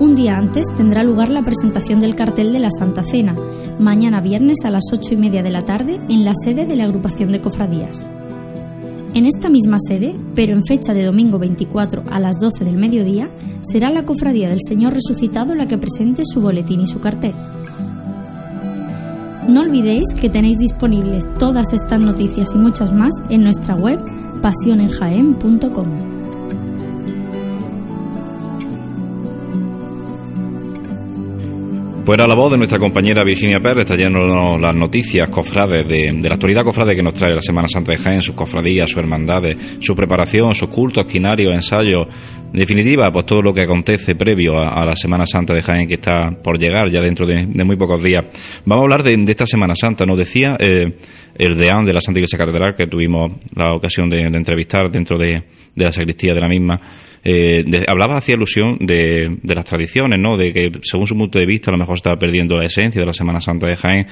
Un 0.00 0.16
día 0.16 0.36
antes 0.36 0.66
tendrá 0.76 1.04
lugar 1.04 1.28
la 1.28 1.44
presentación 1.44 2.00
del 2.00 2.16
cartel 2.16 2.52
de 2.52 2.58
la 2.58 2.70
Santa 2.76 3.04
Cena, 3.04 3.36
mañana 3.78 4.20
viernes 4.20 4.64
a 4.64 4.70
las 4.72 4.82
8 4.92 5.14
y 5.14 5.16
media 5.16 5.44
de 5.44 5.50
la 5.50 5.62
tarde 5.62 6.00
en 6.08 6.24
la 6.24 6.32
sede 6.44 6.66
de 6.66 6.74
la 6.74 6.86
agrupación 6.86 7.30
de 7.30 7.40
cofradías. 7.40 8.04
En 9.14 9.24
esta 9.24 9.48
misma 9.48 9.76
sede, 9.78 10.16
pero 10.34 10.54
en 10.54 10.64
fecha 10.64 10.92
de 10.92 11.04
domingo 11.04 11.38
24 11.38 12.02
a 12.10 12.18
las 12.18 12.40
12 12.40 12.64
del 12.64 12.78
mediodía, 12.78 13.30
será 13.62 13.90
la 13.90 14.04
cofradía 14.04 14.48
del 14.48 14.60
Señor 14.66 14.92
resucitado 14.92 15.54
la 15.54 15.68
que 15.68 15.78
presente 15.78 16.24
su 16.26 16.40
boletín 16.40 16.80
y 16.80 16.88
su 16.88 16.98
cartel. 16.98 17.34
No 19.48 19.62
olvidéis 19.62 20.04
que 20.20 20.28
tenéis 20.28 20.58
disponibles 20.58 21.24
todas 21.38 21.72
estas 21.72 21.98
noticias 21.98 22.50
y 22.54 22.58
muchas 22.58 22.92
más 22.92 23.14
en 23.30 23.44
nuestra 23.44 23.74
web 23.74 23.98
pasionenjaen.com. 24.42 26.17
Pues 32.08 32.16
la 32.16 32.34
voz 32.34 32.50
de 32.50 32.56
nuestra 32.56 32.78
compañera 32.78 33.22
Virginia 33.22 33.60
Pérez, 33.60 33.84
trayéndonos 33.84 34.58
las 34.58 34.74
noticias 34.74 35.28
cofrades 35.28 35.86
de, 35.86 36.10
de, 36.10 36.26
la 36.26 36.36
actualidad 36.36 36.64
cofrade 36.64 36.96
que 36.96 37.02
nos 37.02 37.12
trae 37.12 37.34
la 37.34 37.42
Semana 37.42 37.68
Santa 37.68 37.92
de 37.92 37.98
Jaén, 37.98 38.22
sus 38.22 38.34
cofradías, 38.34 38.88
sus 38.88 39.00
hermandades, 39.00 39.58
su 39.80 39.94
preparación, 39.94 40.54
sus 40.54 40.70
cultos, 40.70 41.04
quinarios, 41.04 41.54
ensayos, 41.54 42.06
en 42.50 42.60
definitiva, 42.60 43.12
pues 43.12 43.26
todo 43.26 43.42
lo 43.42 43.52
que 43.52 43.60
acontece 43.60 44.14
previo 44.14 44.56
a, 44.58 44.86
la 44.86 44.96
Semana 44.96 45.26
Santa 45.26 45.52
de 45.52 45.60
Jaén 45.60 45.86
que 45.86 45.94
está 45.96 46.30
por 46.42 46.58
llegar 46.58 46.90
ya 46.90 47.02
dentro 47.02 47.26
de, 47.26 47.44
muy 47.62 47.76
pocos 47.76 48.02
días. 48.02 48.24
Vamos 48.64 48.80
a 48.80 48.84
hablar 48.84 49.02
de, 49.02 49.30
esta 49.30 49.44
Semana 49.44 49.74
Santa. 49.76 50.06
Nos 50.06 50.16
decía 50.16 50.56
eh, 50.58 50.96
el 51.36 51.58
deán 51.58 51.84
de 51.84 51.92
la 51.92 52.00
Santa 52.00 52.20
Iglesia 52.20 52.38
Catedral 52.38 52.74
que 52.74 52.86
tuvimos 52.86 53.32
la 53.54 53.74
ocasión 53.74 54.08
de, 54.08 54.22
entrevistar 54.22 54.90
dentro 54.90 55.18
de, 55.18 55.42
la 55.74 55.92
sacristía 55.92 56.32
de 56.32 56.40
la 56.40 56.48
misma. 56.48 56.80
Eh, 57.24 57.64
hablaba, 57.86 58.16
hacía 58.16 58.34
alusión 58.34 58.78
de, 58.80 59.36
de 59.42 59.54
las 59.54 59.64
tradiciones, 59.64 60.18
¿no? 60.18 60.36
De 60.36 60.52
que, 60.52 60.70
según 60.82 61.06
su 61.06 61.16
punto 61.16 61.38
de 61.38 61.46
vista, 61.46 61.70
a 61.70 61.72
lo 61.72 61.78
mejor 61.78 61.96
estaba 61.96 62.18
perdiendo 62.18 62.56
la 62.56 62.64
esencia 62.64 63.00
de 63.00 63.06
la 63.06 63.12
Semana 63.12 63.40
Santa 63.40 63.66
de 63.66 63.76
Jaén. 63.76 64.06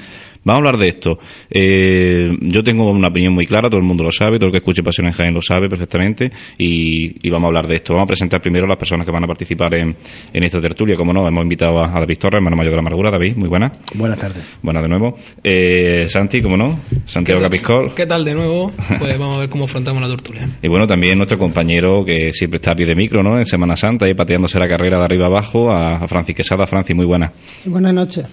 Vamos 0.47 0.59
a 0.59 0.69
hablar 0.69 0.77
de 0.77 0.89
esto. 0.89 1.19
Eh, 1.51 2.31
yo 2.41 2.63
tengo 2.63 2.89
una 2.89 3.09
opinión 3.09 3.35
muy 3.35 3.47
clara, 3.47 3.69
todo 3.69 3.81
el 3.81 3.87
mundo 3.87 4.05
lo 4.05 4.13
sabe, 4.13 4.39
todo 4.39 4.47
el 4.47 4.53
que 4.53 4.59
escuche 4.59 4.81
Pasión 4.81 5.09
en 5.09 5.13
Jaén 5.13 5.35
lo 5.35 5.43
sabe 5.43 5.69
perfectamente, 5.69 6.31
y, 6.57 7.29
vamos 7.29 7.47
a 7.47 7.49
hablar 7.49 7.67
de 7.67 7.75
esto. 7.75 7.95
Vamos 7.95 8.07
a 8.07 8.07
presentar 8.07 8.41
primero 8.41 8.65
a 8.65 8.69
las 8.69 8.79
personas 8.79 9.05
que 9.05 9.11
van 9.11 9.25
a 9.25 9.27
participar 9.27 9.75
en, 9.75 9.97
esta 10.33 10.61
tertulia. 10.61 10.95
Como 10.95 11.13
no, 11.13 11.27
hemos 11.27 11.43
invitado 11.43 11.83
a, 11.83 11.89
David 11.89 12.19
Torres, 12.19 12.37
hermano 12.37 12.55
mayor 12.55 12.71
de 12.71 12.77
la 12.77 12.81
amargura. 12.81 13.11
David, 13.11 13.35
muy 13.37 13.49
buena. 13.49 13.73
Buenas 13.95 14.21
tardes. 14.21 14.45
Buenas 14.63 14.85
de 14.85 14.89
nuevo. 14.89 15.19
Eh, 15.43 16.07
Santi, 16.09 16.41
como 16.41 16.57
no, 16.57 16.79
Santiago 17.07 17.41
Capiscol. 17.41 17.93
¿Qué 17.97 18.07
tal 18.07 18.25
de 18.25 18.35
nuevo? 18.35 18.71
Pues 19.01 19.19
vamos 19.19 19.39
a 19.39 19.41
ver 19.41 19.49
cómo 19.49 19.65
afrontamos 19.65 20.01
la 20.01 20.09
tertulia. 20.09 20.49
Y 20.63 20.69
bueno, 20.69 20.87
también 20.87 21.17
nuestro 21.17 21.39
compañero 21.39 22.05
que 22.05 22.33
siempre 22.33 22.57
está 22.57 22.73
a 22.73 22.75
pie 22.77 22.87
de 22.87 22.95
micro, 22.97 23.23
¿no? 23.23 23.39
En 23.39 23.47
Semana 23.47 23.77
Santa 23.77 24.09
y 24.09 24.15
pateándose 24.15 24.59
la 24.59 24.69
carrera 24.69 24.99
de 24.99 25.05
arriba 25.05 25.27
abajo, 25.27 25.71
a, 25.71 25.97
a 25.97 26.09
Francis 26.09 26.35
Quesada. 26.35 26.67
Francis, 26.67 26.97
muy 26.97 27.07
buena. 27.07 27.33
Buenas 27.65 27.95
noches. 27.95 28.27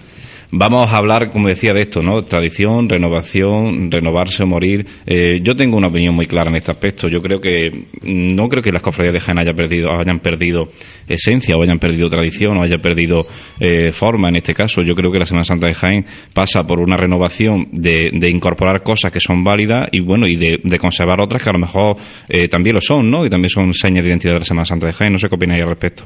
Vamos 0.50 0.90
a 0.92 0.96
hablar, 0.96 1.30
como 1.30 1.48
decía, 1.48 1.72
de 1.72 1.82
esto, 1.82 2.02
¿no? 2.02 2.22
Tradición, 2.22 2.88
renovación, 2.88 3.90
renovarse 3.90 4.42
o 4.42 4.46
morir. 4.46 4.86
Eh, 5.06 5.40
yo 5.42 5.56
tengo 5.56 5.76
una 5.76 5.88
opinión 5.88 6.14
muy 6.14 6.26
clara 6.26 6.50
en 6.50 6.56
este 6.56 6.70
aspecto. 6.70 7.08
Yo 7.08 7.20
creo 7.20 7.40
que 7.40 7.86
no 8.02 8.48
creo 8.48 8.62
que 8.62 8.72
las 8.72 8.82
cofradías 8.82 9.14
de 9.14 9.20
Jaén 9.20 9.38
haya 9.38 9.54
perdido, 9.54 9.90
hayan 9.92 10.20
perdido 10.20 10.68
esencia 11.08 11.56
o 11.56 11.62
hayan 11.62 11.78
perdido 11.78 12.08
tradición 12.08 12.56
o 12.58 12.62
hayan 12.62 12.80
perdido 12.80 13.26
eh, 13.60 13.92
forma 13.92 14.28
en 14.28 14.36
este 14.36 14.54
caso. 14.54 14.82
Yo 14.82 14.94
creo 14.94 15.10
que 15.10 15.18
la 15.18 15.26
Semana 15.26 15.44
Santa 15.44 15.66
de 15.66 15.74
Jaén 15.74 16.06
pasa 16.32 16.64
por 16.64 16.80
una 16.80 16.96
renovación 16.96 17.68
de, 17.72 18.10
incorporar 18.28 18.82
cosas 18.82 19.12
que 19.12 19.20
son 19.20 19.44
válidas 19.44 19.88
y 19.92 20.00
bueno 20.00 20.26
y 20.26 20.36
de, 20.36 20.78
conservar 20.78 21.20
otras 21.20 21.42
que 21.42 21.48
a 21.48 21.52
lo 21.52 21.58
mejor 21.58 21.96
eh, 22.28 22.48
también 22.48 22.74
lo 22.74 22.80
son, 22.80 23.10
¿no? 23.10 23.24
Y 23.24 23.30
también 23.30 23.48
son 23.48 23.72
señas 23.72 24.04
de 24.04 24.10
identidad 24.10 24.34
de 24.34 24.40
la 24.40 24.44
Semana 24.44 24.64
Santa 24.64 24.86
de 24.86 24.92
Jaén. 24.92 25.12
No 25.12 25.18
sé 25.18 25.28
qué 25.28 25.34
opináis 25.34 25.62
al 25.62 25.68
respecto. 25.68 26.04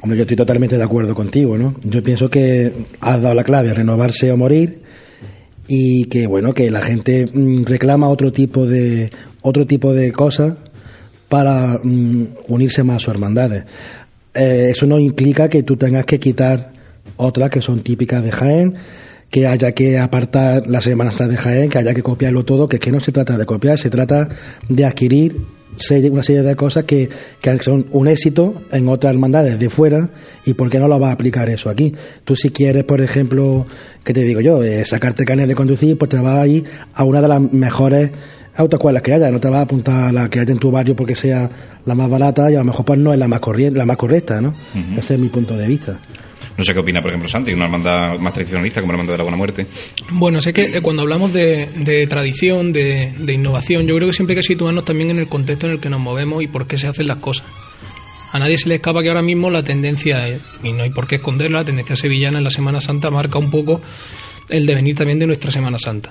Hombre, 0.00 0.16
yo 0.16 0.22
estoy 0.22 0.36
totalmente 0.36 0.76
de 0.76 0.84
acuerdo 0.84 1.14
contigo, 1.14 1.58
¿no? 1.58 1.74
Yo 1.82 2.02
pienso 2.02 2.30
que 2.30 2.72
has 3.00 3.20
dado 3.20 3.34
la 3.34 3.42
clave 3.42 3.70
a 3.70 3.74
renovarse 3.74 4.30
o 4.30 4.36
morir 4.36 4.82
y 5.66 6.04
que 6.04 6.26
bueno, 6.26 6.54
que 6.54 6.70
la 6.70 6.80
gente 6.80 7.26
mm, 7.32 7.64
reclama 7.64 8.08
otro 8.08 8.30
tipo 8.30 8.66
de 8.66 9.10
otro 9.42 9.66
tipo 9.66 9.92
de 9.92 10.12
cosas 10.12 10.54
para 11.28 11.80
mm, 11.82 12.26
unirse 12.46 12.84
más 12.84 12.96
a 12.96 13.00
sus 13.00 13.14
hermandades. 13.14 13.64
Eh, 14.34 14.68
eso 14.70 14.86
no 14.86 15.00
implica 15.00 15.48
que 15.48 15.64
tú 15.64 15.76
tengas 15.76 16.04
que 16.04 16.20
quitar 16.20 16.72
otras 17.16 17.50
que 17.50 17.60
son 17.60 17.80
típicas 17.80 18.22
de 18.22 18.30
Jaén, 18.30 18.74
que 19.30 19.48
haya 19.48 19.72
que 19.72 19.98
apartar 19.98 20.68
las 20.68 20.84
semanas 20.84 21.18
de 21.18 21.36
Jaén, 21.36 21.70
que 21.70 21.78
haya 21.78 21.92
que 21.92 22.02
copiarlo 22.04 22.44
todo, 22.44 22.68
que 22.68 22.76
es 22.76 22.80
que 22.80 22.92
no 22.92 23.00
se 23.00 23.10
trata 23.10 23.36
de 23.36 23.44
copiar, 23.44 23.78
se 23.78 23.90
trata 23.90 24.28
de 24.68 24.84
adquirir 24.84 25.57
una 26.10 26.22
serie 26.22 26.42
de 26.42 26.56
cosas 26.56 26.84
que, 26.84 27.08
que, 27.40 27.58
son 27.62 27.86
un 27.90 28.08
éxito 28.08 28.62
en 28.70 28.88
otras 28.88 29.12
hermandades 29.12 29.58
de 29.58 29.70
fuera 29.70 30.10
y 30.44 30.54
por 30.54 30.70
qué 30.70 30.78
no 30.78 30.88
lo 30.88 30.98
vas 30.98 31.10
a 31.10 31.12
aplicar 31.12 31.48
eso 31.48 31.70
aquí. 31.70 31.94
Tú 32.24 32.36
si 32.36 32.50
quieres, 32.50 32.84
por 32.84 33.00
ejemplo, 33.00 33.66
¿qué 34.04 34.12
te 34.12 34.22
digo 34.22 34.40
yo? 34.40 34.62
Eh, 34.62 34.84
sacarte 34.84 35.24
carnet 35.24 35.48
de 35.48 35.54
conducir, 35.54 35.96
pues 35.96 36.08
te 36.08 36.18
vas 36.18 36.36
a 36.36 36.46
ir 36.46 36.64
a 36.94 37.04
una 37.04 37.20
de 37.20 37.28
las 37.28 37.40
mejores 37.40 38.10
autoescuelas 38.54 39.02
que 39.02 39.12
haya, 39.12 39.30
no 39.30 39.40
te 39.40 39.48
vas 39.48 39.58
a 39.58 39.62
apuntar 39.62 40.08
a 40.08 40.12
la 40.12 40.28
que 40.28 40.40
haya 40.40 40.52
en 40.52 40.58
tu 40.58 40.70
barrio 40.70 40.96
porque 40.96 41.14
sea 41.14 41.48
la 41.86 41.94
más 41.94 42.10
barata 42.10 42.50
y 42.50 42.56
a 42.56 42.58
lo 42.58 42.64
mejor 42.64 42.84
pues 42.84 42.98
no 42.98 43.12
es 43.12 43.18
la 43.18 43.28
más 43.28 43.40
corriente, 43.40 43.78
la 43.78 43.86
más 43.86 43.96
correcta, 43.96 44.40
¿no? 44.40 44.52
Ese 44.96 45.14
es 45.14 45.20
mi 45.20 45.28
punto 45.28 45.56
de 45.56 45.66
vista. 45.66 45.98
No 46.58 46.64
sé 46.64 46.74
qué 46.74 46.80
opina, 46.80 47.00
por 47.00 47.10
ejemplo, 47.10 47.28
Santi, 47.28 47.52
una 47.52 47.66
hermandad 47.66 48.18
más 48.18 48.34
tradicionalista 48.34 48.80
como 48.80 48.92
la 48.92 48.96
hermandad 48.96 49.14
de 49.14 49.18
la 49.18 49.22
Buena 49.22 49.36
Muerte. 49.36 49.66
Bueno, 50.10 50.40
sé 50.40 50.52
que 50.52 50.64
eh, 50.64 50.80
cuando 50.82 51.02
hablamos 51.02 51.32
de, 51.32 52.06
tradición, 52.10 52.72
de, 52.72 53.12
innovación, 53.28 53.86
yo 53.86 53.94
creo 53.94 54.08
que 54.08 54.12
siempre 54.12 54.34
hay 54.34 54.38
que 54.38 54.42
situarnos 54.42 54.84
también 54.84 55.10
en 55.10 55.20
el 55.20 55.28
contexto 55.28 55.66
en 55.66 55.74
el 55.74 55.78
que 55.78 55.88
nos 55.88 56.00
movemos 56.00 56.42
y 56.42 56.48
por 56.48 56.66
qué 56.66 56.76
se 56.76 56.88
hacen 56.88 57.06
las 57.06 57.18
cosas. 57.18 57.46
A 58.32 58.40
nadie 58.40 58.58
se 58.58 58.68
le 58.68 58.74
escapa 58.74 59.02
que 59.02 59.08
ahora 59.08 59.22
mismo 59.22 59.50
la 59.50 59.62
tendencia, 59.62 60.40
y 60.64 60.72
no 60.72 60.82
hay 60.82 60.90
por 60.90 61.06
qué 61.06 61.16
esconderla, 61.16 61.60
la 61.60 61.64
tendencia 61.64 61.94
sevillana 61.94 62.38
en 62.38 62.44
la 62.44 62.50
Semana 62.50 62.80
Santa 62.80 63.08
marca 63.12 63.38
un 63.38 63.52
poco 63.52 63.80
el 64.48 64.66
devenir 64.66 64.96
también 64.96 65.20
de 65.20 65.28
nuestra 65.28 65.52
Semana 65.52 65.78
Santa. 65.78 66.10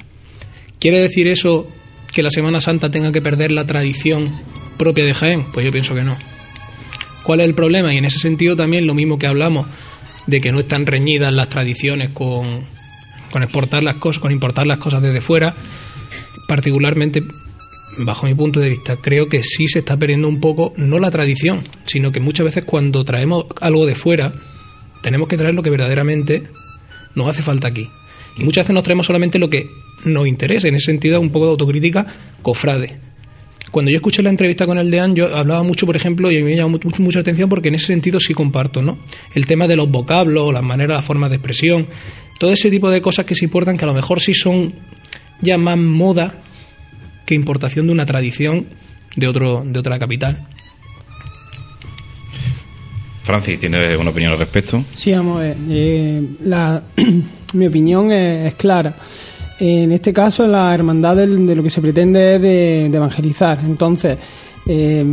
¿Quiere 0.79 1.01
decir 1.01 1.27
eso 1.27 1.67
que 2.13 2.23
la 2.23 2.29
Semana 2.29 2.61
Santa 2.61 2.89
tenga 2.89 3.11
que 3.11 3.21
perder 3.21 3.51
la 3.51 3.65
tradición 3.65 4.31
propia 4.77 5.03
de 5.03 5.13
Jaén? 5.13 5.43
Pues 5.51 5.65
yo 5.65 5.73
pienso 5.73 5.93
que 5.93 6.03
no. 6.03 6.15
¿Cuál 7.23 7.41
es 7.41 7.47
el 7.47 7.53
problema? 7.53 7.93
Y 7.93 7.97
en 7.97 8.05
ese 8.05 8.19
sentido 8.19 8.55
también 8.55 8.87
lo 8.87 8.93
mismo 8.93 9.19
que 9.19 9.27
hablamos 9.27 9.67
de 10.27 10.41
que 10.41 10.51
no 10.51 10.59
están 10.59 10.85
reñidas 10.85 11.33
las 11.33 11.49
tradiciones 11.49 12.11
con, 12.13 12.65
con 13.31 13.43
exportar 13.43 13.83
las 13.83 13.95
cosas, 13.95 14.21
con 14.21 14.31
importar 14.31 14.67
las 14.67 14.77
cosas 14.77 15.01
desde 15.01 15.21
fuera, 15.21 15.55
particularmente 16.47 17.23
bajo 17.97 18.27
mi 18.27 18.35
punto 18.35 18.59
de 18.59 18.69
vista, 18.69 18.97
creo 18.97 19.27
que 19.27 19.43
sí 19.43 19.67
se 19.67 19.79
está 19.79 19.97
perdiendo 19.97 20.27
un 20.27 20.39
poco, 20.39 20.73
no 20.77 20.99
la 20.99 21.11
tradición, 21.11 21.63
sino 21.85 22.11
que 22.11 22.19
muchas 22.19 22.45
veces 22.45 22.63
cuando 22.63 23.03
traemos 23.03 23.45
algo 23.59 23.85
de 23.85 23.95
fuera, 23.95 24.33
tenemos 25.01 25.27
que 25.27 25.37
traer 25.37 25.55
lo 25.55 25.63
que 25.63 25.69
verdaderamente 25.69 26.43
nos 27.15 27.29
hace 27.29 27.41
falta 27.41 27.67
aquí. 27.67 27.89
Y 28.37 28.43
muchas 28.43 28.65
veces 28.65 28.73
nos 28.75 28.83
traemos 28.83 29.07
solamente 29.07 29.39
lo 29.39 29.49
que 29.49 29.69
nos 30.05 30.27
interesa, 30.27 30.67
en 30.67 30.75
ese 30.75 30.85
sentido 30.85 31.19
un 31.19 31.31
poco 31.31 31.45
de 31.45 31.51
autocrítica 31.51 32.05
cofrade. 32.41 33.06
Cuando 33.71 33.91
yo 33.91 33.97
escuché 33.97 34.23
la 34.23 34.29
entrevista 34.29 34.65
con 34.65 34.77
el 34.77 34.89
Dean, 34.89 35.15
yo 35.15 35.35
hablaba 35.35 35.63
mucho, 35.63 35.85
por 35.85 35.95
ejemplo, 35.95 36.31
y 36.31 36.37
a 36.37 36.39
mí 36.39 36.45
me 36.45 36.55
llamó 36.55 36.79
mucho, 36.83 37.01
mucha 37.01 37.19
atención 37.19 37.49
porque 37.49 37.67
en 37.67 37.75
ese 37.75 37.87
sentido 37.87 38.19
sí 38.19 38.33
comparto, 38.33 38.81
¿no? 38.81 38.97
El 39.33 39.45
tema 39.45 39.67
de 39.67 39.75
los 39.75 39.89
vocablos, 39.89 40.53
las 40.53 40.63
maneras, 40.63 40.97
las 40.97 41.05
formas 41.05 41.29
de 41.29 41.35
expresión, 41.35 41.87
todo 42.39 42.51
ese 42.51 42.69
tipo 42.69 42.89
de 42.89 43.01
cosas 43.01 43.25
que 43.25 43.35
se 43.35 43.45
importan 43.45 43.77
que 43.77 43.83
a 43.83 43.87
lo 43.87 43.93
mejor 43.93 44.21
sí 44.21 44.33
son 44.33 44.73
ya 45.41 45.57
más 45.57 45.77
moda 45.77 46.41
que 47.25 47.35
importación 47.35 47.87
de 47.87 47.93
una 47.93 48.05
tradición 48.05 48.67
de 49.15 49.27
otro 49.27 49.63
de 49.65 49.79
otra 49.79 49.99
capital. 49.99 50.47
Francis, 53.23 53.59
¿tiene 53.59 53.97
una 53.97 54.11
opinión 54.11 54.31
al 54.31 54.39
respecto? 54.39 54.85
Sí, 54.95 55.11
vamos 55.11 55.39
a 55.39 55.43
ver. 55.43 55.57
Eh, 55.69 56.23
la, 56.45 56.81
mi 57.53 57.67
opinión 57.67 58.09
es 58.09 58.55
clara. 58.55 58.95
En 59.59 59.91
este 59.91 60.13
caso, 60.13 60.45
la 60.47 60.73
hermandad 60.73 61.15
de, 61.15 61.27
lo 61.27 61.63
que 61.63 61.69
se 61.69 61.81
pretende 61.81 62.35
es 62.35 62.41
de, 62.41 62.85
evangelizar. 62.85 63.59
Entonces, 63.65 64.17
eh, 64.67 65.05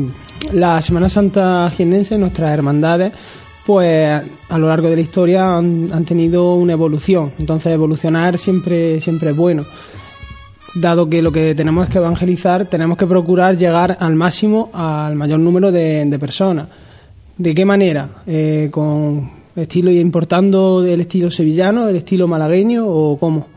la 0.52 0.82
Semana 0.82 1.08
Santa 1.08 1.70
jienense, 1.70 2.18
nuestras 2.18 2.52
hermandades, 2.52 3.12
pues 3.64 4.22
a 4.48 4.58
lo 4.58 4.68
largo 4.68 4.90
de 4.90 4.96
la 4.96 5.02
historia 5.02 5.56
han, 5.56 6.04
tenido 6.04 6.54
una 6.54 6.74
evolución. 6.74 7.32
Entonces, 7.38 7.72
evolucionar 7.72 8.36
siempre, 8.36 9.00
siempre 9.00 9.30
es 9.30 9.36
bueno. 9.36 9.64
Dado 10.74 11.08
que 11.08 11.22
lo 11.22 11.32
que 11.32 11.54
tenemos 11.54 11.86
es 11.86 11.92
que 11.92 11.98
evangelizar, 11.98 12.66
tenemos 12.66 12.98
que 12.98 13.06
procurar 13.06 13.56
llegar 13.56 13.96
al 13.98 14.14
máximo 14.14 14.70
al 14.74 15.14
mayor 15.14 15.38
número 15.40 15.72
de, 15.72 16.16
personas. 16.20 16.68
¿De 17.38 17.54
qué 17.54 17.64
manera? 17.64 18.08
Eh, 18.26 18.68
¿Con 18.70 19.30
estilo 19.56 19.90
importando 19.90 20.84
el 20.84 21.00
estilo 21.00 21.30
sevillano, 21.30 21.88
el 21.88 21.96
estilo 21.96 22.28
malagueño 22.28 22.86
o 22.86 23.16
cómo? 23.16 23.53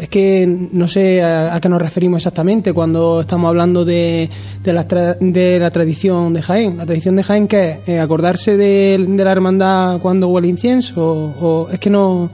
Es 0.00 0.08
que 0.08 0.46
no 0.46 0.86
sé 0.86 1.22
a, 1.22 1.58
qué 1.60 1.68
nos 1.68 1.80
referimos 1.80 2.18
exactamente 2.18 2.72
cuando 2.72 3.20
estamos 3.20 3.48
hablando 3.48 3.84
de, 3.84 4.28
de, 4.62 4.72
la, 4.72 4.84
de 4.84 5.58
la 5.58 5.70
tradición 5.70 6.32
de 6.32 6.42
Jaén. 6.42 6.76
La 6.76 6.86
tradición 6.86 7.16
de 7.16 7.22
Jaén, 7.22 7.48
que 7.48 7.80
es? 7.86 8.00
¿Acordarse 8.00 8.56
de, 8.56 8.98
la 8.98 9.32
hermandad 9.32 10.00
cuando 10.00 10.28
huele 10.28 10.48
incienso? 10.48 11.02
O, 11.04 11.68
es 11.70 11.78
que 11.78 11.90
no, 11.90 12.30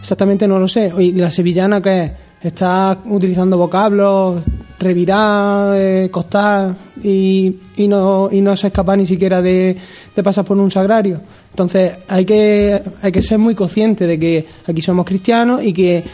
exactamente 0.00 0.46
no 0.46 0.58
lo 0.58 0.68
sé. 0.68 0.92
Y 0.98 1.12
la 1.12 1.30
sevillana, 1.30 1.80
que 1.80 2.04
es? 2.04 2.12
Está 2.42 2.98
utilizando 3.06 3.56
vocablos, 3.56 4.42
revirar, 4.78 5.74
eh, 5.74 6.10
costar 6.10 6.76
y, 7.02 7.56
y, 7.76 7.88
no, 7.88 8.28
y 8.30 8.40
no 8.40 8.54
se 8.56 8.68
escapa 8.68 8.94
ni 8.94 9.06
siquiera 9.06 9.40
de, 9.40 9.76
de 10.14 10.22
pasar 10.22 10.44
por 10.44 10.56
un 10.56 10.70
sagrario. 10.70 11.20
Entonces 11.50 11.92
hay 12.06 12.26
que, 12.26 12.82
hay 13.00 13.10
que 13.10 13.22
ser 13.22 13.38
muy 13.38 13.54
consciente 13.54 14.06
de 14.06 14.18
que 14.18 14.44
aquí 14.66 14.82
somos 14.82 15.06
cristianos 15.06 15.62
y 15.62 15.72
que 15.72 16.04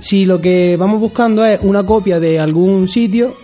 si 0.00 0.24
lo 0.24 0.40
que 0.40 0.76
vamos 0.76 1.00
buscando 1.00 1.44
es 1.44 1.60
una 1.62 1.84
copia 1.84 2.20
de 2.20 2.38
algún 2.38 2.88
sitio, 2.88 3.34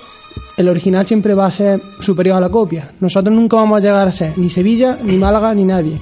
el 0.56 0.68
original 0.68 1.06
siempre 1.06 1.34
va 1.34 1.46
a 1.46 1.50
ser 1.50 1.80
superior 2.00 2.36
a 2.36 2.40
la 2.40 2.48
copia. 2.48 2.90
Nosotros 3.00 3.34
nunca 3.34 3.56
vamos 3.56 3.78
a 3.78 3.80
llegar 3.80 4.08
a 4.08 4.12
ser 4.12 4.36
ni 4.36 4.50
Sevilla, 4.50 4.98
ni 5.02 5.16
Málaga, 5.16 5.54
ni 5.54 5.64
nadie. 5.64 5.98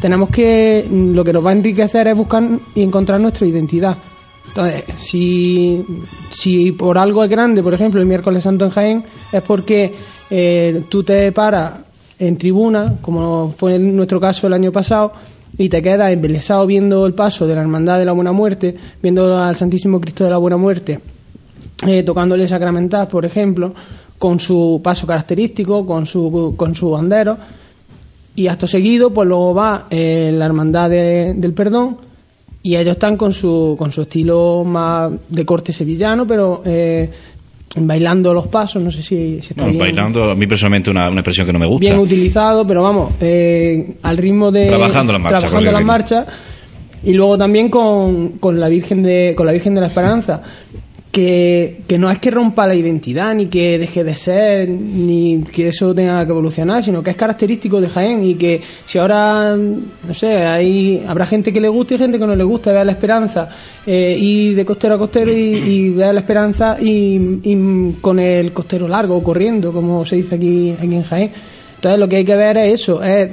Tenemos 0.00 0.28
que, 0.30 0.86
lo 0.90 1.24
que 1.24 1.32
nos 1.32 1.44
va 1.44 1.50
a 1.50 1.52
enriquecer 1.52 2.08
es 2.08 2.16
buscar 2.16 2.42
y 2.74 2.82
encontrar 2.82 3.20
nuestra 3.20 3.46
identidad. 3.46 3.96
Entonces, 4.48 4.84
si, 4.98 5.84
si 6.30 6.72
por 6.72 6.98
algo 6.98 7.22
es 7.22 7.30
grande, 7.30 7.62
por 7.62 7.74
ejemplo, 7.74 8.00
el 8.00 8.06
miércoles 8.06 8.44
santo 8.44 8.64
en 8.64 8.70
Jaén, 8.70 9.04
es 9.30 9.42
porque 9.42 9.92
eh, 10.30 10.82
tú 10.88 11.02
te 11.02 11.30
paras 11.32 11.74
en 12.18 12.36
tribuna, 12.36 12.96
como 13.00 13.54
fue 13.56 13.76
en 13.76 13.94
nuestro 13.94 14.18
caso 14.20 14.46
el 14.46 14.54
año 14.54 14.72
pasado, 14.72 15.12
y 15.58 15.68
te 15.68 15.82
quedas 15.82 16.12
embelesado 16.12 16.66
viendo 16.66 17.06
el 17.06 17.14
paso 17.14 17.46
de 17.46 17.54
la 17.54 17.62
Hermandad 17.62 17.98
de 17.98 18.04
la 18.04 18.12
Buena 18.12 18.32
Muerte, 18.32 18.76
viendo 19.02 19.36
al 19.36 19.56
Santísimo 19.56 20.00
Cristo 20.00 20.24
de 20.24 20.30
la 20.30 20.38
Buena 20.38 20.56
Muerte, 20.56 21.00
eh, 21.86 22.02
tocándole 22.02 22.46
sacramental, 22.46 23.08
por 23.08 23.24
ejemplo, 23.24 23.74
con 24.18 24.38
su 24.38 24.80
paso 24.82 25.06
característico, 25.06 25.86
con 25.86 26.06
su, 26.06 26.54
con 26.56 26.74
su 26.74 26.90
bandero, 26.90 27.36
y 28.34 28.48
hasta 28.48 28.66
seguido, 28.66 29.10
pues 29.10 29.26
luego 29.26 29.54
va 29.54 29.86
eh, 29.90 30.30
la 30.32 30.44
Hermandad 30.46 30.90
del 30.90 31.52
Perdón, 31.54 31.98
y 32.62 32.76
ellos 32.76 32.92
están 32.92 33.16
con 33.16 33.32
su, 33.32 33.76
con 33.78 33.92
su 33.92 34.02
estilo 34.02 34.64
más 34.64 35.12
de 35.28 35.46
corte 35.46 35.72
sevillano, 35.72 36.26
pero 36.26 36.62
eh, 36.64 37.10
bailando 37.76 38.32
los 38.32 38.46
pasos, 38.48 38.82
no 38.82 38.90
sé 38.90 39.02
si, 39.02 39.38
está 39.38 39.66
bien. 39.66 39.78
Bailando, 39.78 40.30
a 40.30 40.34
mí 40.34 40.46
personalmente 40.46 40.90
una, 40.90 41.08
una 41.08 41.20
expresión 41.20 41.46
que 41.46 41.52
no 41.52 41.58
me 41.58 41.66
gusta. 41.66 41.80
Bien 41.80 41.98
utilizado, 41.98 42.66
pero 42.66 42.82
vamos, 42.82 43.14
eh, 43.20 43.96
al 44.02 44.16
ritmo 44.16 44.50
de... 44.50 44.66
Trabajando 44.66 45.12
las 45.12 45.22
marchas. 45.22 45.40
Trabajando 45.42 45.72
las 45.72 45.84
marchas. 45.84 46.26
Y 47.04 47.12
luego 47.12 47.38
también 47.38 47.68
con, 47.68 48.38
con, 48.38 48.58
la 48.58 48.68
Virgen 48.68 49.02
de, 49.02 49.34
con 49.36 49.46
la 49.46 49.52
Virgen 49.52 49.74
de 49.74 49.80
la 49.80 49.86
Esperanza, 49.88 50.42
que, 51.16 51.96
no 51.98 52.10
es 52.10 52.18
que 52.18 52.30
rompa 52.30 52.66
la 52.66 52.74
identidad, 52.74 53.34
ni 53.34 53.46
que 53.46 53.78
deje 53.78 54.04
de 54.04 54.16
ser, 54.16 54.68
ni 54.68 55.42
que 55.44 55.68
eso 55.68 55.94
tenga 55.94 56.22
que 56.26 56.30
evolucionar, 56.30 56.84
sino 56.84 57.02
que 57.02 57.08
es 57.08 57.16
característico 57.16 57.80
de 57.80 57.88
Jaén 57.88 58.22
y 58.22 58.34
que 58.34 58.60
si 58.84 58.98
ahora, 58.98 59.56
no 59.56 60.12
sé, 60.12 60.44
hay, 60.44 61.02
habrá 61.08 61.24
gente 61.24 61.54
que 61.54 61.60
le 61.60 61.70
guste 61.70 61.94
y 61.94 61.98
gente 61.98 62.18
que 62.18 62.26
no 62.26 62.36
le 62.36 62.44
guste, 62.44 62.70
vea 62.70 62.84
la 62.84 62.92
esperanza, 62.92 63.48
eh, 63.86 64.14
y 64.20 64.52
de 64.52 64.66
costero 64.66 64.96
a 64.96 64.98
costero 64.98 65.32
y, 65.32 65.88
vea 65.88 66.12
la 66.12 66.20
esperanza 66.20 66.76
y, 66.78 67.94
con 68.02 68.18
el 68.18 68.52
costero 68.52 68.86
largo 68.86 69.22
corriendo, 69.24 69.72
como 69.72 70.04
se 70.04 70.16
dice 70.16 70.34
aquí, 70.34 70.74
aquí 70.78 70.96
en 70.96 71.02
Jaén. 71.02 71.30
Entonces 71.76 71.98
lo 71.98 72.08
que 72.08 72.16
hay 72.16 72.26
que 72.26 72.36
ver 72.36 72.58
es 72.58 72.82
eso, 72.82 73.02
es 73.02 73.30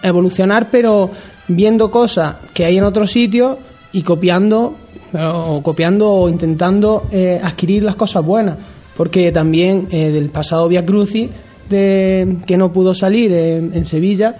evolucionar, 0.00 0.68
pero 0.70 1.10
viendo 1.48 1.90
cosas 1.90 2.36
que 2.54 2.64
hay 2.64 2.78
en 2.78 2.84
otros 2.84 3.10
sitios 3.10 3.56
y 3.92 4.02
copiando 4.02 4.76
o 5.14 5.62
copiando 5.62 6.10
o 6.10 6.28
intentando 6.28 7.06
eh, 7.10 7.40
adquirir 7.42 7.84
las 7.84 7.96
cosas 7.96 8.24
buenas, 8.24 8.56
porque 8.96 9.30
también 9.32 9.88
eh, 9.90 10.10
del 10.10 10.30
pasado 10.30 10.68
Via 10.68 10.84
Crucis, 10.84 11.28
de, 11.68 12.36
que 12.46 12.56
no 12.56 12.72
pudo 12.72 12.94
salir 12.94 13.32
en, 13.32 13.84
Sevilla, 13.86 14.34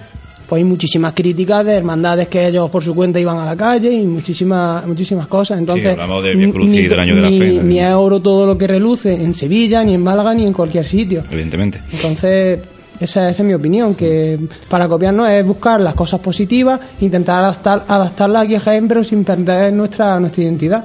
pues 0.49 0.61
hay 0.61 0.65
muchísimas 0.65 1.13
críticas 1.13 1.65
de 1.65 1.73
hermandades 1.73 2.29
que 2.29 2.47
ellos 2.47 2.71
por 2.71 2.83
su 2.83 2.95
cuenta 2.95 3.19
iban 3.19 3.39
a 3.39 3.45
la 3.45 3.57
calle 3.57 3.91
y 3.91 4.05
muchísimas 4.05 4.87
muchísimas 4.87 5.27
cosas. 5.27 5.59
Entonces, 5.59 5.97
ni, 6.37 6.83
del 6.87 7.01
año 7.01 7.17
de 7.17 7.21
la 7.21 7.31
fe. 7.31 7.61
Ni 7.63 7.81
es 7.81 7.93
oro 7.93 8.21
todo 8.21 8.47
lo 8.47 8.57
que 8.57 8.69
reluce 8.69 9.13
en 9.13 9.35
Sevilla, 9.35 9.83
ni 9.83 9.95
en 9.95 10.03
Málaga, 10.03 10.35
ni 10.35 10.45
en 10.45 10.53
cualquier 10.53 10.87
sitio. 10.87 11.25
Evidentemente. 11.31 11.81
Entonces, 11.93 12.61
esa, 13.01 13.31
es 13.31 13.41
mi 13.41 13.55
opinión, 13.55 13.95
que 13.95 14.39
para 14.69 14.89
copiarnos 14.89 15.29
es 15.29 15.47
buscar 15.47 15.81
las 15.81 15.95
cosas 15.95 16.21
positivas, 16.21 16.81
intentar 17.01 17.43
adaptar, 17.43 17.85
adaptarlas 17.89 18.45
aquí 18.45 18.55
a 18.55 18.61
Jaén, 18.61 19.05
sin 19.05 19.25
perder 19.25 19.73
nuestra, 19.73 20.19
nuestra 20.21 20.43
identidad. 20.43 20.85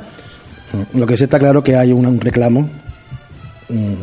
Lo 0.94 1.06
que 1.06 1.18
sí 1.18 1.26
está 1.26 1.40
claro 1.40 1.64
que 1.64 1.76
hay 1.76 1.92
un, 1.92 2.20
reclamo 2.20 2.70
mm, 3.70 3.94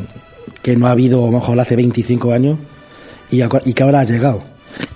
que 0.62 0.76
no 0.76 0.86
ha 0.86 0.90
habido 0.90 1.22
a 1.22 1.26
lo 1.26 1.32
mejor 1.32 1.58
hace 1.60 1.76
25 1.76 2.32
años 2.32 2.58
y, 3.30 3.42
y 3.42 3.72
que 3.72 3.82
ahora 3.82 4.00
ha 4.00 4.04
llegado. 4.04 4.42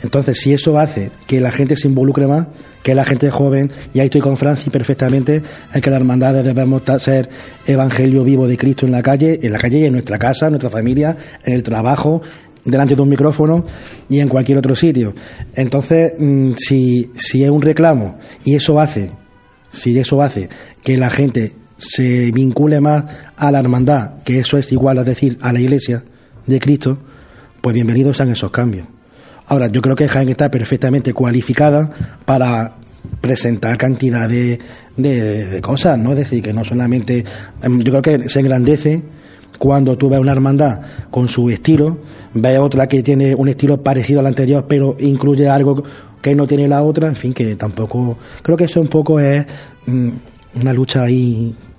Entonces, 0.03 0.39
si 0.39 0.53
eso 0.53 0.79
hace 0.79 1.11
que 1.27 1.41
la 1.41 1.51
gente 1.51 1.77
se 1.77 1.89
involucre 1.89 2.27
más, 2.27 2.47
que 2.83 2.95
la 2.95 3.05
gente 3.05 3.31
joven, 3.31 3.71
y 3.95 4.01
ahí 4.01 4.07
estoy 4.07 4.21
con 4.21 4.37
Francis 4.37 4.71
perfectamente, 4.71 5.43
es 5.73 5.81
que 5.81 5.91
las 5.91 6.01
hermandades 6.01 6.45
debemos 6.45 6.83
ser 6.99 7.29
evangelio 7.67 8.25
vivo 8.25 8.47
de 8.47 8.57
Cristo 8.57 8.87
en 8.87 8.93
la 8.93 9.03
calle, 9.03 9.39
en 9.43 9.53
la 9.53 9.59
calle 9.59 9.79
y 9.79 9.85
en 9.85 9.93
nuestra 9.93 10.19
casa, 10.19 10.47
en 10.47 10.53
nuestra 10.53 10.71
familia, 10.71 11.17
en 11.45 11.55
el 11.55 11.63
trabajo, 11.63 12.23
delante 12.65 12.95
de 12.95 13.03
un 13.03 13.09
micrófono 13.09 13.65
y 14.09 14.21
en 14.21 14.29
cualquier 14.29 14.59
otro 14.59 14.75
sitio. 14.75 15.15
Entonces, 15.55 16.13
mm, 16.19 16.53
si, 16.57 17.11
si 17.17 17.45
es 17.45 17.51
un 17.51 17.63
reclamo 17.63 18.19
y 18.45 18.55
eso 18.55 18.81
hace, 18.81 19.11
si 19.71 19.99
eso 19.99 20.23
hace 20.23 20.49
que 20.83 20.97
la 20.97 21.11
gente 21.11 21.55
se 21.77 22.31
vincule 22.31 22.81
más 22.81 23.05
a 23.37 23.51
la 23.51 23.59
hermandad, 23.59 24.23
que 24.25 24.39
eso 24.39 24.59
es 24.59 24.71
igual 24.73 24.99
a 24.99 25.05
decir 25.05 25.39
a 25.41 25.53
la 25.53 25.61
iglesia 25.61 26.05
de 26.47 26.61
Cristo, 26.61 26.99
pues 27.61 27.75
bienvenidos 27.75 28.17
sean 28.17 28.31
esos 28.31 28.51
cambios. 28.51 28.87
Ahora, 29.47 29.67
yo 29.67 29.83
creo 29.83 29.97
que 29.97 30.09
Jaén 30.09 30.29
está 30.29 30.51
perfectamente 30.51 31.13
cualificada 31.13 31.91
para 32.25 32.77
presentar 33.21 33.77
cantidad 33.77 34.29
de, 34.29 34.59
de, 34.97 35.47
de 35.49 35.61
cosas, 35.61 35.99
¿no? 35.99 36.13
Es 36.13 36.19
decir, 36.19 36.43
que 36.43 36.53
no 36.53 36.65
solamente. 36.65 37.25
Em, 37.63 37.81
yo 37.83 37.93
creo 37.93 38.03
que 38.03 38.29
se 38.29 38.41
engrandece 38.41 39.03
cuando 39.63 39.97
tú 39.97 40.09
ves 40.09 40.19
una 40.19 40.33
hermandad 40.33 40.81
con 41.09 41.29
su 41.29 41.49
estilo, 41.49 41.99
ves 42.35 42.59
otra 42.59 42.89
que 42.89 43.01
tiene 43.01 43.33
un 43.33 43.47
estilo 43.49 43.81
parecido 43.81 44.19
al 44.19 44.27
anterior, 44.27 44.65
pero 44.67 44.97
incluye 44.99 45.49
algo 45.49 45.85
que 46.21 46.35
no 46.35 46.49
tiene 46.49 46.67
la 46.67 46.83
otra, 46.83 47.07
en 47.07 47.15
fin, 47.15 47.33
que 47.33 47.55
tampoco. 47.55 48.19
Creo 48.43 48.57
que 48.57 48.65
eso 48.65 48.81
un 48.81 48.89
poco 48.89 49.21
es 49.21 49.47
mm, 49.87 50.09
una 50.61 50.73
lucha 50.73 51.05
ahí 51.05 51.55
¿Me 51.55 51.72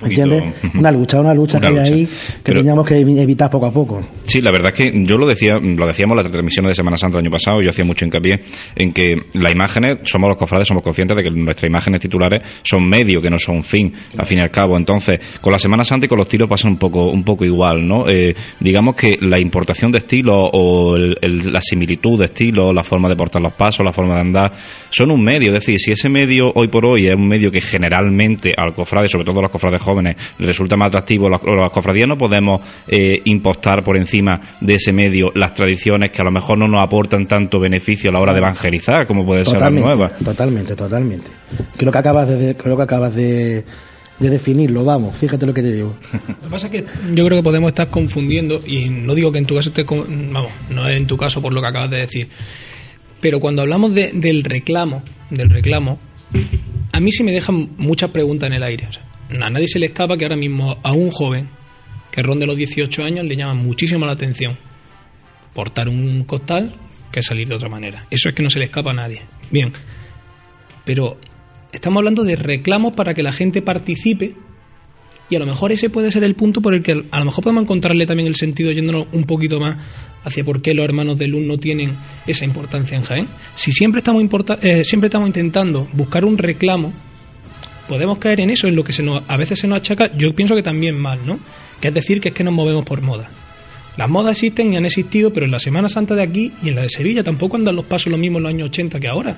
entiendes? 0.00 0.54
Una 0.74 0.90
lucha, 0.90 1.20
una 1.20 1.34
lucha 1.34 1.60
que 1.60 1.66
hay 1.66 1.78
ahí 1.78 2.08
que 2.42 2.52
teníamos 2.52 2.86
que 2.86 2.98
evitar 2.98 3.50
poco 3.50 3.66
a 3.66 3.72
poco. 3.72 4.00
Sí, 4.24 4.40
la 4.40 4.50
verdad 4.50 4.72
es 4.74 4.84
que 4.84 5.04
yo 5.04 5.16
lo 5.16 5.26
decía, 5.26 5.58
lo 5.58 5.86
decíamos 5.86 6.16
en 6.16 6.22
las 6.22 6.32
transmisiones 6.32 6.70
de 6.70 6.74
Semana 6.74 6.96
Santa 6.96 7.18
el 7.18 7.24
año 7.24 7.30
pasado, 7.30 7.60
yo 7.60 7.70
hacía 7.70 7.84
mucho 7.84 8.04
hincapié 8.04 8.40
en 8.74 8.92
que 8.92 9.16
las 9.34 9.52
imágenes, 9.52 9.98
somos 10.04 10.28
los 10.28 10.36
cofrades, 10.36 10.68
somos 10.68 10.82
conscientes 10.82 11.16
de 11.16 11.22
que 11.22 11.30
nuestras 11.30 11.68
imágenes 11.68 12.00
titulares 12.00 12.42
son 12.62 12.88
medio, 12.88 13.20
que 13.20 13.30
no 13.30 13.38
son 13.38 13.62
fin, 13.62 13.92
al 14.16 14.26
fin 14.26 14.38
y 14.38 14.40
al 14.40 14.50
cabo. 14.50 14.76
Entonces, 14.76 15.20
con 15.40 15.52
la 15.52 15.58
Semana 15.58 15.84
Santa 15.84 16.06
y 16.06 16.08
con 16.08 16.18
los 16.18 16.28
tiros 16.28 16.48
pasa 16.48 16.68
un 16.68 16.76
poco, 16.76 17.10
un 17.10 17.24
poco 17.24 17.44
igual, 17.44 17.86
¿no? 17.86 18.08
Eh, 18.08 18.34
digamos 18.60 18.94
que 18.94 19.18
la 19.20 19.38
importación 19.38 19.92
de 19.92 19.98
estilo 19.98 20.50
o 20.52 20.96
la 20.96 21.60
similitud 21.60 22.18
de 22.18 22.26
estilo, 22.26 22.72
la 22.72 22.82
forma 22.82 23.08
de 23.08 23.16
portar 23.16 23.42
los 23.42 23.52
pasos, 23.52 23.84
la 23.84 23.92
forma 23.92 24.14
de 24.14 24.20
andar, 24.20 24.52
son 24.90 25.10
un 25.10 25.22
medio. 25.22 25.48
Es 25.48 25.60
decir, 25.60 25.78
si 25.78 25.92
ese 25.92 26.08
medio 26.08 26.52
hoy 26.54 26.68
por 26.68 26.86
hoy 26.86 27.08
es 27.08 27.14
un 27.14 27.28
medio 27.28 27.50
que 27.50 27.60
generalmente 27.60 28.52
al 28.56 28.74
cofrade, 28.74 29.08
sobre 29.08 29.24
todo 29.24 29.38
a 29.40 29.42
los 29.42 29.50
cofrades 29.50 29.81
jóvenes 29.82 30.16
resulta 30.38 30.76
más 30.76 30.88
atractivo 30.88 31.28
los, 31.28 31.42
los 31.42 31.70
cofradías, 31.70 32.08
no 32.08 32.18
podemos 32.18 32.60
eh, 32.88 33.20
impostar 33.24 33.82
por 33.82 33.96
encima 33.96 34.40
de 34.60 34.74
ese 34.74 34.92
medio 34.92 35.32
las 35.34 35.54
tradiciones 35.54 36.10
que 36.10 36.22
a 36.22 36.24
lo 36.24 36.30
mejor 36.30 36.58
no 36.58 36.68
nos 36.68 36.82
aportan 36.82 37.26
tanto 37.26 37.60
beneficio 37.60 38.10
a 38.10 38.12
la 38.12 38.20
hora 38.20 38.32
de 38.32 38.38
evangelizar 38.38 39.06
como 39.06 39.24
puede 39.24 39.44
ser 39.44 39.60
la 39.60 39.70
nueva. 39.70 40.10
Totalmente, 40.10 40.74
totalmente. 40.74 41.30
Creo 41.76 41.92
que 41.92 41.98
acabas 41.98 42.28
de, 42.28 42.54
creo 42.56 42.76
que 42.76 42.82
acabas 42.82 43.14
de 43.14 43.64
de 44.18 44.30
definirlo, 44.30 44.84
vamos, 44.84 45.16
fíjate 45.16 45.46
lo 45.46 45.52
que 45.52 45.62
te 45.62 45.72
digo. 45.72 45.96
Lo 46.28 46.36
que 46.40 46.48
pasa 46.48 46.66
es 46.68 46.72
que 46.72 46.84
yo 47.12 47.26
creo 47.26 47.38
que 47.38 47.42
podemos 47.42 47.68
estar 47.68 47.88
confundiendo, 47.88 48.60
y 48.64 48.88
no 48.88 49.14
digo 49.16 49.32
que 49.32 49.38
en 49.38 49.46
tu 49.46 49.56
caso 49.56 49.70
esté, 49.70 49.82
vamos, 49.82 50.52
no 50.70 50.88
es 50.88 50.96
en 50.96 51.06
tu 51.06 51.16
caso 51.16 51.42
por 51.42 51.52
lo 51.52 51.60
que 51.60 51.66
acabas 51.66 51.90
de 51.90 51.96
decir, 51.98 52.28
pero 53.20 53.40
cuando 53.40 53.62
hablamos 53.62 53.94
del 53.94 54.42
reclamo, 54.44 55.02
del 55.30 55.50
reclamo, 55.50 55.98
a 56.92 57.00
mí 57.00 57.10
sí 57.10 57.22
me 57.22 57.32
dejan 57.32 57.70
muchas 57.76 58.10
preguntas 58.10 58.48
en 58.48 58.54
el 58.54 58.62
aire. 58.62 58.86
O 58.88 58.92
sea, 58.92 59.02
a 59.40 59.50
nadie 59.50 59.68
se 59.68 59.78
le 59.78 59.86
escapa 59.86 60.16
que 60.16 60.24
ahora 60.24 60.36
mismo 60.36 60.78
a 60.82 60.92
un 60.92 61.10
joven 61.10 61.48
que 62.10 62.22
ronde 62.22 62.46
los 62.46 62.56
18 62.56 63.04
años 63.04 63.24
le 63.24 63.36
llama 63.36 63.54
muchísimo 63.54 64.04
la 64.04 64.12
atención 64.12 64.58
portar 65.54 65.88
un 65.88 66.24
costal 66.24 66.74
que 67.10 67.22
salir 67.22 67.48
de 67.48 67.54
otra 67.54 67.68
manera. 67.68 68.06
Eso 68.10 68.28
es 68.28 68.34
que 68.34 68.42
no 68.42 68.50
se 68.50 68.58
le 68.58 68.66
escapa 68.66 68.90
a 68.90 68.94
nadie. 68.94 69.22
Bien, 69.50 69.72
pero 70.84 71.18
estamos 71.72 72.00
hablando 72.00 72.24
de 72.24 72.36
reclamos 72.36 72.94
para 72.94 73.14
que 73.14 73.22
la 73.22 73.32
gente 73.32 73.62
participe 73.62 74.34
y 75.30 75.36
a 75.36 75.38
lo 75.38 75.46
mejor 75.46 75.72
ese 75.72 75.88
puede 75.88 76.10
ser 76.10 76.24
el 76.24 76.34
punto 76.34 76.60
por 76.60 76.74
el 76.74 76.82
que 76.82 77.04
a 77.10 77.18
lo 77.18 77.24
mejor 77.24 77.44
podemos 77.44 77.62
encontrarle 77.62 78.06
también 78.06 78.26
el 78.26 78.36
sentido 78.36 78.72
yéndonos 78.72 79.06
un 79.12 79.24
poquito 79.24 79.60
más 79.60 79.76
hacia 80.24 80.44
por 80.44 80.60
qué 80.60 80.74
los 80.74 80.84
hermanos 80.84 81.18
de 81.18 81.26
luz 81.26 81.42
no 81.46 81.58
tienen 81.58 81.96
esa 82.26 82.44
importancia 82.44 82.96
en 82.96 83.04
Jaén. 83.04 83.28
Si 83.54 83.72
siempre 83.72 84.00
estamos, 84.00 84.22
eh, 84.62 84.84
siempre 84.84 85.06
estamos 85.08 85.28
intentando 85.28 85.88
buscar 85.92 86.24
un 86.24 86.38
reclamo 86.38 86.92
podemos 87.88 88.18
caer 88.18 88.40
en 88.40 88.50
eso, 88.50 88.66
en 88.68 88.76
lo 88.76 88.84
que 88.84 88.92
se 88.92 89.02
nos, 89.02 89.22
a 89.28 89.36
veces 89.36 89.60
se 89.60 89.66
nos 89.66 89.78
achaca, 89.78 90.16
yo 90.16 90.34
pienso 90.34 90.54
que 90.54 90.62
también 90.62 90.98
mal, 90.98 91.18
¿no? 91.26 91.38
Que 91.80 91.88
es 91.88 91.94
decir, 91.94 92.20
que 92.20 92.28
es 92.28 92.34
que 92.34 92.44
nos 92.44 92.54
movemos 92.54 92.84
por 92.84 93.00
moda. 93.00 93.28
Las 93.96 94.08
modas 94.08 94.38
existen 94.38 94.72
y 94.72 94.76
han 94.76 94.86
existido, 94.86 95.32
pero 95.32 95.44
en 95.44 95.52
la 95.52 95.58
Semana 95.58 95.88
Santa 95.88 96.14
de 96.14 96.22
aquí 96.22 96.52
y 96.62 96.70
en 96.70 96.76
la 96.76 96.82
de 96.82 96.88
Sevilla 96.88 97.22
tampoco 97.22 97.56
andan 97.56 97.76
los 97.76 97.84
pasos 97.84 98.10
lo 98.10 98.16
mismo 98.16 98.38
en 98.38 98.44
los 98.44 98.50
años 98.50 98.68
80 98.70 99.00
que 99.00 99.08
ahora. 99.08 99.36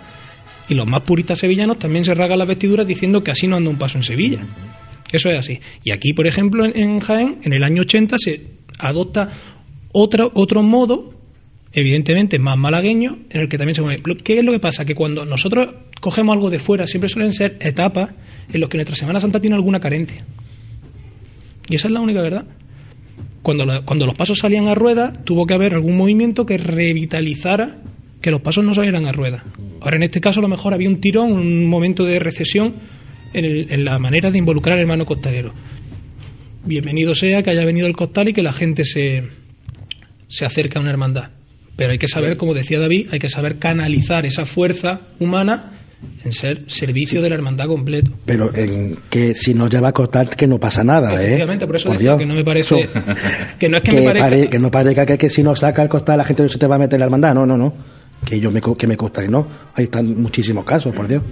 Y 0.69 0.75
los 0.75 0.87
más 0.87 1.03
puristas 1.03 1.39
sevillanos 1.39 1.79
también 1.79 2.05
se 2.05 2.15
rasgan 2.15 2.39
las 2.39 2.49
vestiduras 2.49 2.87
diciendo 2.87 3.25
que 3.25 3.33
así 3.33 3.47
no 3.47 3.57
anda 3.57 3.71
un 3.71 3.77
paso 3.77 3.99
en 3.99 4.05
Sevilla. 4.05 4.39
Eso 5.13 5.29
es 5.31 5.39
así. 5.39 5.61
Y 5.83 5.91
aquí, 5.91 6.13
por 6.13 6.27
ejemplo, 6.27 6.65
en, 6.65 7.01
Jaén, 7.01 7.39
en 7.43 7.53
el 7.53 7.65
año 7.65 7.83
80 7.83 8.17
se 8.19 8.47
adopta 8.79 9.31
otro, 9.93 10.31
otro 10.35 10.63
modo, 10.63 11.15
evidentemente 11.73 12.39
más 12.39 12.57
malagueño, 12.57 13.19
en 13.31 13.41
el 13.41 13.49
que 13.49 13.59
también 13.59 13.75
se 13.75 13.83
mueve. 13.83 14.03
¿Qué 14.23 14.39
es 14.39 14.45
lo 14.45 14.53
que 14.53 14.61
pasa? 14.61 14.85
Que 14.85 14.95
cuando 14.95 15.25
nosotros 15.25 15.69
cogemos 16.01 16.35
algo 16.35 16.51
de 16.51 16.59
fuera, 16.59 16.87
siempre 16.87 17.09
suelen 17.09 17.33
ser 17.33 17.59
etapas 17.61 18.11
en 18.53 18.61
los 18.61 18.69
que 18.69 18.77
nuestra 18.77 18.97
Semana 18.97 19.21
Santa 19.21 19.41
tiene 19.41 19.57
alguna 19.57 19.81
carencia. 19.81 20.25
Y 21.69 21.77
esa 21.77 21.89
es 21.89 21.95
la 21.95 22.01
única 22.01 22.23
verdad. 22.23 22.45
Cuando, 23.43 23.85
cuando 23.85 24.07
los 24.07 24.15
pasos 24.15 24.39
salían 24.39 24.69
a 24.69 24.75
rueda, 24.75 25.13
tuvo 25.13 25.47
que 25.47 25.55
haber 25.55 25.75
algún 25.75 25.97
movimiento 25.97 26.47
que 26.47 26.57
revitalizara 26.57 27.79
que 28.21 28.31
los 28.31 28.41
pasos 28.41 28.65
no 28.65 28.73
salieran 28.73 29.07
a 29.07 29.13
rueda. 29.13 29.45
Ahora, 29.81 29.97
en 29.97 30.03
este 30.03 30.21
caso, 30.21 30.41
a 30.41 30.43
lo 30.43 30.49
mejor 30.49 30.73
había 30.73 30.89
un 30.89 31.01
tirón, 31.01 31.33
un 31.33 31.67
momento 31.67 32.05
de 32.05 32.19
recesión 32.19 32.75
en, 33.35 33.71
en 33.71 33.85
la 33.85 33.99
manera 33.99 34.31
de 34.31 34.39
involucrar 34.39 34.77
al 34.77 34.81
hermano 34.81 35.05
costalero. 35.05 35.53
Bienvenido 36.65 37.15
sea 37.15 37.43
que 37.43 37.51
haya 37.51 37.67
venido 37.67 37.87
el 37.87 37.95
costal 37.95 38.29
y 38.29 38.33
que 38.33 38.43
la 38.43 38.55
gente 38.55 38.87
se, 38.87 39.25
se 40.29 40.47
acerque 40.47 40.79
a 40.79 40.81
una 40.81 40.91
hermandad. 40.91 41.31
Pero 41.77 41.93
hay 41.93 41.99
que 41.99 42.09
saber, 42.09 42.37
como 42.37 42.55
decía 42.55 42.81
David, 42.81 43.09
hay 43.13 43.19
que 43.19 43.29
saber 43.29 43.59
canalizar 43.59 44.25
esa 44.27 44.47
fuerza 44.47 45.03
humana 45.19 45.73
en 46.25 46.33
ser 46.33 46.65
servicio 46.67 47.23
de 47.23 47.29
la 47.29 47.35
hermandad 47.37 47.67
completo. 47.67 48.11
Pero 48.25 48.55
en 48.55 48.99
que 49.09 49.35
si 49.35 49.55
no 49.55 49.69
lleva 49.69 49.93
costal 49.93 50.31
que 50.31 50.47
no 50.47 50.59
pasa 50.59 50.85
nada, 50.85 51.23
¿eh? 51.23 51.45
por 51.67 51.77
eso 51.77 52.19
que 52.19 52.27
no 52.27 52.35
me 52.35 52.45
parece 52.45 52.89
que 53.59 53.69
no 53.69 53.79
es 53.79 53.83
que, 53.83 54.01
me 54.01 54.15
parezca 54.15 54.51
que 54.51 54.59
no 54.59 54.71
parezca 54.71 55.07
que, 55.07 55.19
que, 55.19 55.31
si 55.31 55.43
no 55.43 55.55
saca 55.57 55.83
el 55.83 55.89
costal 55.89 56.19
la 56.19 56.25
gente 56.25 56.43
no 56.43 56.49
se 56.49 56.59
te 56.59 56.67
va 56.67 56.77
a 56.77 56.79
meter 56.79 56.95
en 56.95 57.01
la 57.01 57.07
hermandad, 57.07 57.35
no, 57.35 57.47
no, 57.47 57.57
no. 57.57 57.75
Que 58.25 58.41
yo 58.41 58.51
me 58.51 58.61
que 58.61 58.87
me 58.87 58.97
consta 58.97 59.23
que 59.23 59.29
no. 59.29 59.47
Ahí 59.75 59.85
están 59.85 60.21
muchísimos 60.21 60.65
casos, 60.65 60.95
por 60.95 61.07
Dios. 61.07 61.23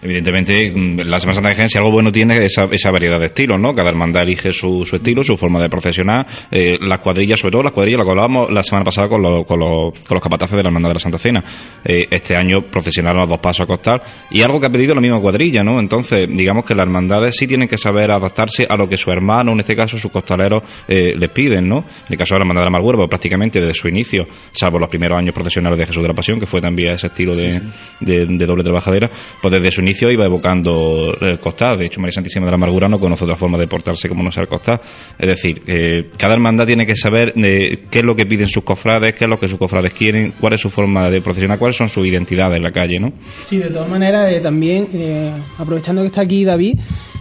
Evidentemente, 0.00 0.70
mm, 0.70 1.00
la 1.00 1.18
Semana 1.18 1.34
Santa 1.34 1.48
de 1.50 1.54
Jaén, 1.56 1.68
si 1.68 1.78
algo 1.78 1.90
bueno 1.90 2.12
tiene, 2.12 2.44
esa, 2.44 2.64
esa 2.70 2.90
variedad 2.90 3.18
de 3.18 3.26
estilos, 3.26 3.58
¿no? 3.60 3.74
Cada 3.74 3.88
hermandad 3.88 4.22
elige 4.22 4.52
su, 4.52 4.84
su 4.84 4.96
estilo, 4.96 5.24
su 5.24 5.36
forma 5.36 5.60
de 5.60 5.68
procesionar. 5.68 6.26
Eh, 6.50 6.78
las 6.80 7.00
cuadrillas, 7.00 7.40
sobre 7.40 7.52
todo 7.52 7.62
las 7.64 7.72
cuadrillas, 7.72 7.98
lo 7.98 8.04
que 8.04 8.10
hablábamos 8.10 8.50
la 8.50 8.62
semana 8.62 8.84
pasada 8.84 9.08
con, 9.08 9.22
los, 9.22 9.44
con, 9.44 9.58
los, 9.58 9.98
con 10.06 10.14
los 10.14 10.22
capataces 10.22 10.56
de 10.56 10.62
la 10.62 10.68
Hermandad 10.68 10.90
de 10.90 10.94
la 10.94 11.00
Santa 11.00 11.18
Cena. 11.18 11.42
Eh, 11.84 12.06
este 12.10 12.36
año 12.36 12.62
procesionaron 12.70 13.22
a 13.22 13.26
dos 13.26 13.40
pasos 13.40 13.64
a 13.64 13.66
costar. 13.66 14.02
Y 14.30 14.42
algo 14.42 14.60
que 14.60 14.66
ha 14.66 14.70
pedido 14.70 14.94
la 14.94 15.00
misma 15.00 15.20
cuadrilla, 15.20 15.64
¿no? 15.64 15.80
Entonces, 15.80 16.28
digamos 16.28 16.64
que 16.64 16.74
las 16.74 16.86
hermandades 16.86 17.36
sí 17.36 17.48
tienen 17.48 17.66
que 17.66 17.78
saber 17.78 18.12
adaptarse 18.12 18.66
a 18.68 18.76
lo 18.76 18.88
que 18.88 18.96
su 18.96 19.10
hermano, 19.10 19.52
en 19.52 19.60
este 19.60 19.74
caso 19.74 19.98
sus 19.98 20.12
costaleros, 20.12 20.62
eh, 20.86 21.14
les 21.16 21.30
piden, 21.30 21.68
¿no? 21.68 21.78
En 21.78 22.12
el 22.12 22.16
caso 22.16 22.34
de 22.34 22.38
la 22.38 22.44
Hermandad 22.44 22.62
de 22.62 22.66
la 22.66 22.70
Malhuerva, 22.70 23.02
pues, 23.02 23.10
prácticamente 23.10 23.60
desde 23.60 23.74
su 23.74 23.88
inicio, 23.88 24.26
salvo 24.52 24.78
los 24.78 24.88
primeros 24.88 25.18
años 25.18 25.34
procesionales 25.34 25.76
de 25.76 25.86
Jesús 25.86 26.02
de 26.02 26.08
la 26.08 26.14
Pasión, 26.14 26.38
que 26.38 26.46
fue 26.46 26.60
también 26.60 26.94
ese 26.94 27.08
estilo 27.08 27.34
de, 27.34 27.60
de, 28.00 28.26
de 28.26 28.46
doble 28.46 28.62
trabajadera, 28.62 29.10
pues 29.42 29.52
desde 29.52 29.72
su 29.72 29.80
inicio 29.80 29.87
iba 29.90 30.24
evocando 30.24 31.16
el 31.20 31.38
costal. 31.38 31.78
De 31.78 31.86
hecho, 31.86 32.00
María 32.00 32.12
Santísima 32.12 32.46
de 32.46 32.52
la 32.52 32.56
Amargura 32.56 32.88
no 32.88 32.98
conoce 32.98 33.24
otra 33.24 33.36
forma 33.36 33.58
de 33.58 33.66
portarse 33.66 34.08
como 34.08 34.22
no 34.22 34.30
sea 34.30 34.42
el 34.42 34.48
costal. 34.48 34.80
Es 35.18 35.26
decir, 35.28 35.62
eh, 35.66 36.10
cada 36.16 36.34
hermandad 36.34 36.66
tiene 36.66 36.86
que 36.86 36.96
saber 36.96 37.32
eh, 37.36 37.84
qué 37.90 37.98
es 37.98 38.04
lo 38.04 38.14
que 38.16 38.26
piden 38.26 38.48
sus 38.48 38.64
cofrades, 38.64 39.14
qué 39.14 39.24
es 39.24 39.30
lo 39.30 39.38
que 39.38 39.48
sus 39.48 39.58
cofrades 39.58 39.92
quieren, 39.92 40.34
cuál 40.40 40.54
es 40.54 40.60
su 40.60 40.70
forma 40.70 41.10
de 41.10 41.20
procesionar, 41.20 41.58
cuáles 41.58 41.76
son 41.76 41.88
sus 41.88 42.06
identidades 42.06 42.56
en 42.56 42.62
la 42.62 42.72
calle, 42.72 42.98
¿no? 42.98 43.12
Sí, 43.48 43.58
de 43.58 43.70
todas 43.70 43.88
maneras, 43.88 44.32
eh, 44.32 44.40
también, 44.40 44.88
eh, 44.92 45.32
aprovechando 45.58 46.02
que 46.02 46.08
está 46.08 46.22
aquí 46.22 46.44
David, 46.44 46.78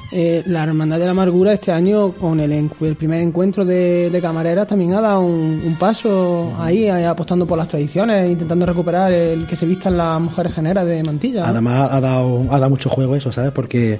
eh, 0.10 0.42
la 0.46 0.64
Hermandad 0.64 1.00
de 1.00 1.06
la 1.06 1.12
Amargura 1.12 1.52
este 1.52 1.72
año, 1.72 2.14
con 2.14 2.40
el, 2.40 2.52
el 2.52 2.96
primer 2.96 3.22
encuentro 3.22 3.66
de, 3.66 4.10
de 4.10 4.22
camareras, 4.22 4.68
también 4.68 4.94
ha 4.94 5.02
dado 5.02 5.20
un, 5.20 5.76
paso 5.78 6.54
ahí, 6.58 6.88
apostando 6.88 7.46
por 7.46 7.58
las 7.58 7.68
tradiciones, 7.68 8.30
intentando 8.30 8.66
recuperar 8.66 9.12
el 9.12 9.46
que 9.46 9.58
se 9.58 9.66
vistan 9.66 9.98
las 9.98 10.22
mujeres 10.22 10.54
generas 10.54 10.86
de 10.86 11.04
mantilla. 11.04 11.48
Además 11.48 11.92
ha 11.92 12.00
dado, 12.00 12.46
ha 12.50 12.58
dado 12.58 12.70
mucho 12.70 12.90
juego 12.90 13.16
eso, 13.16 13.32
¿sabes? 13.34 13.52
Porque 13.52 14.00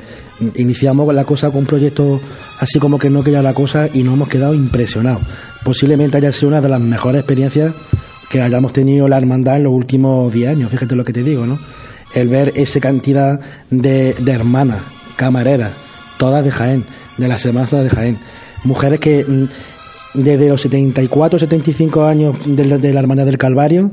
iniciamos 0.56 1.14
la 1.14 1.26
cosa 1.26 1.50
con 1.50 1.60
un 1.60 1.66
proyecto 1.66 2.22
así 2.60 2.80
como 2.80 2.98
que 2.98 3.10
no 3.10 3.22
quería 3.24 3.42
la 3.42 3.54
cosa 3.54 3.90
y 3.94 4.04
nos 4.04 4.14
hemos 4.14 4.30
quedado 4.30 4.54
impresionados. 4.54 5.22
Posiblemente 5.64 6.18
haya 6.18 6.32
sido 6.32 6.50
una 6.50 6.62
de 6.62 6.70
las 6.70 6.80
mejores 6.80 7.20
experiencias 7.20 7.74
que 8.30 8.42
hayamos 8.42 8.72
tenido 8.72 9.08
la 9.10 9.18
hermandad 9.18 9.58
en 9.58 9.64
los 9.64 9.74
últimos 9.74 10.32
10 10.32 10.50
años, 10.52 10.72
fíjate 10.72 10.96
lo 10.96 11.04
que 11.04 11.14
te 11.14 11.24
digo, 11.24 11.46
¿no? 11.46 11.60
El 12.14 12.30
ver 12.30 12.54
esa 12.56 12.80
cantidad 12.80 13.40
de 13.70 14.16
hermanas, 14.28 14.82
camareras, 15.18 15.87
todas 16.18 16.44
de 16.44 16.52
Jaén, 16.52 16.84
de 17.18 17.28
las 17.28 17.46
hermanas 17.46 17.70
todas 17.70 17.86
de 17.86 17.90
Jaén, 17.92 18.18
mujeres 18.64 19.00
que 19.00 19.24
mm, 19.28 19.46
desde 20.16 20.50
los 20.50 20.62
74, 20.62 21.38
75 21.40 22.06
años 22.06 22.36
de, 22.46 22.66
la- 22.66 22.78
de 22.78 22.94
la 22.94 23.00
hermandad 23.02 23.26
del 23.26 23.38
Calvario 23.38 23.92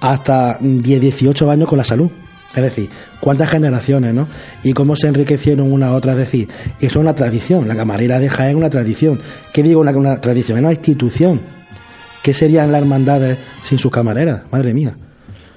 hasta 0.00 0.58
10, 0.60 1.00
18 1.00 1.50
años 1.50 1.68
con 1.68 1.78
la 1.78 1.84
salud. 1.84 2.10
Es 2.54 2.62
decir, 2.62 2.88
cuántas 3.20 3.50
generaciones, 3.50 4.14
¿no? 4.14 4.28
Y 4.62 4.72
cómo 4.72 4.96
se 4.96 5.08
enriquecieron 5.08 5.70
una 5.70 5.88
a 5.88 5.92
otra. 5.92 6.12
Es 6.12 6.18
decir, 6.18 6.48
eso 6.78 6.86
es 6.86 6.96
una 6.96 7.14
tradición. 7.14 7.68
La 7.68 7.76
camarera 7.76 8.18
de 8.18 8.30
Jaén 8.30 8.50
es 8.52 8.56
una 8.56 8.70
tradición. 8.70 9.20
¿Qué 9.52 9.62
digo 9.62 9.80
una, 9.80 9.90
una 9.92 10.20
tradición? 10.20 10.58
Es 10.58 10.62
una 10.64 10.72
institución. 10.72 11.40
¿Qué 12.22 12.32
serían 12.32 12.72
las 12.72 12.80
hermandades 12.80 13.36
sin 13.62 13.78
sus 13.78 13.90
camareras? 13.92 14.42
Madre 14.50 14.72
mía. 14.72 14.96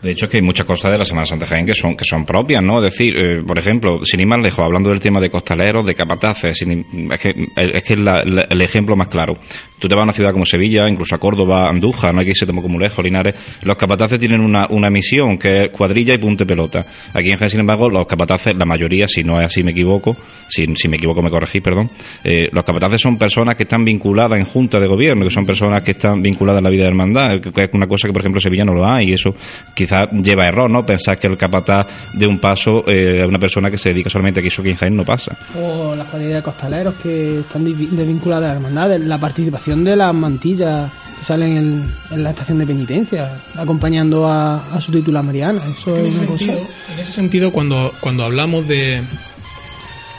De 0.01 0.11
hecho, 0.11 0.25
es 0.25 0.31
que 0.31 0.37
hay 0.37 0.43
muchas 0.43 0.65
cosas 0.65 0.91
de 0.91 0.97
la 0.97 1.03
Semana 1.03 1.25
Santa 1.25 1.45
Jaén 1.45 1.65
que 1.65 1.73
son, 1.73 1.95
que 1.97 2.05
son 2.05 2.25
propias, 2.25 2.63
¿no? 2.63 2.77
Es 2.83 2.93
decir, 2.93 3.13
eh, 3.17 3.41
por 3.45 3.57
ejemplo, 3.57 3.99
sin 4.03 4.19
ir 4.21 4.27
más 4.27 4.39
lejos, 4.41 4.59
hablando 4.61 4.89
del 4.89 4.99
tema 4.99 5.19
de 5.19 5.29
costaleros, 5.29 5.85
de 5.85 5.93
capataces, 5.95 6.61
es 6.61 7.19
que 7.19 7.35
es, 7.55 7.83
que 7.83 7.95
la- 7.97 8.23
la- 8.23 8.47
el 8.49 8.61
ejemplo 8.61 8.95
más 8.95 9.09
claro. 9.09 9.33
Tú 9.77 9.87
te 9.87 9.95
vas 9.95 10.01
a 10.01 10.03
una 10.03 10.13
ciudad 10.13 10.31
como 10.33 10.45
Sevilla, 10.45 10.87
incluso 10.89 11.15
a 11.15 11.19
Córdoba, 11.19 11.69
Andújar, 11.69 12.13
no 12.13 12.19
hay 12.19 12.25
que 12.25 12.31
irse 12.31 12.45
tampoco 12.45 12.67
muy 12.69 12.81
lejos, 12.81 13.03
Linares. 13.03 13.35
Los 13.63 13.77
capataces 13.77 14.19
tienen 14.19 14.41
una, 14.41 14.67
una 14.69 14.89
misión 14.89 15.37
que 15.37 15.63
es 15.63 15.69
cuadrilla 15.69 16.13
y 16.13 16.17
punte 16.17 16.45
pelota. 16.45 16.85
Aquí 17.13 17.31
en 17.31 17.37
Jaén, 17.37 17.49
sin 17.49 17.59
embargo, 17.61 17.89
los 17.89 18.05
capataces, 18.05 18.55
la 18.55 18.65
mayoría, 18.65 19.07
si 19.07 19.23
no 19.23 19.39
es 19.39 19.45
así 19.47 19.63
me 19.63 19.71
equivoco, 19.71 20.15
si, 20.47 20.65
me 20.87 20.97
equivoco 20.97 21.21
me 21.21 21.29
corregís, 21.29 21.61
perdón, 21.61 21.89
eh, 22.23 22.49
los 22.51 22.63
capataces 22.65 22.99
son 23.01 23.17
personas 23.17 23.55
que 23.55 23.63
están 23.63 23.85
vinculadas 23.85 24.37
en 24.39 24.45
junta 24.45 24.79
de 24.79 24.87
gobierno, 24.87 25.23
que 25.25 25.31
son 25.31 25.45
personas 25.45 25.81
que 25.81 25.91
están 25.91 26.21
vinculadas 26.21 26.59
en 26.59 26.63
la 26.65 26.69
vida 26.69 26.83
de 26.83 26.89
hermandad, 26.89 27.39
que 27.39 27.63
es 27.63 27.69
una 27.73 27.87
cosa 27.87 28.07
que, 28.07 28.13
por 28.13 28.21
ejemplo, 28.21 28.41
Sevilla 28.41 28.63
no 28.65 28.73
lo 28.73 28.85
hay, 28.85 29.09
y 29.09 29.13
eso 29.13 29.33
quizás 29.73 29.88
lleva 30.11 30.43
a 30.43 30.47
error, 30.47 30.69
¿no? 30.69 30.85
Pensar 30.85 31.17
que 31.17 31.27
el 31.27 31.37
capataz 31.37 31.87
de 32.13 32.27
un 32.27 32.39
paso 32.39 32.83
eh, 32.87 33.19
es 33.21 33.27
una 33.27 33.39
persona 33.39 33.69
que 33.69 33.77
se 33.77 33.89
dedica 33.89 34.09
solamente 34.09 34.39
a 34.39 34.43
que 34.43 34.49
eso 34.49 34.63
que 34.63 34.71
en 34.71 34.75
Jaén 34.77 34.95
no 34.95 35.05
pasa. 35.05 35.37
O 35.59 35.95
las 35.95 36.07
cuadrillas 36.07 36.35
de 36.37 36.43
costaleros 36.43 36.95
que 36.95 37.39
están 37.39 37.65
desvinculadas 37.65 38.45
a 38.45 38.47
las 38.49 38.55
hermandades, 38.57 39.01
la 39.01 39.17
participación 39.17 39.83
de 39.83 39.95
las 39.95 40.13
mantillas 40.13 40.91
que 41.19 41.25
salen 41.25 41.57
en, 41.57 41.91
en 42.11 42.23
la 42.23 42.29
estación 42.31 42.59
de 42.59 42.65
penitencia, 42.65 43.29
acompañando 43.57 44.27
a, 44.27 44.73
a 44.75 44.79
su 44.81 44.91
titular 44.91 45.23
Mariana. 45.23 45.61
Eso 45.77 45.97
En 45.97 46.05
es 46.05 46.13
ese 46.15 46.19
una 46.19 46.27
cosa. 46.27 46.37
sentido, 46.45 46.67
en 46.93 46.99
ese 46.99 47.11
sentido, 47.11 47.51
cuando, 47.51 47.93
cuando 47.99 48.23
hablamos 48.23 48.67
de, 48.67 49.01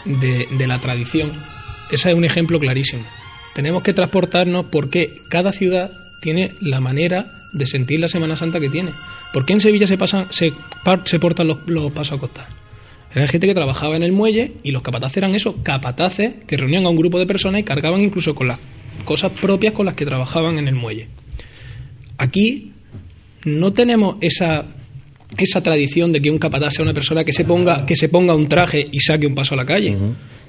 de, 0.05 0.47
de 0.51 0.67
la 0.67 0.79
tradición, 0.79 1.31
ese 1.91 2.11
es 2.11 2.17
un 2.17 2.25
ejemplo 2.25 2.59
clarísimo. 2.61 3.03
Tenemos 3.55 3.83
que 3.83 3.93
transportarnos 3.93 4.67
porque 4.67 5.23
cada 5.29 5.53
ciudad 5.53 5.91
tiene 6.21 6.55
la 6.61 6.81
manera 6.81 7.33
de 7.53 7.67
sentir 7.67 7.99
la 7.99 8.09
Semana 8.09 8.37
Santa 8.37 8.61
que 8.61 8.69
tiene. 8.69 8.91
¿Por 9.33 9.47
qué 9.47 9.53
en 9.53 9.61
Sevilla 9.61 9.87
se, 9.87 9.97
pasan, 9.97 10.27
se, 10.31 10.53
portan 11.19 11.47
los, 11.47 11.59
los 11.67 11.93
pasos 11.93 12.19
a 12.19 12.21
costar? 12.21 12.49
Era 13.15 13.27
gente 13.27 13.47
que 13.47 13.55
trabajaba 13.55 13.97
en 13.97 14.03
el 14.03 14.13
muelle 14.13 14.53
y 14.63 14.71
los 14.71 14.83
capataces 14.83 15.19
eran 15.19 15.35
eso, 15.35 15.63
capataces 15.63 16.35
que 16.47 16.57
reunían 16.57 16.87
a 16.87 16.91
un 16.91 16.97
grupo 16.97 17.19
de 17.19 17.27
personas 17.27 17.61
y 17.61 17.65
cargaban 17.65 18.01
incluso 18.01 18.35
con 18.35 18.49
las 18.49 18.59
cosas 19.05 19.33
propias 19.33 19.73
con 19.73 19.87
las 19.87 19.95
que 19.95 20.07
trabajaban 20.07 20.59
en 20.59 20.69
el 20.69 20.75
muelle. 20.75 21.09
Aquí 22.19 22.73
no 23.45 23.73
tenemos 23.73 24.17
esa 24.21 24.67
esa 25.39 25.63
tradición 25.63 26.13
de 26.13 26.21
que 26.21 26.31
un 26.31 26.39
capataz 26.39 26.75
sea 26.75 26.83
una 26.83 26.93
persona 26.93 27.25
que 27.25 27.33
se 27.33 27.45
ponga 27.45 27.87
que 27.87 27.97
se 27.97 28.09
ponga 28.09 28.35
un 28.35 28.49
traje 28.49 28.87
y 28.91 29.01
saque 29.01 29.27
un 29.27 29.35
paso 29.35 29.55
a 29.55 29.57
la 29.57 29.67
calle. 29.67 29.97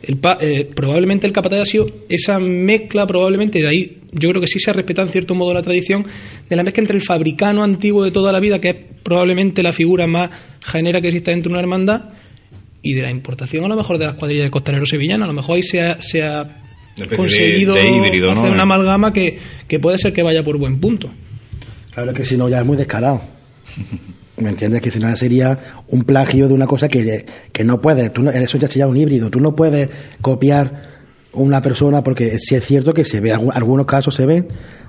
El 0.03 0.17
pa- 0.17 0.37
eh, 0.41 0.67
probablemente 0.73 1.27
el 1.27 1.33
capataz 1.33 1.59
ha 1.59 1.65
sido 1.65 1.85
esa 2.09 2.39
mezcla, 2.39 3.05
probablemente 3.05 3.59
de 3.61 3.67
ahí 3.67 3.97
yo 4.13 4.29
creo 4.29 4.41
que 4.41 4.47
sí 4.47 4.57
se 4.59 4.73
respeta 4.73 5.01
en 5.03 5.09
cierto 5.09 5.35
modo 5.35 5.53
la 5.53 5.61
tradición 5.61 6.05
de 6.49 6.55
la 6.55 6.63
mezcla 6.63 6.81
entre 6.81 6.97
el 6.97 7.03
fabricano 7.03 7.63
antiguo 7.63 8.03
de 8.03 8.11
toda 8.11 8.31
la 8.31 8.39
vida, 8.39 8.59
que 8.59 8.69
es 8.69 8.75
probablemente 9.03 9.61
la 9.63 9.73
figura 9.73 10.07
más 10.07 10.29
genera 10.65 11.01
que 11.01 11.09
existe 11.09 11.31
dentro 11.31 11.49
de 11.49 11.53
una 11.53 11.59
hermandad, 11.61 12.01
y 12.81 12.93
de 12.93 13.03
la 13.03 13.11
importación 13.11 13.63
a 13.63 13.67
lo 13.67 13.75
mejor 13.75 13.99
de 13.99 14.05
las 14.07 14.15
cuadrillas 14.15 14.45
de 14.45 14.51
costaleros 14.51 14.89
sevillanos. 14.89 15.25
A 15.25 15.27
lo 15.27 15.33
mejor 15.33 15.57
ahí 15.57 15.63
se 15.63 15.81
ha, 15.83 16.01
se 16.01 16.23
ha 16.23 16.41
Una 16.41 16.49
especie 16.49 17.05
de- 17.05 17.15
conseguido 17.15 17.73
de 17.75 17.91
híbrido, 17.91 18.33
¿no? 18.33 18.39
hacer 18.41 18.51
una 18.53 18.63
amalgama 18.63 19.13
que, 19.13 19.37
que 19.67 19.79
puede 19.79 19.99
ser 19.99 20.13
que 20.13 20.23
vaya 20.23 20.43
por 20.43 20.57
buen 20.57 20.79
punto. 20.79 21.11
Claro 21.93 22.11
que 22.11 22.25
si 22.25 22.35
no 22.37 22.49
ya 22.49 22.59
es 22.61 22.65
muy 22.65 22.77
descarado. 22.77 23.21
¿Me 24.41 24.49
entiendes? 24.49 24.81
Que 24.81 24.91
si 24.91 24.99
no 24.99 25.15
sería 25.15 25.57
un 25.89 26.03
plagio 26.03 26.47
de 26.47 26.53
una 26.53 26.65
cosa 26.67 26.87
que, 26.87 27.25
que 27.51 27.63
no 27.63 27.79
puedes. 27.79 28.11
Tú 28.11 28.23
no- 28.23 28.31
eso 28.31 28.57
ya 28.57 28.67
sería 28.67 28.87
un 28.87 28.97
híbrido. 28.97 29.29
Tú 29.29 29.39
no 29.39 29.55
puedes 29.55 29.89
copiar 30.21 30.89
una 31.33 31.61
persona 31.61 32.03
porque 32.03 32.37
sí 32.39 32.55
es 32.55 32.65
cierto 32.65 32.93
que 32.93 33.05
se 33.05 33.19
ve, 33.21 33.33
algu- 33.33 33.51
algunos 33.53 33.85
casos 33.85 34.15
se 34.15 34.25
ven, 34.25 34.47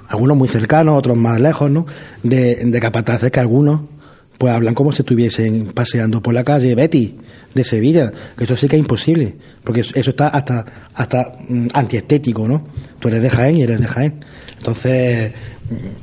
algunos 0.08 0.36
muy 0.36 0.48
cercanos, 0.48 0.98
otros 0.98 1.16
más 1.16 1.40
lejos, 1.40 1.70
¿no? 1.70 1.86
De, 2.22 2.56
de 2.56 2.80
capataces 2.80 3.30
que 3.30 3.40
algunos 3.40 3.82
pues 4.38 4.52
hablan 4.52 4.74
como 4.74 4.90
si 4.92 5.02
estuviesen 5.02 5.72
paseando 5.74 6.20
por 6.22 6.34
la 6.34 6.42
calle 6.44 6.74
Betty 6.74 7.16
de 7.54 7.64
Sevilla, 7.64 8.12
que 8.36 8.44
eso 8.44 8.56
sí 8.56 8.66
que 8.68 8.76
es 8.76 8.80
imposible, 8.80 9.36
porque 9.62 9.80
eso 9.80 10.10
está 10.10 10.28
hasta 10.28 10.64
hasta 10.94 11.32
mm, 11.48 11.68
antiestético, 11.74 12.48
¿no? 12.48 12.66
Tú 12.98 13.08
eres 13.08 13.22
de 13.22 13.30
Jaén 13.30 13.56
y 13.58 13.62
eres 13.62 13.78
de 13.80 13.86
Jaén. 13.86 14.14
Entonces, 14.58 15.32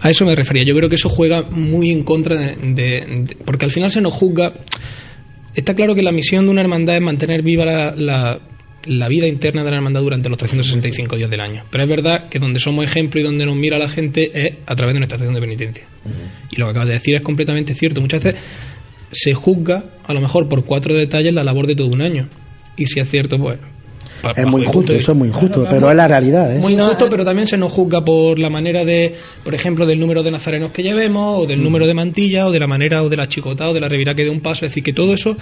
A 0.02 0.10
eso 0.10 0.26
me 0.26 0.36
refería. 0.36 0.64
Yo 0.64 0.76
creo 0.76 0.90
que 0.90 0.96
eso 0.96 1.10
juega 1.10 1.44
muy 1.44 1.92
en 1.92 2.04
contra 2.04 2.36
de, 2.38 3.36
porque 3.46 3.66
al 3.66 3.72
final 3.72 3.92
se 3.92 4.02
nos 4.02 4.14
juzga. 4.14 4.54
Está 5.56 5.74
claro 5.74 5.96
que 5.96 6.04
la 6.04 6.12
misión 6.12 6.46
de 6.46 6.52
una 6.52 6.62
hermandad 6.62 6.96
es 6.96 7.02
mantener 7.02 7.42
viva 7.42 7.66
la- 7.96 8.40
la 8.90 9.07
vida 9.07 9.28
interna 9.28 9.64
de 9.64 9.70
la 9.70 9.78
hermandad 9.78 10.02
durante 10.02 10.30
los 10.30 10.38
365 10.40 11.16
días 11.16 11.30
del 11.30 11.41
año. 11.41 11.64
Pero 11.70 11.84
es 11.84 11.90
verdad 11.90 12.28
que 12.28 12.40
donde 12.40 12.60
somos 12.60 12.84
ejemplo 12.84 13.20
y 13.20 13.24
donde 13.24 13.45
nos 13.45 13.56
mira 13.56 13.78
la 13.78 13.88
gente 13.88 14.32
es 14.34 14.53
a 14.66 14.76
través 14.76 14.95
de 14.95 14.99
nuestra 14.99 15.18
estación 15.18 15.36
de 15.36 15.41
penitencia. 15.41 15.84
Y 16.49 16.56
lo 16.56 16.66
que 16.66 16.72
acabas 16.72 16.88
de 16.88 16.94
decir 16.95 17.16
es 17.16 17.22
completamente 17.22 17.76
cierto. 17.76 18.02
Muchas 18.02 18.24
veces 18.24 18.41
se 19.11 19.36
juzga, 19.36 19.84
a 20.07 20.14
lo 20.14 20.22
mejor 20.22 20.49
por 20.49 20.66
cuatro 20.66 20.95
detalles, 20.95 21.34
la 21.34 21.44
labor 21.44 21.68
de 21.68 21.76
todo 21.76 21.88
un 21.88 22.02
año. 22.02 22.30
Y 22.78 22.88
si 22.88 22.99
es 22.99 23.07
cierto, 23.07 23.38
pues. 23.38 23.60
es 24.36 24.45
muy 24.48 24.64
injusto, 24.64 24.94
eso 24.94 25.11
es 25.11 25.18
muy 25.18 25.28
injusto, 25.28 25.68
pero 25.70 25.91
es 25.91 25.95
la 25.95 26.07
realidad, 26.07 26.56
¿eh? 26.56 26.60
Muy 26.60 26.74
injusto, 26.74 27.07
pero 27.11 27.24
también 27.24 27.48
se 27.48 27.57
nos 27.57 27.72
juzga 27.72 28.03
por 28.03 28.40
la 28.40 28.49
manera 28.49 28.86
de, 28.86 29.14
por 29.44 29.53
ejemplo, 29.53 29.86
del 29.86 29.99
número 29.99 30.24
de 30.24 30.32
nazarenos 30.32 30.72
que 30.72 30.82
llevemos, 30.82 31.44
o 31.44 31.45
del 31.45 31.61
número 31.61 31.86
de 31.86 31.94
mantillas, 31.94 32.48
o 32.48 32.52
de 32.52 32.60
la 32.60 32.68
manera, 32.68 33.03
o 33.03 33.10
de 33.10 33.18
la 33.18 33.28
chicota, 33.28 33.70
o 33.70 33.74
de 33.74 33.82
la 33.82 33.88
revirá 33.88 34.16
que 34.16 34.24
de 34.24 34.32
un 34.32 34.40
paso. 34.40 34.66
Es 34.66 34.72
decir, 34.72 34.84
que 34.84 34.94
todo 34.94 35.14
eso 35.14 35.38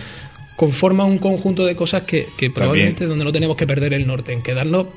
conforma 0.58 1.06
un 1.06 1.18
conjunto 1.20 1.66
de 1.66 1.76
cosas 1.78 2.04
que, 2.04 2.28
que 2.38 2.50
probablemente 2.50 3.06
donde 3.06 3.24
no 3.24 3.32
tenemos 3.32 3.56
que 3.56 3.66
perder 3.66 3.94
el 3.94 4.06
norte, 4.06 4.34
en 4.34 4.42
quedarnos 4.42 4.88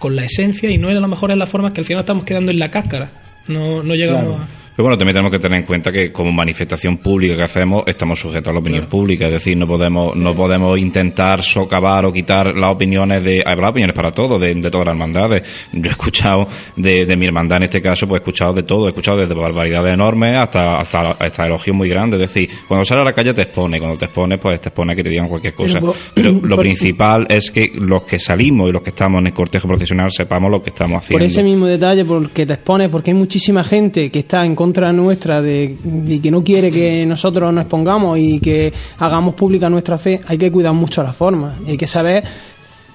con 0.00 0.16
la 0.16 0.24
esencia 0.24 0.68
y 0.70 0.78
no 0.78 0.90
es 0.90 0.96
a 0.96 1.00
lo 1.00 1.06
mejor 1.08 1.30
en 1.30 1.38
las 1.38 1.48
formas 1.48 1.72
que 1.72 1.80
al 1.80 1.84
final 1.84 2.00
estamos 2.00 2.24
quedando 2.24 2.50
en 2.50 2.58
la 2.58 2.70
cáscara. 2.70 3.10
No, 3.46 3.82
no 3.84 3.94
llegamos 3.94 4.36
Claro. 4.36 4.42
a. 4.42 4.61
Pero 4.74 4.84
bueno, 4.84 4.96
también 4.96 5.12
tenemos 5.12 5.30
que 5.30 5.38
tener 5.38 5.60
en 5.60 5.66
cuenta 5.66 5.92
que 5.92 6.10
como 6.10 6.32
manifestación 6.32 6.96
pública 6.96 7.36
que 7.36 7.42
hacemos 7.42 7.84
estamos 7.86 8.18
sujetos 8.18 8.48
a 8.48 8.52
la 8.52 8.60
opinión 8.60 8.86
pública, 8.86 9.26
es 9.26 9.32
decir, 9.32 9.56
no 9.56 9.66
podemos 9.66 10.16
no 10.16 10.34
podemos 10.34 10.78
intentar 10.78 11.42
socavar 11.42 12.06
o 12.06 12.12
quitar 12.12 12.54
las 12.56 12.72
opiniones 12.72 13.22
de 13.22 13.42
habrá 13.44 13.68
opiniones 13.68 13.94
para 13.94 14.12
todos, 14.12 14.40
de, 14.40 14.54
todas 14.70 14.86
las 14.86 14.94
hermandades. 14.94 15.42
Yo 15.72 15.90
he 15.90 15.92
escuchado 15.92 16.48
de, 16.76 17.04
de, 17.04 17.16
mi 17.16 17.26
hermandad 17.26 17.58
en 17.58 17.64
este 17.64 17.82
caso, 17.82 18.08
pues 18.08 18.20
he 18.20 18.22
escuchado 18.22 18.54
de 18.54 18.62
todo, 18.62 18.86
he 18.86 18.90
escuchado 18.90 19.18
desde 19.18 19.34
barbaridades 19.34 19.92
enormes 19.92 20.36
hasta 20.36 20.80
hasta, 20.80 21.10
hasta 21.12 21.46
elogios 21.46 21.76
muy 21.76 21.88
grandes, 21.90 22.20
es 22.20 22.28
decir, 22.28 22.48
cuando 22.66 22.84
sales 22.86 23.02
a 23.02 23.04
la 23.04 23.12
calle 23.12 23.34
te 23.34 23.42
expone, 23.42 23.78
cuando 23.78 23.98
te 23.98 24.06
expones 24.06 24.38
pues 24.40 24.58
te 24.60 24.70
expone 24.70 24.96
que 24.96 25.02
te 25.02 25.10
digan 25.10 25.28
cualquier 25.28 25.52
cosa. 25.52 25.80
Pero, 26.14 26.32
lo 26.42 26.56
principal 26.56 27.26
es 27.28 27.50
que 27.50 27.72
los 27.74 28.04
que 28.04 28.18
salimos 28.18 28.70
y 28.70 28.72
los 28.72 28.82
que 28.82 28.90
estamos 28.90 29.20
en 29.20 29.26
el 29.26 29.32
cortejo 29.34 29.68
profesional 29.68 30.10
sepamos 30.10 30.50
lo 30.50 30.62
que 30.62 30.70
estamos 30.70 31.02
haciendo. 31.02 31.22
Por 31.22 31.26
ese 31.26 31.42
mismo 31.42 31.66
detalle, 31.66 32.04
porque 32.04 32.46
te 32.46 32.54
expones, 32.54 32.88
porque 32.88 33.10
hay 33.10 33.16
muchísima 33.16 33.62
gente 33.64 34.10
que 34.10 34.20
está 34.20 34.44
en 34.44 34.54
contra 34.62 34.92
nuestra 34.92 35.42
de, 35.42 35.76
y 36.06 36.20
que 36.20 36.30
no 36.30 36.44
quiere 36.44 36.70
que 36.70 37.04
nosotros 37.04 37.52
nos 37.52 37.62
expongamos 37.62 38.16
y 38.16 38.38
que 38.38 38.72
hagamos 38.98 39.34
pública 39.34 39.68
nuestra 39.68 39.98
fe, 39.98 40.20
hay 40.24 40.38
que 40.38 40.52
cuidar 40.52 40.72
mucho 40.72 41.02
la 41.02 41.12
forma. 41.12 41.58
Hay 41.66 41.76
que 41.76 41.88
saber 41.88 42.22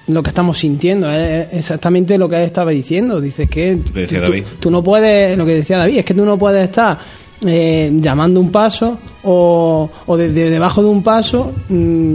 lo 0.06 0.22
que 0.22 0.30
estamos 0.30 0.56
sintiendo, 0.58 1.10
es 1.10 1.52
exactamente 1.52 2.16
lo 2.16 2.26
que 2.26 2.36
él 2.36 2.44
estaba 2.44 2.70
diciendo. 2.70 3.20
Dices 3.20 3.50
que 3.50 3.80
tú, 4.58 4.70
no 4.70 4.82
puedes, 4.82 5.36
lo 5.36 5.44
que 5.44 5.56
decía 5.56 5.76
David, 5.76 5.98
es 5.98 6.04
que 6.06 6.14
tú 6.14 6.24
no 6.24 6.38
puedes 6.38 6.64
estar 6.64 6.98
eh, 7.46 7.92
llamando 8.00 8.40
un 8.40 8.50
paso 8.50 8.98
o, 9.24 9.90
o 10.06 10.16
desde 10.16 10.48
debajo 10.48 10.82
de 10.82 10.88
un 10.88 11.02
paso. 11.02 11.52
Mm, 11.68 12.14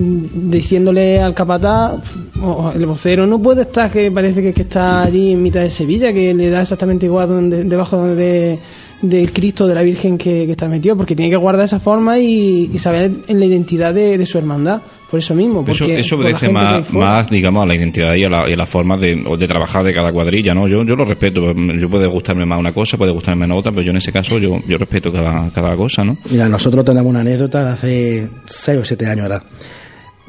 diciéndole 0.00 1.20
al 1.20 1.34
capataz, 1.34 2.00
o 2.42 2.72
el 2.74 2.86
vocero, 2.86 3.26
no 3.26 3.40
puede 3.40 3.62
estar, 3.62 3.90
que 3.90 4.10
parece 4.10 4.42
que, 4.42 4.52
que, 4.52 4.62
está 4.62 5.02
allí 5.02 5.32
en 5.32 5.42
mitad 5.42 5.60
de 5.60 5.70
Sevilla, 5.70 6.12
que 6.12 6.32
le 6.34 6.50
da 6.50 6.62
exactamente 6.62 7.06
igual 7.06 7.28
donde, 7.28 7.64
debajo 7.64 8.06
de, 8.06 8.58
del 9.02 9.32
Cristo, 9.32 9.66
de 9.66 9.74
la 9.74 9.82
Virgen 9.82 10.18
que, 10.18 10.50
está 10.50 10.68
metido, 10.68 10.96
porque 10.96 11.14
tiene 11.14 11.30
que 11.30 11.36
guardar 11.36 11.64
esa 11.64 11.80
forma 11.80 12.18
y, 12.18 12.78
saber 12.78 13.10
en 13.26 13.38
la 13.38 13.46
identidad 13.46 13.94
de, 13.94 14.24
su 14.26 14.38
hermandad. 14.38 14.80
Por 15.10 15.18
eso 15.18 15.34
mismo. 15.34 15.64
Porque 15.64 15.98
eso, 15.98 16.14
obedece 16.14 16.48
más, 16.48 16.88
más, 16.92 17.28
digamos, 17.28 17.64
a 17.64 17.66
la 17.66 17.74
identidad 17.74 18.14
y 18.14 18.22
a 18.22 18.30
la, 18.30 18.48
y 18.48 18.52
a 18.52 18.56
la 18.56 18.64
forma 18.64 18.96
de, 18.96 19.16
de, 19.16 19.48
trabajar 19.48 19.82
de 19.82 19.92
cada 19.92 20.12
cuadrilla, 20.12 20.54
¿no? 20.54 20.68
Yo, 20.68 20.84
yo 20.84 20.94
lo 20.94 21.04
respeto. 21.04 21.52
Yo 21.52 21.90
puede 21.90 22.06
gustarme 22.06 22.46
más 22.46 22.60
una 22.60 22.72
cosa, 22.72 22.96
puede 22.96 23.10
gustarme 23.10 23.40
menos 23.40 23.58
otra, 23.58 23.72
pero 23.72 23.82
yo 23.82 23.90
en 23.90 23.96
ese 23.96 24.12
caso 24.12 24.38
yo, 24.38 24.60
yo 24.68 24.78
respeto 24.78 25.12
cada, 25.12 25.50
cada 25.50 25.74
cosa, 25.74 26.04
¿no? 26.04 26.16
Mira, 26.30 26.48
nosotros 26.48 26.84
tenemos 26.84 27.10
una 27.10 27.22
anécdota 27.22 27.64
de 27.64 27.70
hace 27.72 28.28
6 28.46 28.78
o 28.78 28.84
7 28.84 29.06
años, 29.06 29.22
¿verdad? 29.24 29.42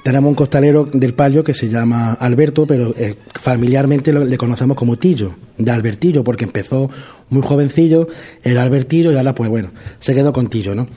Tenemos 0.03 0.29
un 0.29 0.35
costalero 0.35 0.85
del 0.85 1.13
Palio 1.13 1.43
que 1.43 1.53
se 1.53 1.69
llama 1.69 2.13
Alberto, 2.13 2.65
pero 2.65 2.95
eh, 2.97 3.15
familiarmente 3.41 4.11
le 4.11 4.37
conocemos 4.37 4.75
como 4.75 4.97
Tillo, 4.97 5.35
de 5.57 5.69
Albertillo, 5.69 6.23
porque 6.23 6.45
empezó 6.45 6.89
muy 7.29 7.43
jovencillo, 7.43 8.07
era 8.43 8.63
Albertillo 8.63 9.11
y 9.11 9.17
ahora 9.17 9.35
pues 9.35 9.49
bueno, 9.49 9.69
se 9.99 10.15
quedó 10.15 10.33
con 10.33 10.47
Tillo, 10.47 10.73
¿no? 10.73 10.87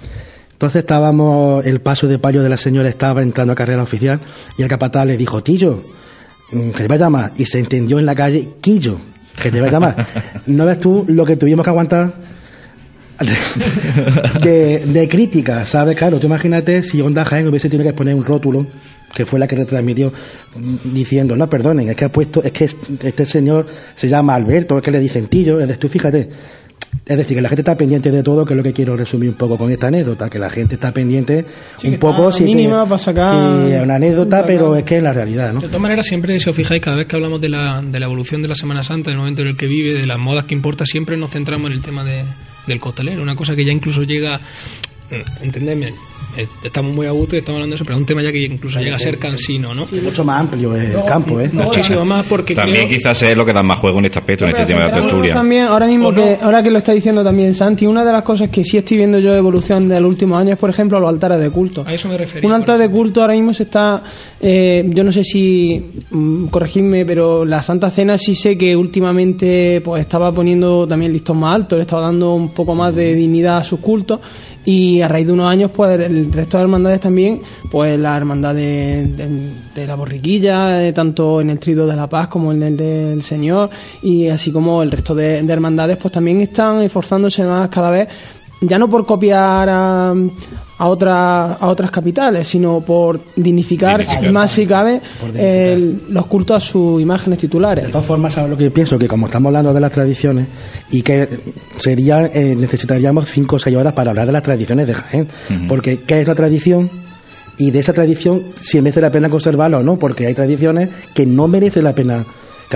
Entonces 0.53 0.81
estábamos, 0.81 1.67
el 1.67 1.83
paso 1.83 2.09
de 2.09 2.19
palio 2.19 2.43
de 2.43 2.49
la 2.49 2.57
señora 2.57 2.89
estaba 2.89 3.21
entrando 3.21 3.53
a 3.53 3.57
carrera 3.57 3.83
oficial 3.83 4.21
y 4.57 4.63
el 4.63 4.69
capataz 4.69 5.07
le 5.07 5.19
dijo, 5.19 5.43
Tillo, 5.43 5.83
mm, 6.53 6.71
que 6.71 6.85
te 6.85 6.89
va 6.89 6.95
a 6.95 6.99
llamar, 6.99 7.33
y 7.37 7.45
se 7.45 7.59
entendió 7.59 7.99
en 7.99 8.07
la 8.07 8.15
calle, 8.15 8.49
Quillo, 8.63 8.99
que 9.41 9.51
te 9.51 9.61
va 9.61 9.67
a 9.67 9.71
llamar. 9.71 10.07
¿No 10.47 10.65
ves 10.65 10.81
tú 10.81 11.05
lo 11.09 11.27
que 11.27 11.37
tuvimos 11.37 11.65
que 11.65 11.71
aguantar 11.71 12.15
de, 14.43 14.79
de, 14.87 15.09
crítica, 15.09 15.67
¿sabes? 15.67 15.97
Claro, 15.97 16.19
tú 16.19 16.27
imagínate 16.27 16.83
si 16.83 17.01
Onda 17.01 17.25
Jaén 17.25 17.47
hubiese 17.47 17.69
tenido 17.69 17.91
que 17.91 17.97
poner 17.97 18.15
un 18.15 18.25
rótulo 18.25 18.67
que 19.15 19.25
fue 19.25 19.39
la 19.39 19.47
que 19.47 19.57
retransmitió 19.57 20.13
diciendo, 20.85 21.37
no, 21.37 21.49
perdonen, 21.49 21.89
es 21.89 21.97
que 21.97 22.05
ha 22.05 22.13
puesto, 22.13 22.43
es 22.43 22.53
que 22.53 22.65
este 22.65 23.25
señor 23.27 23.67
se 23.95 24.09
llama 24.09 24.35
Alberto, 24.35 24.77
es 24.77 24.83
que 24.83 24.91
le 24.91 24.99
dicen 24.99 25.27
Tillo, 25.27 25.61
es 25.61 25.69
de 25.69 25.77
tú 25.77 25.89
fíjate. 25.89 26.29
Es 27.07 27.19
decir, 27.19 27.37
que 27.37 27.43
la 27.43 27.49
gente 27.49 27.63
está 27.63 27.77
pendiente 27.77 28.11
de 28.11 28.23
todo, 28.23 28.47
que 28.47 28.55
es 28.55 28.57
lo 28.57 28.63
que 28.63 28.73
quiero 28.73 28.97
resumir 28.97 29.29
un 29.29 29.35
poco 29.35 29.59
con 29.59 29.71
esta 29.71 29.89
anécdota, 29.89 30.31
que 30.31 30.39
la 30.39 30.49
gente 30.49 30.77
está 30.77 30.93
pendiente 30.93 31.45
un 31.83 31.99
poco 31.99 32.33
si 32.33 32.45
mínima 32.45 32.85
para 32.87 32.99
sacar 32.99 33.67
es 33.69 33.83
una 33.83 33.97
anécdota, 33.97 34.47
pero 34.47 34.75
es 34.77 34.85
que 34.85 34.99
es 34.99 35.03
la 35.03 35.13
realidad, 35.13 35.53
¿no? 35.53 35.61
De 35.61 35.67
todas 35.67 35.83
maneras, 35.83 36.07
siempre, 36.07 36.39
si 36.39 36.49
os 36.49 36.57
fijáis, 36.57 36.81
cada 36.81 36.97
vez 36.97 37.07
que 37.07 37.17
hablamos 37.17 37.41
de 37.41 37.49
la, 37.49 37.83
de 37.83 37.99
la 37.99 38.07
evolución 38.07 38.43
de 38.43 38.49
la 38.49 38.55
Semana 38.55 38.83
Santa, 38.85 39.11
del 39.11 39.19
momento 39.19 39.43
en 39.43 39.49
el 39.49 39.57
que 39.57 39.67
vive, 39.67 39.93
de 39.93 40.07
las 40.07 40.19
modas 40.19 40.45
que 40.45 40.55
importa, 40.55 40.87
siempre 40.87 41.17
nos 41.17 41.31
centramos 41.31 41.71
en 41.71 41.77
el 41.77 41.83
tema 41.83 42.05
de, 42.05 42.23
del 42.67 42.81
costalero, 42.81 43.23
una 43.23 43.37
cosa 43.37 43.55
que 43.55 43.65
ya 43.65 43.73
incluso 43.73 44.05
llega, 44.05 44.41
entendedme, 45.43 45.93
eh, 46.37 46.49
estamos 46.63 46.95
muy 46.95 47.07
a 47.07 47.11
gusto 47.11 47.37
y 47.37 47.39
estamos 47.39 47.59
hablando 47.59 47.75
de 47.75 47.77
eso, 47.77 47.85
pero 47.85 47.97
es 47.97 48.01
un 48.01 48.07
tema 48.07 48.23
ya 48.23 48.33
que 48.33 48.43
incluso 48.43 48.81
llega 48.81 48.97
a 48.97 48.99
ser 48.99 49.19
cansino, 49.19 49.75
¿no? 49.75 49.87
mucho 50.03 50.25
más 50.25 50.41
amplio 50.41 50.75
el 50.75 51.05
campo, 51.07 51.41
¿eh? 51.41 51.51
Muchísimo 51.53 52.05
más 52.05 52.25
porque 52.27 52.55
También 52.55 52.89
quizás 52.89 53.23
es 53.23 53.37
lo 53.37 53.45
que 53.45 53.53
da 53.53 53.63
más 53.63 53.79
juego 53.79 53.99
en 53.99 54.07
este 54.07 54.19
aspecto, 54.19 54.45
en 54.45 54.51
este 54.51 54.67
tema 54.67 54.81
de 54.81 54.89
la 54.89 54.93
tertulia. 54.93 55.35
También, 55.35 55.65
ahora 55.65 55.87
mismo, 55.87 56.13
que, 56.13 56.39
ahora 56.41 56.63
que 56.63 56.71
lo 56.71 56.79
está 56.79 56.93
diciendo 56.93 57.23
también 57.23 57.55
Santi, 57.55 57.87
una 57.87 58.05
de 58.05 58.13
las 58.13 58.23
cosas 58.23 58.51
que 58.51 58.65
sí 58.65 58.79
estoy 58.79 58.99
viendo 58.99 59.19
yo 59.19 59.33
de 59.33 59.39
evolución 59.39 59.89
de 59.89 60.01
los 60.01 60.09
últimos 60.09 60.41
años 60.41 60.55
es, 60.55 60.59
por 60.59 60.71
ejemplo, 60.71 61.01
los 61.01 61.09
altares 61.09 61.41
de 61.41 61.51
culto. 61.51 61.85
A 61.87 61.95
eso 61.95 62.09
me 62.09 62.19
refería. 62.19 62.49
Un 62.49 62.55
altar 62.55 62.79
de 62.79 62.89
culto 62.89 63.21
ahora 63.21 63.35
mismo 63.35 63.53
se 63.53 63.65
está, 63.65 64.03
eh, 64.41 64.85
yo 64.89 65.05
no 65.05 65.13
sé 65.13 65.25
si, 65.25 65.83
mm, 66.11 66.47
corregidme, 66.47 67.05
pero 67.05 67.45
la 67.45 67.63
Santa 67.63 67.91
Cena 67.91 68.19
sí 68.19 68.35
sé 68.35 68.59
que 68.59 68.77
últimamente 68.77 69.81
pues 69.81 70.03
estaba 70.03 70.33
poniendo 70.33 70.87
también 70.87 71.13
listón 71.13 71.39
más 71.39 71.55
alto, 71.55 71.77
le 71.77 71.83
estaba 71.83 72.03
dando 72.03 72.35
un 72.35 72.51
poco 72.51 72.75
más 72.75 72.95
de 72.95 73.15
dignidad 73.15 73.59
a 73.59 73.65
sus 73.65 73.81
cultos 73.81 74.21
y 74.65 75.01
a 75.01 75.09
raíz 75.09 75.27
de 75.27 75.33
unos 75.33 75.51
años 75.51 75.71
pues 75.75 76.01
el 76.01 76.33
resto 76.33 76.57
de 76.57 76.63
hermandades 76.63 77.01
también 77.01 77.41
pues 77.71 77.99
la 77.99 78.17
hermandad 78.17 78.55
de, 78.55 79.53
la 79.75 79.95
borriquilla 79.95 80.87
eh, 80.87 80.93
tanto 80.93 81.41
en 81.41 81.51
el 81.51 81.59
trido 81.59 81.87
de 81.87 81.97
la 81.97 82.09
paz 82.09 82.29
como 82.29 82.53
en 82.53 82.63
el 82.63 82.77
del 82.77 83.23
señor 83.23 83.71
y 84.03 84.29
así 84.29 84.51
como 84.51 84.83
el 84.83 84.91
resto 84.91 85.15
de, 85.15 85.43
de 85.43 85.53
hermandades 85.53 85.99
pues 85.99 86.13
también 86.13 86.41
están 86.41 86.83
esforzándose 86.83 87.43
más 87.45 87.69
cada 87.69 87.91
vez 87.91 88.09
ya 88.67 88.79
no 88.79 88.89
por 88.89 89.07
copiar 89.07 89.69
a, 89.69 90.15
a, 90.79 90.89
otra, 90.89 91.55
a 91.55 91.67
otras 91.69 91.91
capitales, 91.91 92.49
sino 92.49 92.81
por 92.81 93.21
dignificar, 93.37 94.05
más 94.33 94.53
si 94.53 94.67
cabe 94.67 95.01
los 96.09 96.27
cultos 96.27 96.57
a 96.63 96.67
sus 96.67 97.01
imágenes 97.01 97.39
titulares. 97.39 97.87
De 97.87 97.93
todas 97.93 98.07
formas, 98.07 98.37
lo 98.49 98.57
que 98.57 98.71
pienso? 98.71 98.99
Que 98.99 99.09
como 99.09 99.27
estamos 99.27 99.51
hablando 99.51 99.73
de 99.73 99.81
las 99.81 99.93
tradiciones 99.93 100.49
y 100.91 101.03
que 101.03 101.29
sería 101.79 102.27
eh, 102.27 102.55
necesitaríamos 102.57 103.29
cinco 103.29 103.57
o 103.57 103.59
seis 103.59 103.77
horas 103.77 103.93
para 103.93 104.11
hablar 104.11 104.27
de 104.27 104.33
las 104.33 104.43
tradiciones 104.43 104.87
de 104.87 104.95
Jaén, 104.95 105.29
porque 105.69 106.01
¿qué 106.01 106.21
es 106.21 106.29
la 106.29 106.35
tradición? 106.35 106.91
Y 107.57 107.71
de 107.71 107.79
esa 107.79 107.93
tradición 107.93 108.43
si 108.61 108.81
merece 108.81 109.01
la 109.01 109.11
pena 109.11 109.29
conservarla 109.29 109.79
o 109.79 109.83
no, 109.83 109.97
porque 109.99 110.27
hay 110.27 110.35
tradiciones 110.35 110.89
que 111.15 111.25
no 111.25 111.47
merece 111.47 111.83
la 111.83 111.95
pena 111.95 112.25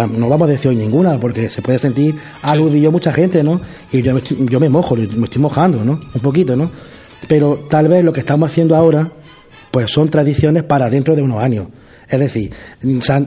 no 0.06 0.28
vamos 0.28 0.48
a 0.48 0.52
decir 0.52 0.68
hoy 0.68 0.76
ninguna, 0.76 1.18
porque 1.18 1.48
se 1.48 1.62
puede 1.62 1.78
sentir 1.78 2.16
aludido 2.42 2.92
mucha 2.92 3.12
gente, 3.12 3.42
¿no? 3.42 3.60
Y 3.90 4.02
yo 4.02 4.14
me, 4.14 4.22
yo 4.50 4.60
me 4.60 4.68
mojo, 4.68 4.96
me 4.96 5.24
estoy 5.24 5.42
mojando, 5.42 5.84
¿no? 5.84 6.00
Un 6.14 6.20
poquito, 6.20 6.56
¿no? 6.56 6.70
Pero 7.26 7.66
tal 7.68 7.88
vez 7.88 8.04
lo 8.04 8.12
que 8.12 8.20
estamos 8.20 8.50
haciendo 8.50 8.76
ahora, 8.76 9.08
pues 9.70 9.90
son 9.90 10.08
tradiciones 10.08 10.62
para 10.62 10.88
dentro 10.88 11.16
de 11.16 11.22
unos 11.22 11.42
años. 11.42 11.66
Es 12.08 12.18
decir, 12.18 12.52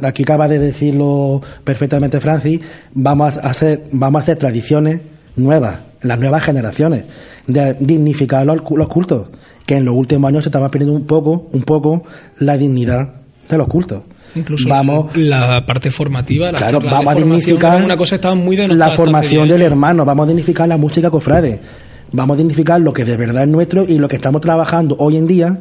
aquí 0.03 0.23
acaba 0.23 0.47
de 0.47 0.57
decirlo 0.57 1.41
perfectamente 1.63 2.19
Francis, 2.19 2.61
vamos 2.93 3.37
a 3.37 3.41
hacer, 3.41 3.83
vamos 3.91 4.21
a 4.21 4.23
hacer 4.23 4.37
tradiciones 4.37 5.01
nuevas, 5.35 5.79
las 6.01 6.19
nuevas 6.19 6.43
generaciones, 6.43 7.03
de 7.45 7.75
dignificar 7.79 8.45
los, 8.45 8.61
los 8.71 8.87
cultos, 8.87 9.27
que 9.67 9.75
en 9.75 9.85
los 9.85 9.93
últimos 9.93 10.29
años 10.29 10.43
se 10.43 10.49
estaba 10.49 10.71
perdiendo 10.71 10.95
un 10.95 11.05
poco, 11.05 11.49
un 11.51 11.61
poco 11.61 12.03
la 12.39 12.57
dignidad 12.57 13.20
de 13.55 13.59
los 13.59 13.67
cultos. 13.67 14.03
Incluso 14.35 14.67
vamos, 14.69 15.15
la 15.15 15.65
parte 15.65 15.91
formativa, 15.91 16.51
claro, 16.51 16.79
vamos 16.79 17.13
a 17.13 17.15
dignificar 17.15 17.83
una 17.83 17.97
cosa 17.97 18.15
estaba 18.15 18.35
muy 18.35 18.55
la 18.55 18.91
formación 18.91 19.47
del 19.47 19.61
hermano, 19.61 20.05
vamos 20.05 20.25
a 20.25 20.27
dignificar 20.27 20.67
la 20.67 20.77
música 20.77 21.09
cofrade, 21.09 21.59
vamos 22.11 22.35
a 22.35 22.37
dignificar 22.37 22.79
lo 22.79 22.93
que 22.93 23.03
de 23.03 23.17
verdad 23.17 23.43
es 23.43 23.49
nuestro 23.49 23.83
y 23.83 23.97
lo 23.97 24.07
que 24.07 24.15
estamos 24.15 24.41
trabajando 24.41 24.95
hoy 24.99 25.17
en 25.17 25.27
día 25.27 25.59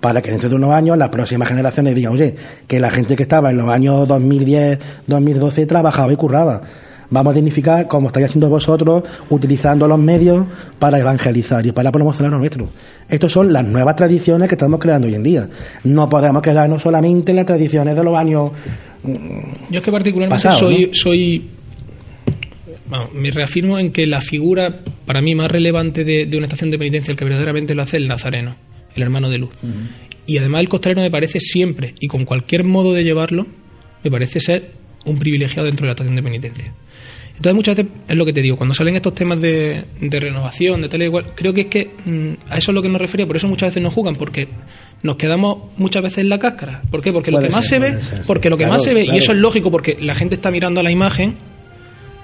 para 0.00 0.22
que 0.22 0.30
dentro 0.30 0.48
de 0.48 0.54
unos 0.54 0.72
años 0.72 0.96
las 0.96 1.08
próximas 1.08 1.48
generaciones 1.48 1.94
digan, 1.94 2.12
oye, 2.12 2.34
que 2.66 2.78
la 2.78 2.90
gente 2.90 3.16
que 3.16 3.22
estaba 3.24 3.50
en 3.50 3.56
los 3.56 3.68
años 3.68 4.06
2010, 4.06 4.78
2012 5.06 5.66
trabajaba 5.66 6.12
y 6.12 6.16
curraba 6.16 6.62
vamos 7.10 7.32
a 7.32 7.34
dignificar 7.34 7.86
como 7.86 8.08
estáis 8.08 8.26
haciendo 8.26 8.48
vosotros, 8.48 9.04
utilizando 9.30 9.86
los 9.88 9.98
medios 9.98 10.46
para 10.78 10.98
evangelizar 10.98 11.64
y 11.66 11.72
para 11.72 11.90
promocionar 11.92 12.32
lo 12.32 12.38
nuestro. 12.38 12.70
Estas 13.08 13.32
son 13.32 13.52
las 13.52 13.64
nuevas 13.64 13.96
tradiciones 13.96 14.48
que 14.48 14.54
estamos 14.54 14.80
creando 14.80 15.06
hoy 15.06 15.14
en 15.14 15.22
día. 15.22 15.48
No 15.84 16.08
podemos 16.08 16.42
quedarnos 16.42 16.82
solamente 16.82 17.32
en 17.32 17.36
las 17.36 17.46
tradiciones 17.46 17.96
de 17.96 18.04
los 18.04 18.16
años. 18.16 18.52
Mm, 19.02 19.70
Yo 19.70 19.78
es 19.78 19.82
que 19.82 19.92
particularmente 19.92 20.50
soy, 20.50 20.90
soy 20.92 21.48
me 23.12 23.30
reafirmo 23.30 23.78
en 23.78 23.92
que 23.92 24.06
la 24.06 24.20
figura 24.20 24.80
para 25.06 25.20
mí 25.20 25.34
más 25.34 25.50
relevante 25.50 26.04
de, 26.04 26.28
una 26.36 26.46
estación 26.46 26.70
de 26.70 26.78
penitencia, 26.78 27.10
el 27.10 27.16
que 27.16 27.24
verdaderamente 27.24 27.74
lo 27.74 27.82
hace, 27.82 27.96
es 27.96 28.02
el 28.02 28.08
nazareno, 28.08 28.56
el 28.94 29.02
hermano 29.02 29.28
de 29.28 29.38
luz. 29.38 29.50
Y 30.26 30.38
además 30.38 30.60
el 30.60 30.68
costalero 30.68 31.00
me 31.00 31.10
parece 31.10 31.40
siempre, 31.40 31.94
y 32.00 32.08
con 32.08 32.24
cualquier 32.24 32.64
modo 32.64 32.92
de 32.92 33.04
llevarlo, 33.04 33.46
me 34.04 34.10
parece 34.10 34.40
ser 34.40 34.72
un 35.04 35.18
privilegiado 35.18 35.66
dentro 35.66 35.84
de 35.84 35.88
la 35.88 35.92
estación 35.92 36.16
de 36.16 36.22
penitencia. 36.22 36.72
Entonces 37.38 37.54
muchas 37.54 37.76
veces 37.76 37.92
es 38.08 38.16
lo 38.16 38.26
que 38.26 38.32
te 38.32 38.42
digo, 38.42 38.56
cuando 38.56 38.74
salen 38.74 38.96
estos 38.96 39.14
temas 39.14 39.40
de, 39.40 39.84
renovación, 40.00 40.82
de 40.82 40.88
tal 40.88 41.02
y 41.02 41.04
igual, 41.04 41.26
creo 41.36 41.54
que 41.54 41.60
es 41.60 41.66
que 41.68 41.88
mm, 42.04 42.50
a 42.50 42.58
eso 42.58 42.72
es 42.72 42.74
lo 42.74 42.82
que 42.82 42.88
nos 42.88 43.00
refería, 43.00 43.28
por 43.28 43.36
eso 43.36 43.46
muchas 43.46 43.68
veces 43.68 43.80
no 43.80 43.92
jugan, 43.92 44.16
porque 44.16 44.48
nos 45.04 45.14
quedamos 45.14 45.70
muchas 45.76 46.02
veces 46.02 46.18
en 46.18 46.30
la 46.30 46.40
cáscara. 46.40 46.82
¿Por 46.90 47.00
qué? 47.00 47.12
Porque 47.12 47.30
lo 47.30 47.40
que 47.40 47.48
más 47.48 47.64
se 47.64 47.78
ve, 47.78 47.96
porque 48.26 48.50
lo 48.50 48.56
que 48.56 48.66
más 48.66 48.82
se 48.82 48.92
ve, 48.92 49.04
y 49.04 49.16
eso 49.16 49.30
es 49.30 49.38
lógico 49.38 49.70
porque 49.70 49.96
la 50.00 50.16
gente 50.16 50.34
está 50.34 50.50
mirando 50.50 50.80
a 50.80 50.82
la 50.82 50.90
imagen, 50.90 51.36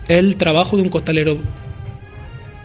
el 0.08 0.34
trabajo 0.34 0.76
de 0.76 0.82
un 0.82 0.88
costalero 0.88 1.38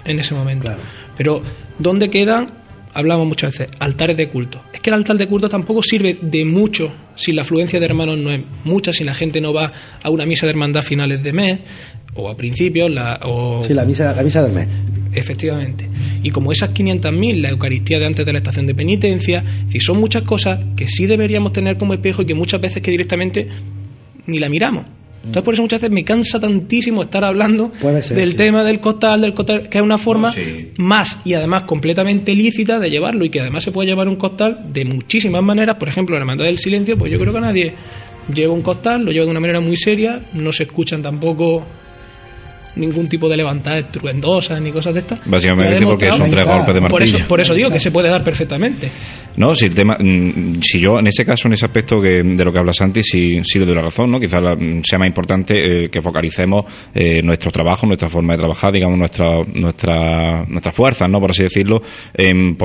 en 0.06 0.20
ese 0.20 0.34
momento. 0.34 0.72
Pero, 1.16 1.44
¿dónde 1.78 2.10
quedan? 2.10 2.50
Hablamos 2.96 3.28
muchas 3.28 3.56
veces, 3.56 3.78
altares 3.78 4.18
de 4.18 4.28
culto. 4.28 4.64
Es 4.74 4.80
que 4.80 4.90
el 4.90 4.96
altar 4.96 5.18
de 5.18 5.28
culto 5.28 5.48
tampoco 5.48 5.84
sirve 5.84 6.18
de 6.20 6.46
mucho 6.46 6.92
si 7.14 7.32
la 7.32 7.44
afluencia 7.44 7.80
de 7.80 7.86
hermanos 7.86 8.18
no 8.18 8.32
es 8.32 8.42
mucha, 8.64 8.92
si 8.92 9.04
la 9.04 9.14
gente 9.14 9.40
no 9.40 9.54
va 9.54 9.72
a 10.02 10.10
una 10.10 10.26
misa 10.26 10.48
de 10.48 10.52
hermandad 10.52 10.80
a 10.80 10.84
finales 10.84 11.22
de 11.22 11.32
mes 11.32 11.60
o 12.16 12.30
a 12.30 12.38
principios. 12.38 12.90
La, 12.90 13.20
o... 13.24 13.62
Sí, 13.64 13.74
la 13.74 13.86
misa, 13.86 14.14
la 14.14 14.24
misa 14.24 14.42
del 14.44 14.54
mes. 14.54 14.68
Efectivamente. 15.14 15.90
Y 16.22 16.30
como 16.30 16.52
esas 16.52 16.74
500.000, 16.74 17.42
la 17.42 17.50
Eucaristía 17.50 18.00
de 18.00 18.06
antes 18.06 18.26
de 18.26 18.32
la 18.32 18.40
estación 18.40 18.68
de 18.68 18.76
penitencia, 18.76 19.44
si 19.70 19.80
son 19.80 20.00
muchas 20.00 20.24
cosas 20.24 20.60
que 20.76 20.88
sí 20.88 21.06
deberíamos 21.06 21.54
tener 21.54 21.78
como 21.78 21.94
espejo 21.94 22.22
y 22.22 22.26
que 22.26 22.36
muchas 22.36 22.62
veces 22.62 22.82
que 22.82 22.92
directamente 22.92 23.48
ni 24.28 24.40
la 24.40 24.50
miramos. 24.50 24.86
Entonces 25.20 25.44
por 25.44 25.54
eso 25.54 25.64
muchas 25.64 25.82
veces 25.82 25.94
me 25.94 26.06
cansa 26.06 26.40
tantísimo 26.40 27.04
estar 27.04 27.26
hablando 27.26 27.74
del 28.10 28.36
tema 28.36 28.64
del 28.64 28.80
costal, 28.80 29.22
del 29.22 29.34
costal, 29.34 29.68
que 29.68 29.78
es 29.78 29.84
una 29.84 29.98
forma 29.98 30.34
más 30.78 31.20
y 31.26 31.34
además 31.34 31.64
completamente 31.64 32.34
lícita 32.34 32.80
de 32.80 32.90
llevarlo 32.90 33.26
y 33.26 33.30
que 33.30 33.42
además 33.42 33.66
se 33.66 33.72
puede 33.72 33.90
llevar 33.90 34.08
un 34.08 34.16
costal 34.16 34.68
de 34.72 34.86
muchísimas 34.86 35.44
maneras. 35.44 35.76
Por 35.76 35.90
ejemplo, 35.90 36.16
la 36.16 36.22
hermandad 36.22 36.46
del 36.46 36.58
silencio, 36.58 36.98
pues 36.98 37.12
yo 37.12 37.20
creo 37.20 37.34
que 37.34 37.42
nadie 37.42 37.74
lleva 38.34 38.54
un 38.54 38.62
costal, 38.62 39.04
lo 39.04 39.12
lleva 39.12 39.26
de 39.26 39.32
una 39.32 39.42
manera 39.42 39.60
muy 39.60 39.76
seria, 39.76 40.22
no 40.34 40.54
se 40.54 40.64
escuchan 40.64 41.02
tampoco 41.02 41.66
ningún 42.76 43.08
tipo 43.08 43.28
de 43.30 43.38
levantada 43.38 43.80
estruendosa 43.80 44.60
ni 44.60 44.72
cosas 44.72 44.94
de 44.94 45.00
estas. 45.02 45.20
Básicamente 45.26 45.86
porque 45.86 46.12
son 46.12 46.30
tres 46.30 46.46
golpes 46.46 46.76
de 46.76 46.82
martillo. 46.82 46.90
Por 46.90 47.04
eso, 47.04 47.28
por 47.28 47.42
eso 47.42 47.54
digo 47.54 47.70
que 47.70 47.80
se 47.80 47.92
puede 47.92 48.10
dar 48.10 48.24
perfectamente. 48.24 48.92
No, 49.38 49.56
si 49.56 49.68
el 49.68 49.76
tema, 49.76 49.96
mm, 49.98 50.60
si 50.62 50.80
yo 50.80 51.00
en 51.00 51.08
ese 51.08 51.24
caso, 51.26 51.48
en 51.48 51.54
ese 51.54 51.66
aspecto 51.66 52.02
que, 52.02 52.24
de 52.24 52.44
lo 52.44 52.52
que 52.52 52.60
habla 52.60 52.74
Santi, 52.74 53.02
sí, 53.04 53.40
sí 53.44 53.58
le 53.60 53.66
doy 53.66 53.76
la 53.76 53.84
razón, 53.84 54.12
¿no? 54.12 54.20
Quizás 54.20 54.42
mm, 54.42 54.82
sea 54.84 55.00
más 55.00 55.08
importante 55.08 55.86
eh, 55.86 55.90
que 55.90 56.02
focalicemos 56.02 56.66
eh, 56.94 57.22
nuestro 57.22 57.50
trabajo, 57.50 57.88
nuestra 57.88 58.10
forma 58.10 58.34
de 58.34 58.40
trabajar, 58.40 58.74
digamos, 58.74 58.98
nuestra, 58.98 59.42
nuestra, 59.54 60.44
nuestras 60.46 60.76
fuerzas, 60.76 61.10
¿no? 61.10 61.20
Por 61.20 61.32
así 61.32 61.44
decirlo, 61.44 61.82
en, 62.14 62.58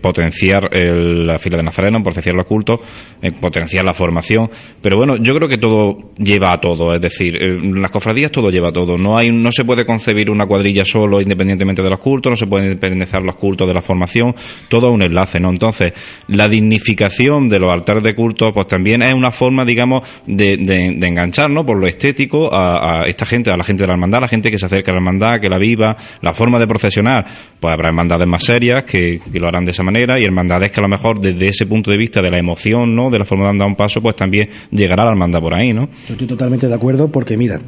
potenciar 0.00 0.70
la 0.72 1.38
fila 1.38 1.56
de 1.56 1.62
Nazareno, 1.64 1.96
en 1.96 2.04
potenciar 2.04 2.36
los 2.36 2.46
cultos, 2.46 2.80
en 3.20 3.34
potenciar 3.34 3.84
la 3.84 3.92
formación. 3.92 4.48
Pero 4.80 4.96
bueno, 4.96 5.16
yo 5.16 5.34
creo 5.34 5.48
que 5.48 5.58
todo 5.58 6.12
lleva 6.18 6.52
a 6.52 6.60
todo, 6.60 6.94
es 6.94 7.00
decir, 7.00 7.36
en 7.42 7.82
las 7.82 7.90
cofradías 7.90 8.30
todo 8.30 8.50
lleva 8.50 8.68
a 8.68 8.72
todo. 8.72 8.96
No 8.96 9.18
hay, 9.18 9.30
no 9.42 9.52
se 9.52 9.64
puede 9.64 9.84
concebir 9.84 10.30
una 10.30 10.46
cuadrilla 10.46 10.84
solo 10.84 11.20
independientemente 11.20 11.82
de 11.82 11.90
los 11.90 11.98
cultos, 11.98 12.30
no 12.30 12.36
se 12.36 12.46
pueden 12.46 12.68
independizar 12.68 13.22
los 13.22 13.36
cultos 13.36 13.66
de 13.66 13.74
la 13.74 13.82
formación, 13.82 14.34
todo 14.68 14.90
un 14.90 15.02
enlace, 15.02 15.40
¿no? 15.40 15.50
Entonces, 15.50 15.92
la 16.28 16.48
dignificación 16.48 17.48
de 17.48 17.58
los 17.58 17.72
altares 17.72 18.02
de 18.02 18.14
culto, 18.14 18.52
pues 18.52 18.66
también 18.66 19.02
es 19.02 19.14
una 19.14 19.30
forma, 19.30 19.64
digamos, 19.64 20.02
de, 20.26 20.54
enganchar, 21.02 21.50
¿no? 21.50 21.64
Por 21.64 21.78
lo 21.78 21.86
estético 21.86 22.50
a, 22.52 23.04
esta 23.06 23.26
gente, 23.26 23.50
a 23.50 23.56
la 23.56 23.64
gente 23.64 23.82
de 23.82 23.88
la 23.88 23.94
hermandad, 23.94 24.18
a 24.18 24.22
la 24.22 24.28
gente 24.28 24.50
que 24.50 24.58
se 24.58 24.66
acerca 24.66 24.90
a 24.90 24.94
la 24.94 24.98
hermandad, 24.98 25.40
que 25.40 25.48
la 25.48 25.58
viva, 25.58 25.96
la 26.20 26.32
forma 26.32 26.58
de 26.58 26.66
procesionar, 26.66 27.24
pues 27.58 27.72
habrá 27.72 27.88
hermandades 27.88 28.26
más 28.26 28.44
serias 28.44 28.84
que, 28.84 29.20
lo 29.32 29.48
harán 29.48 29.64
de 29.64 29.72
esa 29.72 29.82
manera 29.82 30.20
y 30.20 30.24
hermandades 30.24 30.70
que 30.70 30.80
a 30.80 30.82
lo 30.82 30.88
mejor 30.88 31.20
desde 31.20 31.46
ese 31.46 31.66
punto 31.66 31.90
de 31.90 31.96
vista 31.96 32.22
de 32.22 32.30
la 32.30 32.38
emoción, 32.38 32.94
¿no? 32.94 33.10
De 33.10 33.18
la 33.18 33.24
forma 33.24 33.44
de 33.44 33.50
andar 33.50 33.68
un 33.68 33.74
paso, 33.74 34.00
pues 34.00 34.14
también 34.14 34.48
llegará 34.70 35.04
la 35.04 35.10
hermandad 35.10 35.40
por 35.40 35.54
ahí, 35.54 35.72
¿no? 35.72 35.88
Yo 36.06 36.14
estoy 36.14 36.26
totalmente 36.26 36.68
de 36.68 36.74
acuerdo 36.74 37.08
porque, 37.08 37.36
mira, 37.36 37.60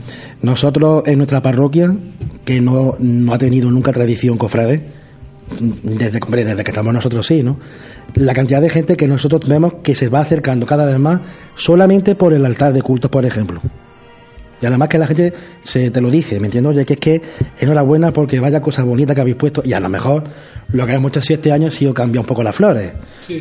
nosotros 0.43 1.03
en 1.07 1.19
nuestra 1.19 1.43
parroquia, 1.43 1.64
que 1.71 2.61
no, 2.61 2.97
no 2.99 3.35
ha 3.35 3.39
tenido 3.39 3.71
nunca 3.71 3.93
tradición 3.93 4.39
cofrade, 4.39 4.85
desde, 5.83 6.21
desde 6.21 6.65
que 6.65 6.71
estamos 6.71 6.95
nosotros 6.95 7.27
sí, 7.27 7.43
¿no? 7.43 7.59
La 8.15 8.35
cantidad 8.35 8.61
de 8.61 8.71
gente 8.71 8.97
que 8.97 9.09
nosotros 9.09 9.47
vemos 9.49 9.75
que 9.83 9.95
se 9.95 10.09
va 10.09 10.21
acercando 10.21 10.67
cada 10.67 10.85
vez 10.85 10.99
más 10.99 11.21
solamente 11.57 12.15
por 12.15 12.33
el 12.33 12.45
altar 12.47 12.73
de 12.73 12.83
culto, 12.83 13.11
por 13.11 13.27
ejemplo. 13.27 13.61
Y 14.61 14.67
además 14.67 14.89
que 14.89 14.99
la 14.99 15.07
gente 15.07 15.33
se 15.63 15.91
te 15.91 16.01
lo 16.01 16.11
dice, 16.11 16.41
¿me 16.41 16.47
entiendes? 16.47 16.73
Oye, 16.73 16.85
que 16.85 16.95
es 16.95 17.01
que 17.01 17.23
enhorabuena 17.59 18.13
porque 18.13 18.41
vaya 18.41 18.61
cosa 18.61 18.83
bonita 18.83 19.15
que 19.15 19.21
habéis 19.21 19.37
puesto. 19.37 19.63
Y 19.65 19.73
a 19.73 19.81
lo 19.81 19.89
mejor 19.89 20.25
lo 20.73 20.87
que 20.87 20.93
hemos 20.93 21.11
hecho 21.11 21.21
siete 21.21 21.53
años 21.53 21.75
ha 21.75 21.79
sido 21.79 21.95
cambiar 21.95 22.21
un 22.23 22.27
poco 22.27 22.43
las 22.43 22.55
flores. 22.55 22.93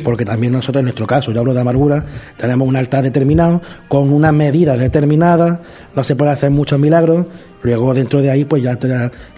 Porque 0.02 0.24
también 0.24 0.52
nosotros, 0.52 0.80
en 0.80 0.86
nuestro 0.86 1.06
caso, 1.06 1.32
yo 1.32 1.40
hablo 1.40 1.54
de 1.54 1.60
amargura, 1.60 2.04
tenemos 2.36 2.66
un 2.66 2.76
altar 2.76 3.02
determinado, 3.02 3.60
con 3.88 4.12
unas 4.12 4.32
medidas 4.32 4.78
determinadas, 4.78 5.60
no 5.94 6.04
se 6.04 6.16
puede 6.16 6.32
hacer 6.32 6.50
muchos 6.50 6.78
milagros. 6.78 7.26
Luego, 7.62 7.94
dentro 7.94 8.20
de 8.20 8.30
ahí, 8.30 8.44
pues 8.44 8.62
ya 8.62 8.78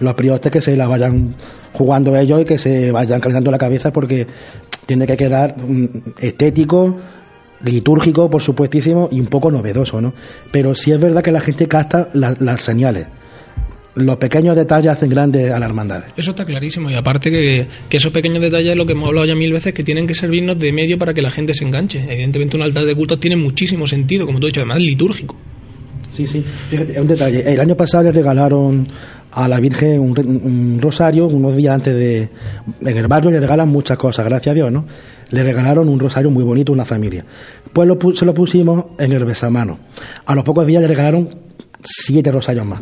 los 0.01 0.15
priostes 0.15 0.51
que 0.51 0.61
se 0.61 0.77
la 0.77 0.89
vayan 0.89 1.35
jugando 1.73 2.17
ellos 2.17 2.43
y 2.43 2.45
que 2.45 2.59
se 2.59 2.91
vayan 2.91 3.21
calentando 3.21 3.51
la 3.51 3.59
cabeza 3.59 3.93
porque 3.93 4.27
tiene 4.87 5.07
que 5.07 5.17
quedar 5.17 5.57
mm, 5.59 5.87
estético, 6.19 6.97
litúrgico, 7.65 8.29
por 8.31 8.43
supuestísimo, 8.43 9.09
y 9.11 9.21
un 9.21 9.27
poco 9.27 9.51
novedoso, 9.51 10.01
¿no? 10.01 10.13
Pero 10.51 10.75
sí 10.75 10.93
es 10.93 11.01
verdad 11.01 11.23
que 11.23 11.33
la 11.33 11.41
gente 11.41 11.69
capta 11.69 12.09
las 12.13 12.63
señales. 12.63 13.07
Los 13.95 14.19
pequeños 14.19 14.55
detalles 14.55 14.93
hacen 14.93 15.09
grandes 15.09 15.51
a 15.51 15.59
la 15.59 15.65
hermandad. 15.65 16.05
Eso 16.17 16.33
está 16.33 16.45
clarísimo. 16.45 16.91
Y 16.91 16.95
aparte 16.95 17.31
que, 17.31 17.67
que 17.89 17.97
esos 17.97 18.13
pequeños 18.13 18.43
detalles, 18.43 18.77
lo 18.77 18.85
que 18.85 18.93
hemos 18.93 19.09
hablado 19.09 19.27
ya 19.27 19.35
mil 19.35 19.53
veces, 19.53 19.73
que 19.73 19.83
tienen 19.83 20.07
que 20.07 20.15
servirnos 20.15 20.59
de 20.59 20.71
medio 20.71 20.99
para 20.99 21.15
que 21.15 21.23
la 21.23 21.31
gente 21.31 21.55
se 21.55 21.65
enganche. 21.65 22.05
Evidentemente 22.07 22.57
un 22.57 22.63
altar 22.63 22.85
de 22.85 22.95
culto 22.95 23.19
tiene 23.19 23.37
muchísimo 23.37 23.87
sentido, 23.87 24.27
como 24.27 24.39
tú 24.39 24.47
has 24.47 24.51
dicho, 24.51 24.61
además 24.61 24.81
litúrgico. 24.81 25.35
Sí, 26.13 26.27
sí. 26.27 26.45
Fíjate, 26.69 27.01
un 27.01 27.07
detalle. 27.07 27.51
El 27.51 27.61
año 27.61 27.75
pasado 27.75 28.05
le 28.05 28.13
regalaron 28.13 28.87
a 29.37 29.49
la 29.49 29.61
Virgen 29.61 30.01
un, 30.01 30.79
rosario 30.81 31.27
unos 31.27 31.55
días 31.55 31.75
antes 31.75 31.95
de... 31.95 32.31
En 32.81 32.97
el 32.97 33.07
barrio 33.07 33.31
le 33.31 33.39
regalan 33.39 33.69
muchas 33.69 33.99
cosas, 33.99 34.25
gracias 34.25 34.53
a 34.53 34.55
Dios, 34.55 34.73
¿no? 34.73 34.87
Le 35.29 35.43
regalaron 35.43 35.91
un 35.91 36.01
rosario 36.01 36.31
muy 36.31 36.43
bonito 36.43 36.73
a 36.73 36.75
una 36.75 36.87
familia. 36.87 37.23
Pues 37.71 37.87
lo, 37.87 37.99
se 38.15 38.25
lo 38.25 38.33
pusimos 38.33 38.87
en 38.99 39.13
el 39.13 39.27
besamano. 39.27 39.79
A 40.25 40.35
los 40.35 40.43
pocos 40.43 40.67
días 40.67 40.81
le 40.81 40.89
regalaron 40.89 41.29
siete 41.83 42.33
rosarios 42.33 42.65
más. 42.65 42.81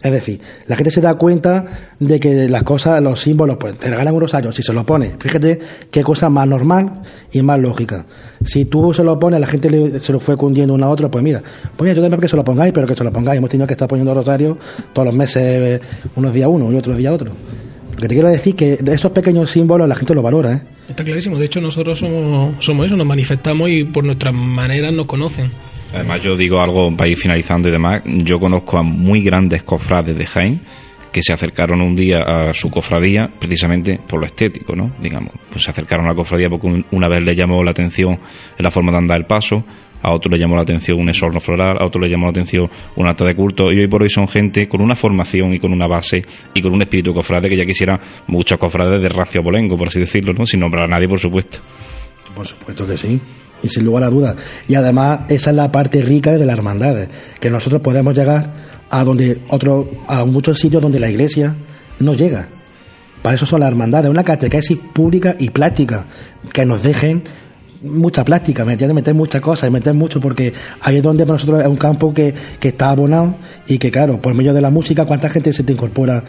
Es 0.00 0.12
decir, 0.12 0.40
la 0.68 0.76
gente 0.76 0.92
se 0.92 1.00
da 1.00 1.14
cuenta 1.14 1.64
de 1.98 2.20
que 2.20 2.48
las 2.48 2.62
cosas, 2.62 3.02
los 3.02 3.20
símbolos, 3.20 3.56
pues 3.58 3.76
te 3.78 3.90
regalan 3.90 4.14
un 4.14 4.20
rosario, 4.20 4.52
si 4.52 4.62
se 4.62 4.72
lo 4.72 4.86
pone, 4.86 5.14
fíjate 5.18 5.58
qué 5.90 6.04
cosa 6.04 6.28
más 6.28 6.46
normal 6.46 7.02
y 7.32 7.42
más 7.42 7.58
lógica. 7.58 8.06
Si 8.44 8.64
tú 8.66 8.94
se 8.94 9.02
lo 9.02 9.18
pones, 9.18 9.40
la 9.40 9.48
gente 9.48 9.98
se 9.98 10.12
lo 10.12 10.20
fue 10.20 10.36
cundiendo 10.36 10.74
una 10.74 10.86
a 10.86 10.90
otra, 10.90 11.10
pues 11.10 11.24
mira, 11.24 11.42
pues 11.76 11.88
mira, 11.88 11.94
yo 11.94 12.02
también 12.02 12.20
que 12.20 12.28
se 12.28 12.36
lo 12.36 12.44
pongáis, 12.44 12.72
pero 12.72 12.86
que 12.86 12.94
se 12.94 13.02
lo 13.02 13.12
pongáis. 13.12 13.38
Hemos 13.38 13.50
tenido 13.50 13.66
que 13.66 13.74
estar 13.74 13.88
poniendo 13.88 14.14
rosario 14.14 14.56
todos 14.92 15.06
los 15.06 15.14
meses, 15.14 15.80
unos 16.14 16.32
días 16.32 16.48
uno 16.48 16.72
y 16.72 16.76
otros 16.76 16.96
días 16.96 17.12
otro. 17.12 17.32
Lo 17.90 18.02
que 18.02 18.06
te 18.06 18.14
quiero 18.14 18.28
decir 18.28 18.54
que 18.54 18.78
esos 18.86 19.10
pequeños 19.10 19.50
símbolos 19.50 19.88
la 19.88 19.96
gente 19.96 20.14
lo 20.14 20.22
valora, 20.22 20.52
¿eh? 20.52 20.62
Está 20.88 21.02
clarísimo. 21.02 21.36
De 21.36 21.46
hecho, 21.46 21.60
nosotros 21.60 21.98
somos, 21.98 22.54
somos 22.64 22.86
eso, 22.86 22.96
nos 22.96 23.06
manifestamos 23.06 23.68
y 23.68 23.82
por 23.82 24.04
nuestras 24.04 24.32
maneras 24.32 24.92
nos 24.92 25.06
conocen. 25.06 25.50
Además, 25.92 26.22
yo 26.22 26.36
digo 26.36 26.60
algo 26.60 26.94
para 26.96 27.10
ir 27.10 27.16
finalizando 27.16 27.68
y 27.68 27.72
demás. 27.72 28.02
Yo 28.04 28.38
conozco 28.38 28.78
a 28.78 28.82
muy 28.82 29.22
grandes 29.22 29.62
cofrades 29.62 30.16
de 30.16 30.26
Jaén 30.26 30.60
que 31.10 31.22
se 31.22 31.32
acercaron 31.32 31.80
un 31.80 31.94
día 31.96 32.18
a 32.20 32.52
su 32.52 32.70
cofradía 32.70 33.30
precisamente 33.38 33.98
por 34.06 34.20
lo 34.20 34.26
estético, 34.26 34.76
¿no? 34.76 34.92
Digamos, 35.00 35.32
pues 35.50 35.64
se 35.64 35.70
acercaron 35.70 36.04
a 36.06 36.10
la 36.10 36.14
cofradía 36.14 36.50
porque 36.50 36.84
una 36.90 37.08
vez 37.08 37.22
le 37.24 37.34
llamó 37.34 37.62
la 37.64 37.70
atención 37.70 38.18
la 38.58 38.70
forma 38.70 38.92
de 38.92 38.98
andar 38.98 39.18
el 39.18 39.24
paso, 39.24 39.64
a 40.02 40.12
otro 40.12 40.30
le 40.30 40.38
llamó 40.38 40.54
la 40.54 40.62
atención 40.62 41.00
un 41.00 41.08
esorno 41.08 41.40
floral, 41.40 41.78
a 41.80 41.86
otro 41.86 42.00
le 42.00 42.08
llamó 42.08 42.26
la 42.26 42.30
atención 42.30 42.68
un 42.96 43.08
acta 43.08 43.24
de 43.24 43.34
culto, 43.34 43.72
y 43.72 43.80
hoy 43.80 43.88
por 43.88 44.02
hoy 44.02 44.10
son 44.10 44.28
gente 44.28 44.68
con 44.68 44.82
una 44.82 44.94
formación 44.94 45.54
y 45.54 45.58
con 45.58 45.72
una 45.72 45.86
base 45.86 46.22
y 46.54 46.60
con 46.60 46.74
un 46.74 46.82
espíritu 46.82 47.14
cofrade 47.14 47.48
que 47.48 47.56
ya 47.56 47.64
quisiera 47.64 47.98
muchos 48.26 48.58
cofrades 48.58 49.00
de 49.02 49.08
racio 49.08 49.40
abolengo, 49.40 49.76
por 49.76 49.88
así 49.88 49.98
decirlo, 49.98 50.34
¿no? 50.34 50.44
Sin 50.44 50.60
nombrar 50.60 50.84
a 50.84 50.88
nadie, 50.88 51.08
por 51.08 51.18
supuesto. 51.18 51.58
Por 52.34 52.46
supuesto 52.46 52.86
que 52.86 52.96
sí 52.96 53.20
y 53.62 53.68
sin 53.68 53.84
lugar 53.84 54.04
a 54.04 54.10
dudas. 54.10 54.36
Y 54.66 54.74
además 54.74 55.20
esa 55.28 55.50
es 55.50 55.56
la 55.56 55.72
parte 55.72 56.02
rica 56.02 56.32
de 56.32 56.46
las 56.46 56.58
hermandades, 56.58 57.08
que 57.40 57.50
nosotros 57.50 57.82
podemos 57.82 58.14
llegar 58.14 58.52
a 58.90 59.04
donde 59.04 59.42
otro, 59.48 59.88
a 60.06 60.24
muchos 60.24 60.58
sitios 60.58 60.82
donde 60.82 61.00
la 61.00 61.10
iglesia 61.10 61.54
no 62.00 62.14
llega. 62.14 62.48
Para 63.22 63.34
eso 63.34 63.46
son 63.46 63.60
las 63.60 63.68
hermandades, 63.68 64.10
una 64.10 64.24
catequesis 64.24 64.78
pública 64.92 65.36
y 65.38 65.50
práctica, 65.50 66.06
que 66.52 66.64
nos 66.64 66.82
dejen 66.82 67.24
mucha 67.82 68.24
práctica, 68.24 68.64
¿me 68.64 68.72
entiendes? 68.72 68.94
Meter 68.94 69.14
muchas 69.14 69.40
cosas, 69.40 69.70
meter 69.70 69.94
mucho, 69.94 70.20
porque 70.20 70.52
ahí 70.80 70.96
es 70.96 71.02
donde 71.02 71.24
para 71.24 71.34
nosotros 71.34 71.60
es 71.60 71.66
un 71.66 71.76
campo 71.76 72.12
que, 72.12 72.34
que 72.58 72.68
está 72.68 72.90
abonado 72.90 73.34
y 73.66 73.78
que, 73.78 73.90
claro, 73.90 74.20
por 74.20 74.34
medio 74.34 74.54
de 74.54 74.60
la 74.60 74.70
música, 74.70 75.04
¿cuánta 75.04 75.28
gente 75.28 75.52
se 75.52 75.62
te 75.62 75.72
incorpora 75.72 76.22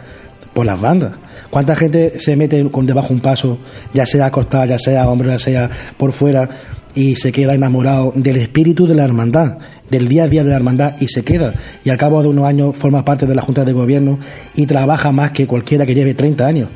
por 0.52 0.66
las 0.66 0.80
bandas? 0.80 1.12
¿Cuánta 1.48 1.74
gente 1.74 2.18
se 2.18 2.36
mete 2.36 2.68
con 2.70 2.86
debajo 2.86 3.12
un 3.12 3.20
paso, 3.20 3.58
ya 3.92 4.06
sea 4.06 4.26
acostada, 4.26 4.66
ya 4.66 4.78
sea 4.78 5.08
hombre, 5.08 5.28
ya 5.28 5.38
sea 5.38 5.70
por 5.96 6.12
fuera? 6.12 6.48
Y 6.94 7.16
se 7.16 7.32
queda 7.32 7.54
enamorado 7.54 8.12
del 8.14 8.36
espíritu 8.36 8.86
de 8.86 8.94
la 8.94 9.04
hermandad, 9.04 9.58
del 9.90 10.08
día 10.08 10.24
a 10.24 10.28
día 10.28 10.42
de 10.42 10.50
la 10.50 10.56
hermandad 10.56 10.94
y 11.00 11.08
se 11.08 11.22
queda. 11.22 11.54
Y 11.84 11.90
al 11.90 11.96
cabo 11.96 12.22
de 12.22 12.28
unos 12.28 12.46
años 12.46 12.76
forma 12.76 13.04
parte 13.04 13.26
de 13.26 13.34
la 13.34 13.42
Junta 13.42 13.64
de 13.64 13.72
Gobierno 13.72 14.18
y 14.54 14.66
trabaja 14.66 15.12
más 15.12 15.30
que 15.30 15.46
cualquiera 15.46 15.86
que 15.86 15.94
lleve 15.94 16.14
30 16.14 16.46
años. 16.46 16.68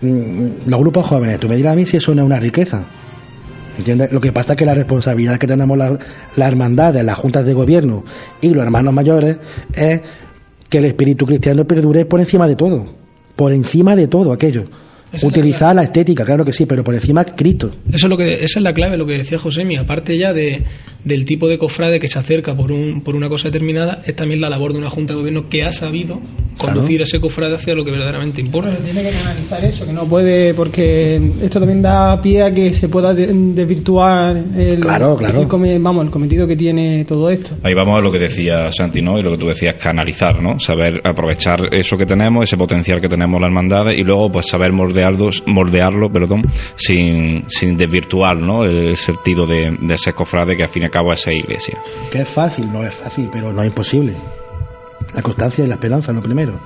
Mm, 0.00 0.68
los 0.68 0.80
grupos 0.80 1.06
jóvenes, 1.06 1.40
tú 1.40 1.48
me 1.48 1.56
dirás 1.56 1.72
a 1.72 1.76
mí 1.76 1.86
si 1.86 1.96
eso 1.96 2.14
no 2.14 2.22
es 2.22 2.26
una 2.26 2.38
riqueza. 2.38 2.84
¿Entiendes? 3.76 4.10
Lo 4.12 4.20
que 4.20 4.32
pasa 4.32 4.54
es 4.54 4.56
que 4.56 4.64
la 4.64 4.74
responsabilidad 4.74 5.38
que 5.38 5.46
tenemos 5.46 5.78
la, 5.78 5.98
la 6.36 6.48
hermandad, 6.48 6.94
las 6.96 7.16
juntas 7.16 7.44
de 7.44 7.54
gobierno 7.54 8.04
y 8.40 8.50
los 8.50 8.64
hermanos 8.64 8.92
mayores 8.92 9.38
es 9.72 10.02
que 10.68 10.78
el 10.78 10.84
espíritu 10.84 11.26
cristiano 11.26 11.64
perdure 11.64 12.04
por 12.04 12.20
encima 12.20 12.48
de 12.48 12.56
todo. 12.56 12.86
Por 13.36 13.52
encima 13.52 13.94
de 13.94 14.08
todo 14.08 14.32
aquello. 14.32 14.64
Utilizar 15.22 15.74
la, 15.74 15.84
estética, 15.84 16.24
claro 16.24 16.44
que 16.44 16.52
sí, 16.52 16.66
pero 16.66 16.84
por 16.84 16.94
encima 16.94 17.24
Cristo. 17.24 17.72
Eso 17.88 18.06
es 18.06 18.10
lo 18.10 18.16
que, 18.16 18.44
esa 18.44 18.58
es 18.58 18.62
la 18.62 18.74
clave, 18.74 18.98
lo 18.98 19.06
que 19.06 19.16
decía 19.18 19.38
Josemi. 19.38 19.76
Aparte 19.76 20.18
ya 20.18 20.32
de, 20.32 20.62
del 21.04 21.24
tipo 21.24 21.48
de 21.48 21.58
cofrade 21.58 21.98
que 21.98 22.08
se 22.08 22.18
acerca 22.18 22.54
por, 22.54 22.72
un, 22.72 23.00
por 23.00 23.16
una 23.16 23.28
cosa 23.28 23.48
determinada, 23.48 24.02
es 24.04 24.14
también 24.14 24.40
la 24.40 24.50
labor 24.50 24.72
de 24.72 24.78
una 24.78 24.90
Junta 24.90 25.14
de 25.14 25.20
Gobierno 25.20 25.48
que 25.48 25.64
ha 25.64 25.72
sabido 25.72 26.20
conducir 26.58 27.00
a 27.00 27.04
ese 27.04 27.20
cofrade 27.20 27.54
hacia 27.54 27.74
lo 27.74 27.84
que 27.84 27.90
verdaderamente 27.90 28.40
importa. 28.40 28.76
tiene 28.78 29.02
que 29.02 29.10
canalizar 29.10 29.64
eso, 29.64 29.86
que 29.86 29.92
no 29.92 30.04
puede, 30.04 30.54
porque 30.54 31.20
esto 31.42 31.58
también 31.58 31.80
da 31.82 32.20
pie 32.20 32.42
a 32.42 32.50
que 32.52 32.72
se 32.72 32.88
pueda 32.88 33.14
de- 33.14 33.28
desvirtuar 33.32 34.36
el, 34.56 34.80
Claro, 34.80 35.16
claro. 35.16 35.40
el 35.42 35.78
vamos, 35.80 36.04
el 36.04 36.10
cometido 36.10 36.46
que 36.46 36.56
tiene 36.56 37.04
todo 37.04 37.30
esto. 37.30 37.52
Ahí 37.62 37.74
vamos 37.74 37.98
a 37.98 38.02
lo 38.02 38.10
que 38.12 38.18
decía 38.18 38.70
Santi, 38.72 39.00
¿no? 39.02 39.18
Y 39.18 39.22
lo 39.22 39.30
que 39.32 39.38
tú 39.38 39.46
decías, 39.46 39.74
canalizar, 39.76 40.42
¿no? 40.42 40.58
Saber 40.58 41.00
aprovechar 41.04 41.60
eso 41.72 41.96
que 41.96 42.06
tenemos, 42.06 42.44
ese 42.44 42.56
potencial 42.56 43.00
que 43.00 43.08
tenemos 43.08 43.40
las 43.40 43.48
hermandades 43.48 43.96
y 43.98 44.02
luego 44.02 44.30
pues 44.30 44.46
saber 44.48 44.72
moldearlo, 44.72 45.30
moldearlo 45.46 46.10
perdón, 46.12 46.42
sin, 46.74 47.44
sin 47.48 47.76
desvirtuar, 47.76 48.40
¿no? 48.40 48.64
El 48.64 48.96
sentido 48.96 49.46
de, 49.46 49.76
de 49.80 49.94
ese 49.94 50.12
cofrade 50.12 50.56
que 50.56 50.62
al 50.64 50.68
fin 50.68 50.82
y 50.82 50.86
al 50.86 50.90
cabo 50.90 51.12
es 51.12 51.20
esa 51.20 51.32
iglesia. 51.32 51.78
Que 52.10 52.22
es 52.22 52.28
fácil, 52.28 52.70
no 52.72 52.84
es 52.84 52.94
fácil, 52.94 53.28
pero 53.32 53.52
no 53.52 53.62
es 53.62 53.68
imposible. 53.68 54.12
La 55.14 55.22
constancia 55.22 55.64
y 55.64 55.68
la 55.68 55.74
esperanza, 55.74 56.12
lo 56.12 56.20
primero. 56.20 56.58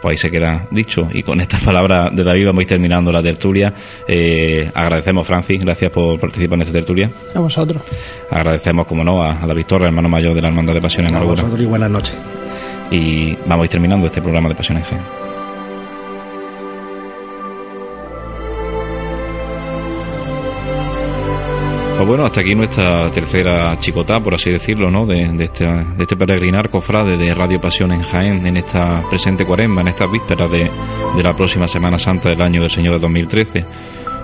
Pues 0.00 0.12
ahí 0.12 0.16
se 0.16 0.30
queda 0.30 0.66
dicho. 0.70 1.08
Y 1.12 1.22
con 1.22 1.40
estas 1.40 1.62
palabras 1.62 2.14
de 2.14 2.22
David 2.22 2.46
vamos 2.46 2.60
a 2.60 2.62
ir 2.62 2.68
terminando 2.68 3.10
la 3.10 3.22
tertulia. 3.22 3.74
Eh, 4.06 4.70
agradecemos, 4.72 5.26
Francis, 5.26 5.60
gracias 5.60 5.90
por 5.90 6.20
participar 6.20 6.56
en 6.56 6.62
esta 6.62 6.72
tertulia. 6.74 7.10
A 7.34 7.40
vosotros. 7.40 7.82
Agradecemos, 8.30 8.86
como 8.86 9.02
no, 9.02 9.22
a, 9.22 9.42
a 9.42 9.46
David 9.46 9.66
Torres, 9.66 9.88
hermano 9.88 10.08
mayor 10.08 10.34
de 10.34 10.42
la 10.42 10.48
Hermandad 10.48 10.74
de 10.74 10.80
Pasión 10.80 11.06
en 11.06 11.16
A 11.16 11.22
vosotros 11.22 11.60
y 11.60 11.64
buenas 11.64 11.90
noches. 11.90 12.16
Y 12.90 13.36
vamos 13.46 13.62
a 13.62 13.64
ir 13.64 13.70
terminando 13.70 14.06
este 14.06 14.22
programa 14.22 14.48
de 14.48 14.54
Pasión 14.54 14.78
en 14.78 14.84
Jaén. 14.84 15.27
Pues 21.98 22.06
bueno, 22.06 22.26
hasta 22.26 22.42
aquí 22.42 22.54
nuestra 22.54 23.10
tercera 23.10 23.76
chicotá, 23.80 24.20
por 24.20 24.32
así 24.32 24.52
decirlo, 24.52 24.88
¿no? 24.88 25.04
De, 25.04 25.34
este, 25.40 26.16
peregrinar 26.16 26.70
cofrade 26.70 27.16
de 27.16 27.34
Radio 27.34 27.60
Pasión 27.60 27.90
en 27.90 28.02
Jaén 28.02 28.46
en 28.46 28.56
esta 28.56 29.02
presente 29.10 29.44
cuaresma, 29.44 29.80
en 29.80 29.88
estas 29.88 30.08
vísperas 30.08 30.48
de, 30.48 30.70
de 31.16 31.22
la 31.24 31.34
próxima 31.34 31.66
Semana 31.66 31.98
Santa 31.98 32.28
del 32.28 32.40
año 32.40 32.60
del 32.60 32.70
Señor 32.70 32.94
de 32.94 33.00
2013. 33.00 33.64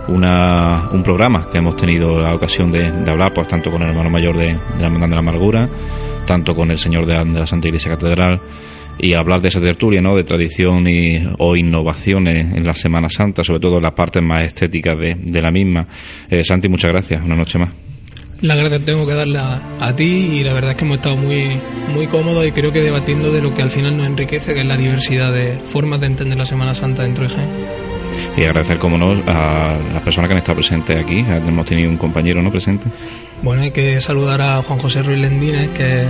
Una, 0.06 0.88
un 0.92 1.02
programa 1.02 1.48
que 1.50 1.58
hemos 1.58 1.76
tenido 1.76 2.20
la 2.20 2.36
ocasión 2.36 2.70
de, 2.70 2.86
hablar, 3.10 3.34
pues 3.34 3.48
tanto 3.48 3.72
con 3.72 3.82
el 3.82 3.88
hermano 3.88 4.08
mayor 4.08 4.36
de, 4.36 4.54
de 4.54 4.80
la 4.80 4.86
Hermandad 4.86 5.08
de 5.08 5.14
la 5.14 5.18
Amargura, 5.18 5.68
tanto 6.26 6.54
con 6.54 6.70
el 6.70 6.78
Señor 6.78 7.06
de 7.06 7.24
la 7.24 7.44
Santa 7.44 7.66
Iglesia 7.66 7.90
Catedral, 7.90 8.40
y 8.98 9.14
hablar 9.14 9.40
de 9.40 9.48
esa 9.48 9.60
tertulia, 9.60 10.00
¿no? 10.00 10.16
De 10.16 10.24
tradición 10.24 10.86
y, 10.88 11.22
o 11.38 11.56
innovaciones 11.56 12.54
en 12.54 12.64
la 12.64 12.74
Semana 12.74 13.08
Santa, 13.08 13.42
sobre 13.42 13.60
todo 13.60 13.76
en 13.78 13.82
las 13.82 13.94
partes 13.94 14.22
más 14.22 14.44
estéticas 14.44 14.98
de, 14.98 15.14
de 15.14 15.42
la 15.42 15.50
misma. 15.50 15.86
Eh, 16.30 16.44
Santi, 16.44 16.68
muchas 16.68 16.90
gracias. 16.90 17.24
Una 17.24 17.36
noche 17.36 17.58
más. 17.58 17.70
La 18.40 18.56
gracias 18.56 18.84
tengo 18.84 19.06
que 19.06 19.14
darle 19.14 19.38
a, 19.38 19.62
a 19.80 19.96
ti 19.96 20.04
y 20.04 20.44
la 20.44 20.52
verdad 20.52 20.72
es 20.72 20.76
que 20.76 20.84
hemos 20.84 20.96
estado 20.96 21.16
muy, 21.16 21.58
muy 21.94 22.06
cómodos 22.08 22.46
y 22.46 22.52
creo 22.52 22.72
que 22.72 22.82
debatiendo 22.82 23.30
de 23.30 23.40
lo 23.40 23.54
que 23.54 23.62
al 23.62 23.70
final 23.70 23.96
nos 23.96 24.06
enriquece, 24.06 24.52
que 24.52 24.60
es 24.60 24.66
la 24.66 24.76
diversidad 24.76 25.32
de 25.32 25.58
formas 25.60 26.00
de 26.00 26.06
entender 26.06 26.36
la 26.36 26.44
Semana 26.44 26.74
Santa 26.74 27.04
dentro 27.04 27.26
de 27.26 27.34
Jaén. 27.34 27.48
Y 28.36 28.44
agradecer, 28.44 28.78
como 28.78 28.98
no, 28.98 29.12
a 29.26 29.78
las 29.92 30.02
personas 30.02 30.28
que 30.28 30.34
han 30.34 30.38
estado 30.38 30.56
presentes 30.56 31.02
aquí. 31.02 31.20
Hemos 31.20 31.66
tenido 31.66 31.88
un 31.88 31.96
compañero, 31.96 32.42
¿no? 32.42 32.50
Presente. 32.50 32.86
Bueno, 33.42 33.62
hay 33.62 33.70
que 33.70 34.00
saludar 34.00 34.40
a 34.42 34.62
Juan 34.62 34.78
José 34.78 35.02
Ruiz 35.02 35.18
Lendines, 35.18 35.70
que 35.70 36.04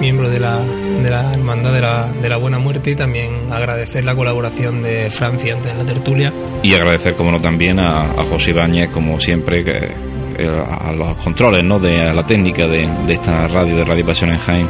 miembro 0.00 0.28
de 0.30 0.40
la, 0.40 0.58
de 0.58 1.10
la 1.10 1.34
Hermandad 1.34 1.72
de 1.72 1.80
la, 1.80 2.12
de 2.12 2.28
la 2.28 2.38
Buena 2.38 2.58
Muerte 2.58 2.90
y 2.90 2.96
también 2.96 3.52
agradecer 3.52 4.04
la 4.04 4.14
colaboración 4.14 4.82
de 4.82 5.10
Francia 5.10 5.54
antes 5.54 5.72
de 5.72 5.78
la 5.78 5.84
tertulia. 5.84 6.32
Y 6.62 6.74
agradecer, 6.74 7.14
como 7.16 7.30
no, 7.30 7.40
también 7.40 7.78
a, 7.78 8.24
José 8.24 8.50
Ibáñez, 8.50 8.90
como 8.90 9.20
siempre, 9.20 9.62
que, 9.62 9.76
eh, 10.38 10.48
a 10.48 10.92
los 10.92 11.16
controles, 11.18 11.62
¿no? 11.62 11.78
De 11.78 12.00
a 12.00 12.14
la 12.14 12.24
técnica 12.24 12.66
de, 12.66 12.88
esta 13.08 13.46
radio, 13.48 13.76
de 13.76 13.84
Radio 13.84 14.06
Pasión 14.06 14.30
en 14.30 14.38
Jaén. 14.38 14.66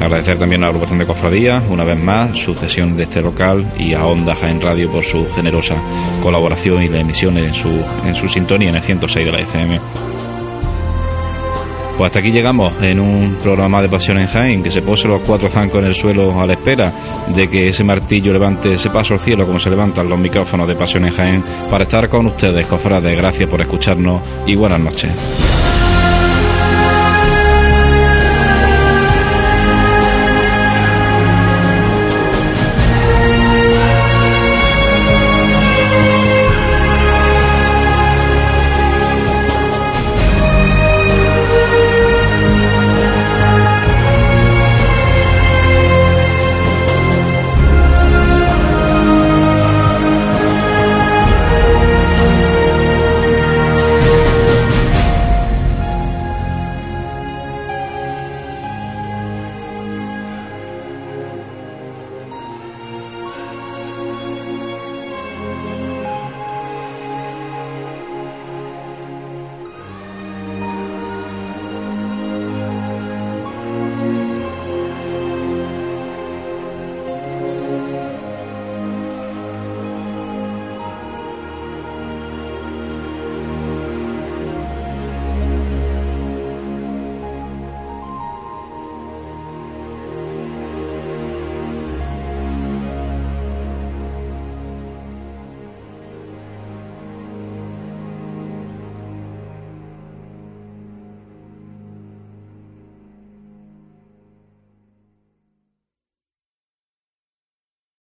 Agradecer 0.00 0.38
también 0.38 0.62
a 0.62 0.66
la 0.66 0.68
agrupación 0.68 0.98
de 1.00 1.06
cofradías, 1.06 1.64
una 1.68 1.84
vez 1.84 1.98
más, 1.98 2.38
su 2.38 2.54
cesión 2.54 2.96
de 2.96 3.02
este 3.02 3.20
local 3.20 3.72
y 3.78 3.94
a 3.94 4.06
Onda 4.06 4.36
Jaén 4.36 4.60
Radio 4.60 4.88
por 4.90 5.04
su 5.04 5.26
generosa 5.34 5.74
colaboración 6.22 6.82
y 6.84 6.88
la 6.88 7.00
emisión 7.00 7.36
en 7.36 7.52
su, 7.52 7.68
en 8.06 8.14
su 8.14 8.28
sintonía 8.28 8.68
en 8.68 8.76
el 8.76 8.82
106 8.82 9.26
de 9.26 9.32
la 9.32 9.40
FM. 9.40 9.80
Pues 11.98 12.10
hasta 12.10 12.20
aquí 12.20 12.30
llegamos 12.30 12.80
en 12.80 13.00
un 13.00 13.38
programa 13.42 13.82
de 13.82 13.88
Pasión 13.88 14.20
en 14.20 14.28
Jaén, 14.28 14.62
que 14.62 14.70
se 14.70 14.82
pose 14.82 15.08
los 15.08 15.20
cuatro 15.22 15.48
zancos 15.48 15.80
en 15.80 15.86
el 15.86 15.96
suelo 15.96 16.40
a 16.40 16.46
la 16.46 16.52
espera 16.52 16.92
de 17.34 17.50
que 17.50 17.70
ese 17.70 17.82
martillo 17.82 18.32
levante 18.32 18.74
ese 18.74 18.88
paso 18.88 19.14
al 19.14 19.20
cielo 19.20 19.44
como 19.44 19.58
se 19.58 19.68
levantan 19.68 20.08
los 20.08 20.16
micrófonos 20.16 20.68
de 20.68 20.76
Pasión 20.76 21.06
en 21.06 21.12
Jaén 21.12 21.42
para 21.68 21.82
estar 21.82 22.08
con 22.08 22.26
ustedes, 22.28 22.66
cofrades. 22.66 23.16
Gracias 23.16 23.50
por 23.50 23.60
escucharnos 23.60 24.22
y 24.46 24.54
buenas 24.54 24.78
noches. 24.78 25.10